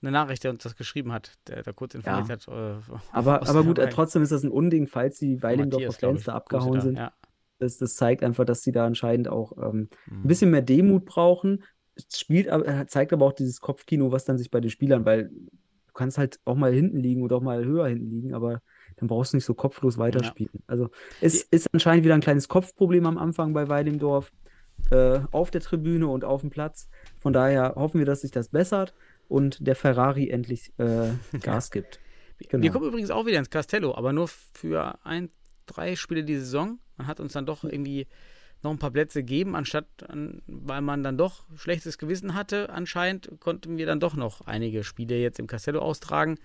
eine 0.01 0.11
Nachricht, 0.11 0.43
der 0.45 0.51
uns 0.53 0.63
das 0.65 0.75
geschrieben 0.77 1.13
hat, 1.13 1.35
der 1.49 1.63
da 1.63 1.73
kurz 1.73 1.95
informiert 1.95 2.29
Ja. 2.29 2.35
hat. 2.35 2.49
Äh, 2.49 2.95
Aber, 3.13 3.43
aus 3.43 3.49
aber 3.49 3.63
gut, 3.65 3.79
äh, 3.79 3.89
trotzdem 3.91 4.23
ist 4.23 4.33
das 4.33 4.43
ein 4.43 4.51
Unding, 4.51 4.87
falls 4.89 5.19
die 5.19 5.39
Fans 5.39 6.21
ich. 6.21 6.25
da 6.25 6.33
abgehauen 6.35 6.81
sind. 6.81 6.99
Ja. 6.99 7.13
Das, 7.63 7.79
das 7.79 7.95
zeigt 7.95 8.23
einfach, 8.23 8.45
dass 8.45 8.63
sie 8.63 8.73
da 8.73 8.87
anscheinend 8.87 9.29
auch 9.29 9.53
ähm, 9.59 9.89
Mhm. 10.07 10.25
ein 10.25 10.29
bisschen 10.29 10.51
mehr 10.51 10.63
Demut 10.63 11.05
brauchen. 11.05 11.63
Es 11.95 12.19
spielt, 12.21 12.47
äh, 12.47 12.87
zeigt 12.89 13.13
aber 13.13 13.27
auch 13.27 13.33
dieses 13.33 13.61
Kopfkino, 13.61 14.13
was 14.13 14.25
dann 14.25 14.39
sich 14.39 14.51
bei 14.51 14.61
den 14.61 14.71
Spielern, 14.71 15.05
weil 15.05 15.29
du 15.29 15.93
kannst 15.95 16.19
halt 16.19 16.41
auch 16.45 16.57
mal 16.57 16.73
hinten 16.73 16.99
liegen 16.99 17.23
oder 17.23 17.37
auch 17.37 17.43
mal 17.43 17.65
höher 17.65 17.87
hinten 17.89 18.11
liegen, 18.11 18.35
aber 18.35 18.63
dann 18.97 19.09
brauchst 19.09 19.33
du 19.33 19.37
nicht 19.37 19.45
so 19.45 19.55
kopflos 19.55 19.99
weiterspielen. 19.99 20.63
Also 20.67 20.89
es 21.21 21.43
ist 21.43 21.69
anscheinend 21.73 22.05
wieder 22.05 22.15
ein 22.15 22.21
kleines 22.21 22.49
Kopfproblem 22.49 23.05
am 23.07 23.19
Anfang 23.19 23.53
bei 23.53 23.69
Weidemdorf 23.69 24.33
äh, 24.91 25.21
auf 25.31 25.51
der 25.51 25.61
Tribüne 25.61 26.07
und 26.09 26.25
auf 26.25 26.41
dem 26.41 26.51
Platz. 26.51 26.89
Von 27.21 27.33
daher 27.33 27.75
hoffen 27.77 27.99
wir, 27.99 28.07
dass 28.07 28.23
sich 28.23 28.31
das 28.31 28.49
bessert 28.49 28.95
und 29.29 29.67
der 29.67 29.77
Ferrari 29.77 30.29
endlich 30.31 30.73
äh, 30.79 31.11
Gas 31.43 31.71
gibt. 31.71 32.01
Genau. 32.49 32.63
Wir 32.63 32.71
kommen 32.71 32.87
übrigens 32.89 33.11
auch 33.11 33.27
wieder 33.27 33.39
ins 33.39 33.51
Castello, 33.51 33.95
aber 33.95 34.13
nur 34.13 34.29
für 34.29 34.99
ein, 35.05 35.31
drei 35.75 35.97
Spiele 35.97 36.25
die 36.25 36.37
Saison. 36.39 36.79
Man 36.97 37.07
hat 37.07 37.21
uns 37.21 37.33
dann 37.33 37.47
doch 37.47 37.65
irgendwie 37.65 38.07
noch 38.63 38.71
ein 38.71 38.79
paar 38.79 38.91
Plätze 38.93 39.21
gegeben, 39.21 39.57
anstatt, 39.57 39.87
an, 40.09 40.41
weil 40.47 40.81
man 40.83 41.03
dann 41.03 41.19
doch 41.19 41.45
schlechtes 41.57 41.99
Gewissen 41.99 42.35
hatte, 42.35 42.71
anscheinend 42.71 43.31
konnten 43.41 43.77
wir 43.77 43.87
dann 43.87 43.99
doch 43.99 44.15
noch 44.15 44.43
einige 44.43 44.85
Spiele 44.85 45.19
jetzt 45.19 45.41
im 45.41 45.49
Castello 45.49 45.81
austragen. 45.81 46.39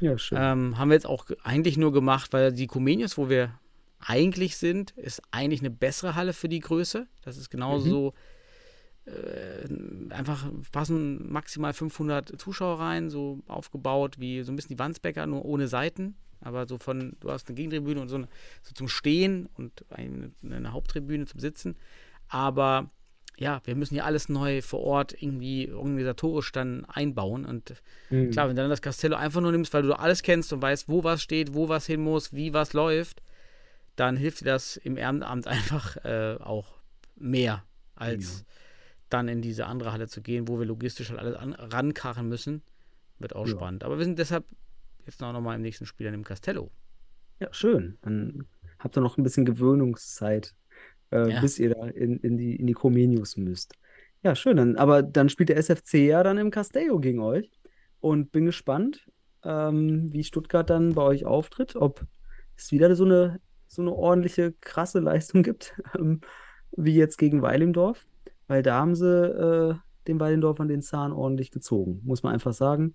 Ja, 0.00 0.18
schön. 0.18 0.38
Ähm, 0.40 0.78
haben 0.78 0.88
wir 0.90 0.94
jetzt 0.94 1.06
auch 1.06 1.24
ge- 1.26 1.38
eigentlich 1.42 1.78
nur 1.78 1.92
gemacht, 1.92 2.32
weil 2.34 2.52
die 2.52 2.66
Comenius, 2.66 3.16
wo 3.16 3.28
wir 3.30 3.58
eigentlich 4.00 4.56
sind, 4.58 4.90
ist 4.92 5.22
eigentlich 5.30 5.60
eine 5.60 5.70
bessere 5.70 6.14
Halle 6.14 6.32
für 6.34 6.48
die 6.48 6.60
Größe. 6.60 7.06
Das 7.22 7.36
ist 7.38 7.50
genauso 7.50 8.12
äh, 9.06 10.12
einfach 10.12 10.50
passen 10.72 11.30
maximal 11.32 11.72
500 11.72 12.38
Zuschauer 12.40 12.80
rein, 12.80 13.10
so 13.10 13.40
aufgebaut 13.46 14.18
wie 14.18 14.42
so 14.42 14.52
ein 14.52 14.56
bisschen 14.56 14.76
die 14.76 14.78
Wandsbecker, 14.78 15.26
nur 15.26 15.44
ohne 15.44 15.68
Seiten. 15.68 16.16
Aber 16.40 16.66
so 16.66 16.78
von, 16.78 17.16
du 17.20 17.30
hast 17.30 17.48
eine 17.48 17.56
Gegentribüne 17.56 18.00
und 18.00 18.08
so, 18.08 18.16
eine, 18.16 18.28
so 18.62 18.72
zum 18.74 18.88
Stehen 18.88 19.48
und 19.56 19.84
eine, 19.90 20.32
eine 20.42 20.72
Haupttribüne 20.72 21.26
zum 21.26 21.40
Sitzen. 21.40 21.76
Aber 22.28 22.90
ja, 23.36 23.60
wir 23.64 23.74
müssen 23.74 23.94
ja 23.94 24.04
alles 24.04 24.28
neu 24.28 24.62
vor 24.62 24.80
Ort 24.80 25.22
irgendwie 25.22 25.70
organisatorisch 25.72 26.52
dann 26.52 26.84
einbauen. 26.86 27.44
Und 27.44 27.74
Mhm. 28.10 28.30
Klar, 28.32 28.48
wenn 28.48 28.56
du 28.56 28.62
dann 28.62 28.70
das 28.70 28.82
Castello 28.82 29.16
einfach 29.16 29.40
nur 29.40 29.52
nimmst, 29.52 29.72
weil 29.72 29.82
du 29.82 29.98
alles 29.98 30.22
kennst 30.22 30.52
und 30.52 30.60
weißt, 30.60 30.88
wo 30.88 31.04
was 31.04 31.22
steht, 31.22 31.54
wo 31.54 31.68
was 31.68 31.86
hin 31.86 32.00
muss, 32.02 32.32
wie 32.32 32.52
was 32.52 32.72
läuft, 32.72 33.22
dann 33.96 34.16
hilft 34.16 34.40
dir 34.40 34.46
das 34.46 34.76
im 34.76 34.96
Ehrenamt 34.96 35.46
einfach 35.46 35.96
äh, 36.04 36.36
auch 36.40 36.74
mehr, 37.16 37.64
als 37.94 38.44
dann 39.08 39.28
in 39.28 39.42
diese 39.42 39.66
andere 39.66 39.92
Halle 39.92 40.08
zu 40.08 40.22
gehen, 40.22 40.48
wo 40.48 40.58
wir 40.58 40.66
logistisch 40.66 41.10
halt 41.10 41.20
alles 41.20 41.36
an, 41.36 41.52
rankarren 41.54 42.28
müssen. 42.28 42.62
Wird 43.18 43.34
auch 43.34 43.46
Ja. 43.46 43.52
spannend. 43.52 43.84
Aber 43.84 43.98
wir 43.98 44.04
sind 44.04 44.18
deshalb 44.18 44.44
jetzt 45.10 45.20
noch 45.20 45.40
mal 45.40 45.54
im 45.54 45.62
nächsten 45.62 45.86
Spiel 45.86 46.06
dann 46.06 46.14
im 46.14 46.24
Castello. 46.24 46.70
Ja, 47.40 47.48
schön. 47.52 47.98
Dann 48.02 48.44
habt 48.78 48.96
ihr 48.96 49.00
noch 49.00 49.18
ein 49.18 49.22
bisschen 49.24 49.44
Gewöhnungszeit, 49.44 50.54
äh, 51.10 51.30
Ja. 51.30 51.40
bis 51.40 51.58
ihr 51.58 51.70
da 51.74 51.86
in, 51.86 52.18
in 52.18 52.36
die, 52.36 52.56
in 52.56 52.66
die 52.66 52.72
Comenius 52.74 53.36
müsst. 53.36 53.74
Ja, 54.22 54.34
schön. 54.34 54.56
Dann, 54.56 54.76
aber 54.76 55.02
dann 55.02 55.28
spielt 55.28 55.48
der 55.48 55.56
SFC 55.56 55.94
ja 56.06 56.22
dann 56.22 56.38
im 56.38 56.50
Castello 56.50 56.98
gegen 57.00 57.20
euch. 57.20 57.50
Und 58.00 58.32
bin 58.32 58.46
gespannt, 58.46 59.06
ähm, 59.44 60.10
wie 60.12 60.24
Stuttgart 60.24 60.68
dann 60.70 60.94
bei 60.94 61.02
euch 61.02 61.26
auftritt. 61.26 61.76
Ob 61.76 62.06
es 62.56 62.72
wieder 62.72 62.94
so 62.94 63.04
eine, 63.04 63.40
so 63.66 63.82
eine 63.82 63.92
ordentliche, 63.92 64.52
krasse 64.60 65.00
Leistung 65.08 65.42
gibt, 65.42 65.74
ähm, 65.98 66.20
wie 66.76 66.94
jetzt 66.94 67.18
gegen 67.18 67.42
Weilimdorf. 67.42 68.06
Weil 68.46 68.62
da 68.62 68.76
haben 68.80 68.94
sie 68.94 69.06
äh, 69.06 69.74
den 70.06 70.20
Weilimdorfern 70.20 70.68
den 70.68 70.82
Zahn 70.82 71.12
ordentlich 71.12 71.50
gezogen, 71.50 72.00
muss 72.04 72.22
man 72.22 72.32
einfach 72.32 72.52
sagen. 72.52 72.94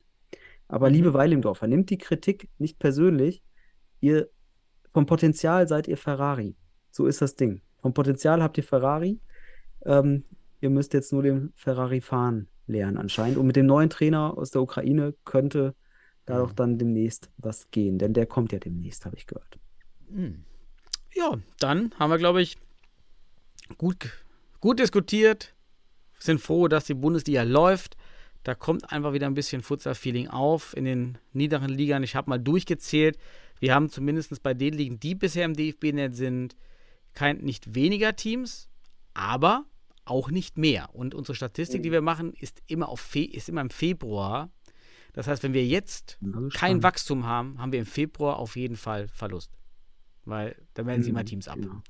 Aber 0.67 0.89
liebe 0.89 1.13
Weilimdorfer, 1.13 1.67
nehmt 1.67 1.89
die 1.89 1.97
Kritik 1.97 2.49
nicht 2.57 2.79
persönlich. 2.79 3.43
Ihr 3.99 4.29
vom 4.89 5.05
Potenzial 5.05 5.67
seid 5.67 5.87
ihr 5.87 5.97
Ferrari. 5.97 6.55
So 6.89 7.05
ist 7.05 7.21
das 7.21 7.35
Ding. 7.35 7.61
Vom 7.81 7.93
Potenzial 7.93 8.41
habt 8.41 8.57
ihr 8.57 8.63
Ferrari. 8.63 9.19
Ähm, 9.85 10.23
ihr 10.61 10.69
müsst 10.69 10.93
jetzt 10.93 11.13
nur 11.13 11.21
den 11.21 11.51
Ferrari 11.55 12.01
fahren 12.01 12.47
lernen 12.67 12.97
anscheinend. 12.97 13.37
Und 13.37 13.47
mit 13.47 13.55
dem 13.55 13.65
neuen 13.65 13.89
Trainer 13.89 14.37
aus 14.37 14.51
der 14.51 14.61
Ukraine 14.61 15.13
könnte 15.25 15.75
da 16.25 16.39
doch 16.39 16.53
dann 16.53 16.77
demnächst 16.77 17.29
was 17.37 17.69
gehen. 17.71 17.99
Denn 17.99 18.13
der 18.13 18.25
kommt 18.25 18.51
ja 18.51 18.59
demnächst, 18.59 19.05
habe 19.05 19.15
ich 19.15 19.27
gehört. 19.27 19.59
Ja, 21.13 21.37
dann 21.59 21.91
haben 21.99 22.09
wir, 22.09 22.17
glaube 22.17 22.41
ich, 22.41 22.57
gut, 23.77 24.25
gut 24.59 24.79
diskutiert. 24.79 25.53
Sind 26.17 26.41
froh, 26.41 26.67
dass 26.67 26.85
die 26.85 26.93
Bundesliga 26.93 27.43
läuft. 27.43 27.97
Da 28.45 28.53
kommt 28.53 28.91
einfach 28.91 29.13
wieder 29.13 29.25
ein 29.25 29.33
bisschen 29.33 29.63
Futsal-Feeling 29.63 30.27
auf 30.27 30.77
in 30.77 30.85
den 30.85 31.17
niederen 31.33 31.69
Ligern. 31.69 32.03
Ich 32.03 32.15
habe 32.15 32.29
mal 32.29 32.37
durchgezählt. 32.37 33.17
Wir 33.59 33.73
haben 33.73 33.89
zumindest 33.89 34.41
bei 34.43 34.53
den 34.53 34.75
Ligen, 34.75 34.99
die 34.99 35.15
bisher 35.15 35.45
im 35.45 35.55
DFB-Net 35.55 36.15
sind, 36.15 36.55
kein, 37.13 37.37
nicht 37.39 37.73
weniger 37.73 38.15
Teams, 38.15 38.69
aber 39.15 39.65
auch 40.05 40.29
nicht 40.29 40.59
mehr. 40.59 40.93
Und 40.93 41.15
unsere 41.15 41.33
Statistik, 41.33 41.81
die 41.81 41.91
wir 41.91 42.01
machen, 42.01 42.33
ist 42.33 42.61
immer, 42.67 42.87
auf 42.89 42.99
Fe 42.99 43.23
ist 43.25 43.49
immer 43.49 43.61
im 43.61 43.71
Februar. 43.71 44.51
Das 45.13 45.27
heißt, 45.27 45.41
wenn 45.41 45.53
wir 45.53 45.65
jetzt 45.65 46.19
kein. 46.53 46.83
Wachstum 46.83 47.25
haben, 47.25 47.57
haben 47.57 47.71
wir 47.71 47.79
im 47.79 47.87
Februar 47.87 48.37
auf 48.37 48.55
jeden 48.55 48.75
Fall 48.75 49.07
Verlust. 49.07 49.57
Weil 50.23 50.55
da 50.75 50.83
sich 50.83 50.97
Mhm, 50.99 51.07
immer 51.07 51.25
Teams 51.25 51.47
ab. 51.47 51.55
genau. 51.55 51.81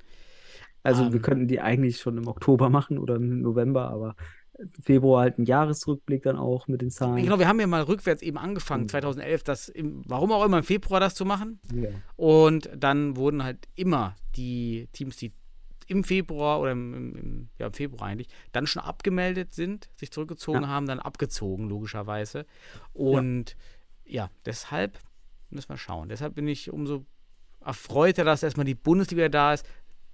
Also 0.84 1.08
wir 1.12 1.16
Ähm. 1.16 1.22
könnten 1.22 1.48
die 1.50 1.60
eigentlich 1.60 2.00
schon 2.00 2.18
im 2.18 2.28
Oktober 2.28 2.70
machen 2.70 2.98
oder 2.98 3.16
im 3.16 3.42
November, 3.42 3.90
aber 3.90 4.16
Februar 4.82 5.22
halt 5.24 5.38
ein 5.40 5.46
Jahresrückblick 5.46 6.24
dann 6.24 6.38
auch 6.38 6.68
mit 6.68 6.82
den 6.82 6.90
Zahlen. 6.90 7.24
Genau, 7.24 7.40
wir 7.40 7.48
haben 7.48 7.60
ja 7.60 7.68
mal 7.68 7.82
rückwärts 7.84 8.22
eben 8.22 8.38
angefangen, 8.38 8.84
Mhm. 8.84 8.90
2011, 8.90 9.44
das 9.44 9.70
im, 9.70 10.02
warum 10.08 10.32
auch 10.32 10.46
immer 10.46 10.60
im 10.60 10.64
Februar 10.64 11.00
das 11.00 11.14
zu 11.16 11.26
machen. 11.26 11.60
Ja. 11.74 11.90
Und 12.16 12.70
dann 12.76 13.18
wurden 13.18 13.44
halt 13.44 13.68
immer 13.76 14.16
die 14.36 14.88
Teams, 14.94 15.18
die 15.18 15.34
im 15.88 16.04
Februar 16.04 16.62
oder 16.62 16.72
im, 16.72 16.94
im, 17.16 17.50
ja, 17.60 17.68
im 17.68 17.74
Februar 17.74 18.04
eigentlich, 18.08 18.30
dann 18.54 18.66
schon 18.66 18.82
abgemeldet 18.82 19.54
sind, 19.54 19.90
sich 19.98 20.12
zurückgezogen 20.12 20.64
Ja. 20.64 20.68
haben, 20.68 20.88
dann 20.88 21.00
abgezogen, 21.00 21.68
logischerweise. 21.70 22.46
Und 22.94 23.56
ja. 24.06 24.30
deshalb 24.46 24.98
müssen 25.50 25.70
wir 25.70 25.78
schauen. 25.78 26.10
Deshalb 26.10 26.34
bin 26.36 26.48
ich 26.48 26.72
umso 26.72 27.06
erfreuter, 27.64 28.24
dass 28.24 28.42
erstmal 28.44 28.66
die 28.66 28.76
Bundesliga 28.76 29.30
da 29.30 29.54
ist. 29.54 29.66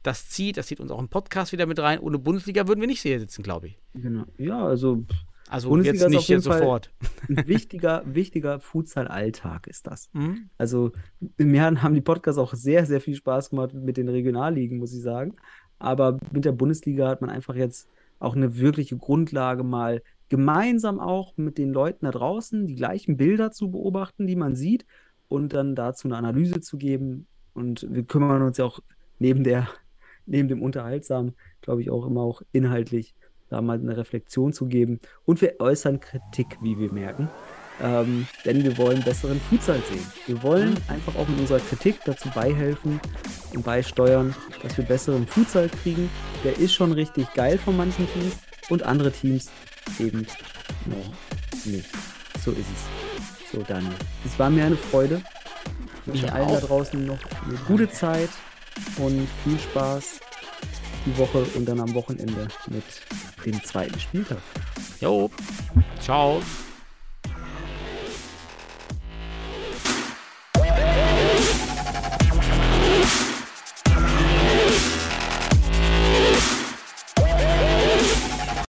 Das 0.03 0.29
zieht, 0.29 0.57
das 0.57 0.67
zieht 0.67 0.79
uns 0.79 0.91
auch 0.91 0.99
im 0.99 1.09
Podcast 1.09 1.51
wieder 1.51 1.65
mit 1.65 1.79
rein. 1.79 1.99
Ohne 1.99 2.17
Bundesliga 2.17 2.67
würden 2.67 2.81
wir 2.81 2.87
nicht 2.87 3.01
hier 3.01 3.19
sitzen, 3.19 3.43
glaube 3.43 3.67
ich. 3.67 3.79
Genau. 3.93 4.23
Ja, 4.37 4.65
also 4.65 5.03
Also 5.49 5.69
Bundesliga 5.69 6.05
jetzt 6.05 6.09
nicht 6.11 6.27
jetzt 6.29 6.47
Fall- 6.47 6.59
sofort. 6.59 6.91
ein 7.29 7.47
wichtiger, 7.47 8.01
wichtiger 8.05 8.59
Futsal-Alltag 8.59 9.67
ist 9.67 9.85
das. 9.87 10.09
Mhm. 10.13 10.49
Also 10.57 10.91
mir 11.37 11.63
haben 11.81 11.93
die 11.93 12.01
Podcasts 12.01 12.39
auch 12.39 12.53
sehr, 12.53 12.85
sehr 12.85 13.01
viel 13.01 13.15
Spaß 13.15 13.51
gemacht 13.51 13.73
mit 13.73 13.97
den 13.97 14.09
Regionalligen, 14.09 14.77
muss 14.79 14.93
ich 14.93 15.01
sagen. 15.01 15.35
Aber 15.77 16.19
mit 16.31 16.45
der 16.45 16.51
Bundesliga 16.51 17.07
hat 17.07 17.21
man 17.21 17.29
einfach 17.29 17.55
jetzt 17.55 17.87
auch 18.19 18.35
eine 18.35 18.57
wirkliche 18.57 18.97
Grundlage, 18.97 19.63
mal 19.63 20.01
gemeinsam 20.29 20.99
auch 20.99 21.35
mit 21.37 21.57
den 21.57 21.71
Leuten 21.73 22.05
da 22.05 22.11
draußen 22.11 22.65
die 22.67 22.75
gleichen 22.75 23.17
Bilder 23.17 23.51
zu 23.51 23.69
beobachten, 23.71 24.27
die 24.27 24.35
man 24.35 24.55
sieht, 24.55 24.85
und 25.27 25.53
dann 25.53 25.75
dazu 25.75 26.07
eine 26.07 26.17
Analyse 26.17 26.61
zu 26.61 26.77
geben. 26.77 27.25
Und 27.53 27.85
wir 27.89 28.03
kümmern 28.03 28.41
uns 28.41 28.57
ja 28.57 28.65
auch 28.65 28.79
neben 29.19 29.43
der, 29.43 29.67
neben 30.31 30.47
dem 30.47 30.61
Unterhaltsamen, 30.61 31.35
glaube 31.61 31.81
ich, 31.81 31.91
auch 31.91 32.07
immer 32.07 32.21
auch 32.21 32.41
inhaltlich 32.51 33.13
da 33.49 33.61
mal 33.61 33.77
eine 33.77 33.97
Reflexion 33.97 34.53
zu 34.53 34.65
geben. 34.65 34.99
Und 35.25 35.41
wir 35.41 35.59
äußern 35.59 35.99
Kritik, 35.99 36.57
wie 36.61 36.79
wir 36.79 36.91
merken. 36.91 37.29
Ähm, 37.83 38.27
denn 38.45 38.63
wir 38.63 38.77
wollen 38.77 39.03
besseren 39.03 39.41
Futsal 39.49 39.79
sehen. 39.89 40.05
Wir 40.27 40.41
wollen 40.41 40.77
einfach 40.87 41.15
auch 41.15 41.27
mit 41.27 41.39
unserer 41.39 41.59
Kritik 41.59 41.99
dazu 42.05 42.29
beihelfen 42.29 43.01
und 43.53 43.65
beisteuern, 43.65 44.33
dass 44.63 44.77
wir 44.77 44.85
besseren 44.85 45.27
Futsal 45.27 45.67
kriegen. 45.67 46.09
Der 46.43 46.57
ist 46.57 46.73
schon 46.73 46.93
richtig 46.93 47.33
geil 47.33 47.57
von 47.57 47.75
manchen 47.75 48.07
Teams 48.13 48.37
und 48.69 48.83
andere 48.83 49.11
Teams 49.11 49.51
eben 49.99 50.25
noch 50.85 51.65
nicht. 51.65 51.89
So 52.39 52.51
ist 52.51 52.59
es. 52.59 53.51
So, 53.51 53.63
Daniel. 53.63 53.91
Es 54.25 54.39
war 54.39 54.49
mir 54.49 54.65
eine 54.65 54.77
Freude. 54.77 55.21
Ich 56.05 56.13
wünsche 56.13 56.31
allen 56.31 56.47
da 56.47 56.55
auch. 56.55 56.61
draußen 56.61 57.05
noch 57.05 57.19
eine 57.45 57.57
gute 57.67 57.89
Zeit 57.89 58.29
und 58.97 59.27
viel 59.43 59.59
Spaß 59.59 60.19
die 61.05 61.17
Woche 61.17 61.45
und 61.55 61.65
dann 61.65 61.79
am 61.79 61.93
Wochenende 61.93 62.47
mit 62.69 62.83
dem 63.45 63.63
zweiten 63.63 63.99
Spieltag. 63.99 64.37
Jo. 64.99 65.29
Ciao. 65.99 66.41